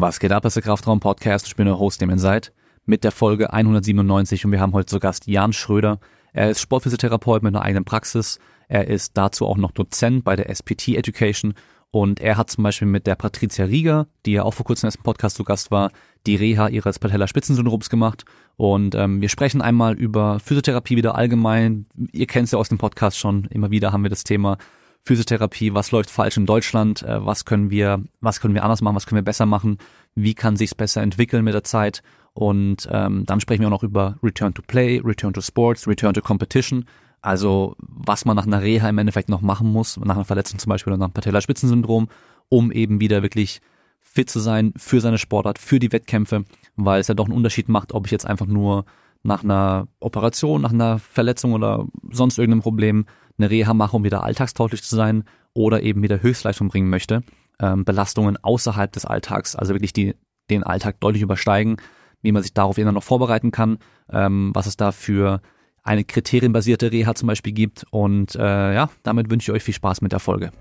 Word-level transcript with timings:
Was 0.00 0.20
geht 0.20 0.30
ab, 0.30 0.44
das 0.44 0.52
ist 0.52 0.64
der 0.64 0.70
Kraftraum 0.70 1.00
Podcast. 1.00 1.48
Ich 1.48 1.56
bin 1.56 1.66
der 1.66 1.80
Host, 1.80 2.00
dem 2.00 2.08
ihr 2.08 2.18
seid, 2.18 2.52
mit 2.86 3.02
der 3.02 3.10
Folge 3.10 3.52
197 3.52 4.44
und 4.44 4.52
wir 4.52 4.60
haben 4.60 4.72
heute 4.72 4.86
zu 4.86 5.00
Gast 5.00 5.26
Jan 5.26 5.52
Schröder. 5.52 5.98
Er 6.32 6.50
ist 6.50 6.60
Sportphysiotherapeut 6.60 7.42
mit 7.42 7.52
einer 7.52 7.64
eigenen 7.64 7.84
Praxis. 7.84 8.38
Er 8.68 8.86
ist 8.86 9.16
dazu 9.16 9.44
auch 9.44 9.56
noch 9.56 9.72
Dozent 9.72 10.22
bei 10.22 10.36
der 10.36 10.54
SPT 10.54 10.90
Education 10.90 11.54
und 11.90 12.20
er 12.20 12.36
hat 12.36 12.48
zum 12.48 12.62
Beispiel 12.62 12.86
mit 12.86 13.08
der 13.08 13.16
Patricia 13.16 13.64
Rieger, 13.64 14.06
die 14.24 14.32
ja 14.34 14.44
auch 14.44 14.54
vor 14.54 14.64
kurzem 14.64 14.86
erst 14.86 14.98
im 14.98 15.02
Podcast 15.02 15.36
zu 15.36 15.42
Gast 15.42 15.72
war, 15.72 15.90
die 16.28 16.36
Reha 16.36 16.68
ihres 16.68 17.00
Patellaspitzensyndroms 17.00 17.90
gemacht. 17.90 18.24
Und 18.56 18.94
ähm, 18.94 19.20
wir 19.20 19.28
sprechen 19.28 19.60
einmal 19.60 19.94
über 19.94 20.38
Physiotherapie 20.38 20.96
wieder 20.96 21.16
allgemein. 21.16 21.86
Ihr 22.12 22.26
kennt 22.26 22.44
es 22.44 22.52
ja 22.52 22.58
aus 22.60 22.68
dem 22.68 22.78
Podcast 22.78 23.18
schon. 23.18 23.46
Immer 23.46 23.72
wieder 23.72 23.90
haben 23.90 24.04
wir 24.04 24.10
das 24.10 24.22
Thema 24.22 24.58
Physiotherapie. 25.04 25.74
Was 25.74 25.90
läuft 25.90 26.10
falsch 26.10 26.36
in 26.36 26.46
Deutschland? 26.46 27.02
Äh, 27.02 27.24
was 27.24 27.44
können 27.44 27.70
wir, 27.70 28.02
was 28.20 28.40
können 28.40 28.54
wir 28.54 28.62
anders 28.62 28.82
machen? 28.82 28.96
Was 28.96 29.06
können 29.06 29.18
wir 29.18 29.24
besser 29.24 29.46
machen? 29.46 29.78
Wie 30.14 30.34
kann 30.34 30.56
sich's 30.56 30.74
besser 30.74 31.02
entwickeln 31.02 31.44
mit 31.44 31.54
der 31.54 31.64
Zeit? 31.64 32.02
Und 32.34 32.88
ähm, 32.92 33.24
dann 33.26 33.40
sprechen 33.40 33.62
wir 33.62 33.68
auch 33.68 33.72
noch 33.72 33.82
über 33.82 34.16
Return 34.22 34.54
to 34.54 34.62
Play, 34.62 35.00
Return 35.04 35.32
to 35.32 35.40
Sports, 35.40 35.88
Return 35.88 36.14
to 36.14 36.20
Competition. 36.20 36.84
Also 37.20 37.74
was 37.78 38.24
man 38.24 38.36
nach 38.36 38.46
einer 38.46 38.62
Reha 38.62 38.88
im 38.88 38.98
Endeffekt 38.98 39.28
noch 39.28 39.40
machen 39.40 39.72
muss, 39.72 39.96
nach 39.96 40.14
einer 40.14 40.24
Verletzung 40.24 40.58
zum 40.58 40.70
Beispiel 40.70 40.92
oder 40.92 40.98
nach 40.98 41.06
einem 41.06 41.14
Patellaspitzensyndrom, 41.14 42.08
um 42.48 42.70
eben 42.70 43.00
wieder 43.00 43.22
wirklich 43.22 43.60
fit 44.00 44.30
zu 44.30 44.40
sein 44.40 44.72
für 44.76 45.00
seine 45.00 45.18
Sportart, 45.18 45.58
für 45.58 45.78
die 45.78 45.92
Wettkämpfe, 45.92 46.44
weil 46.76 47.00
es 47.00 47.08
ja 47.08 47.14
doch 47.14 47.26
einen 47.26 47.36
Unterschied 47.36 47.68
macht, 47.68 47.92
ob 47.92 48.06
ich 48.06 48.12
jetzt 48.12 48.26
einfach 48.26 48.46
nur 48.46 48.84
nach 49.22 49.42
einer 49.42 49.88
Operation, 50.00 50.62
nach 50.62 50.72
einer 50.72 50.98
Verletzung 50.98 51.52
oder 51.52 51.86
sonst 52.10 52.38
irgendeinem 52.38 52.62
Problem 52.62 53.06
eine 53.38 53.50
Reha 53.50 53.74
mache, 53.74 53.96
um 53.96 54.04
wieder 54.04 54.24
alltagstauglich 54.24 54.82
zu 54.82 54.94
sein 54.94 55.24
oder 55.54 55.82
eben 55.82 56.02
wieder 56.02 56.22
Höchstleistung 56.22 56.68
bringen 56.68 56.90
möchte. 56.90 57.22
Ähm, 57.60 57.84
Belastungen 57.84 58.36
außerhalb 58.36 58.92
des 58.92 59.04
Alltags, 59.04 59.56
also 59.56 59.74
wirklich 59.74 59.92
die 59.92 60.14
den 60.50 60.62
Alltag 60.62 61.00
deutlich 61.00 61.22
übersteigen, 61.22 61.76
wie 62.22 62.32
man 62.32 62.42
sich 62.42 62.54
darauf 62.54 62.78
eben 62.78 62.92
noch 62.94 63.02
vorbereiten 63.02 63.50
kann, 63.50 63.78
ähm, 64.10 64.50
was 64.54 64.66
es 64.66 64.76
da 64.76 64.92
für 64.92 65.40
eine 65.82 66.04
kriterienbasierte 66.04 66.92
Reha 66.92 67.14
zum 67.14 67.28
Beispiel 67.28 67.52
gibt. 67.52 67.86
Und 67.90 68.34
äh, 68.34 68.74
ja, 68.74 68.90
damit 69.02 69.30
wünsche 69.30 69.50
ich 69.50 69.56
euch 69.56 69.62
viel 69.62 69.74
Spaß 69.74 70.00
mit 70.00 70.12
der 70.12 70.20
Folge. 70.20 70.52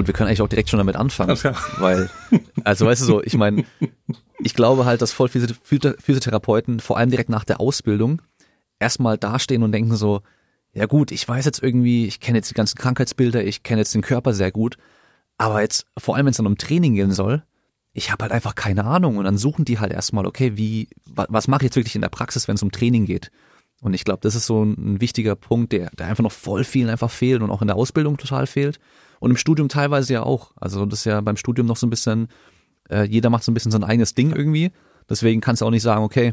Gut, 0.00 0.06
wir 0.06 0.14
können 0.14 0.28
eigentlich 0.28 0.40
auch 0.40 0.48
direkt 0.48 0.70
schon 0.70 0.78
damit 0.78 0.96
anfangen, 0.96 1.32
okay. 1.32 1.52
weil, 1.78 2.08
also 2.64 2.86
weißt 2.86 3.02
du 3.02 3.04
so, 3.04 3.22
ich 3.22 3.34
meine, 3.36 3.64
ich 4.38 4.54
glaube 4.54 4.86
halt, 4.86 5.02
dass 5.02 5.12
voll 5.12 5.28
Physiotherapeuten 5.28 6.80
vor 6.80 6.96
allem 6.96 7.10
direkt 7.10 7.28
nach 7.28 7.44
der 7.44 7.60
Ausbildung 7.60 8.22
erstmal 8.78 9.18
dastehen 9.18 9.62
und 9.62 9.72
denken 9.72 9.94
so, 9.96 10.22
ja 10.72 10.86
gut, 10.86 11.12
ich 11.12 11.28
weiß 11.28 11.44
jetzt 11.44 11.62
irgendwie, 11.62 12.06
ich 12.06 12.18
kenne 12.18 12.38
jetzt 12.38 12.48
die 12.48 12.54
ganzen 12.54 12.78
Krankheitsbilder, 12.78 13.44
ich 13.44 13.62
kenne 13.62 13.82
jetzt 13.82 13.94
den 13.94 14.00
Körper 14.00 14.32
sehr 14.32 14.50
gut, 14.50 14.78
aber 15.36 15.60
jetzt, 15.60 15.84
vor 15.98 16.16
allem 16.16 16.24
wenn 16.24 16.30
es 16.30 16.38
dann 16.38 16.46
um 16.46 16.56
Training 16.56 16.94
gehen 16.94 17.12
soll, 17.12 17.42
ich 17.92 18.10
habe 18.10 18.22
halt 18.22 18.32
einfach 18.32 18.54
keine 18.54 18.84
Ahnung. 18.84 19.16
Und 19.16 19.24
dann 19.24 19.36
suchen 19.36 19.66
die 19.66 19.78
halt 19.80 19.92
erstmal, 19.92 20.26
okay, 20.26 20.56
wie, 20.56 20.88
was 21.04 21.48
mache 21.48 21.62
ich 21.62 21.66
jetzt 21.66 21.76
wirklich 21.76 21.94
in 21.94 22.02
der 22.02 22.08
Praxis, 22.08 22.48
wenn 22.48 22.54
es 22.54 22.62
um 22.62 22.70
Training 22.70 23.04
geht? 23.04 23.30
Und 23.82 23.94
ich 23.94 24.04
glaube, 24.04 24.20
das 24.22 24.34
ist 24.34 24.46
so 24.46 24.62
ein, 24.62 25.00
wichtiger 25.00 25.36
Punkt, 25.36 25.72
der, 25.72 25.90
der 25.90 26.06
einfach 26.06 26.22
noch 26.22 26.32
voll 26.32 26.64
vielen 26.64 26.90
einfach 26.90 27.10
fehlt 27.10 27.42
und 27.42 27.50
auch 27.50 27.62
in 27.62 27.68
der 27.68 27.76
Ausbildung 27.76 28.16
total 28.16 28.46
fehlt. 28.46 28.78
Und 29.20 29.30
im 29.30 29.36
Studium 29.36 29.68
teilweise 29.68 30.14
ja 30.14 30.22
auch. 30.24 30.52
Also 30.56 30.84
das 30.86 31.00
ist 31.00 31.04
ja 31.04 31.20
beim 31.20 31.36
Studium 31.36 31.66
noch 31.66 31.76
so 31.76 31.86
ein 31.86 31.90
bisschen, 31.90 32.28
äh, 32.88 33.04
jeder 33.04 33.30
macht 33.30 33.44
so 33.44 33.52
ein 33.52 33.54
bisschen 33.54 33.70
sein 33.70 33.84
eigenes 33.84 34.14
Ding 34.14 34.34
irgendwie. 34.34 34.72
Deswegen 35.08 35.40
kannst 35.40 35.62
du 35.62 35.66
auch 35.66 35.70
nicht 35.70 35.82
sagen, 35.82 36.02
okay, 36.02 36.32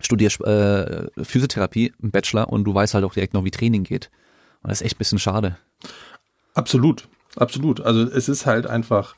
studier 0.00 0.28
äh, 0.40 1.24
Physiotherapie 1.24 1.92
im 2.02 2.10
Bachelor 2.10 2.50
und 2.50 2.64
du 2.64 2.74
weißt 2.74 2.94
halt 2.94 3.04
auch 3.04 3.14
direkt 3.14 3.32
noch, 3.32 3.44
wie 3.44 3.50
Training 3.50 3.84
geht. 3.84 4.10
Und 4.62 4.70
das 4.70 4.80
ist 4.80 4.84
echt 4.84 4.96
ein 4.96 4.98
bisschen 4.98 5.18
schade. 5.18 5.56
Absolut 6.54 7.08
absolut. 7.38 7.80
Also 7.80 8.02
es 8.02 8.28
ist 8.28 8.46
halt 8.46 8.66
einfach 8.66 9.14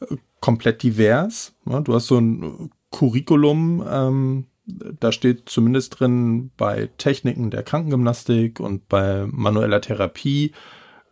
äh, 0.00 0.16
komplett 0.40 0.82
divers. 0.82 1.54
Du 1.64 1.94
hast 1.94 2.06
so 2.06 2.18
ein 2.18 2.70
Curriculum, 2.90 3.84
ähm, 3.88 4.46
da 4.66 5.12
steht 5.12 5.48
zumindest 5.48 5.98
drin 5.98 6.50
bei 6.56 6.88
Techniken 6.98 7.50
der 7.50 7.62
Krankengymnastik 7.62 8.60
und 8.60 8.88
bei 8.88 9.26
manueller 9.28 9.80
Therapie, 9.80 10.52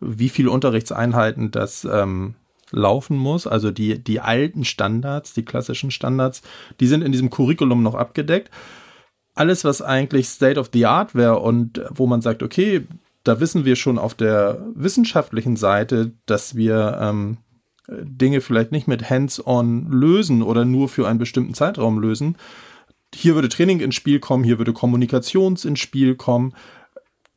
wie 0.01 0.29
viele 0.29 0.51
Unterrichtseinheiten 0.51 1.51
das 1.51 1.85
ähm, 1.85 2.35
laufen 2.71 3.17
muss. 3.17 3.47
Also 3.47 3.71
die, 3.71 4.03
die 4.03 4.19
alten 4.19 4.65
Standards, 4.65 5.33
die 5.33 5.45
klassischen 5.45 5.91
Standards, 5.91 6.41
die 6.79 6.87
sind 6.87 7.03
in 7.03 7.11
diesem 7.11 7.29
Curriculum 7.29 7.83
noch 7.83 7.95
abgedeckt. 7.95 8.49
Alles, 9.33 9.63
was 9.63 9.81
eigentlich 9.81 10.27
State 10.27 10.59
of 10.59 10.69
the 10.73 10.85
Art 10.85 11.15
wäre 11.15 11.39
und 11.39 11.81
wo 11.89 12.07
man 12.07 12.21
sagt, 12.21 12.43
okay, 12.43 12.85
da 13.23 13.39
wissen 13.39 13.65
wir 13.65 13.75
schon 13.75 13.97
auf 13.97 14.15
der 14.15 14.65
wissenschaftlichen 14.73 15.55
Seite, 15.55 16.11
dass 16.25 16.55
wir 16.55 16.97
ähm, 16.99 17.37
Dinge 17.87 18.41
vielleicht 18.41 18.71
nicht 18.71 18.87
mit 18.87 19.09
Hands-on 19.09 19.91
lösen 19.91 20.41
oder 20.41 20.65
nur 20.65 20.89
für 20.89 21.07
einen 21.07 21.19
bestimmten 21.19 21.53
Zeitraum 21.53 21.99
lösen. 21.99 22.37
Hier 23.13 23.35
würde 23.35 23.49
Training 23.49 23.79
ins 23.81 23.95
Spiel 23.95 24.19
kommen, 24.19 24.43
hier 24.43 24.57
würde 24.57 24.73
Kommunikations 24.73 25.65
ins 25.65 25.79
Spiel 25.79 26.15
kommen. 26.15 26.53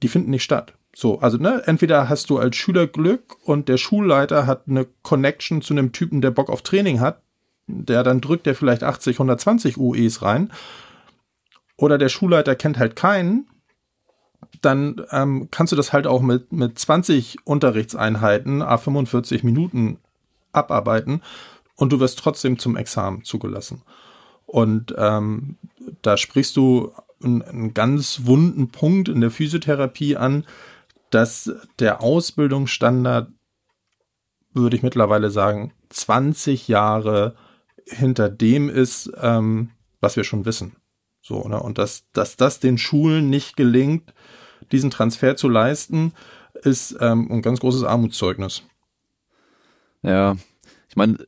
Die 0.03 0.09
finden 0.09 0.31
nicht 0.31 0.45
statt. 0.45 0.75
So, 0.95 1.19
also 1.19 1.39
ne, 1.39 1.63
entweder 1.67 2.09
hast 2.09 2.31
du 2.31 2.39
als 2.39 2.57
Schüler 2.57 2.87
Glück 2.87 3.37
und 3.45 3.69
der 3.69 3.79
Schulleiter 3.79 4.47
hat 4.47 4.69
eine 4.69 4.87
Connection 5.03 5.61
zu 5.61 5.75
einem 5.75 5.93
Typen, 5.93 6.21
der 6.21 6.31
Bock 6.31 6.51
auf 6.51 6.63
Training 6.63 7.01
hat, 7.01 7.23
der 7.67 8.03
dann 8.03 8.21
drückt 8.21 8.47
der 8.47 8.55
vielleicht 8.55 8.85
80, 8.85 9.17
120 9.17 9.77
UEs 9.77 10.23
rein. 10.23 10.53
Oder 11.77 11.99
der 11.99 12.09
Schulleiter 12.09 12.55
kennt 12.55 12.79
halt 12.79 12.95
keinen 12.95 13.49
dann 14.65 15.03
ähm, 15.11 15.49
kannst 15.51 15.73
du 15.73 15.77
das 15.77 15.93
halt 15.93 16.07
auch 16.07 16.23
mit, 16.23 16.53
mit 16.53 16.79
20 16.79 17.39
Unterrichtseinheiten, 17.45 18.63
a 18.63 18.77
45 18.77 19.45
Minuten 19.45 19.99
abarbeiten 20.53 21.23
und 21.77 21.93
du 21.93 22.01
wirst 22.01 22.19
trotzdem 22.19 22.59
zum 22.59 22.77
Examen 22.77 23.25
zugelassen. 23.25 23.83
Und 24.47 24.95
ähm, 24.97 25.57
da 26.03 26.17
sprichst 26.17 26.57
du 26.57 26.93
einen, 27.23 27.43
einen 27.43 27.75
ganz 27.75 28.23
wunden 28.25 28.69
Punkt 28.69 29.09
in 29.09 29.21
der 29.21 29.31
Physiotherapie 29.31 30.17
an, 30.17 30.45
dass 31.15 31.53
der 31.79 32.03
Ausbildungsstandard, 32.03 33.31
würde 34.53 34.77
ich 34.77 34.83
mittlerweile 34.83 35.31
sagen, 35.31 35.73
20 35.91 36.69
Jahre 36.69 37.37
hinter 37.87 38.29
dem 38.29 38.69
ist, 38.69 39.13
ähm, 39.21 39.71
was 40.01 40.17
wir 40.17 40.25
schon 40.25 40.45
wissen. 40.45 40.77
So, 41.23 41.47
ne? 41.49 41.61
Und 41.61 41.79
dass, 41.79 42.05
dass 42.13 42.37
das 42.37 42.61
den 42.61 42.79
Schulen 42.79 43.31
nicht 43.31 43.57
gelingt, 43.57 44.13
diesen 44.73 44.91
Transfer 44.91 45.37
zu 45.37 45.49
leisten, 45.49 46.13
ist 46.63 46.97
ähm, 47.01 47.31
ein 47.31 47.43
ganz 47.43 47.61
großes 47.61 47.85
Armutszeugnis. 47.85 48.63
Ja, 50.03 50.37
ich 50.89 50.97
meine, 50.97 51.19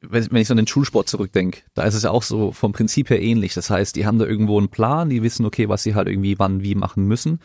wenn 0.00 0.36
ich 0.36 0.48
so 0.48 0.52
an 0.52 0.58
den 0.58 0.66
Schulsport 0.66 1.08
zurückdenke, 1.08 1.62
da 1.74 1.82
ist 1.82 1.94
es 1.94 2.04
ja 2.04 2.10
auch 2.10 2.22
so 2.22 2.52
vom 2.52 2.72
Prinzip 2.72 3.10
her 3.10 3.20
ähnlich. 3.20 3.54
Das 3.54 3.70
heißt, 3.70 3.96
die 3.96 4.06
haben 4.06 4.18
da 4.18 4.26
irgendwo 4.26 4.58
einen 4.58 4.68
Plan, 4.68 5.10
die 5.10 5.22
wissen, 5.22 5.44
okay, 5.46 5.68
was 5.68 5.82
sie 5.82 5.94
halt 5.94 6.08
irgendwie 6.08 6.38
wann 6.38 6.62
wie 6.62 6.74
machen 6.74 7.06
müssen. 7.06 7.40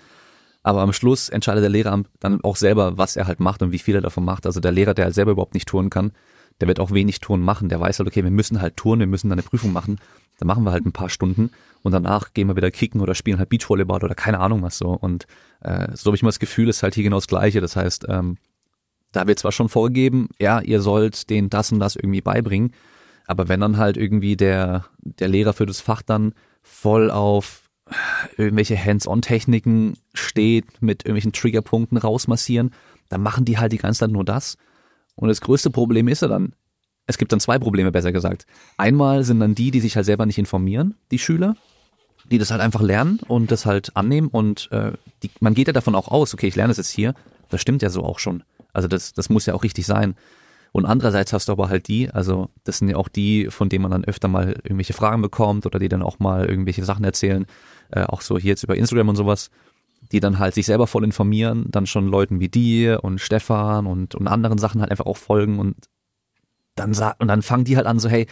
Aber 0.64 0.82
am 0.82 0.94
Schluss 0.94 1.30
entscheidet 1.30 1.64
der 1.64 1.70
Lehrer 1.70 2.04
dann 2.20 2.44
auch 2.44 2.56
selber, 2.56 2.98
was 2.98 3.16
er 3.16 3.28
halt 3.28 3.40
macht 3.40 3.62
und 3.64 3.72
wie 3.72 3.80
viel 3.80 3.96
er 3.96 4.02
davon 4.02 4.24
macht. 4.24 4.46
Also 4.46 4.60
der 4.60 4.72
Lehrer, 4.72 4.94
der 4.94 5.06
halt 5.06 5.16
selber 5.16 5.32
überhaupt 5.32 5.54
nicht 5.54 5.68
touren 5.68 5.90
kann, 5.90 6.12
der 6.60 6.68
wird 6.68 6.80
auch 6.80 6.92
wenig 6.92 7.20
Touren 7.20 7.42
machen. 7.42 7.70
Der 7.70 7.80
weiß 7.80 8.00
halt, 8.00 8.08
okay, 8.08 8.24
wir 8.24 8.32
müssen 8.32 8.62
halt 8.62 8.78
touren, 8.78 9.00
wir 9.00 9.08
müssen 9.08 9.30
dann 9.30 9.40
eine 9.40 9.48
Prüfung 9.48 9.74
machen. 9.74 10.00
Dann 10.38 10.48
machen 10.48 10.64
wir 10.64 10.72
halt 10.72 10.86
ein 10.86 10.92
paar 10.92 11.10
Stunden 11.10 11.52
und 11.84 11.92
danach 11.92 12.34
gehen 12.34 12.48
wir 12.48 12.56
wieder 12.56 12.72
kicken 12.72 13.02
oder 13.02 13.16
spielen 13.16 13.40
halt 13.40 13.50
Beachvolleyball 13.50 14.04
oder 14.04 14.16
keine 14.16 14.40
Ahnung 14.40 14.62
was 14.62 14.78
so. 14.78 14.90
Und 14.90 15.26
äh, 15.62 15.88
so 15.96 16.08
habe 16.08 16.16
ich 16.16 16.24
mal 16.24 16.30
das 16.30 16.40
Gefühl, 16.40 16.70
ist 16.70 16.84
halt 16.84 16.96
hier 16.96 17.04
genau 17.04 17.18
das 17.18 17.28
Gleiche. 17.28 17.62
Das 17.62 17.76
heißt, 17.76 18.06
ähm, 18.10 18.38
da 19.12 19.28
wird 19.28 19.40
zwar 19.40 19.52
schon 19.52 19.70
vorgegeben, 19.70 20.30
ja, 20.40 20.62
ihr 20.62 20.82
sollt 20.82 21.30
den 21.30 21.50
das 21.50 21.72
und 21.72 21.80
das 21.80 21.96
irgendwie 21.96 22.22
beibringen, 22.22 22.74
aber 23.28 23.50
wenn 23.50 23.60
dann 23.60 23.78
halt 23.78 23.98
irgendwie 23.98 24.36
der, 24.36 24.86
der 25.00 25.28
Lehrer 25.28 25.54
für 25.54 25.66
das 25.66 25.82
Fach 25.82 26.02
dann 26.02 26.34
voll 26.62 27.12
auf 27.12 27.61
irgendwelche 28.38 28.78
Hands-on-Techniken 28.84 29.98
steht, 30.14 30.82
mit 30.82 31.04
irgendwelchen 31.04 31.34
Triggerpunkten 31.34 31.98
rausmassieren, 31.98 32.72
dann 33.10 33.22
machen 33.22 33.46
die 33.46 33.58
halt 33.58 33.72
die 33.72 33.78
ganze 33.78 34.00
Zeit 34.00 34.12
nur 34.12 34.26
das. 34.26 34.58
Und 35.16 35.28
das 35.28 35.42
größte 35.42 35.70
Problem 35.70 36.08
ist 36.08 36.22
ja 36.22 36.28
dann, 36.28 36.54
es 37.06 37.18
gibt 37.18 37.32
dann 37.32 37.40
zwei 37.40 37.60
Probleme, 37.60 37.92
besser 37.92 38.12
gesagt. 38.12 38.46
Einmal 38.78 39.24
sind 39.24 39.40
dann 39.40 39.56
die, 39.56 39.72
die 39.72 39.82
sich 39.82 39.96
halt 39.96 40.06
selber 40.06 40.26
nicht 40.26 40.38
informieren, 40.38 40.96
die 41.12 41.20
Schüler, 41.20 41.56
die 42.30 42.38
das 42.38 42.52
halt 42.52 42.62
einfach 42.62 42.82
lernen 42.82 43.20
und 43.28 43.52
das 43.52 43.66
halt 43.66 43.96
annehmen 43.96 44.28
und 44.28 44.72
äh, 44.72 44.94
die, 45.24 45.32
man 45.40 45.54
geht 45.54 45.68
ja 45.68 45.74
davon 45.74 45.96
auch 45.96 46.08
aus, 46.08 46.34
okay, 46.34 46.48
ich 46.48 46.56
lerne 46.56 46.72
es 46.72 46.78
jetzt 46.78 46.92
hier, 46.92 47.14
das 47.50 47.62
stimmt 47.62 47.82
ja 47.82 47.90
so 47.90 48.04
auch 48.04 48.20
schon. 48.20 48.44
Also 48.74 48.88
das, 48.88 49.14
das 49.14 49.30
muss 49.30 49.46
ja 49.46 49.54
auch 49.54 49.64
richtig 49.64 49.86
sein. 49.86 50.16
Und 50.72 50.86
andererseits 50.86 51.34
hast 51.34 51.50
du 51.50 51.52
aber 51.52 51.70
halt 51.70 51.88
die, 51.88 52.10
also 52.10 52.50
das 52.64 52.78
sind 52.78 52.90
ja 52.90 52.96
auch 52.96 53.10
die, 53.10 53.48
von 53.50 53.68
denen 53.68 53.82
man 53.82 53.92
dann 53.92 54.06
öfter 54.06 54.28
mal 54.28 54.54
irgendwelche 54.64 54.94
Fragen 54.94 55.22
bekommt 55.22 55.66
oder 55.66 55.80
die 55.80 55.90
dann 55.90 56.02
auch 56.02 56.20
mal 56.20 56.46
irgendwelche 56.46 56.86
Sachen 56.86 57.04
erzählen, 57.04 57.46
äh, 57.92 58.04
auch 58.04 58.22
so 58.22 58.38
hier 58.38 58.50
jetzt 58.52 58.64
über 58.64 58.78
Instagram 58.78 59.10
und 59.10 59.18
sowas, 59.18 59.50
die 60.12 60.22
dann 60.22 60.40
halt 60.40 60.54
sich 60.54 60.66
selber 60.66 60.88
voll 60.88 61.04
informieren, 61.04 61.66
dann 61.70 61.88
schon 61.88 62.08
Leuten 62.08 62.40
wie 62.40 62.50
dir 62.50 63.04
und 63.04 63.20
Stefan 63.20 63.86
und, 63.86 64.16
und 64.16 64.28
anderen 64.28 64.58
Sachen 64.58 64.82
halt 64.82 64.92
einfach 64.92 65.06
auch 65.06 65.18
folgen 65.18 65.60
und 65.60 65.76
dann 66.76 66.92
und 67.20 67.28
dann 67.28 67.42
fangen 67.42 67.66
die 67.66 67.76
halt 67.76 67.86
an 67.86 68.00
so, 68.00 68.08
hey, 68.08 68.28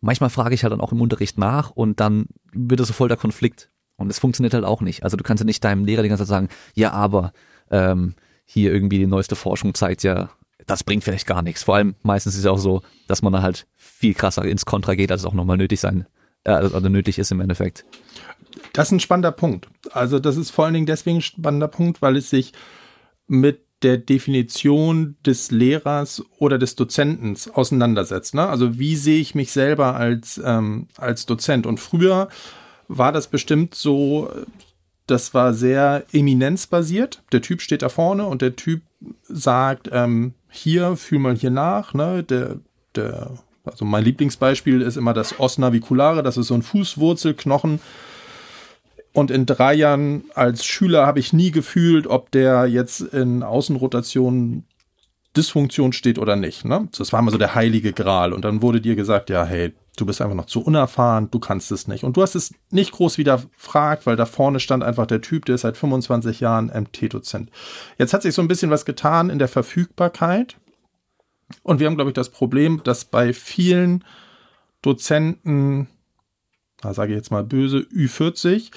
manchmal 0.00 0.30
frage 0.30 0.54
ich 0.54 0.62
halt 0.62 0.72
dann 0.72 0.80
auch 0.80 0.92
im 0.92 1.00
Unterricht 1.00 1.38
nach 1.38 1.70
und 1.70 2.00
dann 2.00 2.26
wird 2.52 2.80
es 2.80 2.88
so 2.88 2.92
voll 2.92 3.08
der 3.08 3.16
Konflikt. 3.16 3.70
Und 3.96 4.10
es 4.10 4.20
funktioniert 4.20 4.54
halt 4.54 4.64
auch 4.64 4.80
nicht. 4.80 5.02
Also 5.02 5.16
du 5.16 5.24
kannst 5.24 5.40
ja 5.40 5.44
nicht 5.44 5.64
deinem 5.64 5.84
Lehrer 5.84 6.02
die 6.02 6.08
ganze 6.08 6.22
Zeit 6.22 6.28
sagen, 6.28 6.48
ja, 6.74 6.92
aber 6.92 7.32
ähm, 7.70 8.14
hier 8.44 8.72
irgendwie 8.72 8.98
die 8.98 9.06
neueste 9.06 9.34
Forschung 9.34 9.74
zeigt 9.74 10.04
ja, 10.04 10.30
das 10.68 10.84
bringt 10.84 11.02
vielleicht 11.02 11.26
gar 11.26 11.42
nichts. 11.42 11.64
Vor 11.64 11.74
allem 11.74 11.96
meistens 12.02 12.34
ist 12.34 12.40
es 12.40 12.46
auch 12.46 12.58
so, 12.58 12.82
dass 13.08 13.22
man 13.22 13.32
da 13.32 13.42
halt 13.42 13.66
viel 13.74 14.14
krasser 14.14 14.44
ins 14.44 14.66
Kontra 14.66 14.94
geht, 14.94 15.10
als 15.10 15.22
es 15.22 15.26
auch 15.26 15.34
nochmal 15.34 15.56
nötig 15.56 15.80
sein, 15.80 16.06
äh, 16.44 16.50
also 16.50 16.88
nötig 16.88 17.18
ist 17.18 17.32
im 17.32 17.40
Endeffekt. 17.40 17.84
Das 18.72 18.88
ist 18.88 18.92
ein 18.92 19.00
spannender 19.00 19.32
Punkt. 19.32 19.68
Also 19.90 20.18
das 20.18 20.36
ist 20.36 20.50
vor 20.50 20.66
allen 20.66 20.74
Dingen 20.74 20.86
deswegen 20.86 21.18
ein 21.18 21.22
spannender 21.22 21.68
Punkt, 21.68 22.02
weil 22.02 22.16
es 22.16 22.30
sich 22.30 22.52
mit 23.26 23.62
der 23.82 23.96
Definition 23.96 25.16
des 25.24 25.50
Lehrers 25.50 26.24
oder 26.38 26.58
des 26.58 26.74
Dozenten 26.74 27.36
auseinandersetzt. 27.52 28.34
Ne? 28.34 28.46
Also 28.46 28.78
wie 28.78 28.96
sehe 28.96 29.20
ich 29.20 29.34
mich 29.34 29.52
selber 29.52 29.94
als, 29.94 30.40
ähm, 30.44 30.88
als 30.96 31.26
Dozent? 31.26 31.66
Und 31.66 31.78
früher 31.78 32.28
war 32.88 33.12
das 33.12 33.28
bestimmt 33.28 33.74
so, 33.74 34.30
das 35.06 35.32
war 35.32 35.54
sehr 35.54 36.04
eminenzbasiert. 36.12 37.22
Der 37.32 37.40
Typ 37.40 37.60
steht 37.62 37.82
da 37.82 37.88
vorne 37.88 38.26
und 38.26 38.42
der 38.42 38.56
Typ 38.56 38.82
sagt, 39.22 39.88
ähm, 39.92 40.34
hier, 40.50 40.96
fühl 40.96 41.18
mal 41.18 41.36
hier 41.36 41.50
nach, 41.50 41.94
ne, 41.94 42.22
der, 42.22 42.56
der, 42.94 43.38
also 43.64 43.84
mein 43.84 44.04
Lieblingsbeispiel 44.04 44.80
ist 44.82 44.96
immer 44.96 45.14
das 45.14 45.38
Os 45.38 45.58
naviculare, 45.58 46.22
das 46.22 46.36
ist 46.36 46.48
so 46.48 46.54
ein 46.54 46.62
Fußwurzelknochen. 46.62 47.80
Und 49.12 49.30
in 49.30 49.46
drei 49.46 49.74
Jahren 49.74 50.24
als 50.34 50.64
Schüler 50.64 51.06
habe 51.06 51.18
ich 51.18 51.32
nie 51.32 51.50
gefühlt, 51.50 52.06
ob 52.06 52.30
der 52.30 52.66
jetzt 52.66 53.00
in 53.00 53.42
Außenrotation 53.42 54.64
Dysfunktion 55.36 55.92
steht 55.92 56.18
oder 56.18 56.36
nicht. 56.36 56.64
Ne? 56.64 56.88
Das 56.96 57.12
war 57.12 57.20
immer 57.20 57.30
so 57.30 57.38
der 57.38 57.54
heilige 57.54 57.92
Gral. 57.92 58.32
Und 58.32 58.44
dann 58.44 58.62
wurde 58.62 58.80
dir 58.80 58.96
gesagt, 58.96 59.30
ja, 59.30 59.44
hey, 59.44 59.72
du 60.00 60.06
bist 60.06 60.20
einfach 60.20 60.36
noch 60.36 60.46
zu 60.46 60.60
unerfahren, 60.60 61.30
du 61.30 61.38
kannst 61.38 61.70
es 61.72 61.88
nicht. 61.88 62.04
Und 62.04 62.16
du 62.16 62.22
hast 62.22 62.34
es 62.34 62.54
nicht 62.70 62.92
groß 62.92 63.18
wieder 63.18 63.42
fragt, 63.56 64.06
weil 64.06 64.16
da 64.16 64.26
vorne 64.26 64.60
stand 64.60 64.82
einfach 64.82 65.06
der 65.06 65.20
Typ, 65.20 65.44
der 65.44 65.56
ist 65.56 65.62
seit 65.62 65.76
25 65.76 66.40
Jahren 66.40 66.66
MT-Dozent. 66.66 67.50
Jetzt 67.98 68.14
hat 68.14 68.22
sich 68.22 68.34
so 68.34 68.42
ein 68.42 68.48
bisschen 68.48 68.70
was 68.70 68.84
getan 68.84 69.30
in 69.30 69.38
der 69.38 69.48
Verfügbarkeit. 69.48 70.56
Und 71.62 71.80
wir 71.80 71.86
haben, 71.86 71.96
glaube 71.96 72.10
ich, 72.10 72.14
das 72.14 72.30
Problem, 72.30 72.82
dass 72.84 73.04
bei 73.04 73.32
vielen 73.32 74.04
Dozenten, 74.82 75.88
da 76.80 76.94
sage 76.94 77.12
ich 77.12 77.16
jetzt 77.16 77.30
mal 77.30 77.44
böse, 77.44 77.78
Ü40, 77.78 78.70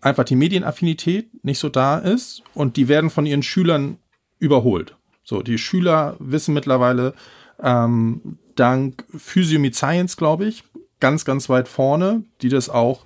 einfach 0.00 0.24
die 0.24 0.36
Medienaffinität 0.36 1.44
nicht 1.44 1.58
so 1.58 1.68
da 1.68 1.98
ist 1.98 2.42
und 2.54 2.76
die 2.76 2.88
werden 2.88 3.10
von 3.10 3.26
ihren 3.26 3.42
Schülern 3.42 3.98
überholt. 4.38 4.96
So, 5.22 5.42
die 5.42 5.58
Schüler 5.58 6.16
wissen 6.18 6.54
mittlerweile, 6.54 7.14
ähm, 7.62 8.38
dank 8.58 9.04
Physiomid 9.16 9.74
Science, 9.74 10.16
glaube 10.16 10.46
ich, 10.46 10.64
ganz, 11.00 11.24
ganz 11.24 11.48
weit 11.48 11.68
vorne, 11.68 12.22
die 12.42 12.48
das 12.48 12.68
auch 12.68 13.04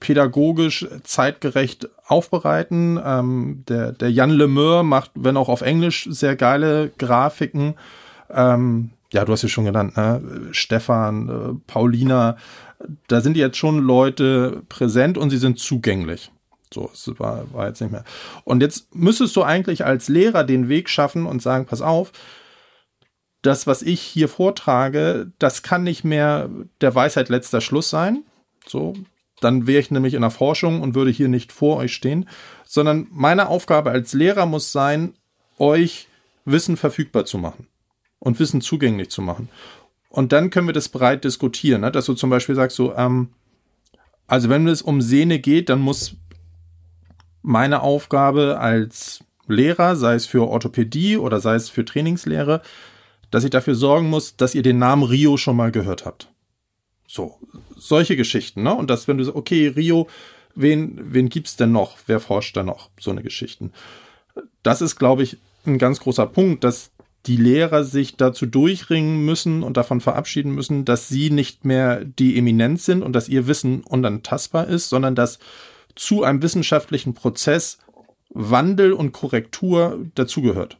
pädagogisch 0.00 0.86
zeitgerecht 1.04 1.88
aufbereiten. 2.06 3.00
Ähm, 3.04 3.64
der, 3.68 3.92
der 3.92 4.10
Jan 4.10 4.30
Lemeur 4.30 4.82
macht, 4.82 5.12
wenn 5.14 5.36
auch 5.36 5.48
auf 5.48 5.60
Englisch, 5.60 6.08
sehr 6.10 6.36
geile 6.36 6.90
Grafiken. 6.98 7.74
Ähm, 8.30 8.90
ja, 9.12 9.24
du 9.24 9.32
hast 9.32 9.42
ja 9.42 9.48
schon 9.48 9.64
genannt, 9.64 9.96
ne? 9.96 10.48
Stefan, 10.52 11.28
äh, 11.28 11.54
Paulina, 11.66 12.36
da 13.08 13.20
sind 13.20 13.36
jetzt 13.36 13.56
schon 13.56 13.78
Leute 13.78 14.62
präsent 14.68 15.18
und 15.18 15.30
sie 15.30 15.38
sind 15.38 15.58
zugänglich. 15.58 16.30
So, 16.72 16.88
es 16.92 17.12
war, 17.18 17.52
war 17.52 17.66
jetzt 17.66 17.80
nicht 17.80 17.90
mehr. 17.90 18.04
Und 18.44 18.62
jetzt 18.62 18.94
müsstest 18.94 19.34
du 19.34 19.42
eigentlich 19.42 19.84
als 19.84 20.08
Lehrer 20.08 20.44
den 20.44 20.68
Weg 20.68 20.88
schaffen 20.88 21.26
und 21.26 21.42
sagen, 21.42 21.66
pass 21.66 21.82
auf, 21.82 22.12
das, 23.42 23.66
was 23.66 23.82
ich 23.82 24.00
hier 24.00 24.28
vortrage, 24.28 25.32
das 25.38 25.62
kann 25.62 25.82
nicht 25.82 26.04
mehr 26.04 26.50
der 26.80 26.94
Weisheit 26.94 27.28
letzter 27.28 27.60
Schluss 27.60 27.90
sein. 27.90 28.24
So, 28.66 28.94
dann 29.40 29.66
wäre 29.66 29.80
ich 29.80 29.90
nämlich 29.90 30.14
in 30.14 30.20
der 30.20 30.30
Forschung 30.30 30.82
und 30.82 30.94
würde 30.94 31.10
hier 31.10 31.28
nicht 31.28 31.52
vor 31.52 31.78
euch 31.78 31.94
stehen, 31.94 32.28
sondern 32.64 33.06
meine 33.10 33.48
Aufgabe 33.48 33.90
als 33.90 34.12
Lehrer 34.12 34.46
muss 34.46 34.72
sein, 34.72 35.14
euch 35.58 36.08
Wissen 36.44 36.76
verfügbar 36.76 37.24
zu 37.24 37.38
machen 37.38 37.66
und 38.18 38.38
Wissen 38.38 38.60
zugänglich 38.60 39.10
zu 39.10 39.22
machen. 39.22 39.48
Und 40.10 40.32
dann 40.32 40.50
können 40.50 40.66
wir 40.66 40.74
das 40.74 40.88
breit 40.88 41.24
diskutieren, 41.24 41.82
ne? 41.82 41.92
dass 41.92 42.06
du 42.06 42.14
zum 42.14 42.30
Beispiel 42.30 42.54
sagst, 42.54 42.76
so, 42.76 42.94
ähm, 42.94 43.30
also 44.26 44.48
wenn 44.48 44.66
es 44.68 44.82
um 44.82 45.00
Sehne 45.00 45.38
geht, 45.38 45.68
dann 45.68 45.80
muss 45.80 46.16
meine 47.42 47.82
Aufgabe 47.82 48.58
als 48.58 49.24
Lehrer, 49.46 49.96
sei 49.96 50.14
es 50.14 50.26
für 50.26 50.46
Orthopädie 50.46 51.16
oder 51.16 51.40
sei 51.40 51.54
es 51.54 51.68
für 51.68 51.84
Trainingslehre, 51.84 52.62
dass 53.30 53.44
ich 53.44 53.50
dafür 53.50 53.74
sorgen 53.74 54.08
muss, 54.08 54.36
dass 54.36 54.54
ihr 54.54 54.62
den 54.62 54.78
Namen 54.78 55.02
Rio 55.02 55.36
schon 55.36 55.56
mal 55.56 55.70
gehört 55.70 56.04
habt. 56.04 56.28
So, 57.06 57.38
solche 57.76 58.16
Geschichten, 58.16 58.62
ne? 58.62 58.74
Und 58.74 58.88
dass, 58.90 59.08
wenn 59.08 59.18
du 59.18 59.24
sagst, 59.24 59.36
okay, 59.36 59.68
Rio, 59.68 60.08
wen, 60.54 60.98
wen 61.12 61.28
gibt's 61.28 61.56
denn 61.56 61.72
noch? 61.72 61.96
Wer 62.06 62.20
forscht 62.20 62.56
da 62.56 62.62
noch? 62.62 62.90
So 62.98 63.10
eine 63.10 63.22
Geschichten. 63.22 63.72
Das 64.62 64.80
ist, 64.80 64.96
glaube 64.96 65.22
ich, 65.22 65.38
ein 65.66 65.78
ganz 65.78 66.00
großer 66.00 66.26
Punkt, 66.26 66.64
dass 66.64 66.92
die 67.26 67.36
Lehrer 67.36 67.84
sich 67.84 68.16
dazu 68.16 68.46
durchringen 68.46 69.24
müssen 69.24 69.62
und 69.62 69.76
davon 69.76 70.00
verabschieden 70.00 70.54
müssen, 70.54 70.84
dass 70.84 71.08
sie 71.08 71.30
nicht 71.30 71.64
mehr 71.64 72.04
die 72.04 72.38
Eminenz 72.38 72.86
sind 72.86 73.02
und 73.02 73.12
dass 73.12 73.28
ihr 73.28 73.46
Wissen 73.46 73.82
unantastbar 73.82 74.68
ist, 74.68 74.88
sondern 74.88 75.14
dass 75.14 75.38
zu 75.94 76.24
einem 76.24 76.42
wissenschaftlichen 76.42 77.12
Prozess 77.12 77.78
Wandel 78.30 78.92
und 78.92 79.12
Korrektur 79.12 80.06
dazugehört. 80.14 80.78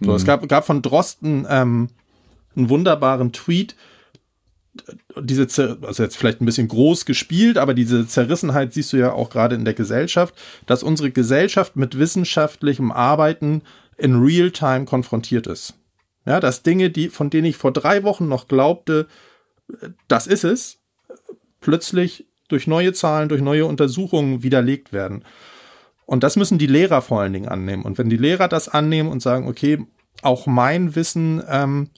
So, 0.00 0.10
mhm. 0.10 0.16
Es 0.16 0.24
gab, 0.24 0.48
gab 0.48 0.66
von 0.66 0.82
Drosten 0.82 1.46
ähm, 1.48 1.88
einen 2.56 2.68
wunderbaren 2.68 3.32
Tweet, 3.32 3.76
diese, 5.20 5.78
also 5.82 6.02
jetzt 6.02 6.16
vielleicht 6.16 6.40
ein 6.40 6.46
bisschen 6.46 6.68
groß 6.68 7.04
gespielt, 7.04 7.58
aber 7.58 7.74
diese 7.74 8.06
Zerrissenheit 8.06 8.72
siehst 8.72 8.92
du 8.92 8.96
ja 8.96 9.12
auch 9.12 9.30
gerade 9.30 9.54
in 9.54 9.64
der 9.64 9.74
Gesellschaft, 9.74 10.34
dass 10.66 10.82
unsere 10.82 11.10
Gesellschaft 11.10 11.76
mit 11.76 11.98
wissenschaftlichem 11.98 12.90
Arbeiten 12.90 13.62
in 13.96 14.20
Real-Time 14.20 14.84
konfrontiert 14.84 15.46
ist. 15.46 15.74
Ja, 16.26 16.40
dass 16.40 16.62
Dinge, 16.62 16.90
die, 16.90 17.08
von 17.08 17.30
denen 17.30 17.46
ich 17.46 17.56
vor 17.56 17.72
drei 17.72 18.02
Wochen 18.02 18.28
noch 18.28 18.48
glaubte, 18.48 19.06
das 20.08 20.26
ist 20.26 20.44
es, 20.44 20.78
plötzlich 21.60 22.26
durch 22.48 22.66
neue 22.66 22.92
Zahlen, 22.92 23.28
durch 23.28 23.42
neue 23.42 23.66
Untersuchungen 23.66 24.42
widerlegt 24.42 24.92
werden. 24.92 25.24
Und 26.06 26.22
das 26.22 26.36
müssen 26.36 26.58
die 26.58 26.66
Lehrer 26.66 27.02
vor 27.02 27.20
allen 27.20 27.32
Dingen 27.32 27.48
annehmen. 27.48 27.84
Und 27.84 27.98
wenn 27.98 28.10
die 28.10 28.16
Lehrer 28.16 28.48
das 28.48 28.68
annehmen 28.68 29.10
und 29.10 29.20
sagen, 29.20 29.48
okay, 29.48 29.84
auch 30.22 30.46
mein 30.46 30.94
Wissen 30.94 31.42
ähm, 31.48 31.90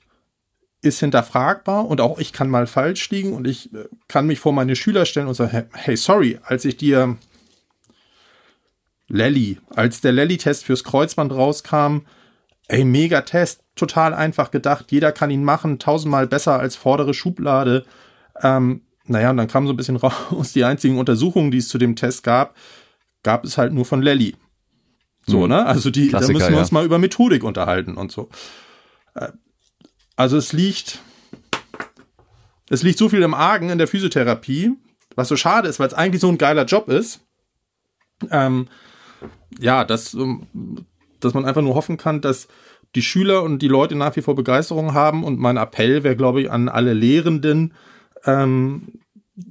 ist 0.81 1.01
hinterfragbar 1.01 1.87
und 1.87 2.01
auch 2.01 2.19
ich 2.19 2.33
kann 2.33 2.49
mal 2.49 2.67
falsch 2.67 3.11
liegen 3.11 3.33
und 3.33 3.47
ich 3.47 3.73
äh, 3.75 3.85
kann 4.09 4.27
mich 4.27 4.39
vor 4.39 4.53
meine 4.53 4.77
Schüler 4.77 5.07
stellen 5.07 5.27
und 5.27 5.35
sagen, 5.35 5.69
hey, 5.73 5.97
sorry, 5.97 6.39
als 6.45 6.65
ich 6.65 6.77
dir 6.77 7.17
Lelly, 9.09 9.59
als 9.75 10.01
der 10.01 10.13
Lelly-Test 10.13 10.65
fürs 10.65 10.85
Kreuzband 10.85 11.33
rauskam, 11.33 11.99
ey, 12.69 12.85
mega 12.85 13.21
Test, 13.23 13.63
total 13.77 14.15
einfach 14.15 14.51
gedacht, 14.51 14.91
jeder 14.91 15.13
kann 15.13 15.31
ihn 15.31 15.45
machen, 15.45 15.79
tausendmal 15.79 16.27
besser 16.27 16.59
als 16.59 16.77
vordere 16.77 17.15
Schublade. 17.15 17.85
Ähm, 18.43 18.83
naja, 19.05 19.31
und 19.31 19.37
dann 19.37 19.49
kam 19.49 19.67
so 19.67 19.73
ein 19.73 19.77
bisschen 19.77 19.97
raus, 19.97 20.53
die 20.53 20.65
einzigen 20.65 20.99
Untersuchungen, 20.99 21.51
die 21.51 21.59
es 21.59 21.69
zu 21.69 21.79
dem 21.79 21.95
Test 21.95 22.23
gab, 22.23 22.57
gab 23.27 23.45
es 23.45 23.59
halt 23.59 23.73
nur 23.73 23.85
von 23.85 24.03
Lelly. 24.03 24.37
So, 25.27 25.43
hm. 25.43 25.49
ne? 25.49 25.67
Also 25.67 25.91
die, 25.91 26.09
Klassiker, 26.09 26.33
da 26.33 26.39
müssen 26.39 26.49
wir 26.51 26.55
ja. 26.55 26.61
uns 26.61 26.71
mal 26.71 26.85
über 26.85 26.99
Methodik 26.99 27.43
unterhalten 27.43 27.97
und 27.97 28.13
so. 28.13 28.29
Äh, 29.15 29.33
also 30.15 30.37
es 30.37 30.53
liegt, 30.53 31.01
es 32.71 32.85
liegt 32.85 32.99
so 32.99 33.09
viel 33.09 33.23
im 33.23 33.35
Argen 33.35 33.69
in 33.69 33.79
der 33.79 33.89
Physiotherapie, 33.89 34.75
was 35.17 35.27
so 35.27 35.37
schade 35.37 35.69
ist, 35.69 35.81
weil 35.81 35.89
es 35.89 35.95
eigentlich 35.95 36.21
so 36.21 36.29
ein 36.29 36.39
geiler 36.39 36.67
Job 36.67 36.89
ist. 36.89 37.21
Ähm, 38.31 38.69
ja, 39.59 39.85
dass, 39.85 40.15
ähm, 40.15 40.47
dass 41.19 41.35
man 41.35 41.45
einfach 41.45 41.63
nur 41.63 41.75
hoffen 41.75 41.97
kann, 41.97 42.21
dass 42.21 42.47
die 42.95 43.03
Schüler 43.03 43.43
und 43.43 43.59
die 43.59 43.69
Leute 43.69 43.97
nach 43.97 44.15
wie 44.15 44.23
vor 44.23 44.37
Begeisterung 44.37 44.95
haben. 44.95 45.25
Und 45.25 45.41
mein 45.41 45.57
Appell 45.57 46.05
wäre, 46.05 46.15
glaube 46.15 46.43
ich, 46.43 46.51
an 46.53 46.69
alle 46.69 46.93
Lehrenden, 46.93 47.75
ähm, 48.25 49.01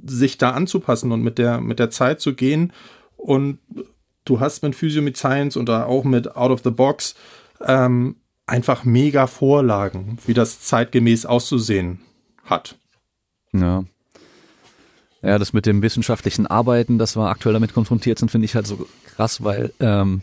sich 0.06 0.38
da 0.38 0.52
anzupassen 0.52 1.12
und 1.12 1.22
mit 1.22 1.38
der, 1.38 1.60
mit 1.60 1.78
der 1.78 1.90
Zeit 1.90 2.22
zu 2.22 2.34
gehen. 2.34 2.72
Und 3.26 3.58
du 4.24 4.40
hast 4.40 4.62
mit 4.62 4.76
Physio, 4.76 5.02
mit 5.02 5.18
Science 5.18 5.58
und 5.58 5.68
auch 5.68 6.04
mit 6.04 6.36
Out 6.36 6.52
of 6.52 6.62
the 6.64 6.70
Box 6.70 7.16
ähm, 7.60 8.18
einfach 8.46 8.84
mega 8.84 9.26
Vorlagen, 9.26 10.20
wie 10.28 10.36
das 10.36 10.62
zeitgemäß 10.62 11.26
auszusehen 11.26 12.02
hat. 12.44 12.78
Ja. 13.52 13.84
Ja, 15.24 15.40
das 15.40 15.54
mit 15.54 15.66
dem 15.66 15.82
wissenschaftlichen 15.82 16.46
Arbeiten, 16.46 17.00
dass 17.00 17.16
wir 17.16 17.30
aktuell 17.30 17.54
damit 17.54 17.74
konfrontiert 17.74 18.20
sind, 18.20 18.30
finde 18.30 18.46
ich 18.46 18.54
halt 18.54 18.68
so 18.68 18.88
krass, 19.06 19.44
weil 19.44 19.74
ähm, 19.80 20.22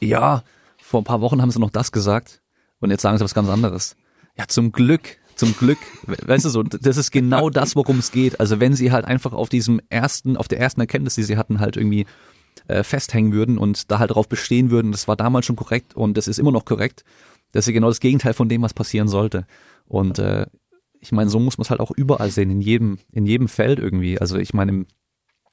ja, 0.00 0.42
vor 0.76 1.00
ein 1.00 1.04
paar 1.04 1.22
Wochen 1.22 1.40
haben 1.40 1.50
sie 1.50 1.60
noch 1.60 1.70
das 1.70 1.90
gesagt 1.90 2.42
und 2.80 2.90
jetzt 2.90 3.00
sagen 3.00 3.16
sie 3.16 3.24
was 3.24 3.32
ganz 3.32 3.48
anderes. 3.48 3.96
Ja, 4.36 4.46
zum 4.46 4.72
Glück, 4.72 5.16
zum 5.36 5.56
Glück, 5.56 5.78
weißt 6.06 6.44
du 6.44 6.48
so, 6.48 6.62
das 6.62 6.96
ist 6.96 7.10
genau 7.10 7.50
das, 7.50 7.76
worum 7.76 7.98
es 7.98 8.12
geht. 8.12 8.40
Also 8.40 8.60
wenn 8.60 8.74
sie 8.74 8.92
halt 8.92 9.04
einfach 9.04 9.32
auf 9.32 9.48
diesem 9.48 9.80
ersten, 9.88 10.36
auf 10.36 10.48
der 10.48 10.60
ersten 10.60 10.80
Erkenntnis, 10.80 11.14
die 11.14 11.22
sie 11.22 11.36
hatten, 11.36 11.60
halt 11.60 11.76
irgendwie 11.76 12.06
äh, 12.68 12.82
festhängen 12.82 13.32
würden 13.32 13.58
und 13.58 13.90
da 13.90 13.98
halt 13.98 14.12
drauf 14.12 14.28
bestehen 14.28 14.70
würden, 14.70 14.92
das 14.92 15.08
war 15.08 15.16
damals 15.16 15.46
schon 15.46 15.56
korrekt 15.56 15.94
und 15.94 16.16
das 16.16 16.28
ist 16.28 16.38
immer 16.38 16.52
noch 16.52 16.64
korrekt, 16.64 17.04
das 17.52 17.66
ist 17.66 17.72
genau 17.74 17.88
das 17.88 18.00
Gegenteil 18.00 18.34
von 18.34 18.48
dem, 18.48 18.62
was 18.62 18.74
passieren 18.74 19.08
sollte. 19.08 19.46
Und 19.86 20.18
äh, 20.18 20.46
ich 21.00 21.12
meine, 21.12 21.30
so 21.30 21.38
muss 21.38 21.58
man 21.58 21.62
es 21.62 21.70
halt 21.70 21.80
auch 21.80 21.90
überall 21.90 22.30
sehen, 22.30 22.50
in 22.50 22.60
jedem, 22.60 22.98
in 23.12 23.26
jedem 23.26 23.48
Feld 23.48 23.78
irgendwie. 23.78 24.20
Also 24.20 24.38
ich 24.38 24.54
meine, 24.54 24.72
im, 24.72 24.86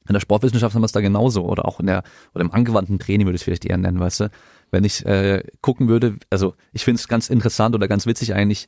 In 0.08 0.14
der 0.14 0.20
Sportwissenschaft 0.20 0.74
haben 0.74 0.82
wir 0.82 0.88
es 0.88 0.94
da 0.94 1.02
genauso 1.02 1.46
oder 1.46 1.66
auch 1.66 1.80
in 1.80 1.86
der 1.88 2.04
oder 2.34 2.44
im 2.44 2.52
angewandten 2.52 2.98
Training 2.98 3.28
würde 3.28 3.36
ich 3.36 3.42
es 3.42 3.46
vielleicht 3.46 3.66
eher 3.66 3.78
nennen, 3.78 4.00
weißt 4.00 4.22
du. 4.22 4.32
Wenn 4.72 4.84
ich 4.84 5.06
äh, 5.06 5.44
gucken 5.62 5.90
würde, 5.90 6.16
also 6.30 6.56
ich 6.72 6.86
finde 6.86 7.00
es 7.00 7.08
ganz 7.08 7.30
interessant 7.30 7.76
oder 7.76 7.88
ganz 7.88 8.06
witzig 8.06 8.34
eigentlich, 8.34 8.68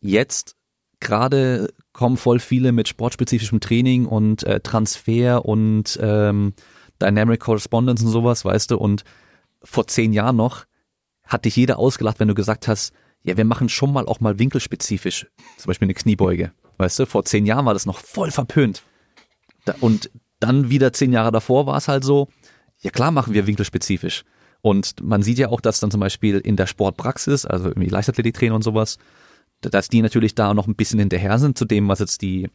jetzt 0.00 0.56
gerade 1.00 1.68
kommen 1.92 2.16
voll 2.16 2.40
viele 2.40 2.72
mit 2.72 2.88
sportspezifischem 2.88 3.60
Training 3.60 4.06
und 4.06 4.44
äh, 4.44 4.60
Transfer 4.60 5.44
und 5.44 5.98
ähm, 6.02 6.54
Dynamic 7.00 7.40
Correspondence 7.40 8.02
und 8.02 8.10
sowas, 8.10 8.44
weißt 8.44 8.72
du, 8.72 8.78
und 8.78 9.04
vor 9.62 9.86
zehn 9.86 10.12
Jahren 10.12 10.36
noch 10.36 10.64
hat 11.24 11.44
dich 11.44 11.56
jeder 11.56 11.78
ausgelacht, 11.78 12.20
wenn 12.20 12.28
du 12.28 12.34
gesagt 12.34 12.68
hast, 12.68 12.92
ja, 13.22 13.36
wir 13.36 13.44
machen 13.44 13.68
schon 13.68 13.92
mal 13.92 14.06
auch 14.06 14.20
mal 14.20 14.38
winkelspezifisch, 14.38 15.26
zum 15.56 15.68
Beispiel 15.68 15.86
eine 15.86 15.94
Kniebeuge. 15.94 16.52
Weißt 16.78 16.98
du, 17.00 17.06
vor 17.06 17.24
zehn 17.24 17.46
Jahren 17.46 17.66
war 17.66 17.74
das 17.74 17.86
noch 17.86 17.98
voll 17.98 18.30
verpönt. 18.30 18.82
und 19.80 20.10
dann 20.40 20.70
wieder 20.70 20.92
zehn 20.92 21.12
Jahre 21.12 21.32
davor 21.32 21.66
war 21.66 21.76
es 21.76 21.88
halt 21.88 22.04
so, 22.04 22.28
ja 22.78 22.90
klar 22.90 23.10
machen 23.10 23.34
wir 23.34 23.46
winkelspezifisch. 23.46 24.24
Und 24.60 25.02
man 25.02 25.22
sieht 25.22 25.38
ja 25.38 25.48
auch, 25.48 25.60
dass 25.60 25.80
dann 25.80 25.90
zum 25.90 26.00
Beispiel 26.00 26.38
in 26.38 26.56
der 26.56 26.66
Sportpraxis, 26.66 27.44
also 27.44 27.68
irgendwie 27.68 27.88
Leichtathletiktrainer 27.88 28.54
und 28.54 28.62
sowas, 28.62 28.98
dass 29.60 29.88
die 29.88 30.02
natürlich 30.02 30.34
da 30.34 30.54
noch 30.54 30.66
ein 30.66 30.76
bisschen 30.76 30.98
hinterher 30.98 31.38
sind 31.38 31.58
zu 31.58 31.64
dem, 31.64 31.88
was 31.88 31.98
jetzt 31.98 32.22
die 32.22 32.48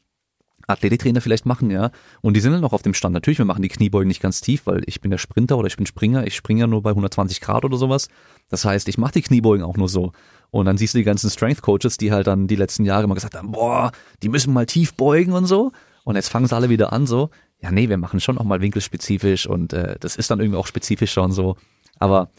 Athletiktrainer 0.67 1.19
vielleicht 1.19 1.45
machen, 1.45 1.69
ja. 1.69 1.91
Und 2.21 2.35
die 2.35 2.39
sind 2.39 2.53
dann 2.53 2.61
noch 2.61 2.73
auf 2.73 2.81
dem 2.81 2.93
Stand. 2.93 3.13
Natürlich, 3.13 3.37
wir 3.37 3.45
machen 3.45 3.61
die 3.61 3.69
Kniebeugen 3.69 4.07
nicht 4.07 4.21
ganz 4.21 4.39
tief, 4.39 4.65
weil 4.65 4.83
ich 4.85 5.01
bin 5.01 5.11
der 5.11 5.17
Sprinter 5.17 5.57
oder 5.57 5.67
ich 5.67 5.75
bin 5.75 5.85
Springer. 5.85 6.25
Ich 6.25 6.35
springe 6.35 6.61
ja 6.61 6.67
nur 6.67 6.81
bei 6.81 6.91
120 6.91 7.41
Grad 7.41 7.65
oder 7.65 7.77
sowas. 7.77 8.07
Das 8.49 8.63
heißt, 8.63 8.87
ich 8.87 8.97
mache 8.97 9.13
die 9.13 9.21
Kniebeugen 9.21 9.65
auch 9.65 9.75
nur 9.75 9.89
so. 9.89 10.13
Und 10.51 10.65
dann 10.65 10.77
siehst 10.77 10.93
du 10.93 10.99
die 10.99 11.03
ganzen 11.03 11.29
Strength 11.29 11.61
Coaches, 11.61 11.97
die 11.97 12.11
halt 12.11 12.27
dann 12.27 12.47
die 12.47 12.55
letzten 12.55 12.85
Jahre 12.85 13.03
immer 13.03 13.15
gesagt 13.15 13.35
haben, 13.35 13.51
boah, 13.51 13.91
die 14.21 14.29
müssen 14.29 14.53
mal 14.53 14.65
tief 14.65 14.93
beugen 14.93 15.33
und 15.33 15.47
so. 15.47 15.71
Und 16.05 16.15
jetzt 16.15 16.29
fangen 16.29 16.47
sie 16.47 16.55
alle 16.55 16.69
wieder 16.69 16.93
an 16.93 17.07
so, 17.07 17.29
ja 17.59 17.71
nee, 17.71 17.89
wir 17.89 17.97
machen 17.97 18.19
schon 18.19 18.37
auch 18.37 18.43
mal 18.43 18.61
winkelspezifisch 18.61 19.47
und 19.47 19.73
äh, 19.73 19.95
das 19.99 20.17
ist 20.17 20.29
dann 20.29 20.39
irgendwie 20.39 20.59
auch 20.59 20.67
spezifischer 20.67 21.23
und 21.23 21.31
so. 21.31 21.55
Aber 21.97 22.29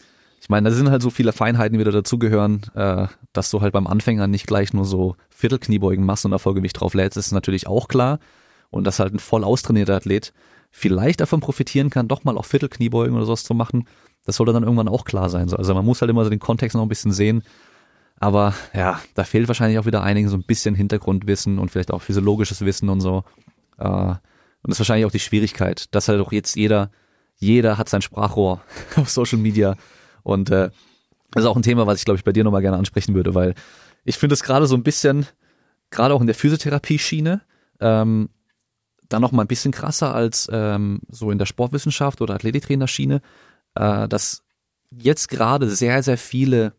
ich 0.45 0.49
meine, 0.49 0.69
da 0.69 0.75
sind 0.75 0.91
halt 0.91 1.01
so 1.01 1.09
viele 1.09 1.33
Feinheiten, 1.33 1.73
die 1.73 1.79
wieder 1.79 1.91
dazugehören, 1.91 2.61
äh, 2.75 3.07
dass 3.33 3.49
du 3.49 3.61
halt 3.61 3.73
beim 3.73 3.87
Anfänger 3.87 4.27
nicht 4.27 4.45
gleich 4.45 4.73
nur 4.73 4.85
so 4.85 5.15
Viertelkniebeugen 5.31 6.05
machst 6.05 6.23
und 6.23 6.29
da 6.29 6.37
Vollgewicht 6.37 6.79
drauf 6.79 6.93
lädst, 6.93 7.17
ist 7.17 7.31
natürlich 7.31 7.65
auch 7.65 7.87
klar. 7.87 8.19
Und 8.69 8.83
dass 8.83 8.99
halt 8.99 9.11
ein 9.11 9.17
voll 9.17 9.43
austrainierter 9.43 9.95
Athlet 9.95 10.33
vielleicht 10.69 11.19
davon 11.21 11.39
profitieren 11.39 11.89
kann, 11.89 12.07
doch 12.07 12.25
mal 12.25 12.37
auch 12.37 12.45
Viertelkniebeugen 12.45 13.15
oder 13.15 13.25
sowas 13.25 13.43
zu 13.43 13.55
machen, 13.55 13.87
das 14.25 14.35
sollte 14.35 14.53
dann 14.53 14.61
irgendwann 14.61 14.87
auch 14.87 15.03
klar 15.03 15.31
sein. 15.31 15.51
Also 15.51 15.73
man 15.73 15.83
muss 15.83 16.01
halt 16.01 16.11
immer 16.11 16.23
so 16.23 16.29
den 16.29 16.37
Kontext 16.37 16.75
noch 16.75 16.83
ein 16.83 16.89
bisschen 16.89 17.11
sehen. 17.11 17.41
Aber 18.19 18.53
ja, 18.75 19.01
da 19.15 19.23
fehlt 19.23 19.47
wahrscheinlich 19.47 19.79
auch 19.79 19.87
wieder 19.87 20.03
einigen 20.03 20.29
so 20.29 20.37
ein 20.37 20.43
bisschen 20.43 20.75
Hintergrundwissen 20.75 21.57
und 21.57 21.71
vielleicht 21.71 21.89
auch 21.89 22.03
physiologisches 22.03 22.63
Wissen 22.63 22.89
und 22.89 23.01
so. 23.01 23.23
Äh, 23.79 23.87
und 23.87 24.19
das 24.61 24.75
ist 24.75 24.79
wahrscheinlich 24.79 25.07
auch 25.07 25.11
die 25.11 25.19
Schwierigkeit, 25.19 25.87
dass 25.95 26.07
halt 26.07 26.21
auch 26.21 26.31
jetzt 26.31 26.55
jeder, 26.55 26.91
jeder 27.35 27.79
hat 27.79 27.89
sein 27.89 28.03
Sprachrohr 28.03 28.61
auf 28.95 29.09
Social 29.09 29.39
Media 29.39 29.75
und 30.25 30.49
äh, 30.49 30.71
das 31.31 31.43
ist 31.43 31.49
auch 31.49 31.55
ein 31.55 31.61
Thema, 31.61 31.85
was 31.85 31.99
ich 31.99 32.05
glaube 32.05 32.17
ich 32.17 32.23
bei 32.23 32.31
dir 32.31 32.43
nochmal 32.43 32.61
gerne 32.61 32.77
ansprechen 32.77 33.13
würde, 33.13 33.35
weil 33.35 33.53
ich 34.03 34.17
finde 34.17 34.33
es 34.33 34.43
gerade 34.43 34.65
so 34.65 34.75
ein 34.75 34.83
bisschen, 34.83 35.27
gerade 35.91 36.13
auch 36.13 36.21
in 36.21 36.27
der 36.27 36.35
Physiotherapie-Schiene, 36.35 37.41
ähm, 37.79 38.29
dann 39.07 39.21
noch 39.21 39.31
mal 39.31 39.43
ein 39.43 39.47
bisschen 39.47 39.71
krasser 39.71 40.15
als 40.15 40.49
ähm, 40.51 41.01
so 41.09 41.29
in 41.29 41.37
der 41.37 41.45
Sportwissenschaft 41.45 42.21
oder 42.21 42.33
Athletiktrainerschiene, 42.33 43.21
äh, 43.75 44.07
dass 44.07 44.43
jetzt 44.89 45.29
gerade 45.29 45.69
sehr, 45.69 46.01
sehr 46.01 46.17
viele 46.17 46.73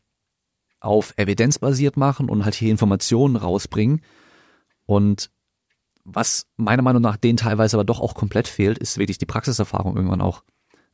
auf 0.80 1.14
Evidenz 1.16 1.58
basiert 1.58 1.96
machen 1.96 2.28
und 2.28 2.44
halt 2.44 2.54
hier 2.54 2.70
Informationen 2.70 3.36
rausbringen. 3.36 4.02
Und 4.86 5.30
was 6.04 6.46
meiner 6.56 6.82
Meinung 6.82 7.02
nach 7.02 7.16
denen 7.16 7.36
teilweise 7.36 7.76
aber 7.76 7.84
doch 7.84 8.00
auch 8.00 8.14
komplett 8.14 8.48
fehlt, 8.48 8.78
ist 8.78 8.98
wirklich 8.98 9.18
die 9.18 9.26
Praxiserfahrung 9.26 9.96
irgendwann 9.96 10.20
auch. 10.20 10.42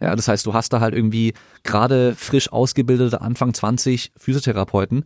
Ja, 0.00 0.16
das 0.16 0.28
heißt, 0.28 0.46
du 0.46 0.54
hast 0.54 0.72
da 0.72 0.80
halt 0.80 0.94
irgendwie 0.94 1.34
gerade 1.62 2.14
frisch 2.16 2.52
ausgebildete 2.52 3.20
Anfang 3.20 3.54
20 3.54 4.12
Physiotherapeuten, 4.16 5.04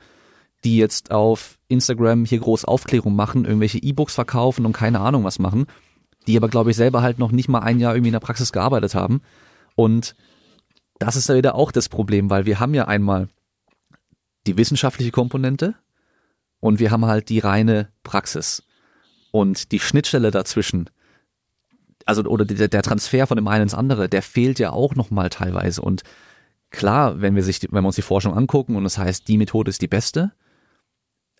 die 0.65 0.79
jetzt 0.79 1.11
auf 1.11 1.59
Instagram 1.69 2.25
hier 2.25 2.41
groß 2.41 2.65
Aufklärung 2.65 3.15
machen, 3.15 3.45
irgendwelche 3.45 3.79
E-Books 3.79 4.15
verkaufen 4.15 4.65
und 4.65 4.73
keine 4.73 5.01
Ahnung 5.01 5.25
was 5.25 5.39
machen, 5.39 5.67
die 6.27 6.37
aber 6.37 6.49
glaube 6.49 6.71
ich 6.71 6.77
selber 6.77 7.03
halt 7.03 7.19
noch 7.19 7.31
nicht 7.31 7.49
mal 7.49 7.61
ein 7.61 7.79
Jahr 7.79 7.95
irgendwie 7.95 8.09
in 8.09 8.15
der 8.15 8.21
Praxis 8.21 8.53
gearbeitet 8.53 8.95
haben. 8.95 9.21
Und 9.75 10.15
das 10.99 11.17
ist 11.17 11.29
da 11.29 11.35
wieder 11.35 11.55
auch 11.55 11.73
das 11.73 11.89
Problem, 11.89 12.31
weil 12.31 12.47
wir 12.47 12.59
haben 12.59 12.75
ja 12.75 12.89
einmal 12.89 13.29
die 14.47 14.57
wissenschaftliche 14.57 15.11
Komponente 15.11 15.75
und 16.61 16.79
wir 16.79 16.91
haben 16.91 17.05
halt 17.05 17.29
die 17.29 17.39
reine 17.39 17.91
Praxis. 18.03 18.63
Und 19.31 19.73
die 19.73 19.81
Schnittstelle 19.81 20.31
dazwischen, 20.31 20.89
also 22.07 22.23
oder 22.23 22.45
der, 22.45 22.69
der 22.69 22.83
Transfer 22.83 23.27
von 23.27 23.37
dem 23.37 23.49
einen 23.49 23.65
ins 23.65 23.75
andere, 23.75 24.09
der 24.09 24.23
fehlt 24.23 24.59
ja 24.59 24.71
auch 24.71 24.95
nochmal 24.95 25.29
teilweise. 25.29 25.83
Und 25.83 26.03
klar, 26.71 27.21
wenn 27.21 27.35
wir 27.35 27.43
sich, 27.43 27.61
wenn 27.71 27.83
wir 27.83 27.89
uns 27.89 27.97
die 27.97 28.03
Forschung 28.03 28.35
angucken 28.35 28.77
und 28.77 28.85
das 28.85 28.97
heißt, 28.97 29.29
die 29.29 29.37
Methode 29.37 29.69
ist 29.71 29.83
die 29.83 29.89
beste, 29.89 30.33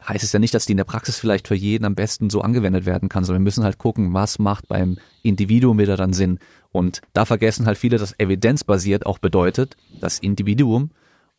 heißt 0.07 0.25
es 0.25 0.33
ja 0.33 0.39
nicht, 0.39 0.55
dass 0.55 0.67
die 0.67 0.73
in 0.73 0.77
der 0.77 0.85
Praxis 0.85 1.19
vielleicht 1.19 1.49
für 1.49 1.55
jeden 1.55 1.85
am 1.85 1.95
besten 1.95 2.31
so 2.31 2.43
angewendet 2.43 2.85
werden 2.85 3.09
kann, 3.09 3.25
sondern 3.25 3.43
wir 3.43 3.47
müssen 3.47 3.65
halt 3.65 3.79
gucken, 3.79 4.13
was 4.13 4.39
macht 4.39 4.69
beim 4.69 4.99
Individuum 5.23 5.79
wieder 5.79 5.97
dann 5.97 6.13
Sinn. 6.13 6.39
Und 6.71 7.01
da 7.13 7.25
vergessen 7.25 7.67
halt 7.67 7.79
viele, 7.79 7.97
dass 7.97 8.19
evidenzbasiert 8.19 9.07
auch 9.07 9.19
bedeutet, 9.19 9.77
das 10.01 10.19
Individuum 10.19 10.91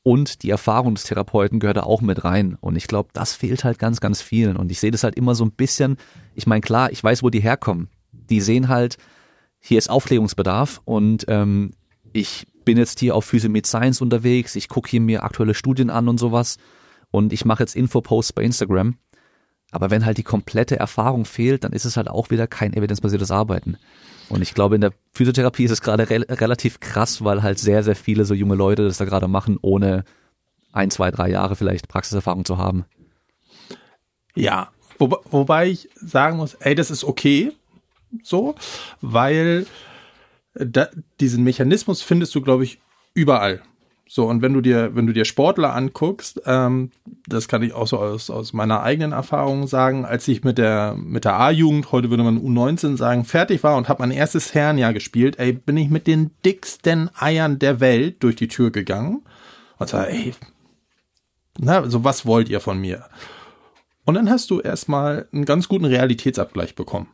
und 0.04 0.44
die 0.44 0.50
Erfahrung 0.50 0.96
des 0.96 1.04
Therapeuten 1.04 1.60
gehört 1.60 1.78
da 1.78 1.84
auch 1.84 2.02
mit 2.02 2.24
rein. 2.24 2.58
Und 2.60 2.76
ich 2.76 2.88
glaube, 2.88 3.10
das 3.14 3.34
fehlt 3.36 3.64
halt 3.64 3.78
ganz, 3.78 4.00
ganz 4.00 4.22
vielen. 4.22 4.56
Und 4.56 4.72
ich 4.72 4.80
sehe 4.80 4.92
das 4.92 5.04
halt 5.04 5.16
immer 5.16 5.36
so 5.36 5.44
ein 5.44 5.52
bisschen, 5.52 5.98
ich 6.34 6.48
meine, 6.48 6.62
klar, 6.62 6.92
ich 6.92 7.04
weiß, 7.04 7.24
wo 7.24 7.30
die 7.30 7.42
herkommen. 7.42 7.90
Die 8.12 8.42
sehen 8.42 8.70
halt, 8.70 8.98
hier 9.60 9.78
ist 9.78 9.90
Aufklärungsbedarf 9.90 10.82
und 10.86 11.26
ähm, 11.28 11.72
ich 12.14 12.48
bin 12.66 12.78
jetzt 12.78 13.00
hier 13.00 13.16
auf 13.16 13.26
Physio 13.26 13.50
Med 13.50 13.66
Science 13.66 14.02
unterwegs, 14.02 14.56
ich 14.56 14.70
gucke 14.70 14.90
hier 14.90 15.02
mir 15.02 15.24
aktuelle 15.24 15.54
Studien 15.54 15.90
an 15.90 16.08
und 16.08 16.20
sowas 16.20 16.58
und 17.12 17.34
ich 17.34 17.46
mache 17.46 17.64
jetzt 17.64 17.76
Infoposts 17.76 18.34
bei 18.34 18.44
Instagram. 18.44 18.98
Aber 19.72 19.90
wenn 19.90 20.06
halt 20.06 20.18
die 20.18 20.24
komplette 20.24 20.80
Erfahrung 20.80 21.26
fehlt, 21.26 21.64
dann 21.64 21.74
ist 21.74 21.86
es 21.86 21.98
halt 21.98 22.08
auch 22.08 22.30
wieder 22.30 22.48
kein 22.48 22.74
evidenzbasiertes 22.74 23.32
Arbeiten. 23.32 23.78
Und 24.30 24.42
ich 24.42 24.54
glaube, 24.54 24.76
in 24.76 24.82
der 24.82 24.94
Physiotherapie 25.12 25.66
ist 25.66 25.72
es 25.72 25.82
gerade 25.82 26.10
re 26.10 26.26
relativ 26.30 26.80
krass, 26.80 27.24
weil 27.24 27.44
halt 27.44 27.60
sehr, 27.60 27.84
sehr 27.84 27.96
viele 27.96 28.26
so 28.26 28.34
junge 28.34 28.56
Leute 28.56 28.84
das 28.84 28.98
da 28.98 29.06
gerade 29.06 29.28
machen, 29.28 29.58
ohne 29.62 30.04
ein, 30.72 30.90
zwei, 30.90 31.12
drei 31.12 31.30
Jahre 31.30 31.56
vielleicht 31.56 31.88
Praxiserfahrung 31.88 32.46
zu 32.46 32.58
haben. 32.58 32.86
Ja, 34.36 34.70
wo, 35.00 35.18
wobei 35.32 35.68
ich 35.68 35.90
sagen 35.96 36.38
muss, 36.38 36.56
ey, 36.56 36.76
das 36.76 36.92
ist 36.92 37.04
okay, 37.04 37.52
so, 38.24 38.56
weil 39.02 39.66
da, 40.54 40.88
diesen 41.20 41.44
Mechanismus 41.44 42.02
findest 42.02 42.34
du, 42.36 42.42
glaube 42.42 42.64
ich, 42.64 42.80
überall. 43.14 43.62
So, 44.10 44.26
und 44.26 44.42
wenn 44.42 44.54
du 44.54 44.62
dir, 44.62 44.96
wenn 44.96 45.06
du 45.06 45.12
dir 45.12 45.26
Sportler 45.26 45.76
anguckst, 45.76 46.42
ähm, 46.46 46.92
das 47.28 47.50
kann 47.50 47.62
ich 47.62 47.74
auch 47.74 47.88
so 47.88 47.98
aus, 48.00 48.30
aus 48.30 48.54
meiner 48.54 48.82
eigenen 48.82 49.12
Erfahrung 49.12 49.68
sagen, 49.68 50.06
als 50.06 50.28
ich 50.30 50.46
mit 50.46 50.58
der, 50.58 50.96
mit 50.98 51.26
der 51.26 51.38
A-Jugend, 51.38 51.92
heute 51.92 52.10
würde 52.10 52.24
man 52.24 52.40
U19 52.40 52.96
sagen, 52.96 53.26
fertig 53.26 53.64
war 53.64 53.76
und 53.76 53.90
habe 53.90 54.02
mein 54.02 54.12
erstes 54.12 54.54
Herrenjahr 54.54 54.94
gespielt, 54.94 55.38
ey, 55.40 55.52
bin 55.52 55.76
ich 55.76 55.90
mit 55.90 56.08
den 56.08 56.32
dicksten 56.46 57.10
Eiern 57.20 57.60
der 57.60 57.82
Welt 57.82 58.24
durch 58.24 58.38
die 58.38 58.48
Tür 58.48 58.72
gegangen 58.72 59.24
und 59.78 59.90
sag, 59.90 60.10
ey, 60.10 60.34
na, 61.60 61.90
so 61.90 62.06
was 62.06 62.26
wollt 62.26 62.48
ihr 62.48 62.62
von 62.62 62.80
mir? 62.80 63.06
Und 64.06 64.14
dann 64.14 64.30
hast 64.30 64.50
du 64.52 64.62
erstmal 64.62 65.28
einen 65.34 65.44
ganz 65.44 65.68
guten 65.68 65.84
Realitätsabgleich 65.84 66.76
bekommen. 66.76 67.10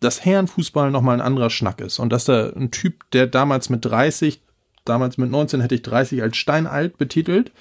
Dass 0.00 0.24
Herrenfußball 0.24 0.90
nochmal 0.90 1.14
ein 1.14 1.26
anderer 1.26 1.50
Schnack 1.50 1.80
ist 1.80 1.98
und 1.98 2.10
dass 2.12 2.26
da 2.26 2.50
ein 2.50 2.70
Typ, 2.70 3.10
der 3.12 3.26
damals 3.26 3.70
mit 3.70 3.84
30 3.84 4.40
damals 4.88 5.18
mit 5.18 5.30
19 5.30 5.60
hätte 5.60 5.74
ich 5.74 5.82
30 5.82 6.22
als 6.22 6.36
steinalt 6.36 6.98
betitelt. 6.98 7.52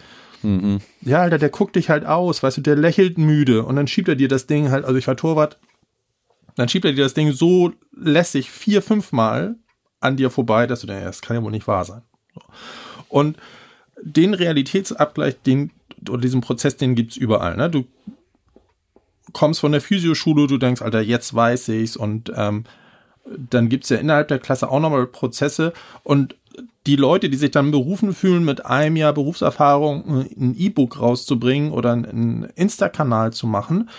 Mhm. 0.44 0.80
Ja, 1.02 1.22
Alter, 1.22 1.38
der 1.38 1.50
guckt 1.50 1.76
dich 1.76 1.90
halt 1.90 2.06
aus, 2.06 2.44
weißt 2.44 2.58
du, 2.58 2.62
der 2.62 2.76
lächelt 2.76 3.18
müde 3.18 3.64
und 3.64 3.76
dann 3.76 3.88
schiebt 3.88 4.08
er 4.08 4.16
dir 4.16 4.28
das 4.28 4.48
Ding 4.48 4.70
halt, 4.70 4.86
also 4.86 4.98
ich 4.98 5.08
war 5.08 5.18
Torwart, 5.18 5.58
dann 6.56 6.70
schiebt 6.70 6.86
er 6.86 6.94
dir 6.94 7.04
das 7.04 7.14
Ding 7.14 7.32
so 7.32 7.74
lässig 7.96 8.50
vier, 8.52 8.82
fünf 8.82 9.12
Mal 9.12 9.56
an 10.00 10.18
dir 10.18 10.30
vorbei, 10.30 10.68
dass 10.68 10.82
du 10.82 10.88
denkst, 10.88 11.06
das 11.06 11.22
kann 11.22 11.36
ja 11.36 11.44
wohl 11.44 11.52
nicht 11.52 11.68
wahr 11.68 11.84
sein. 11.84 12.04
Und 13.10 13.38
den 14.02 14.34
Realitätsabgleich, 14.34 15.42
den, 15.42 15.72
oder 16.10 16.22
diesen 16.22 16.42
Prozess, 16.42 16.78
den 16.78 16.96
gibt's 16.96 17.18
überall, 17.18 17.58
ne? 17.58 17.70
Du 17.70 17.86
kommst 19.34 19.60
von 19.60 19.72
der 19.72 19.82
Physioschule, 19.82 20.48
du 20.48 20.58
denkst, 20.58 20.82
Alter, 20.82 21.02
jetzt 21.02 21.34
weiß 21.34 21.70
ich's 21.70 21.98
und 21.98 22.32
ähm, 22.36 22.64
dann 23.26 23.70
gibt's 23.70 23.90
ja 23.90 23.98
innerhalb 23.98 24.28
der 24.28 24.40
Klasse 24.40 24.70
auch 24.70 24.80
nochmal 24.80 25.08
Prozesse 25.08 25.74
und 26.04 26.36
die 26.86 26.96
Leute, 26.96 27.30
die 27.30 27.38
sich 27.38 27.52
dann 27.52 27.72
berufen 27.72 28.14
fühlen, 28.14 28.46
mit 28.46 28.66
einem 28.66 28.96
Jahr 28.96 29.14
Berufserfahrung 29.14 30.28
ein 30.38 30.56
E-Book 30.58 31.00
rauszubringen 31.00 31.72
oder 31.72 31.94
einen 31.94 32.44
Insta-Kanal 32.56 33.34
zu 33.34 33.48
machen, 33.48 33.90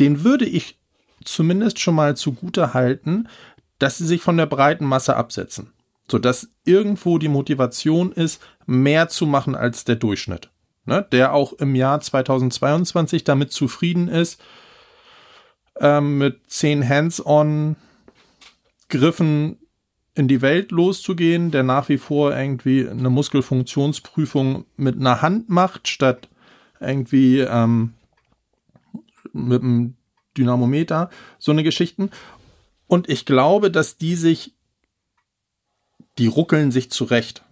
den 0.00 0.24
würde 0.24 0.44
ich 0.44 0.76
zumindest 1.24 1.78
schon 1.78 1.94
mal 1.94 2.16
zugute 2.16 2.74
halten, 2.74 3.28
dass 3.78 3.98
sie 3.98 4.06
sich 4.06 4.20
von 4.20 4.36
der 4.36 4.46
breiten 4.46 4.84
Masse 4.84 5.16
absetzen. 5.16 5.72
Sodass 6.10 6.48
irgendwo 6.64 7.18
die 7.18 7.28
Motivation 7.28 8.12
ist, 8.12 8.42
mehr 8.66 9.08
zu 9.08 9.26
machen 9.26 9.54
als 9.54 9.84
der 9.84 9.96
Durchschnitt. 9.96 10.50
Ne? 10.84 11.06
Der 11.12 11.32
auch 11.32 11.54
im 11.54 11.74
Jahr 11.74 12.00
2022 12.00 13.24
damit 13.24 13.52
zufrieden 13.52 14.08
ist, 14.08 14.40
ähm, 15.80 16.18
mit 16.18 16.40
zehn 16.48 16.88
Hands-on 16.88 17.76
Griffen 18.88 19.58
in 20.14 20.28
die 20.28 20.42
Welt 20.42 20.70
loszugehen, 20.70 21.50
der 21.50 21.64
nach 21.64 21.88
wie 21.88 21.98
vor 21.98 22.36
irgendwie 22.36 22.88
eine 22.88 23.10
Muskelfunktionsprüfung 23.10 24.64
mit 24.76 24.96
einer 24.96 25.22
Hand 25.22 25.48
macht, 25.48 25.88
statt 25.88 26.28
irgendwie 26.80 27.40
ähm, 27.40 27.94
mit 29.32 29.62
einem 29.62 29.96
Dynamometer, 30.36 31.10
so 31.38 31.52
eine 31.52 31.64
Geschichten. 31.64 32.10
Und 32.86 33.08
ich 33.08 33.24
glaube, 33.24 33.70
dass 33.70 33.98
die 33.98 34.14
sich, 34.14 34.54
die 36.18 36.26
ruckeln 36.28 36.70
sich 36.70 36.90
zurecht. 36.90 37.42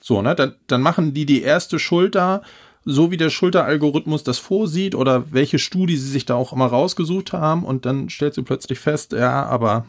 So, 0.00 0.22
ne, 0.22 0.34
dann, 0.34 0.54
dann 0.66 0.82
machen 0.82 1.12
die 1.12 1.26
die 1.26 1.42
erste 1.42 1.78
Schulter, 1.78 2.42
so 2.84 3.10
wie 3.10 3.16
der 3.16 3.30
Schulteralgorithmus 3.30 4.24
das 4.24 4.38
vorsieht 4.38 4.94
oder 4.94 5.32
welche 5.32 5.58
Studie 5.58 5.96
sie 5.96 6.08
sich 6.10 6.24
da 6.24 6.34
auch 6.34 6.52
immer 6.52 6.66
rausgesucht 6.66 7.32
haben 7.32 7.64
und 7.64 7.84
dann 7.86 8.08
stellt 8.08 8.34
sie 8.34 8.42
plötzlich 8.42 8.78
fest, 8.78 9.12
ja, 9.12 9.44
aber 9.44 9.84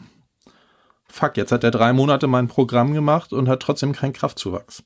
fuck, 1.06 1.36
jetzt 1.36 1.52
hat 1.52 1.64
er 1.64 1.70
drei 1.70 1.92
Monate 1.92 2.26
mein 2.26 2.48
Programm 2.48 2.94
gemacht 2.94 3.32
und 3.32 3.48
hat 3.48 3.60
trotzdem 3.60 3.92
keinen 3.92 4.12
Kraftzuwachs. 4.12 4.82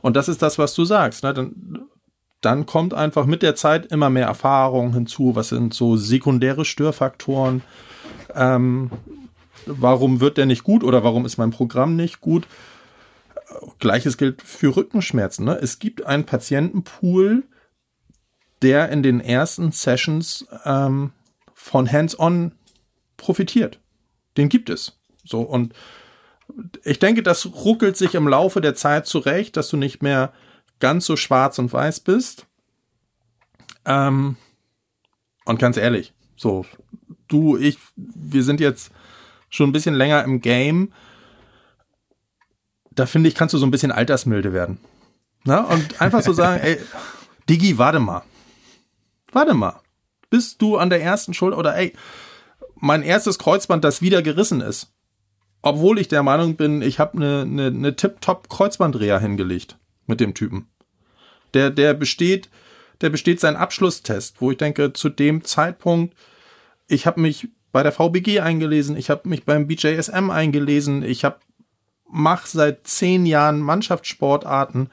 Und 0.00 0.14
das 0.16 0.28
ist 0.28 0.42
das, 0.42 0.58
was 0.58 0.74
du 0.74 0.84
sagst. 0.84 1.24
Ne? 1.24 1.34
Dann, 1.34 1.88
dann 2.40 2.66
kommt 2.66 2.94
einfach 2.94 3.26
mit 3.26 3.42
der 3.42 3.56
Zeit 3.56 3.86
immer 3.86 4.10
mehr 4.10 4.26
Erfahrung 4.26 4.92
hinzu. 4.92 5.34
Was 5.34 5.48
sind 5.48 5.74
so 5.74 5.96
sekundäre 5.96 6.64
Störfaktoren? 6.64 7.62
Ähm, 8.34 8.90
warum 9.66 10.20
wird 10.20 10.36
der 10.36 10.46
nicht 10.46 10.62
gut 10.62 10.84
oder 10.84 11.02
warum 11.02 11.24
ist 11.26 11.38
mein 11.38 11.50
Programm 11.50 11.96
nicht 11.96 12.20
gut? 12.20 12.46
Gleiches 13.78 14.16
gilt 14.16 14.42
für 14.42 14.76
Rückenschmerzen. 14.76 15.44
Ne? 15.44 15.58
Es 15.60 15.78
gibt 15.78 16.04
einen 16.04 16.24
Patientenpool, 16.24 17.44
der 18.62 18.88
in 18.90 19.02
den 19.02 19.20
ersten 19.20 19.72
Sessions 19.72 20.46
ähm, 20.64 21.12
von 21.54 21.90
Hands-on 21.90 22.52
profitiert. 23.16 23.80
Den 24.36 24.48
gibt 24.48 24.70
es. 24.70 24.98
So, 25.24 25.40
und 25.40 25.74
ich 26.84 26.98
denke, 26.98 27.22
das 27.22 27.46
ruckelt 27.46 27.96
sich 27.96 28.14
im 28.14 28.28
Laufe 28.28 28.60
der 28.60 28.74
Zeit 28.74 29.06
zurecht, 29.06 29.56
dass 29.56 29.68
du 29.68 29.76
nicht 29.76 30.02
mehr 30.02 30.32
ganz 30.80 31.06
so 31.06 31.16
schwarz 31.16 31.58
und 31.58 31.72
weiß 31.72 32.00
bist. 32.00 32.46
Ähm, 33.84 34.36
und 35.44 35.58
ganz 35.58 35.76
ehrlich, 35.76 36.12
so, 36.36 36.64
du, 37.26 37.56
ich, 37.56 37.78
wir 37.96 38.42
sind 38.42 38.60
jetzt 38.60 38.92
schon 39.50 39.70
ein 39.70 39.72
bisschen 39.72 39.94
länger 39.94 40.24
im 40.24 40.40
Game. 40.40 40.92
Da 42.98 43.06
finde 43.06 43.28
ich, 43.28 43.34
kannst 43.34 43.54
du 43.54 43.58
so 43.58 43.66
ein 43.66 43.70
bisschen 43.70 43.92
altersmilde 43.92 44.52
werden. 44.52 44.78
Na? 45.44 45.60
Und 45.60 46.00
einfach 46.00 46.22
so 46.22 46.32
sagen, 46.32 46.60
ey, 46.62 46.78
Digi, 47.48 47.78
warte 47.78 48.00
mal. 48.00 48.22
Warte 49.32 49.54
mal. 49.54 49.80
Bist 50.30 50.60
du 50.60 50.76
an 50.76 50.90
der 50.90 51.02
ersten 51.02 51.34
Schuld 51.34 51.54
oder 51.54 51.76
ey, 51.76 51.94
mein 52.74 53.02
erstes 53.02 53.38
Kreuzband, 53.38 53.84
das 53.84 54.02
wieder 54.02 54.22
gerissen 54.22 54.60
ist 54.60 54.92
obwohl 55.62 55.98
ich 55.98 56.08
der 56.08 56.22
Meinung 56.22 56.56
bin, 56.56 56.82
ich 56.82 56.98
habe 56.98 57.16
eine, 57.16 57.42
eine, 57.42 57.66
eine 57.66 57.96
tip-top 57.96 58.48
Kreuzbandreha 58.48 59.18
hingelegt 59.18 59.76
mit 60.06 60.20
dem 60.20 60.34
Typen. 60.34 60.68
Der, 61.54 61.70
der 61.70 61.94
besteht, 61.94 62.48
der 63.00 63.10
besteht 63.10 63.40
seinen 63.40 63.56
Abschlusstest, 63.56 64.40
wo 64.40 64.50
ich 64.50 64.58
denke, 64.58 64.92
zu 64.92 65.08
dem 65.08 65.44
Zeitpunkt, 65.44 66.14
ich 66.86 67.06
habe 67.06 67.20
mich 67.20 67.48
bei 67.72 67.82
der 67.82 67.92
VBG 67.92 68.40
eingelesen, 68.40 68.96
ich 68.96 69.10
habe 69.10 69.28
mich 69.28 69.44
beim 69.44 69.66
BJSM 69.66 70.30
eingelesen, 70.30 71.02
ich 71.02 71.24
habe 71.24 71.38
mach 72.10 72.46
seit 72.46 72.86
zehn 72.86 73.26
Jahren 73.26 73.60
Mannschaftssportarten. 73.60 74.90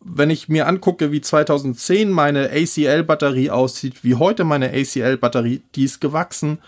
Wenn 0.00 0.30
ich 0.30 0.48
mir 0.48 0.66
angucke, 0.66 1.10
wie 1.10 1.20
2010 1.20 2.10
meine 2.10 2.50
ACL-Batterie 2.50 3.50
aussieht, 3.50 4.04
wie 4.04 4.14
heute 4.14 4.44
meine 4.44 4.70
ACL-Batterie, 4.70 5.62
die 5.74 5.84
ist 5.84 6.00
gewachsen 6.00 6.58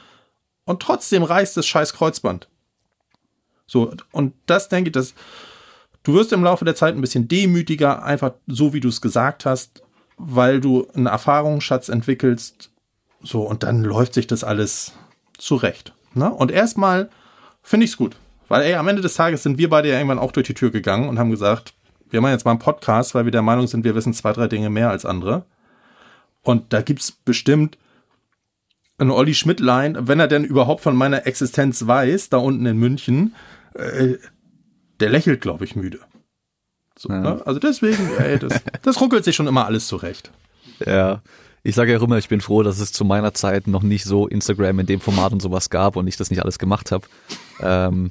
und 0.64 0.82
trotzdem 0.82 1.22
reißt 1.22 1.56
das 1.56 1.66
scheiß 1.66 1.94
Kreuzband. 1.94 2.48
So, 3.66 3.92
und 4.12 4.34
das 4.46 4.68
denke 4.68 4.88
ich, 4.88 4.92
dass 4.92 5.14
du 6.02 6.14
wirst 6.14 6.32
im 6.32 6.42
Laufe 6.42 6.64
der 6.64 6.74
Zeit 6.74 6.94
ein 6.94 7.00
bisschen 7.00 7.28
demütiger, 7.28 8.02
einfach 8.02 8.32
so 8.46 8.72
wie 8.72 8.80
du 8.80 8.88
es 8.88 9.00
gesagt 9.00 9.44
hast, 9.44 9.82
weil 10.16 10.60
du 10.60 10.88
einen 10.94 11.06
Erfahrungsschatz 11.06 11.88
entwickelst. 11.88 12.70
So, 13.22 13.42
und 13.42 13.62
dann 13.62 13.84
läuft 13.84 14.14
sich 14.14 14.26
das 14.26 14.42
alles 14.42 14.92
zurecht. 15.36 15.94
Ne? 16.14 16.32
Und 16.32 16.50
erstmal 16.50 17.10
finde 17.62 17.84
ich 17.84 17.92
es 17.92 17.96
gut. 17.96 18.16
Weil, 18.48 18.62
ey, 18.62 18.74
am 18.74 18.88
Ende 18.88 19.02
des 19.02 19.14
Tages 19.14 19.42
sind 19.42 19.58
wir 19.58 19.68
beide 19.68 19.88
ja 19.88 19.96
irgendwann 19.96 20.18
auch 20.18 20.32
durch 20.32 20.46
die 20.46 20.54
Tür 20.54 20.70
gegangen 20.70 21.08
und 21.08 21.18
haben 21.18 21.30
gesagt, 21.30 21.74
wir 22.10 22.20
machen 22.20 22.32
jetzt 22.32 22.44
mal 22.44 22.52
einen 22.52 22.60
Podcast, 22.60 23.14
weil 23.14 23.24
wir 23.24 23.32
der 23.32 23.42
Meinung 23.42 23.66
sind, 23.66 23.84
wir 23.84 23.94
wissen 23.94 24.14
zwei, 24.14 24.32
drei 24.32 24.48
Dinge 24.48 24.70
mehr 24.70 24.90
als 24.90 25.04
andere. 25.04 25.44
Und 26.42 26.72
da 26.72 26.80
gibt's 26.80 27.12
bestimmt 27.12 27.76
einen 28.96 29.10
Olli 29.10 29.34
Schmidtlein, 29.34 30.08
wenn 30.08 30.18
er 30.18 30.28
denn 30.28 30.44
überhaupt 30.44 30.82
von 30.82 30.96
meiner 30.96 31.26
Existenz 31.26 31.86
weiß, 31.86 32.30
da 32.30 32.38
unten 32.38 32.66
in 32.66 32.78
München, 32.78 33.34
äh, 33.74 34.14
der 34.98 35.10
lächelt, 35.10 35.40
glaube 35.40 35.64
ich, 35.64 35.76
müde. 35.76 36.00
So, 36.96 37.10
ja. 37.10 37.20
ne? 37.20 37.42
Also 37.46 37.60
deswegen, 37.60 38.10
ey, 38.18 38.38
das, 38.38 38.60
das 38.82 39.00
ruckelt 39.00 39.24
sich 39.24 39.36
schon 39.36 39.46
immer 39.46 39.66
alles 39.66 39.86
zurecht. 39.86 40.32
Ja. 40.84 41.22
Ich 41.62 41.74
sage 41.74 41.92
ja 41.92 42.02
immer, 42.02 42.18
ich 42.18 42.28
bin 42.28 42.40
froh, 42.40 42.62
dass 42.62 42.80
es 42.80 42.92
zu 42.92 43.04
meiner 43.04 43.34
Zeit 43.34 43.66
noch 43.66 43.82
nicht 43.82 44.04
so 44.04 44.26
Instagram 44.26 44.78
in 44.80 44.86
dem 44.86 45.00
Format 45.00 45.32
und 45.32 45.42
sowas 45.42 45.70
gab 45.70 45.96
und 45.96 46.06
ich 46.06 46.16
das 46.16 46.30
nicht 46.30 46.40
alles 46.40 46.58
gemacht 46.58 46.90
habe. 46.92 47.06
Ähm, 47.60 48.10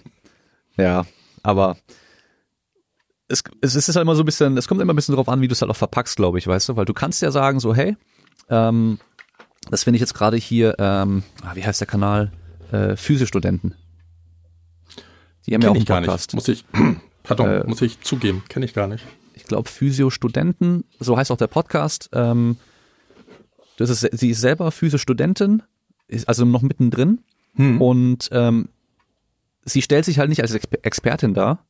ja, 0.77 1.05
aber 1.43 1.77
es, 3.27 3.43
es 3.61 3.75
ist 3.75 3.87
halt 3.95 4.03
immer 4.03 4.15
so 4.15 4.23
ein 4.23 4.25
bisschen, 4.25 4.57
es 4.57 4.67
kommt 4.67 4.81
immer 4.81 4.93
ein 4.93 4.95
bisschen 4.95 5.15
drauf 5.15 5.29
an, 5.29 5.41
wie 5.41 5.47
du 5.47 5.53
es 5.53 5.61
halt 5.61 5.71
auch 5.71 5.75
verpackst, 5.75 6.15
glaube 6.15 6.37
ich, 6.37 6.47
weißt 6.47 6.69
du, 6.69 6.75
weil 6.75 6.85
du 6.85 6.93
kannst 6.93 7.21
ja 7.21 7.31
sagen 7.31 7.59
so, 7.59 7.75
hey, 7.75 7.97
ähm, 8.49 8.99
das 9.69 9.83
finde 9.83 9.97
ich 9.97 10.01
jetzt 10.01 10.13
gerade 10.13 10.37
hier, 10.37 10.75
ähm, 10.79 11.23
ah, 11.43 11.55
wie 11.55 11.65
heißt 11.65 11.81
der 11.81 11.87
Kanal? 11.87 12.31
Äh, 12.71 12.95
Physiostudenten. 12.95 13.75
Die 15.45 15.53
haben 15.53 15.61
Kenn 15.61 15.75
ja 15.75 15.81
auch 15.81 15.95
einen 15.95 16.05
Podcast. 16.05 16.33
Muss 16.33 16.47
ich, 16.47 16.65
pardon, 17.23 17.49
äh, 17.49 17.63
muss 17.65 17.81
ich 17.81 18.01
zugeben, 18.01 18.43
kenne 18.49 18.65
ich 18.65 18.73
gar 18.73 18.87
nicht. 18.87 19.05
Ich 19.33 19.43
glaube 19.43 19.69
Physio-Studenten, 19.69 20.83
so 20.99 21.17
heißt 21.17 21.31
auch 21.31 21.37
der 21.37 21.47
Podcast. 21.47 22.09
Ähm, 22.13 22.57
das 23.77 23.89
ist, 23.89 24.01
sie 24.17 24.31
ist 24.31 24.41
selber 24.41 24.71
Physio-Studentin, 24.71 25.63
ist 26.07 26.27
also 26.27 26.45
noch 26.45 26.61
mittendrin 26.61 27.19
hm. 27.55 27.81
und 27.81 28.29
ähm, 28.31 28.69
sie 29.67 29.81
stellt 29.81 30.05
sich 30.05 30.19
halt 30.19 30.29
nicht 30.29 30.41
als 30.41 30.53
Exper 30.53 30.77
Expertin 30.83 31.33
dar, 31.33 31.65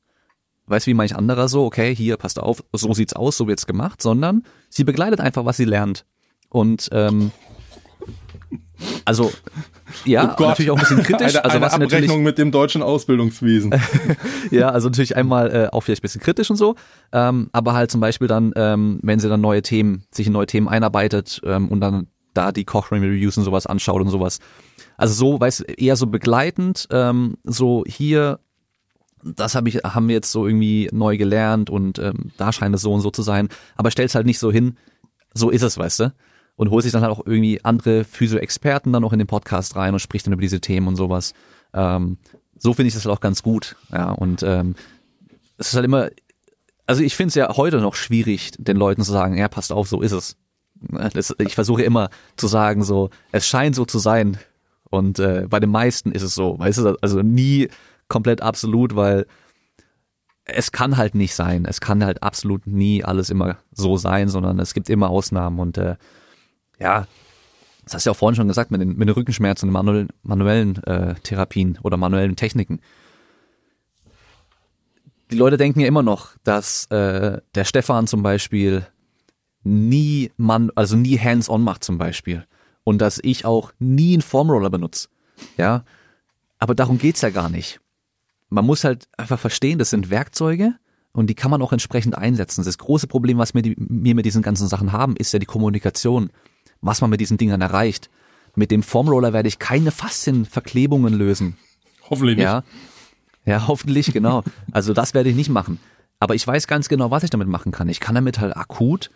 weiß 0.67 0.88
wie 0.88 0.93
manch 0.93 1.15
anderer 1.15 1.47
so, 1.47 1.65
okay, 1.65 1.95
hier 1.95 2.17
passt 2.17 2.39
auf, 2.39 2.63
so 2.73 2.93
sieht's 2.93 3.13
aus, 3.13 3.38
so 3.38 3.47
wird's 3.47 3.65
gemacht, 3.65 4.01
sondern 4.01 4.43
sie 4.69 4.83
begleitet 4.83 5.19
einfach, 5.19 5.45
was 5.45 5.57
sie 5.57 5.65
lernt. 5.65 6.05
Und 6.49 6.89
ähm, 6.91 7.31
also 9.05 9.31
ja, 10.05 10.36
oh 10.38 10.41
natürlich 10.41 10.71
auch 10.71 10.77
ein 10.77 10.81
bisschen 10.81 11.03
kritisch. 11.03 11.36
Eine, 11.36 11.43
also 11.43 11.57
eine 11.57 11.65
was 11.65 11.73
Abrechnung 11.73 12.23
mit 12.23 12.38
dem 12.38 12.51
deutschen 12.51 12.83
Ausbildungswesen. 12.83 13.73
ja, 14.51 14.69
also 14.69 14.89
natürlich 14.89 15.15
einmal 15.15 15.51
äh, 15.53 15.67
auch 15.71 15.81
vielleicht 15.81 16.01
ein 16.01 16.03
bisschen 16.03 16.21
kritisch 16.21 16.49
und 16.49 16.57
so, 16.57 16.75
ähm, 17.12 17.49
aber 17.53 17.73
halt 17.73 17.91
zum 17.91 18.01
Beispiel 18.01 18.27
dann, 18.27 18.53
ähm, 18.55 18.99
wenn 19.01 19.19
sie 19.19 19.29
dann 19.29 19.41
neue 19.41 19.62
Themen, 19.62 20.03
sich 20.12 20.27
in 20.27 20.33
neue 20.33 20.45
Themen 20.45 20.67
einarbeitet 20.67 21.41
ähm, 21.43 21.69
und 21.69 21.81
dann 21.81 22.07
da 22.33 22.51
die 22.51 22.65
Cochrane 22.65 23.05
Reviews 23.05 23.38
und 23.38 23.43
sowas 23.43 23.65
anschaut 23.65 24.01
und 24.01 24.10
sowas. 24.10 24.39
Also 24.97 25.13
so, 25.13 25.39
weißt 25.39 25.62
eher 25.69 25.95
so 25.95 26.07
begleitend, 26.07 26.88
ähm, 26.91 27.38
so 27.43 27.83
hier, 27.88 28.39
das 29.23 29.55
hab 29.55 29.67
ich, 29.67 29.75
haben 29.77 30.07
wir 30.07 30.15
jetzt 30.15 30.31
so 30.31 30.45
irgendwie 30.45 30.89
neu 30.91 31.17
gelernt 31.17 31.69
und 31.69 31.99
ähm, 31.99 32.31
da 32.38 32.51
scheint 32.51 32.75
es 32.75 32.81
so 32.81 32.93
und 32.93 33.01
so 33.01 33.12
zu 33.12 33.21
sein, 33.21 33.49
aber 33.75 33.91
stell's 33.91 34.15
halt 34.15 34.25
nicht 34.25 34.39
so 34.39 34.51
hin, 34.51 34.77
so 35.33 35.49
ist 35.49 35.62
es, 35.63 35.77
weißt 35.77 35.99
du? 35.99 36.13
und 36.57 36.71
holt 36.71 36.83
sich 36.83 36.91
dann 36.91 37.03
halt 37.03 37.12
auch 37.12 37.25
irgendwie 37.25 37.63
andere 37.63 38.03
Physio-Experten 38.03 38.91
dann 38.91 39.03
noch 39.03 39.13
in 39.13 39.19
den 39.19 39.27
Podcast 39.27 39.75
rein 39.75 39.93
und 39.93 39.99
spricht 39.99 40.25
dann 40.25 40.33
über 40.33 40.41
diese 40.41 40.60
Themen 40.60 40.88
und 40.88 40.95
sowas. 40.97 41.33
Ähm, 41.73 42.17
so 42.57 42.73
finde 42.73 42.88
ich 42.88 42.95
das 42.95 43.05
halt 43.05 43.15
auch 43.15 43.21
ganz 43.21 43.43
gut. 43.43 43.77
Ja, 43.91 44.12
und 44.12 44.43
ähm, 44.43 44.75
es 45.57 45.69
ist 45.69 45.75
halt 45.75 45.86
immer, 45.86 46.10
also 46.88 47.03
ich 47.03 47.15
finde 47.15 47.29
es 47.29 47.36
ja 47.36 47.55
heute 47.55 47.77
noch 47.79 47.95
schwierig, 47.95 48.51
den 48.57 48.75
Leuten 48.75 49.03
zu 49.03 49.12
sagen, 49.12 49.38
ja, 49.38 49.47
passt 49.47 49.71
auf, 49.71 49.88
so 49.88 50.01
ist 50.01 50.12
es. 50.12 50.36
Das, 51.13 51.33
ich 51.39 51.55
versuche 51.55 51.83
immer 51.83 52.10
zu 52.36 52.47
sagen, 52.47 52.83
so, 52.83 53.12
es 53.31 53.47
scheint 53.47 53.75
so 53.75 53.86
zu 53.86 53.99
sein. 53.99 54.38
Und 54.89 55.19
äh, 55.19 55.45
bei 55.50 55.60
den 55.60 55.69
meisten 55.69 56.12
ist 56.12 56.23
es 56.23 56.36
so, 56.36 56.58
weißt 56.60 56.80
du, 56.80 56.97
also 57.02 57.21
nie 57.21 57.69
komplett 58.08 58.41
absolut, 58.41 58.95
weil 58.95 59.26
es 60.45 60.71
kann 60.71 60.97
halt 60.97 61.13
nicht 61.13 61.36
sein. 61.36 61.65
Es 61.65 61.82
kann 61.82 62.04
halt 62.04 62.23
absolut 62.23 62.67
nie 62.67 63.04
alles 63.04 63.30
immer 63.30 63.58
so 63.71 63.97
sein, 63.97 64.30
sondern 64.30 64.60
es 64.60 64.73
gibt 64.73 64.89
immer 64.89 65.10
Ausnahmen 65.10 65.60
und 65.60 65.78
äh, 65.78 65.95
ja, 66.80 67.06
das 67.84 67.95
hast 67.95 68.06
du 68.06 68.10
ja 68.10 68.12
auch 68.12 68.17
vorhin 68.17 68.36
schon 68.36 68.47
gesagt, 68.47 68.71
mit 68.71 68.82
den, 68.82 68.97
mit 68.97 69.08
den 69.08 69.15
Rückenschmerzen 69.15 69.69
und 69.69 69.73
manuellen, 69.73 70.10
manuellen 70.23 70.84
äh, 70.84 71.15
Therapien 71.15 71.80
oder 71.84 71.97
manuellen 71.97 72.36
Techniken. 72.36 72.80
Die 75.32 75.38
Leute 75.38 75.58
denken 75.58 75.82
ja 75.82 75.88
immer 75.88 76.04
noch, 76.04 76.32
dass 76.43 76.86
äh, 76.86 77.41
der 77.56 77.63
Stefan 77.65 78.08
zum 78.08 78.23
Beispiel 78.23 78.86
nie 79.63 80.32
man, 80.38 80.71
also 80.76 80.95
nie 80.95 81.17
hands-on 81.17 81.62
macht 81.62 81.84
zum 81.84 81.97
Beispiel. 81.97 82.45
Und 82.88 83.00
dass 83.00 83.19
ich 83.21 83.43
auch 83.43 83.73
nie 83.80 84.13
einen 84.13 84.21
Formroller 84.21 84.69
benutze. 84.69 85.10
Ja. 85.58 85.84
Aber 86.58 86.73
darum 86.73 86.97
geht's 86.97 87.21
ja 87.21 87.30
gar 87.30 87.50
nicht. 87.50 87.82
Man 88.50 88.65
muss 88.65 88.86
halt 88.86 89.10
einfach 89.17 89.39
verstehen, 89.39 89.78
das 89.78 89.89
sind 89.89 90.10
Werkzeuge 90.10 90.76
und 91.12 91.30
die 91.30 91.36
kann 91.36 91.52
man 91.52 91.62
auch 91.62 91.73
entsprechend 91.73 92.17
einsetzen. 92.17 92.63
Das 92.63 92.78
große 92.78 93.08
Problem, 93.08 93.38
was 93.38 93.54
wir, 93.54 93.62
die, 93.62 93.76
wir 93.78 94.15
mit 94.15 94.26
diesen 94.26 94.41
ganzen 94.41 94.69
Sachen 94.69 94.93
haben, 94.93 95.17
ist 95.17 95.34
ja 95.34 95.39
die 95.39 95.45
Kommunikation 95.45 96.30
was 96.82 97.02
man 97.02 97.10
mit 97.10 97.19
diesen 97.19 97.38
Dingern 97.38 97.62
erreicht. 97.62 98.10
Mit 98.56 98.71
dem 98.71 98.84
Formroller 98.84 99.34
werde 99.34 99.47
ich 99.47 99.60
keine 99.60 99.91
Faszienverklebungen 99.91 101.13
lösen. 101.13 101.58
Hoffentlich 102.10 102.38
nicht. 102.38 102.45
Ja. 102.45 102.63
Ja, 103.45 103.67
hoffentlich, 103.67 104.12
genau. 104.12 104.43
Also 104.71 104.93
das 104.93 105.13
werde 105.13 105.30
ich 105.30 105.36
nicht 105.36 105.50
machen. 105.50 105.80
Aber 106.19 106.36
ich 106.36 106.45
weiß 106.45 106.67
ganz 106.67 106.89
genau, 106.89 107.12
was 107.12 107.23
ich 107.23 107.30
damit 107.30 107.47
machen 107.47 107.71
kann. 107.71 107.88
Ich 107.88 108.00
kann 108.00 108.15
damit 108.15 108.39
halt 108.39 108.58
akut 108.58 109.12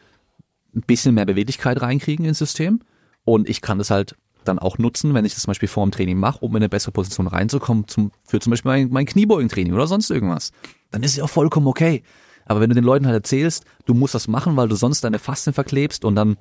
ein 0.76 0.82
bisschen 0.82 1.16
mehr 1.16 1.26
Beweglichkeit 1.26 1.82
reinkriegen 1.82 2.26
ins 2.26 2.38
System 2.38 2.82
und 3.26 3.50
ich 3.50 3.62
kann 3.62 3.78
das 3.78 3.90
halt 3.90 4.16
dann 4.44 4.60
auch 4.60 4.78
nutzen, 4.78 5.14
wenn 5.14 5.26
ich 5.26 5.34
das 5.34 5.44
zum 5.44 5.52
Beispiel 5.52 5.70
vor 5.70 5.86
dem 5.86 5.92
Training 5.92 6.18
mache, 6.18 6.40
um 6.40 6.52
in 6.52 6.58
eine 6.58 6.70
bessere 6.70 6.92
Position 6.92 7.28
reinzukommen, 7.28 7.88
zum, 7.88 8.12
für 8.24 8.40
zum 8.40 8.52
Beispiel 8.52 8.72
mein, 8.72 8.90
mein 8.90 9.06
Kniebeugentraining 9.06 9.74
oder 9.74 9.88
sonst 9.88 10.10
irgendwas. 10.10 10.52
Dann 10.90 11.04
ist 11.04 11.12
es 11.12 11.18
ja 11.18 11.24
auch 11.24 11.30
vollkommen 11.30 11.68
okay. 11.68 12.04
Aber 12.46 12.60
wenn 12.60 12.70
du 12.70 12.76
den 12.76 12.84
Leuten 12.84 13.06
halt 13.06 13.16
erzählst, 13.16 13.66
du 13.86 13.94
musst 13.94 14.16
das 14.16 14.28
machen, 14.28 14.58
weil 14.58 14.68
du 14.68 14.76
sonst 14.76 15.04
deine 15.04 15.20
Faszien 15.20 15.54
verklebst 15.54 16.04
und 16.06 16.16
dann 16.16 16.38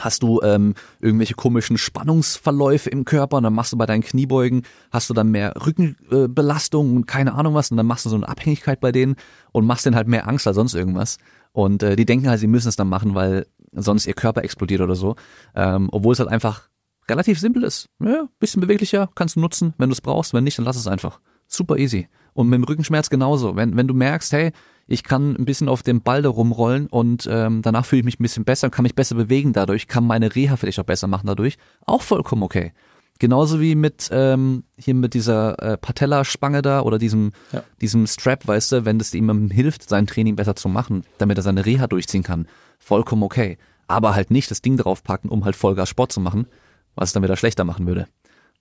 hast 0.00 0.22
du 0.22 0.40
ähm, 0.42 0.74
irgendwelche 1.00 1.34
komischen 1.34 1.78
Spannungsverläufe 1.78 2.90
im 2.90 3.04
Körper 3.04 3.36
und 3.36 3.44
dann 3.44 3.54
machst 3.54 3.72
du 3.72 3.76
bei 3.76 3.86
deinen 3.86 4.02
Kniebeugen, 4.02 4.62
hast 4.90 5.08
du 5.10 5.14
dann 5.14 5.30
mehr 5.30 5.54
Rückenbelastung 5.64 6.92
äh, 6.92 6.96
und 6.96 7.06
keine 7.06 7.34
Ahnung 7.34 7.54
was 7.54 7.70
und 7.70 7.76
dann 7.76 7.86
machst 7.86 8.04
du 8.04 8.10
so 8.10 8.16
eine 8.16 8.28
Abhängigkeit 8.28 8.80
bei 8.80 8.92
denen 8.92 9.16
und 9.52 9.66
machst 9.66 9.86
denen 9.86 9.96
halt 9.96 10.08
mehr 10.08 10.28
Angst 10.28 10.46
als 10.46 10.56
sonst 10.56 10.74
irgendwas. 10.74 11.18
Und 11.52 11.82
äh, 11.82 11.94
die 11.94 12.06
denken 12.06 12.28
halt, 12.28 12.40
sie 12.40 12.48
müssen 12.48 12.68
es 12.68 12.76
dann 12.76 12.88
machen, 12.88 13.14
weil 13.14 13.46
sonst 13.74 14.06
ihr 14.06 14.14
Körper 14.14 14.42
explodiert 14.42 14.80
oder 14.80 14.94
so. 14.94 15.16
Ähm, 15.54 15.88
obwohl 15.92 16.12
es 16.12 16.18
halt 16.18 16.30
einfach 16.30 16.68
relativ 17.08 17.38
simpel 17.38 17.64
ist. 17.64 17.88
Ja, 18.00 18.28
bisschen 18.38 18.60
beweglicher, 18.60 19.10
kannst 19.14 19.36
du 19.36 19.40
nutzen, 19.40 19.74
wenn 19.78 19.88
du 19.88 19.94
es 19.94 20.00
brauchst. 20.00 20.34
Wenn 20.34 20.44
nicht, 20.44 20.58
dann 20.58 20.64
lass 20.64 20.76
es 20.76 20.86
einfach. 20.86 21.20
Super 21.46 21.76
easy. 21.76 22.08
Und 22.32 22.48
mit 22.48 22.58
dem 22.58 22.64
Rückenschmerz 22.64 23.10
genauso. 23.10 23.56
Wenn, 23.56 23.76
wenn 23.76 23.86
du 23.86 23.94
merkst, 23.94 24.32
hey, 24.32 24.52
ich 24.86 25.02
kann 25.02 25.34
ein 25.36 25.44
bisschen 25.44 25.68
auf 25.68 25.82
dem 25.82 26.02
Ball 26.02 26.22
da 26.22 26.28
rumrollen 26.28 26.88
und 26.88 27.28
ähm, 27.30 27.62
danach 27.62 27.86
fühle 27.86 28.00
ich 28.00 28.04
mich 28.04 28.20
ein 28.20 28.22
bisschen 28.22 28.44
besser, 28.44 28.70
kann 28.70 28.82
mich 28.82 28.94
besser 28.94 29.14
bewegen 29.14 29.52
dadurch, 29.52 29.88
kann 29.88 30.04
meine 30.06 30.34
Reha 30.34 30.56
vielleicht 30.56 30.78
auch 30.78 30.84
besser 30.84 31.06
machen 31.06 31.26
dadurch, 31.26 31.56
auch 31.86 32.02
vollkommen 32.02 32.42
okay. 32.42 32.72
Genauso 33.20 33.60
wie 33.60 33.76
mit 33.76 34.08
ähm, 34.10 34.64
hier 34.76 34.94
mit 34.94 35.14
dieser 35.14 35.62
äh, 35.62 35.76
Patella-Spange 35.76 36.62
da 36.62 36.80
oder 36.80 36.98
diesem, 36.98 37.30
ja. 37.52 37.62
diesem 37.80 38.08
Strap, 38.08 38.46
weißt 38.46 38.72
du, 38.72 38.84
wenn 38.84 38.98
das 38.98 39.14
ihm 39.14 39.50
hilft, 39.50 39.88
sein 39.88 40.08
Training 40.08 40.34
besser 40.34 40.56
zu 40.56 40.68
machen, 40.68 41.04
damit 41.18 41.38
er 41.38 41.42
seine 41.42 41.64
Reha 41.64 41.86
durchziehen 41.86 42.24
kann, 42.24 42.48
vollkommen 42.78 43.22
okay. 43.22 43.58
Aber 43.86 44.14
halt 44.14 44.30
nicht 44.30 44.50
das 44.50 44.62
Ding 44.62 44.76
draufpacken, 44.76 45.30
um 45.30 45.44
halt 45.44 45.56
Vollgas 45.56 45.88
Sport 45.88 46.12
zu 46.12 46.20
machen, 46.20 46.46
was 46.94 47.10
es 47.10 47.12
dann 47.12 47.22
wieder 47.22 47.36
schlechter 47.36 47.64
machen 47.64 47.86
würde. 47.86 48.06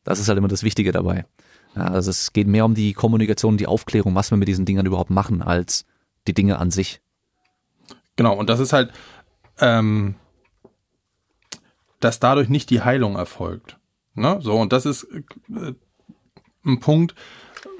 Das 0.03 0.19
ist 0.19 0.27
halt 0.27 0.37
immer 0.37 0.47
das 0.47 0.63
Wichtige 0.63 0.91
dabei. 0.91 1.25
Ja, 1.75 1.85
also 1.85 2.09
es 2.09 2.33
geht 2.33 2.47
mehr 2.47 2.65
um 2.65 2.75
die 2.75 2.93
Kommunikation, 2.93 3.57
die 3.57 3.67
Aufklärung, 3.67 4.15
was 4.15 4.31
wir 4.31 4.37
mit 4.37 4.47
diesen 4.47 4.65
Dingern 4.65 4.85
überhaupt 4.85 5.09
machen, 5.09 5.41
als 5.41 5.85
die 6.27 6.33
Dinge 6.33 6.59
an 6.59 6.71
sich. 6.71 7.01
Genau, 8.15 8.35
und 8.35 8.49
das 8.49 8.59
ist 8.59 8.73
halt, 8.73 8.91
ähm, 9.59 10.15
dass 11.99 12.19
dadurch 12.19 12.49
nicht 12.49 12.69
die 12.69 12.81
Heilung 12.81 13.15
erfolgt. 13.15 13.77
Ne? 14.13 14.39
So, 14.41 14.55
und 14.55 14.73
das 14.73 14.85
ist 14.85 15.07
äh, 15.49 15.73
ein 16.65 16.79
Punkt, 16.79 17.15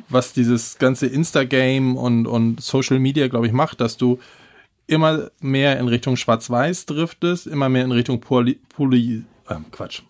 was 0.10 0.34
dieses 0.34 0.78
ganze 0.78 1.08
Instagame 1.08 1.98
und, 1.98 2.26
und 2.28 2.62
Social 2.62 3.00
Media, 3.00 3.28
glaube 3.28 3.48
ich, 3.48 3.54
macht, 3.54 3.82
dass 3.82 3.98
du 3.98 4.20
immer 4.88 5.32
mehr 5.40 5.80
in 5.80 5.88
Richtung 5.88 6.16
Schwarz-Weiß 6.16 6.86
driftest, 6.86 7.48
immer 7.48 7.70
mehr 7.70 7.84
in 7.84 7.92
Richtung 7.92 8.20
Poli, 8.20 8.60
Poli 8.70 9.24
äh, 9.48 9.56
Quatsch, 9.72 10.02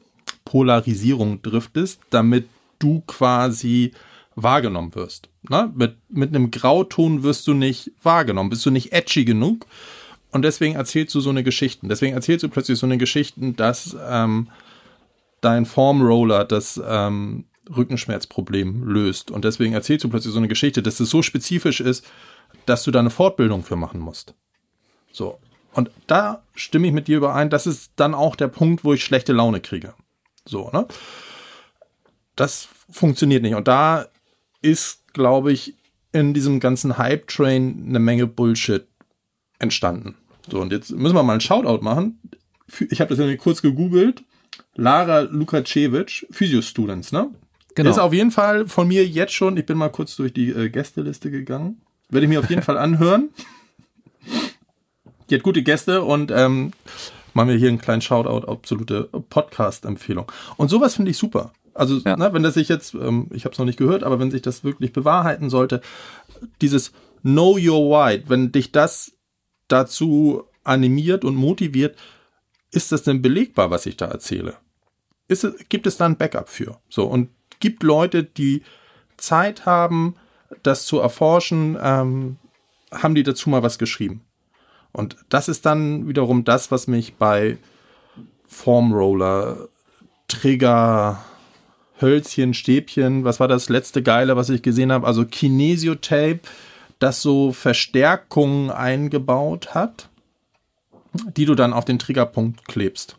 Polarisierung 0.45 1.41
driftest, 1.41 2.01
damit 2.09 2.47
du 2.79 3.01
quasi 3.07 3.91
wahrgenommen 4.35 4.95
wirst. 4.95 5.29
Ne? 5.49 5.71
Mit, 5.75 5.97
mit 6.09 6.29
einem 6.29 6.51
Grauton 6.51 7.23
wirst 7.23 7.47
du 7.47 7.53
nicht 7.53 7.91
wahrgenommen, 8.01 8.49
bist 8.49 8.65
du 8.65 8.71
nicht 8.71 8.91
edgy 8.93 9.25
genug. 9.25 9.65
Und 10.31 10.41
deswegen 10.41 10.75
erzählst 10.75 11.13
du 11.13 11.19
so 11.19 11.29
eine 11.29 11.43
Geschichten. 11.43 11.89
Deswegen 11.89 12.15
erzählst 12.15 12.43
du 12.43 12.49
plötzlich 12.49 12.79
so 12.79 12.87
eine 12.87 12.97
Geschichten, 12.97 13.55
dass 13.55 13.95
ähm, 14.09 14.49
dein 15.41 15.65
Formroller 15.65 16.43
das 16.43 16.81
ähm, 16.83 17.45
Rückenschmerzproblem 17.75 18.83
löst. 18.83 19.29
Und 19.29 19.45
deswegen 19.45 19.73
erzählst 19.73 20.03
du 20.03 20.09
plötzlich 20.09 20.33
so 20.33 20.39
eine 20.39 20.47
Geschichte, 20.47 20.81
dass 20.81 20.99
es 20.99 21.09
so 21.09 21.21
spezifisch 21.21 21.81
ist, 21.81 22.05
dass 22.65 22.83
du 22.83 22.91
da 22.91 22.99
eine 22.99 23.11
Fortbildung 23.11 23.63
für 23.63 23.75
machen 23.75 23.99
musst. 23.99 24.33
So. 25.13 25.39
Und 25.73 25.89
da 26.07 26.43
stimme 26.53 26.87
ich 26.87 26.93
mit 26.93 27.07
dir 27.07 27.17
überein, 27.17 27.49
das 27.49 27.65
ist 27.65 27.93
dann 27.95 28.13
auch 28.13 28.35
der 28.35 28.49
Punkt, 28.49 28.83
wo 28.83 28.93
ich 28.93 29.03
schlechte 29.03 29.31
Laune 29.31 29.61
kriege. 29.61 29.93
So, 30.45 30.69
ne? 30.71 30.85
Das 32.35 32.67
funktioniert 32.91 33.43
nicht. 33.43 33.55
Und 33.55 33.67
da 33.67 34.07
ist, 34.61 35.13
glaube 35.13 35.53
ich, 35.53 35.75
in 36.11 36.33
diesem 36.33 36.59
ganzen 36.59 36.97
Hype-Train 36.97 37.85
eine 37.87 37.99
Menge 37.99 38.27
Bullshit 38.27 38.85
entstanden. 39.59 40.15
So, 40.49 40.59
und 40.61 40.71
jetzt 40.71 40.91
müssen 40.91 41.15
wir 41.15 41.23
mal 41.23 41.33
einen 41.33 41.41
Shoutout 41.41 41.83
machen. 41.83 42.19
Ich 42.89 42.99
habe 42.99 43.09
das 43.09 43.19
irgendwie 43.19 43.37
kurz 43.37 43.61
gegoogelt. 43.61 44.23
Lara 44.75 45.21
Lukacevic, 45.21 46.27
Physio-Students, 46.31 47.11
ne? 47.11 47.29
Genau. 47.75 47.89
Ist 47.89 47.99
auf 47.99 48.13
jeden 48.13 48.31
Fall 48.31 48.67
von 48.67 48.87
mir 48.87 49.05
jetzt 49.05 49.33
schon, 49.33 49.57
ich 49.57 49.65
bin 49.65 49.77
mal 49.77 49.89
kurz 49.89 50.15
durch 50.15 50.33
die 50.33 50.49
äh, 50.49 50.69
Gästeliste 50.69 51.31
gegangen. 51.31 51.81
Werde 52.09 52.25
ich 52.25 52.29
mir 52.29 52.39
auf 52.39 52.49
jeden 52.49 52.61
Fall 52.63 52.77
anhören. 52.77 53.29
Die 55.33 55.37
hat 55.37 55.43
gute 55.43 55.63
Gäste 55.63 56.03
und 56.03 56.29
ähm, 56.29 56.73
machen 57.33 57.49
wir 57.49 57.55
hier 57.55 57.69
einen 57.69 57.81
kleinen 57.81 58.03
Shoutout, 58.03 58.47
absolute 58.47 59.09
Podcast-Empfehlung. 59.31 60.31
Und 60.57 60.69
sowas 60.69 60.93
finde 60.93 61.09
ich 61.09 61.17
super. 61.17 61.53
Also, 61.73 61.97
ja. 62.05 62.15
ne, 62.15 62.31
wenn 62.33 62.43
das 62.43 62.53
sich 62.53 62.69
jetzt, 62.69 62.93
ähm, 62.93 63.29
ich 63.33 63.45
habe 63.45 63.53
es 63.53 63.57
noch 63.57 63.65
nicht 63.65 63.79
gehört, 63.79 64.03
aber 64.03 64.19
wenn 64.19 64.29
sich 64.29 64.43
das 64.43 64.63
wirklich 64.63 64.93
bewahrheiten 64.93 65.49
sollte, 65.49 65.81
dieses 66.61 66.91
Know 67.23 67.53
Your 67.53 67.89
Why, 67.89 68.21
wenn 68.27 68.51
dich 68.51 68.71
das 68.71 69.13
dazu 69.69 70.43
animiert 70.63 71.25
und 71.25 71.33
motiviert, 71.33 71.97
ist 72.69 72.91
das 72.91 73.01
denn 73.01 73.23
belegbar, 73.23 73.71
was 73.71 73.87
ich 73.87 73.97
da 73.97 74.05
erzähle? 74.05 74.57
Ist 75.27 75.47
gibt 75.69 75.87
es 75.87 75.97
da 75.97 76.05
ein 76.05 76.17
Backup 76.17 76.47
für? 76.47 76.77
So, 76.89 77.05
und 77.05 77.29
gibt 77.59 77.81
Leute, 77.81 78.23
die 78.23 78.61
Zeit 79.17 79.65
haben, 79.65 80.13
das 80.61 80.85
zu 80.85 80.99
erforschen, 80.99 81.75
ähm, 81.81 82.37
haben 82.91 83.15
die 83.15 83.23
dazu 83.23 83.49
mal 83.49 83.63
was 83.63 83.79
geschrieben. 83.79 84.21
Und 84.93 85.17
das 85.29 85.49
ist 85.49 85.65
dann 85.65 86.07
wiederum 86.07 86.43
das, 86.45 86.71
was 86.71 86.87
mich 86.87 87.15
bei 87.15 87.57
Formroller, 88.47 89.67
Trigger, 90.27 91.23
Hölzchen, 91.99 92.53
Stäbchen, 92.53 93.23
was 93.23 93.39
war 93.39 93.47
das 93.47 93.69
letzte 93.69 94.03
Geile, 94.03 94.35
was 94.35 94.49
ich 94.49 94.61
gesehen 94.61 94.91
habe? 94.91 95.07
Also 95.07 95.25
Kinesiotape, 95.25 96.41
das 96.99 97.21
so 97.21 97.51
Verstärkungen 97.51 98.69
eingebaut 98.69 99.73
hat, 99.73 100.09
die 101.35 101.45
du 101.45 101.55
dann 101.55 101.73
auf 101.73 101.85
den 101.85 101.99
Triggerpunkt 101.99 102.65
klebst. 102.67 103.17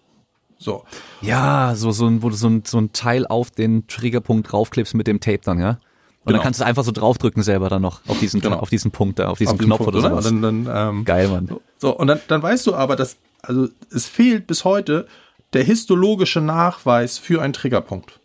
So. 0.58 0.84
Ja, 1.20 1.74
so, 1.74 1.90
so 1.90 2.06
ein, 2.06 2.22
wo 2.22 2.30
du 2.30 2.36
so 2.36 2.48
ein, 2.48 2.62
so 2.64 2.78
ein 2.78 2.92
Teil 2.92 3.26
auf 3.26 3.50
den 3.50 3.86
Triggerpunkt 3.86 4.52
draufklebst 4.52 4.94
mit 4.94 5.06
dem 5.06 5.20
Tape 5.20 5.40
dann, 5.44 5.58
ja? 5.58 5.78
Und 6.24 6.28
genau. 6.28 6.38
dann 6.38 6.44
kannst 6.44 6.60
du 6.60 6.64
einfach 6.64 6.84
so 6.84 6.92
draufdrücken 6.92 7.42
selber 7.42 7.68
dann 7.68 7.82
noch 7.82 8.00
auf 8.08 8.18
diesen, 8.18 8.40
genau. 8.40 8.56
auf 8.56 8.70
diesen 8.70 8.90
Punkt 8.90 9.18
da, 9.18 9.28
auf 9.28 9.36
diesen 9.36 9.54
auf 9.54 9.58
Knopf 9.58 9.78
Punkt, 9.78 9.94
oder, 9.94 10.08
sowas. 10.08 10.24
Dann, 10.24 10.40
dann, 10.40 10.68
ähm, 10.72 11.04
Geil, 11.04 11.28
Mann. 11.28 11.50
So, 11.78 11.94
und 11.94 12.06
dann, 12.06 12.20
dann 12.28 12.42
weißt 12.42 12.66
du 12.66 12.74
aber, 12.74 12.96
dass, 12.96 13.18
also 13.42 13.68
es 13.90 14.06
fehlt 14.06 14.46
bis 14.46 14.64
heute 14.64 15.06
der 15.52 15.64
histologische 15.64 16.40
Nachweis 16.40 17.18
für 17.18 17.42
einen 17.42 17.52
Triggerpunkt. 17.52 18.18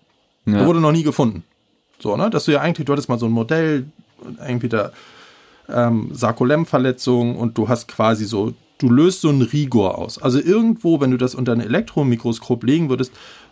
Ja. 0.45 0.65
wurde 0.65 0.79
noch 0.79 0.93
nie 0.93 1.03
gefunden. 1.03 1.43
So, 1.99 2.15
ne? 2.15 2.29
Dass 2.29 2.45
du 2.45 2.51
ja 2.51 2.61
eigentlich, 2.61 2.85
du 2.85 2.93
hattest 2.93 3.09
mal 3.09 3.19
so 3.19 3.25
ein 3.25 3.31
Modell, 3.31 3.85
irgendwie 4.39 4.69
da 4.69 4.91
ähm, 5.67 6.09
Sarkolem-Verletzung 6.13 7.35
und 7.35 7.57
du 7.57 7.67
hast 7.67 7.87
quasi 7.87 8.25
so, 8.25 8.53
du 8.77 8.89
löst 8.89 9.21
so 9.21 9.29
einen 9.29 9.41
Rigor 9.41 9.97
aus. 9.97 10.21
Also 10.21 10.39
irgendwo, 10.39 11.01
wenn 11.01 11.11
du 11.11 11.17
das 11.17 11.35
unter 11.35 11.51
ein 11.51 11.61
Elektromikroskop 11.61 12.63
legen 12.63 12.89
würdest, 12.89 13.11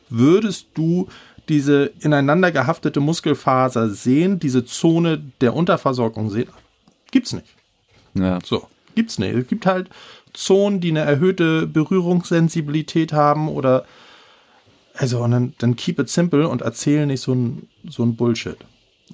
würdest 0.09 0.67
du 0.73 1.07
diese 1.49 1.91
ineinander 1.99 2.51
gehaftete 2.51 2.99
Muskelfaser 2.99 3.89
sehen, 3.89 4.39
diese 4.39 4.65
Zone 4.65 5.23
der 5.41 5.55
Unterversorgung 5.55 6.29
sehen. 6.29 6.49
Gibt's 7.11 7.33
nicht. 7.33 7.47
Ja. 8.13 8.39
So, 8.43 8.67
gibt's 8.95 9.19
nicht. 9.19 9.35
Es 9.35 9.47
gibt 9.47 9.65
halt 9.65 9.89
Zonen, 10.33 10.81
die 10.81 10.89
eine 10.89 11.01
erhöhte 11.01 11.67
Berührungssensibilität 11.67 13.13
haben 13.13 13.47
oder 13.49 13.85
also, 14.97 15.19
und 15.19 15.31
dann, 15.31 15.53
dann 15.59 15.75
keep 15.75 15.99
it 15.99 16.09
simple 16.09 16.47
und 16.47 16.63
erzähl 16.63 17.05
nicht 17.05 17.21
so 17.21 17.33
ein, 17.33 17.69
so 17.87 18.03
ein 18.03 18.15
Bullshit. 18.15 18.57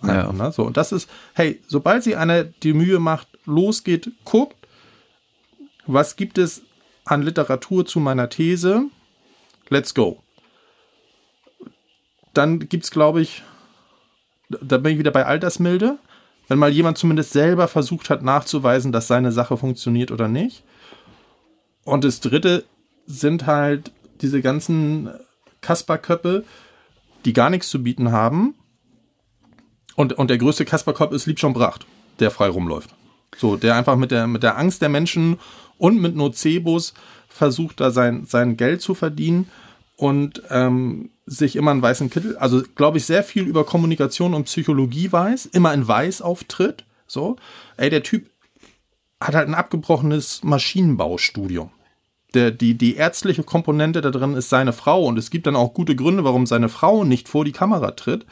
Ja. 0.02 0.32
Ne? 0.32 0.52
So, 0.52 0.64
und 0.64 0.78
das 0.78 0.92
ist, 0.92 1.10
hey, 1.34 1.60
sobald 1.68 2.04
sie 2.04 2.16
einer 2.16 2.46
die 2.46 2.74
Mühe 2.74 3.00
macht, 3.00 3.28
losgeht, 3.46 4.10
guckt, 4.24 4.56
was 5.86 6.16
gibt 6.16 6.38
es 6.38 6.62
an 7.04 7.22
Literatur 7.22 7.86
zu 7.86 8.00
meiner 8.00 8.30
These? 8.30 8.86
Let's 9.70 9.94
go. 9.94 10.24
Dann 12.34 12.60
gibt's, 12.68 12.92
glaube 12.92 13.22
ich, 13.22 13.44
da 14.50 14.78
bin 14.78 14.94
ich 14.94 15.00
wieder 15.00 15.12
bei 15.12 15.26
Altersmilde. 15.26 15.98
Wenn 16.48 16.60
mal 16.60 16.72
jemand 16.72 16.98
zumindest 16.98 17.32
selber 17.32 17.68
versucht 17.68 18.10
hat 18.10 18.22
nachzuweisen, 18.22 18.92
dass 18.92 19.08
seine 19.08 19.32
Sache 19.32 19.58
funktioniert 19.58 20.12
oder 20.12 20.28
nicht. 20.28 20.64
Und 21.86 22.04
das 22.04 22.20
dritte 22.20 22.66
sind 23.06 23.46
halt 23.46 23.92
diese 24.22 24.42
ganzen 24.42 25.10
Kasperköppe, 25.62 26.44
die 27.26 27.34
gar 27.34 27.50
nichts 27.50 27.70
zu 27.70 27.82
bieten 27.84 28.12
haben. 28.12 28.56
Und, 29.96 30.14
und 30.14 30.30
der 30.30 30.38
größte 30.38 30.66
Kasperkopf 30.66 31.14
ist 31.14 31.26
Liebscher 31.26 31.50
Bracht, 31.52 31.86
der 32.20 32.32
frei 32.32 32.50
rumläuft. 32.50 32.90
So, 33.38 33.58
der 33.58 33.76
einfach 33.76 33.96
mit 33.96 34.12
der, 34.12 34.28
mit 34.28 34.44
der 34.44 34.58
Angst 34.58 34.82
der 34.82 34.90
Menschen 34.90 35.40
und 35.78 36.02
mit 36.02 36.16
Nocebos 36.16 36.94
versucht, 37.28 37.80
da 37.80 37.92
sein, 37.92 38.26
sein 38.26 38.58
Geld 38.58 38.82
zu 38.82 38.96
verdienen. 38.96 39.50
Und 39.96 40.42
ähm, 40.50 41.10
sich 41.26 41.56
immer 41.56 41.72
einen 41.72 41.82
weißen 41.82 42.10
Kittel, 42.10 42.38
also 42.38 42.64
glaube 42.76 42.98
ich 42.98 43.06
sehr 43.06 43.24
viel 43.24 43.44
über 43.44 43.66
Kommunikation 43.66 44.34
und 44.34 44.46
Psychologie 44.46 45.12
weiß, 45.12 45.48
immer 45.48 45.74
in 45.74 45.88
weiß 45.88 46.22
auftritt. 46.22 46.86
So, 47.08 47.38
ey, 47.78 47.90
der 47.90 48.04
Typ 48.04 48.30
hat 49.22 49.36
halt 49.36 49.48
ein 49.48 49.56
abgebrochenes 49.56 50.44
Maschinenbaustudium. 50.44 51.70
Der, 52.34 52.52
die, 52.52 52.76
die 52.76 52.96
ärztliche 52.96 53.44
Komponente 53.44 54.02
da 54.02 54.10
drin 54.10 54.34
ist 54.34 54.50
seine 54.50 54.74
Frau 54.74 55.06
und 55.06 55.18
es 55.20 55.30
gibt 55.30 55.46
dann 55.46 55.56
auch 55.56 55.74
gute 55.74 55.96
Gründe, 55.96 56.24
warum 56.24 56.46
seine 56.46 56.68
Frau 56.68 57.04
nicht 57.04 57.30
vor 57.30 57.46
die 57.46 57.52
Kamera 57.52 57.92
tritt, 57.92 58.26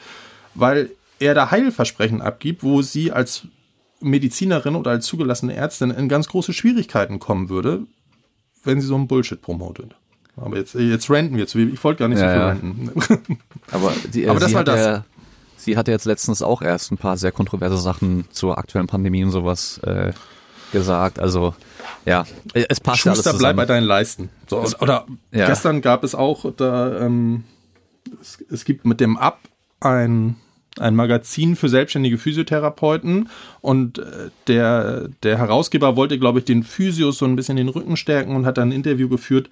weil 0.54 0.90
er 1.20 1.34
da 1.34 1.50
Heilversprechen 1.50 2.20
abgibt, 2.20 2.64
wo 2.64 2.82
sie 2.82 3.12
als 3.12 3.46
Medizinerin 4.00 4.74
oder 4.74 4.90
als 4.90 5.06
zugelassene 5.06 5.54
Ärztin 5.54 5.90
in 5.90 6.08
ganz 6.08 6.28
große 6.28 6.52
Schwierigkeiten 6.52 7.20
kommen 7.20 7.48
würde, 7.48 7.86
wenn 8.64 8.80
sie 8.80 8.86
so 8.88 8.96
einen 8.96 9.06
Bullshit 9.06 9.40
promotet. 9.40 9.94
Aber 10.36 10.56
jetzt, 10.56 10.74
jetzt 10.74 11.10
ranten 11.10 11.36
wir 11.36 11.46
zu. 11.46 11.58
Ich 11.58 11.82
wollte 11.84 12.00
gar 12.00 12.08
nicht 12.08 12.20
ja, 12.20 12.28
so 12.28 12.32
viel 12.32 12.40
ja. 12.40 12.48
ranten. 12.48 13.36
Aber, 13.70 13.92
die, 14.12 14.28
Aber 14.28 14.40
das 14.40 14.54
war 14.54 14.64
das. 14.64 14.80
Ja, 14.80 15.04
sie 15.56 15.76
hatte 15.76 15.90
jetzt 15.90 16.06
letztens 16.06 16.42
auch 16.42 16.62
erst 16.62 16.90
ein 16.90 16.98
paar 16.98 17.16
sehr 17.16 17.32
kontroverse 17.32 17.76
Sachen 17.76 18.24
zur 18.30 18.58
aktuellen 18.58 18.86
Pandemie 18.86 19.24
und 19.24 19.30
sowas 19.30 19.78
äh, 19.84 20.12
gesagt. 20.72 21.18
Also 21.18 21.54
ja, 22.06 22.24
es 22.54 22.80
passt 22.80 22.98
Schuster, 22.98 23.10
alles 23.10 23.22
zusammen. 23.22 23.38
bleib 23.38 23.56
bei 23.56 23.66
deinen 23.66 23.86
Leisten. 23.86 24.30
So, 24.48 24.64
oder 24.80 25.06
ja. 25.30 25.46
gestern 25.46 25.82
gab 25.82 26.02
es 26.02 26.14
auch 26.14 26.50
da, 26.56 27.00
ähm, 27.00 27.44
es, 28.20 28.42
es 28.50 28.64
gibt 28.64 28.84
mit 28.84 29.00
dem 29.00 29.16
Ab 29.16 29.40
ein 29.80 30.36
ein 30.78 30.96
Magazin 30.96 31.54
für 31.54 31.68
selbstständige 31.68 32.16
Physiotherapeuten 32.16 33.28
und 33.60 33.98
äh, 33.98 34.30
der, 34.46 35.08
der 35.22 35.36
Herausgeber 35.36 35.96
wollte, 35.96 36.18
glaube 36.18 36.38
ich, 36.38 36.46
den 36.46 36.62
Physios 36.62 37.18
so 37.18 37.26
ein 37.26 37.36
bisschen 37.36 37.56
den 37.56 37.68
Rücken 37.68 37.96
stärken 37.96 38.34
und 38.34 38.46
hat 38.46 38.56
dann 38.56 38.70
ein 38.70 38.72
Interview 38.72 39.10
geführt 39.10 39.50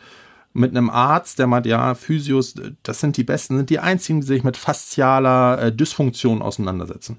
mit 0.52 0.70
einem 0.70 0.90
Arzt, 0.90 1.38
der 1.38 1.46
meint, 1.46 1.66
ja, 1.66 1.94
Physios, 1.94 2.54
das 2.82 3.00
sind 3.00 3.16
die 3.16 3.24
Besten, 3.24 3.56
sind 3.56 3.70
die 3.70 3.78
einzigen, 3.78 4.20
die 4.20 4.26
sich 4.26 4.42
mit 4.42 4.56
faszialer 4.56 5.62
äh, 5.62 5.72
Dysfunktion 5.72 6.42
auseinandersetzen. 6.42 7.18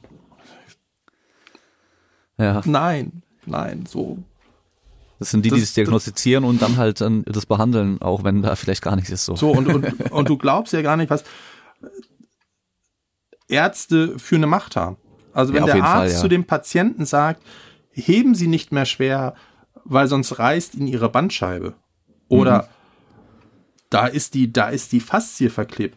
Ja. 2.37 2.61
Nein, 2.65 3.23
nein, 3.45 3.85
so. 3.85 4.17
Das 5.19 5.29
sind 5.29 5.45
die, 5.45 5.49
das, 5.49 5.59
die 5.59 5.63
es 5.63 5.73
diagnostizieren 5.73 6.43
und 6.43 6.61
dann 6.61 6.77
halt 6.77 6.99
dann 6.99 7.23
das 7.25 7.45
behandeln, 7.45 8.01
auch 8.01 8.23
wenn 8.23 8.41
da 8.41 8.55
vielleicht 8.55 8.81
gar 8.81 8.95
nichts 8.95 9.11
ist 9.11 9.25
so. 9.25 9.35
So, 9.35 9.51
und, 9.51 9.67
und, 9.67 10.11
und 10.11 10.29
du 10.29 10.37
glaubst 10.37 10.73
ja 10.73 10.81
gar 10.81 10.97
nicht, 10.97 11.11
was 11.11 11.23
Ärzte 13.47 14.17
für 14.17 14.35
eine 14.35 14.47
Macht 14.47 14.75
haben. 14.75 14.97
Also 15.33 15.53
wenn 15.53 15.65
ja, 15.65 15.73
der 15.73 15.83
Arzt 15.83 15.93
Fall, 15.93 16.11
ja. 16.11 16.17
zu 16.17 16.27
dem 16.27 16.45
Patienten 16.45 17.05
sagt, 17.05 17.43
heben 17.91 18.33
Sie 18.33 18.47
nicht 18.47 18.71
mehr 18.71 18.85
schwer, 18.85 19.35
weil 19.83 20.07
sonst 20.07 20.39
reißt 20.39 20.75
Ihnen 20.75 20.87
Ihre 20.87 21.09
Bandscheibe. 21.09 21.75
Oder 22.27 22.63
mhm. 22.63 22.67
Da 23.91 24.07
ist 24.07 24.33
die, 24.33 24.51
da 24.51 24.69
ist 24.69 24.91
die 24.93 25.01
Faszie 25.01 25.49
verklebt. 25.49 25.95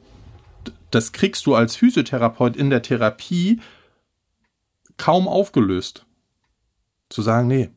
Das 0.91 1.13
kriegst 1.13 1.47
du 1.47 1.55
als 1.55 1.77
Physiotherapeut 1.77 2.57
in 2.57 2.69
der 2.69 2.83
Therapie 2.83 3.61
kaum 4.99 5.27
aufgelöst. 5.27 6.05
Zu 7.09 7.23
sagen, 7.23 7.49
nee. 7.49 7.71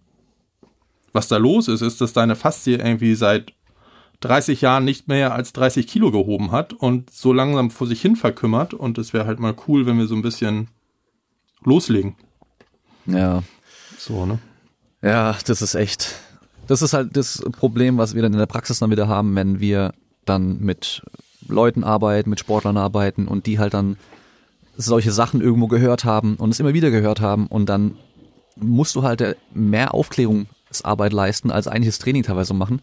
Was 1.14 1.28
da 1.28 1.38
los 1.38 1.68
ist, 1.68 1.82
ist, 1.82 2.02
dass 2.02 2.14
deine 2.14 2.36
Faszie 2.36 2.76
irgendwie 2.76 3.16
seit 3.16 3.54
30 4.22 4.62
Jahren 4.62 4.86
nicht 4.86 5.08
mehr 5.08 5.34
als 5.34 5.54
30 5.54 5.88
Kilo 5.88 6.12
gehoben 6.12 6.52
hat 6.52 6.74
und 6.74 7.12
so 7.12 7.32
langsam 7.32 7.70
vor 7.70 7.88
sich 7.88 8.02
hin 8.02 8.16
verkümmert. 8.16 8.74
Und 8.74 8.98
es 8.98 9.14
wäre 9.14 9.28
halt 9.28 9.40
mal 9.40 9.56
cool, 9.68 9.86
wenn 9.86 10.00
wir 10.00 10.08
so 10.08 10.16
ein 10.16 10.24
bisschen 10.24 10.70
loslegen. 11.64 12.16
Ja. 13.06 13.44
So, 13.98 14.26
ne? 14.26 14.40
Ja, 15.04 15.38
das 15.46 15.62
ist 15.62 15.76
echt. 15.76 16.16
Das 16.66 16.82
ist 16.82 16.94
halt 16.94 17.16
das 17.16 17.44
Problem, 17.52 17.98
was 17.98 18.16
wir 18.16 18.24
dann 18.24 18.34
in 18.34 18.40
der 18.40 18.48
Praxis 18.48 18.80
dann 18.80 18.92
wieder 18.92 19.08
haben, 19.08 19.36
wenn 19.36 19.60
wir 19.60 19.94
dann 20.30 20.60
mit 20.60 21.04
Leuten 21.48 21.84
arbeiten, 21.84 22.30
mit 22.30 22.40
Sportlern 22.40 22.78
arbeiten 22.78 23.28
und 23.28 23.46
die 23.46 23.60
halt 23.60 23.74
dann 23.74 23.98
solche 24.76 25.12
Sachen 25.12 25.42
irgendwo 25.42 25.68
gehört 25.68 26.06
haben 26.06 26.36
und 26.36 26.52
es 26.52 26.60
immer 26.60 26.74
wieder 26.74 26.92
gehört 26.92 27.20
haben 27.20 27.48
und 27.48 27.68
dann 27.68 27.96
musst 28.56 28.96
du 28.96 29.04
halt 29.04 29.38
mehr 29.54 29.94
Aufklärungsarbeit 29.94 31.14
leisten, 31.14 31.52
als 31.52 31.68
eigentlich 31.68 31.96
das 31.96 32.00
Training 32.00 32.24
teilweise 32.24 32.54
machen. 32.54 32.82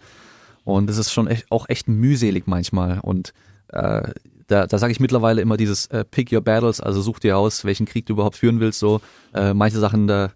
Und 0.64 0.88
es 0.88 0.98
ist 0.98 1.12
schon 1.12 1.26
echt, 1.26 1.50
auch 1.50 1.68
echt 1.68 1.88
mühselig 1.88 2.46
manchmal. 2.46 3.00
Und 3.00 3.34
äh, 3.68 4.02
da, 4.46 4.66
da 4.66 4.78
sage 4.78 4.92
ich 4.92 5.00
mittlerweile 5.00 5.42
immer 5.42 5.56
dieses 5.56 5.86
äh, 5.86 6.04
Pick 6.04 6.32
your 6.32 6.40
battles, 6.40 6.80
also 6.80 7.02
such 7.02 7.18
dir 7.18 7.36
aus, 7.36 7.64
welchen 7.64 7.86
Krieg 7.86 8.06
du 8.06 8.14
überhaupt 8.14 8.36
führen 8.36 8.60
willst. 8.60 8.78
So 8.78 9.00
äh, 9.34 9.52
manche 9.52 9.78
Sachen 9.78 10.06
da 10.06 10.32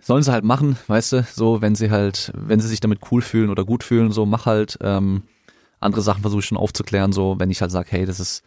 sollen 0.00 0.22
sie 0.22 0.32
halt 0.32 0.44
machen, 0.44 0.76
weißt 0.86 1.12
du, 1.12 1.26
so 1.34 1.62
wenn 1.62 1.74
sie 1.74 1.90
halt, 1.90 2.32
wenn 2.34 2.60
sie 2.60 2.68
sich 2.68 2.80
damit 2.80 3.00
cool 3.10 3.22
fühlen 3.22 3.50
oder 3.50 3.64
gut 3.64 3.82
fühlen, 3.82 4.12
so 4.12 4.24
mach 4.24 4.46
halt. 4.46 4.78
Ähm, 4.80 5.22
andere 5.80 6.02
Sachen 6.02 6.22
versuche 6.22 6.40
ich 6.40 6.46
schon 6.46 6.58
aufzuklären, 6.58 7.12
so 7.12 7.36
wenn 7.38 7.50
ich 7.50 7.60
halt 7.60 7.70
sage, 7.70 7.88
hey, 7.90 8.06
das 8.06 8.20
ist 8.20 8.42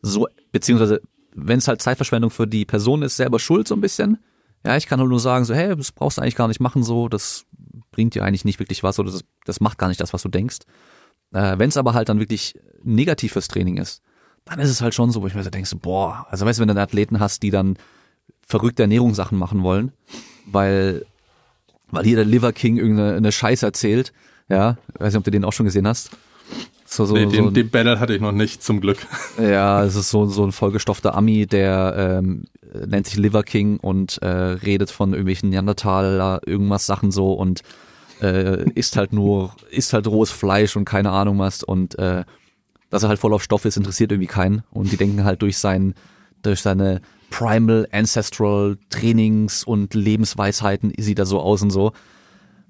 so, 0.00 0.26
beziehungsweise 0.50 1.00
wenn 1.34 1.58
es 1.58 1.68
halt 1.68 1.80
Zeitverschwendung 1.80 2.30
für 2.30 2.46
die 2.46 2.64
Person 2.64 3.02
ist, 3.02 3.16
selber 3.16 3.38
schuld 3.38 3.68
so 3.68 3.74
ein 3.74 3.80
bisschen. 3.80 4.18
Ja, 4.64 4.76
ich 4.76 4.86
kann 4.86 5.00
halt 5.00 5.08
nur 5.08 5.20
sagen, 5.20 5.44
so, 5.44 5.54
hey, 5.54 5.74
das 5.74 5.92
brauchst 5.92 6.18
du 6.18 6.22
eigentlich 6.22 6.36
gar 6.36 6.48
nicht 6.48 6.60
machen, 6.60 6.82
so, 6.82 7.08
das 7.08 7.46
bringt 7.90 8.14
dir 8.14 8.24
eigentlich 8.24 8.44
nicht 8.44 8.58
wirklich 8.58 8.82
was 8.82 8.98
oder 8.98 9.10
das, 9.10 9.24
das 9.44 9.60
macht 9.60 9.78
gar 9.78 9.88
nicht 9.88 10.00
das, 10.00 10.12
was 10.12 10.22
du 10.22 10.28
denkst. 10.28 10.58
Äh, 11.32 11.58
Wenn 11.58 11.68
es 11.68 11.76
aber 11.76 11.94
halt 11.94 12.08
dann 12.08 12.20
wirklich 12.20 12.58
negativ 12.82 13.32
fürs 13.32 13.48
Training 13.48 13.76
ist, 13.76 14.02
dann 14.44 14.60
ist 14.60 14.70
es 14.70 14.80
halt 14.80 14.94
schon 14.94 15.10
so, 15.10 15.22
wo 15.22 15.26
ich 15.26 15.34
mir 15.34 15.42
so 15.42 15.50
denke, 15.50 15.74
boah, 15.76 16.26
also 16.30 16.44
weißt 16.46 16.58
du, 16.58 16.66
wenn 16.66 16.74
du 16.74 16.80
Athleten 16.80 17.20
hast, 17.20 17.42
die 17.42 17.50
dann 17.50 17.76
verrückte 18.46 18.82
Ernährungssachen 18.82 19.38
machen 19.38 19.62
wollen, 19.62 19.92
weil, 20.46 21.06
weil 21.90 22.04
hier 22.04 22.16
der 22.16 22.24
Liver 22.24 22.52
King 22.52 22.76
irgendeine 22.76 23.16
eine 23.16 23.32
Scheiße 23.32 23.64
erzählt, 23.64 24.12
ja, 24.48 24.78
weiß 24.98 25.12
nicht, 25.12 25.18
ob 25.18 25.24
du 25.24 25.30
den 25.30 25.44
auch 25.44 25.52
schon 25.52 25.66
gesehen 25.66 25.86
hast. 25.86 26.10
So, 26.92 27.06
so, 27.06 27.14
nee, 27.14 27.24
den, 27.24 27.44
so 27.44 27.48
ein, 27.48 27.54
den 27.54 27.70
Battle 27.70 27.98
hatte 27.98 28.14
ich 28.14 28.20
noch 28.20 28.32
nicht, 28.32 28.62
zum 28.62 28.82
Glück. 28.82 28.98
Ja, 29.40 29.82
es 29.82 29.96
ist 29.96 30.10
so, 30.10 30.26
so 30.26 30.44
ein 30.44 30.52
vollgestopfter 30.52 31.14
Ami, 31.14 31.46
der 31.46 32.20
ähm, 32.20 32.44
nennt 32.86 33.06
sich 33.06 33.16
Liver 33.16 33.44
King 33.44 33.78
und 33.78 34.20
äh, 34.20 34.26
redet 34.26 34.90
von 34.90 35.12
irgendwelchen 35.12 35.48
Neandertaler, 35.48 36.42
irgendwas 36.44 36.84
Sachen 36.84 37.10
so 37.10 37.32
und 37.32 37.62
äh, 38.20 38.70
isst 38.72 38.98
halt 38.98 39.14
nur, 39.14 39.54
isst 39.70 39.94
halt 39.94 40.06
rohes 40.06 40.30
Fleisch 40.30 40.76
und 40.76 40.84
keine 40.84 41.12
Ahnung 41.12 41.38
was 41.38 41.62
und 41.62 41.98
äh, 41.98 42.24
dass 42.90 43.02
er 43.02 43.08
halt 43.08 43.18
voll 43.18 43.32
auf 43.32 43.42
Stoff 43.42 43.64
ist, 43.64 43.78
interessiert 43.78 44.12
irgendwie 44.12 44.28
keinen 44.28 44.62
und 44.70 44.92
die 44.92 44.98
denken 44.98 45.24
halt 45.24 45.40
durch 45.40 45.56
sein, 45.56 45.94
durch 46.42 46.60
seine 46.60 47.00
Primal 47.30 47.88
Ancestral 47.90 48.76
Trainings 48.90 49.64
und 49.64 49.94
Lebensweisheiten 49.94 50.92
sieht 50.98 51.18
er 51.18 51.24
so 51.24 51.40
aus 51.40 51.62
und 51.62 51.70
so. 51.70 51.92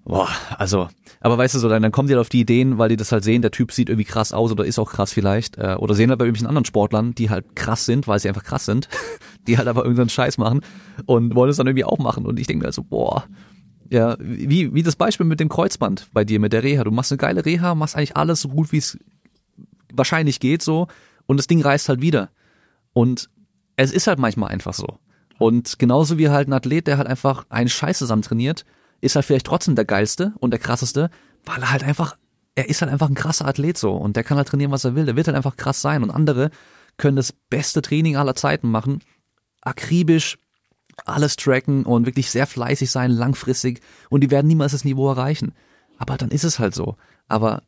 Boah, 0.04 0.28
also, 0.58 0.88
aber 1.20 1.38
weißt 1.38 1.54
du 1.54 1.58
so, 1.60 1.68
dann, 1.68 1.82
dann 1.82 1.92
kommen 1.92 2.08
die 2.08 2.14
halt 2.14 2.20
auf 2.20 2.28
die 2.28 2.40
Ideen, 2.40 2.78
weil 2.78 2.88
die 2.88 2.96
das 2.96 3.12
halt 3.12 3.22
sehen, 3.22 3.40
der 3.40 3.52
Typ 3.52 3.70
sieht 3.70 3.88
irgendwie 3.88 4.04
krass 4.04 4.32
aus 4.32 4.50
oder 4.50 4.64
ist 4.64 4.80
auch 4.80 4.90
krass 4.90 5.12
vielleicht. 5.12 5.58
Äh, 5.58 5.76
oder 5.78 5.94
sehen 5.94 6.10
halt 6.10 6.18
bei 6.18 6.24
irgendwelchen 6.24 6.48
anderen 6.48 6.64
Sportlern, 6.64 7.14
die 7.14 7.30
halt 7.30 7.54
krass 7.54 7.86
sind, 7.86 8.08
weil 8.08 8.18
sie 8.18 8.28
einfach 8.28 8.42
krass 8.42 8.64
sind, 8.64 8.88
die 9.46 9.58
halt 9.58 9.68
aber 9.68 9.82
irgendeinen 9.82 10.08
Scheiß 10.08 10.38
machen 10.38 10.62
und 11.06 11.34
wollen 11.36 11.50
es 11.50 11.56
dann 11.56 11.68
irgendwie 11.68 11.84
auch 11.84 11.98
machen. 11.98 12.26
Und 12.26 12.40
ich 12.40 12.48
denke 12.48 12.64
mir 12.64 12.68
also, 12.68 12.82
boah, 12.82 13.24
ja, 13.90 14.16
wie, 14.18 14.74
wie 14.74 14.82
das 14.82 14.96
Beispiel 14.96 15.26
mit 15.26 15.38
dem 15.38 15.48
Kreuzband 15.48 16.08
bei 16.12 16.24
dir, 16.24 16.40
mit 16.40 16.52
der 16.52 16.64
Reha. 16.64 16.82
Du 16.82 16.90
machst 16.90 17.12
eine 17.12 17.18
geile 17.18 17.44
Reha, 17.44 17.74
machst 17.74 17.94
eigentlich 17.94 18.16
alles 18.16 18.40
so 18.40 18.48
gut, 18.48 18.72
wie 18.72 18.78
es 18.78 18.98
wahrscheinlich 19.92 20.40
geht 20.40 20.62
so 20.62 20.88
und 21.26 21.36
das 21.36 21.46
Ding 21.46 21.60
reißt 21.60 21.88
halt 21.88 22.00
wieder. 22.00 22.30
Und 22.92 23.30
es 23.76 23.92
ist 23.92 24.06
halt 24.06 24.18
manchmal 24.18 24.50
einfach 24.50 24.74
so. 24.74 24.98
Und 25.38 25.78
genauso 25.78 26.18
wie 26.18 26.28
halt 26.28 26.48
ein 26.48 26.52
Athlet, 26.52 26.86
der 26.86 26.98
halt 26.98 27.06
einfach 27.06 27.46
einen 27.50 27.68
Scheiß 27.68 27.98
zusammen 27.98 28.22
trainiert, 28.22 28.64
ist 29.02 29.16
halt 29.16 29.26
vielleicht 29.26 29.46
trotzdem 29.46 29.74
der 29.74 29.84
geilste 29.84 30.32
und 30.38 30.52
der 30.52 30.60
krasseste, 30.60 31.10
weil 31.44 31.60
er 31.60 31.70
halt 31.70 31.84
einfach, 31.84 32.16
er 32.54 32.70
ist 32.70 32.80
halt 32.80 32.90
einfach 32.90 33.08
ein 33.08 33.14
krasser 33.14 33.46
Athlet 33.46 33.76
so 33.76 33.92
und 33.92 34.16
der 34.16 34.24
kann 34.24 34.38
halt 34.38 34.48
trainieren, 34.48 34.70
was 34.70 34.84
er 34.84 34.94
will. 34.94 35.04
Der 35.04 35.16
wird 35.16 35.26
halt 35.26 35.36
einfach 35.36 35.56
krass 35.56 35.82
sein 35.82 36.02
und 36.02 36.10
andere 36.10 36.50
können 36.96 37.16
das 37.16 37.32
beste 37.32 37.82
Training 37.82 38.16
aller 38.16 38.34
Zeiten 38.34 38.70
machen, 38.70 39.00
akribisch 39.60 40.38
alles 41.04 41.36
tracken 41.36 41.84
und 41.84 42.06
wirklich 42.06 42.30
sehr 42.30 42.46
fleißig 42.46 42.90
sein, 42.90 43.10
langfristig 43.10 43.80
und 44.08 44.20
die 44.22 44.30
werden 44.30 44.46
niemals 44.46 44.72
das 44.72 44.84
Niveau 44.84 45.08
erreichen. 45.08 45.54
Aber 45.98 46.16
dann 46.16 46.30
ist 46.30 46.44
es 46.44 46.58
halt 46.58 46.74
so. 46.74 46.96
Aber 47.28 47.62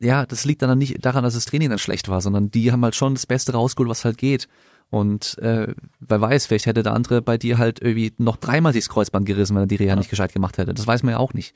ja, 0.00 0.26
das 0.26 0.44
liegt 0.44 0.60
dann 0.60 0.76
nicht 0.76 1.04
daran, 1.04 1.24
dass 1.24 1.34
das 1.34 1.46
Training 1.46 1.70
dann 1.70 1.78
schlecht 1.78 2.08
war, 2.08 2.20
sondern 2.20 2.50
die 2.50 2.72
haben 2.72 2.84
halt 2.84 2.94
schon 2.94 3.14
das 3.14 3.26
Beste 3.26 3.52
rausgeholt, 3.52 3.88
was 3.88 4.04
halt 4.04 4.18
geht. 4.18 4.48
Und 4.94 5.38
äh, 5.38 5.74
wer 5.98 6.20
weiß, 6.20 6.46
vielleicht 6.46 6.66
hätte 6.66 6.84
der 6.84 6.92
andere 6.92 7.20
bei 7.20 7.36
dir 7.36 7.58
halt 7.58 7.82
irgendwie 7.82 8.12
noch 8.18 8.36
dreimal 8.36 8.72
sich 8.72 8.84
das 8.84 8.94
Kreuzband 8.94 9.26
gerissen, 9.26 9.56
wenn 9.56 9.64
er 9.64 9.66
die 9.66 9.74
Reha 9.74 9.88
ja. 9.88 9.96
nicht 9.96 10.08
gescheit 10.08 10.32
gemacht 10.32 10.56
hätte. 10.56 10.72
Das 10.72 10.86
weiß 10.86 11.02
man 11.02 11.10
ja 11.10 11.18
auch 11.18 11.34
nicht. 11.34 11.52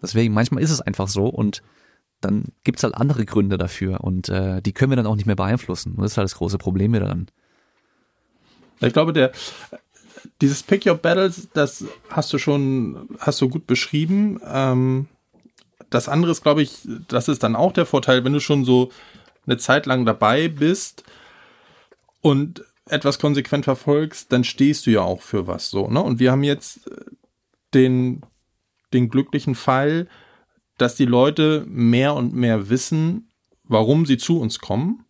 Deswegen, 0.00 0.32
manchmal 0.32 0.62
ist 0.62 0.70
es 0.70 0.80
einfach 0.80 1.08
so 1.08 1.26
und 1.26 1.60
dann 2.20 2.44
gibt's 2.62 2.84
halt 2.84 2.94
andere 2.94 3.24
Gründe 3.24 3.58
dafür 3.58 4.04
und 4.04 4.28
äh, 4.28 4.62
die 4.62 4.72
können 4.72 4.92
wir 4.92 4.96
dann 4.96 5.08
auch 5.08 5.16
nicht 5.16 5.26
mehr 5.26 5.34
beeinflussen. 5.34 5.94
Und 5.94 6.02
das 6.02 6.12
ist 6.12 6.18
halt 6.18 6.26
das 6.26 6.36
große 6.36 6.56
Problem 6.56 6.92
wieder 6.92 7.08
dann. 7.08 7.26
Ich 8.78 8.92
glaube, 8.92 9.12
der 9.12 9.32
dieses 10.40 10.62
Pick 10.62 10.86
Your 10.86 10.94
Battles, 10.94 11.48
das 11.54 11.84
hast 12.10 12.32
du 12.32 12.38
schon, 12.38 13.08
hast 13.18 13.40
du 13.40 13.48
gut 13.48 13.66
beschrieben. 13.66 14.40
Ähm, 14.46 15.08
das 15.90 16.08
andere 16.08 16.30
ist, 16.30 16.44
glaube 16.44 16.62
ich, 16.62 16.86
das 17.08 17.26
ist 17.26 17.42
dann 17.42 17.56
auch 17.56 17.72
der 17.72 17.86
Vorteil, 17.86 18.24
wenn 18.24 18.34
du 18.34 18.40
schon 18.40 18.64
so 18.64 18.92
eine 19.46 19.56
Zeit 19.56 19.86
lang 19.86 20.06
dabei 20.06 20.46
bist 20.46 21.02
und 22.20 22.62
etwas 22.88 23.18
konsequent 23.18 23.64
verfolgst, 23.64 24.32
dann 24.32 24.44
stehst 24.44 24.86
du 24.86 24.90
ja 24.90 25.02
auch 25.02 25.22
für 25.22 25.46
was 25.46 25.70
so, 25.70 25.88
ne? 25.88 26.02
Und 26.02 26.18
wir 26.18 26.32
haben 26.32 26.44
jetzt 26.44 26.86
äh, 26.86 27.04
den, 27.74 28.22
den 28.92 29.08
glücklichen 29.08 29.54
Fall, 29.54 30.08
dass 30.78 30.94
die 30.94 31.04
Leute 31.04 31.64
mehr 31.68 32.14
und 32.14 32.34
mehr 32.34 32.70
wissen, 32.70 33.30
warum 33.64 34.06
sie 34.06 34.16
zu 34.16 34.40
uns 34.40 34.60
kommen 34.60 35.04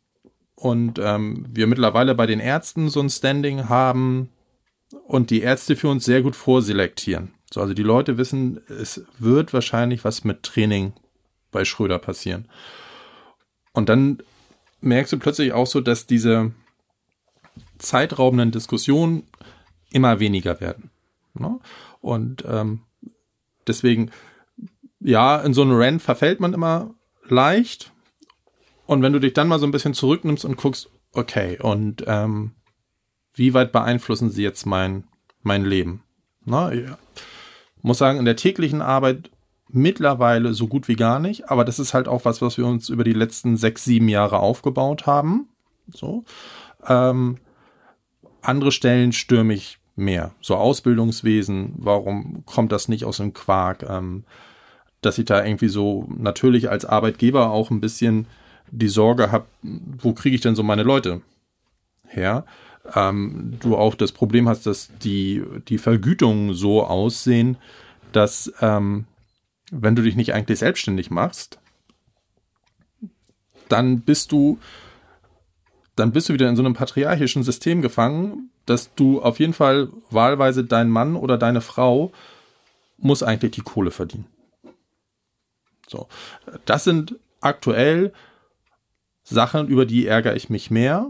und 0.54 0.98
ähm, 0.98 1.46
wir 1.52 1.66
mittlerweile 1.66 2.14
bei 2.14 2.26
den 2.26 2.40
Ärzten 2.40 2.88
so 2.88 3.00
ein 3.00 3.10
Standing 3.10 3.68
haben 3.68 4.30
und 5.06 5.30
die 5.30 5.42
Ärzte 5.42 5.76
für 5.76 5.88
uns 5.88 6.04
sehr 6.04 6.22
gut 6.22 6.34
vorselektieren. 6.34 7.32
So, 7.52 7.60
also 7.60 7.74
die 7.74 7.82
Leute 7.82 8.18
wissen, 8.18 8.60
es 8.68 9.04
wird 9.18 9.52
wahrscheinlich 9.52 10.04
was 10.04 10.24
mit 10.24 10.42
Training 10.42 10.92
bei 11.52 11.64
Schröder 11.64 11.98
passieren. 11.98 12.48
Und 13.72 13.88
dann 13.88 14.18
merkst 14.80 15.12
du 15.12 15.18
plötzlich 15.18 15.52
auch 15.52 15.66
so, 15.66 15.80
dass 15.80 16.06
diese 16.06 16.52
zeitraubenden 17.78 18.50
Diskussionen 18.50 19.24
immer 19.90 20.20
weniger 20.20 20.60
werden. 20.60 20.90
Ne? 21.34 21.58
Und 22.00 22.44
ähm, 22.46 22.82
deswegen, 23.66 24.10
ja, 25.00 25.38
in 25.38 25.54
so 25.54 25.62
einen 25.62 25.72
Rant 25.72 26.02
verfällt 26.02 26.40
man 26.40 26.54
immer 26.54 26.94
leicht. 27.28 27.92
Und 28.86 29.02
wenn 29.02 29.12
du 29.12 29.20
dich 29.20 29.34
dann 29.34 29.48
mal 29.48 29.58
so 29.58 29.66
ein 29.66 29.72
bisschen 29.72 29.94
zurücknimmst 29.94 30.44
und 30.44 30.56
guckst, 30.56 30.90
okay, 31.12 31.58
und 31.60 32.04
ähm, 32.06 32.52
wie 33.34 33.54
weit 33.54 33.72
beeinflussen 33.72 34.30
sie 34.30 34.42
jetzt 34.42 34.66
mein, 34.66 35.04
mein 35.42 35.64
Leben? 35.64 36.02
Na, 36.44 36.72
ja. 36.72 36.98
Muss 37.82 37.98
sagen, 37.98 38.18
in 38.18 38.24
der 38.24 38.36
täglichen 38.36 38.82
Arbeit 38.82 39.30
mittlerweile 39.68 40.54
so 40.54 40.66
gut 40.66 40.88
wie 40.88 40.96
gar 40.96 41.18
nicht, 41.20 41.50
aber 41.50 41.64
das 41.64 41.78
ist 41.78 41.94
halt 41.94 42.08
auch 42.08 42.24
was, 42.24 42.40
was 42.40 42.56
wir 42.58 42.66
uns 42.66 42.88
über 42.88 43.04
die 43.04 43.12
letzten 43.12 43.56
sechs, 43.56 43.84
sieben 43.84 44.08
Jahre 44.08 44.38
aufgebaut 44.38 45.06
haben. 45.06 45.48
So. 45.92 46.24
Ähm, 46.86 47.38
andere 48.42 48.72
Stellen 48.72 49.12
stürme 49.12 49.54
ich 49.54 49.78
mehr. 49.96 50.32
So 50.40 50.56
Ausbildungswesen, 50.56 51.74
warum 51.76 52.44
kommt 52.46 52.72
das 52.72 52.88
nicht 52.88 53.04
aus 53.04 53.18
dem 53.18 53.34
Quark? 53.34 53.82
Ähm, 53.88 54.24
dass 55.00 55.18
ich 55.18 55.26
da 55.26 55.44
irgendwie 55.44 55.68
so 55.68 56.08
natürlich 56.16 56.70
als 56.70 56.84
Arbeitgeber 56.84 57.50
auch 57.50 57.70
ein 57.70 57.80
bisschen 57.80 58.26
die 58.70 58.88
Sorge 58.88 59.30
habe, 59.30 59.46
wo 59.62 60.12
kriege 60.12 60.34
ich 60.34 60.42
denn 60.42 60.56
so 60.56 60.62
meine 60.62 60.82
Leute 60.82 61.22
her? 62.06 62.44
Ähm, 62.94 63.56
du 63.60 63.76
auch 63.76 63.94
das 63.94 64.12
Problem 64.12 64.48
hast, 64.48 64.66
dass 64.66 64.90
die, 65.02 65.42
die 65.68 65.78
Vergütungen 65.78 66.54
so 66.54 66.84
aussehen, 66.84 67.56
dass 68.12 68.52
ähm, 68.60 69.06
wenn 69.70 69.94
du 69.94 70.02
dich 70.02 70.16
nicht 70.16 70.34
eigentlich 70.34 70.58
selbstständig 70.58 71.10
machst, 71.10 71.58
dann 73.68 74.00
bist 74.00 74.32
du, 74.32 74.58
dann 75.98 76.12
bist 76.12 76.28
du 76.28 76.32
wieder 76.32 76.48
in 76.48 76.56
so 76.56 76.62
einem 76.62 76.74
patriarchischen 76.74 77.42
System 77.42 77.82
gefangen, 77.82 78.50
dass 78.66 78.94
du 78.94 79.22
auf 79.22 79.38
jeden 79.38 79.52
Fall 79.52 79.88
wahlweise 80.10 80.64
dein 80.64 80.90
Mann 80.90 81.16
oder 81.16 81.38
deine 81.38 81.60
Frau 81.60 82.12
muss 82.98 83.22
eigentlich 83.22 83.52
die 83.52 83.62
Kohle 83.62 83.90
verdienen. 83.90 84.26
So. 85.88 86.08
Das 86.64 86.84
sind 86.84 87.16
aktuell 87.40 88.12
Sachen, 89.22 89.68
über 89.68 89.86
die 89.86 90.06
ärgere 90.06 90.36
ich 90.36 90.50
mich 90.50 90.70
mehr, 90.70 91.06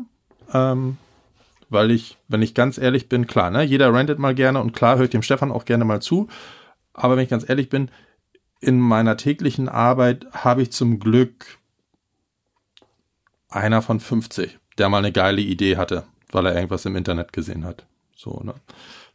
ähm, 0.52 0.98
weil 1.68 1.90
ich, 1.90 2.16
wenn 2.28 2.42
ich 2.42 2.54
ganz 2.54 2.78
ehrlich 2.78 3.08
bin, 3.08 3.26
klar, 3.26 3.50
ne, 3.50 3.62
jeder 3.62 3.92
rentet 3.92 4.18
mal 4.18 4.34
gerne 4.34 4.60
und 4.60 4.72
klar 4.72 4.96
höre 4.96 5.04
ich 5.04 5.10
dem 5.10 5.22
Stefan 5.22 5.52
auch 5.52 5.64
gerne 5.64 5.84
mal 5.84 6.00
zu, 6.00 6.28
aber 6.94 7.16
wenn 7.16 7.24
ich 7.24 7.30
ganz 7.30 7.48
ehrlich 7.48 7.68
bin, 7.68 7.90
in 8.60 8.80
meiner 8.80 9.16
täglichen 9.16 9.68
Arbeit 9.68 10.26
habe 10.32 10.62
ich 10.62 10.72
zum 10.72 10.98
Glück 10.98 11.58
einer 13.48 13.82
von 13.82 14.00
50, 14.00 14.57
der 14.78 14.88
mal 14.88 14.98
eine 14.98 15.12
geile 15.12 15.40
Idee 15.40 15.76
hatte, 15.76 16.04
weil 16.30 16.46
er 16.46 16.54
irgendwas 16.54 16.84
im 16.84 16.96
Internet 16.96 17.32
gesehen 17.32 17.64
hat. 17.64 17.86
So, 18.16 18.40
ne? 18.44 18.54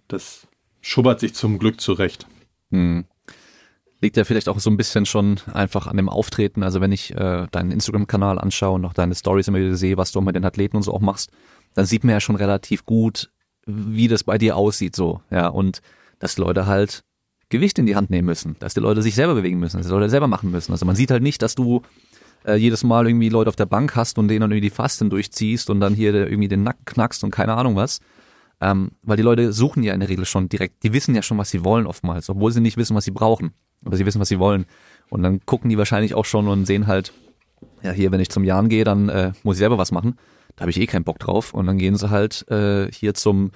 Das 0.08 0.48
schubbert 0.82 1.20
sich 1.20 1.34
zum 1.34 1.60
Glück 1.60 1.82
zurecht. 1.82 2.28
Hm. 2.72 3.06
Liegt 4.02 4.18
ja 4.18 4.26
vielleicht 4.26 4.50
auch 4.50 4.60
so 4.60 4.70
ein 4.70 4.78
bisschen 4.78 5.06
schon 5.06 5.40
einfach 5.54 5.88
an 5.88 5.96
dem 5.96 6.10
Auftreten. 6.10 6.62
Also 6.62 6.82
wenn 6.82 6.92
ich 6.92 7.16
äh, 7.16 7.48
deinen 7.52 7.72
Instagram-Kanal 7.72 8.38
anschaue 8.38 8.76
und 8.76 8.86
auch 8.86 8.94
deine 8.94 9.16
Stories 9.16 9.48
immer 9.48 9.60
wieder 9.60 9.76
sehe, 9.76 9.96
was 9.96 10.12
du 10.12 10.20
mit 10.20 10.36
den 10.36 10.44
Athleten 10.44 10.76
und 10.76 10.84
so 10.84 10.94
auch 10.94 11.00
machst, 11.00 11.32
dann 11.74 11.86
sieht 11.86 12.04
man 12.04 12.12
ja 12.12 12.20
schon 12.20 12.36
relativ 12.36 12.86
gut, 12.86 13.32
wie 13.66 14.10
das 14.10 14.26
bei 14.26 14.38
dir 14.38 14.58
aussieht, 14.58 14.96
so, 14.96 15.22
ja, 15.32 15.48
und 15.48 15.82
dass 16.20 16.38
Leute 16.38 16.66
halt 16.66 17.04
Gewicht 17.50 17.80
in 17.80 17.86
die 17.86 17.96
Hand 17.96 18.10
nehmen 18.10 18.26
müssen, 18.26 18.56
dass 18.60 18.74
die 18.74 18.80
Leute 18.80 19.02
sich 19.02 19.16
selber 19.16 19.36
bewegen 19.36 19.60
müssen, 19.60 19.78
dass 19.78 19.86
die 19.86 19.92
Leute 19.94 20.10
selber 20.10 20.28
machen 20.28 20.52
müssen. 20.52 20.72
Also 20.72 20.86
man 20.86 20.96
sieht 20.96 21.12
halt 21.12 21.24
nicht, 21.24 21.42
dass 21.42 21.56
du 21.56 21.84
äh, 22.46 22.56
jedes 22.56 22.84
Mal 22.84 23.08
irgendwie 23.08 23.30
Leute 23.30 23.50
auf 23.50 23.56
der 23.56 23.66
Bank 23.66 23.96
hast 23.96 24.18
und 24.18 24.28
denen 24.28 24.42
dann 24.42 24.52
irgendwie 24.52 24.70
die 24.70 24.76
Fasten 24.76 25.10
durchziehst 25.10 25.70
und 25.70 25.80
dann 25.80 25.94
hier 25.94 26.14
irgendwie 26.14 26.48
den 26.48 26.64
Nacken 26.64 26.86
knackst 26.86 27.24
und 27.24 27.32
keine 27.32 27.56
Ahnung 27.56 27.76
was. 27.76 28.00
Ähm, 28.62 28.92
weil 29.02 29.18
die 29.18 29.24
Leute 29.24 29.52
suchen 29.52 29.84
ja 29.84 29.94
in 29.94 30.00
der 30.00 30.10
Regel 30.10 30.26
schon 30.26 30.48
direkt, 30.48 30.84
die 30.84 30.94
wissen 30.94 31.16
ja 31.16 31.22
schon, 31.22 31.38
was 31.38 31.50
sie 31.50 31.66
wollen 31.66 31.86
oftmals, 31.86 32.30
obwohl 32.30 32.52
sie 32.52 32.62
nicht 32.62 32.78
wissen, 32.78 32.96
was 32.96 33.06
sie 33.06 33.12
brauchen. 33.12 33.52
Aber 33.84 33.98
sie 33.98 34.06
wissen, 34.06 34.22
was 34.22 34.30
sie 34.30 34.40
wollen. 34.40 34.66
Und 35.10 35.24
dann 35.24 35.46
gucken 35.46 35.70
die 35.70 35.78
wahrscheinlich 35.78 36.14
auch 36.14 36.26
schon 36.26 36.48
und 36.48 36.66
sehen 36.66 36.88
halt, 36.88 37.12
ja, 37.82 37.92
hier, 37.92 38.12
wenn 38.12 38.22
ich 38.22 38.30
zum 38.30 38.44
Jahren 38.44 38.70
gehe, 38.70 38.86
dann 38.86 39.10
äh, 39.10 39.34
muss 39.44 39.58
ich 39.58 39.60
selber 39.60 39.78
was 39.78 39.92
machen. 39.92 40.18
Da 40.56 40.62
habe 40.62 40.72
ich 40.72 40.80
eh 40.80 40.88
keinen 40.88 41.04
Bock 41.04 41.20
drauf. 41.20 41.54
Und 41.54 41.66
dann 41.66 41.78
gehen 41.78 41.98
sie 41.98 42.10
halt 42.10 42.50
äh, 42.50 42.90
hier 42.92 43.14
zum 43.14 43.52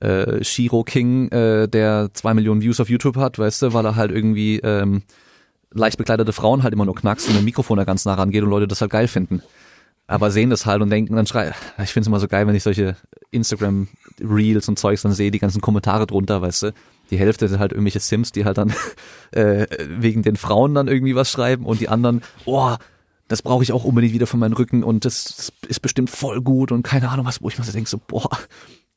äh, 0.00 0.44
Shiro 0.44 0.84
King, 0.84 1.28
äh, 1.30 1.68
der 1.68 2.10
zwei 2.12 2.34
Millionen 2.34 2.62
Views 2.62 2.80
auf 2.80 2.88
YouTube 2.88 3.16
hat, 3.16 3.38
weißt 3.38 3.62
du, 3.62 3.72
weil 3.72 3.84
er 3.84 3.96
halt 3.96 4.12
irgendwie 4.12 4.60
ähm, 4.60 5.02
leicht 5.74 5.98
bekleidete 5.98 6.32
Frauen 6.32 6.62
halt 6.62 6.72
immer 6.72 6.84
nur 6.84 6.94
knackst 6.94 7.28
und 7.28 7.36
ein 7.36 7.44
Mikrofon 7.44 7.76
da 7.76 7.84
ganz 7.84 8.04
nah 8.04 8.14
rangeht 8.14 8.42
und 8.42 8.50
Leute 8.50 8.68
das 8.68 8.80
halt 8.80 8.90
geil 8.90 9.08
finden. 9.08 9.42
Aber 10.06 10.30
sehen 10.30 10.50
das 10.50 10.66
halt 10.66 10.82
und 10.82 10.90
denken 10.90 11.16
dann 11.16 11.26
schrei, 11.26 11.54
ich 11.82 11.92
finde 11.92 12.02
es 12.02 12.06
immer 12.08 12.20
so 12.20 12.28
geil, 12.28 12.46
wenn 12.46 12.54
ich 12.54 12.62
solche 12.62 12.96
Instagram 13.30 13.88
Reels 14.20 14.68
und 14.68 14.78
Zeugs 14.78 15.02
dann 15.02 15.12
sehe, 15.12 15.30
die 15.30 15.38
ganzen 15.38 15.60
Kommentare 15.60 16.06
drunter, 16.06 16.42
weißt 16.42 16.64
du. 16.64 16.74
Die 17.10 17.18
Hälfte 17.18 17.48
sind 17.48 17.58
halt 17.58 17.72
irgendwelche 17.72 18.00
Sims, 18.00 18.32
die 18.32 18.44
halt 18.44 18.58
dann 18.58 18.72
äh, 19.32 19.66
wegen 19.88 20.22
den 20.22 20.36
Frauen 20.36 20.74
dann 20.74 20.88
irgendwie 20.88 21.14
was 21.14 21.30
schreiben 21.30 21.64
und 21.64 21.80
die 21.80 21.88
anderen, 21.88 22.22
boah, 22.44 22.78
das 23.28 23.42
brauche 23.42 23.62
ich 23.62 23.72
auch 23.72 23.84
unbedingt 23.84 24.12
wieder 24.12 24.26
von 24.26 24.40
meinem 24.40 24.52
Rücken 24.52 24.82
und 24.82 25.04
das 25.04 25.52
ist 25.66 25.80
bestimmt 25.80 26.10
voll 26.10 26.42
gut 26.42 26.70
und 26.70 26.82
keine 26.82 27.08
Ahnung 27.08 27.24
was, 27.24 27.40
wo 27.42 27.48
ich 27.48 27.58
mir 27.58 27.64
so 27.64 27.72
denke, 27.72 27.88
so, 27.88 27.98
boah, 28.06 28.28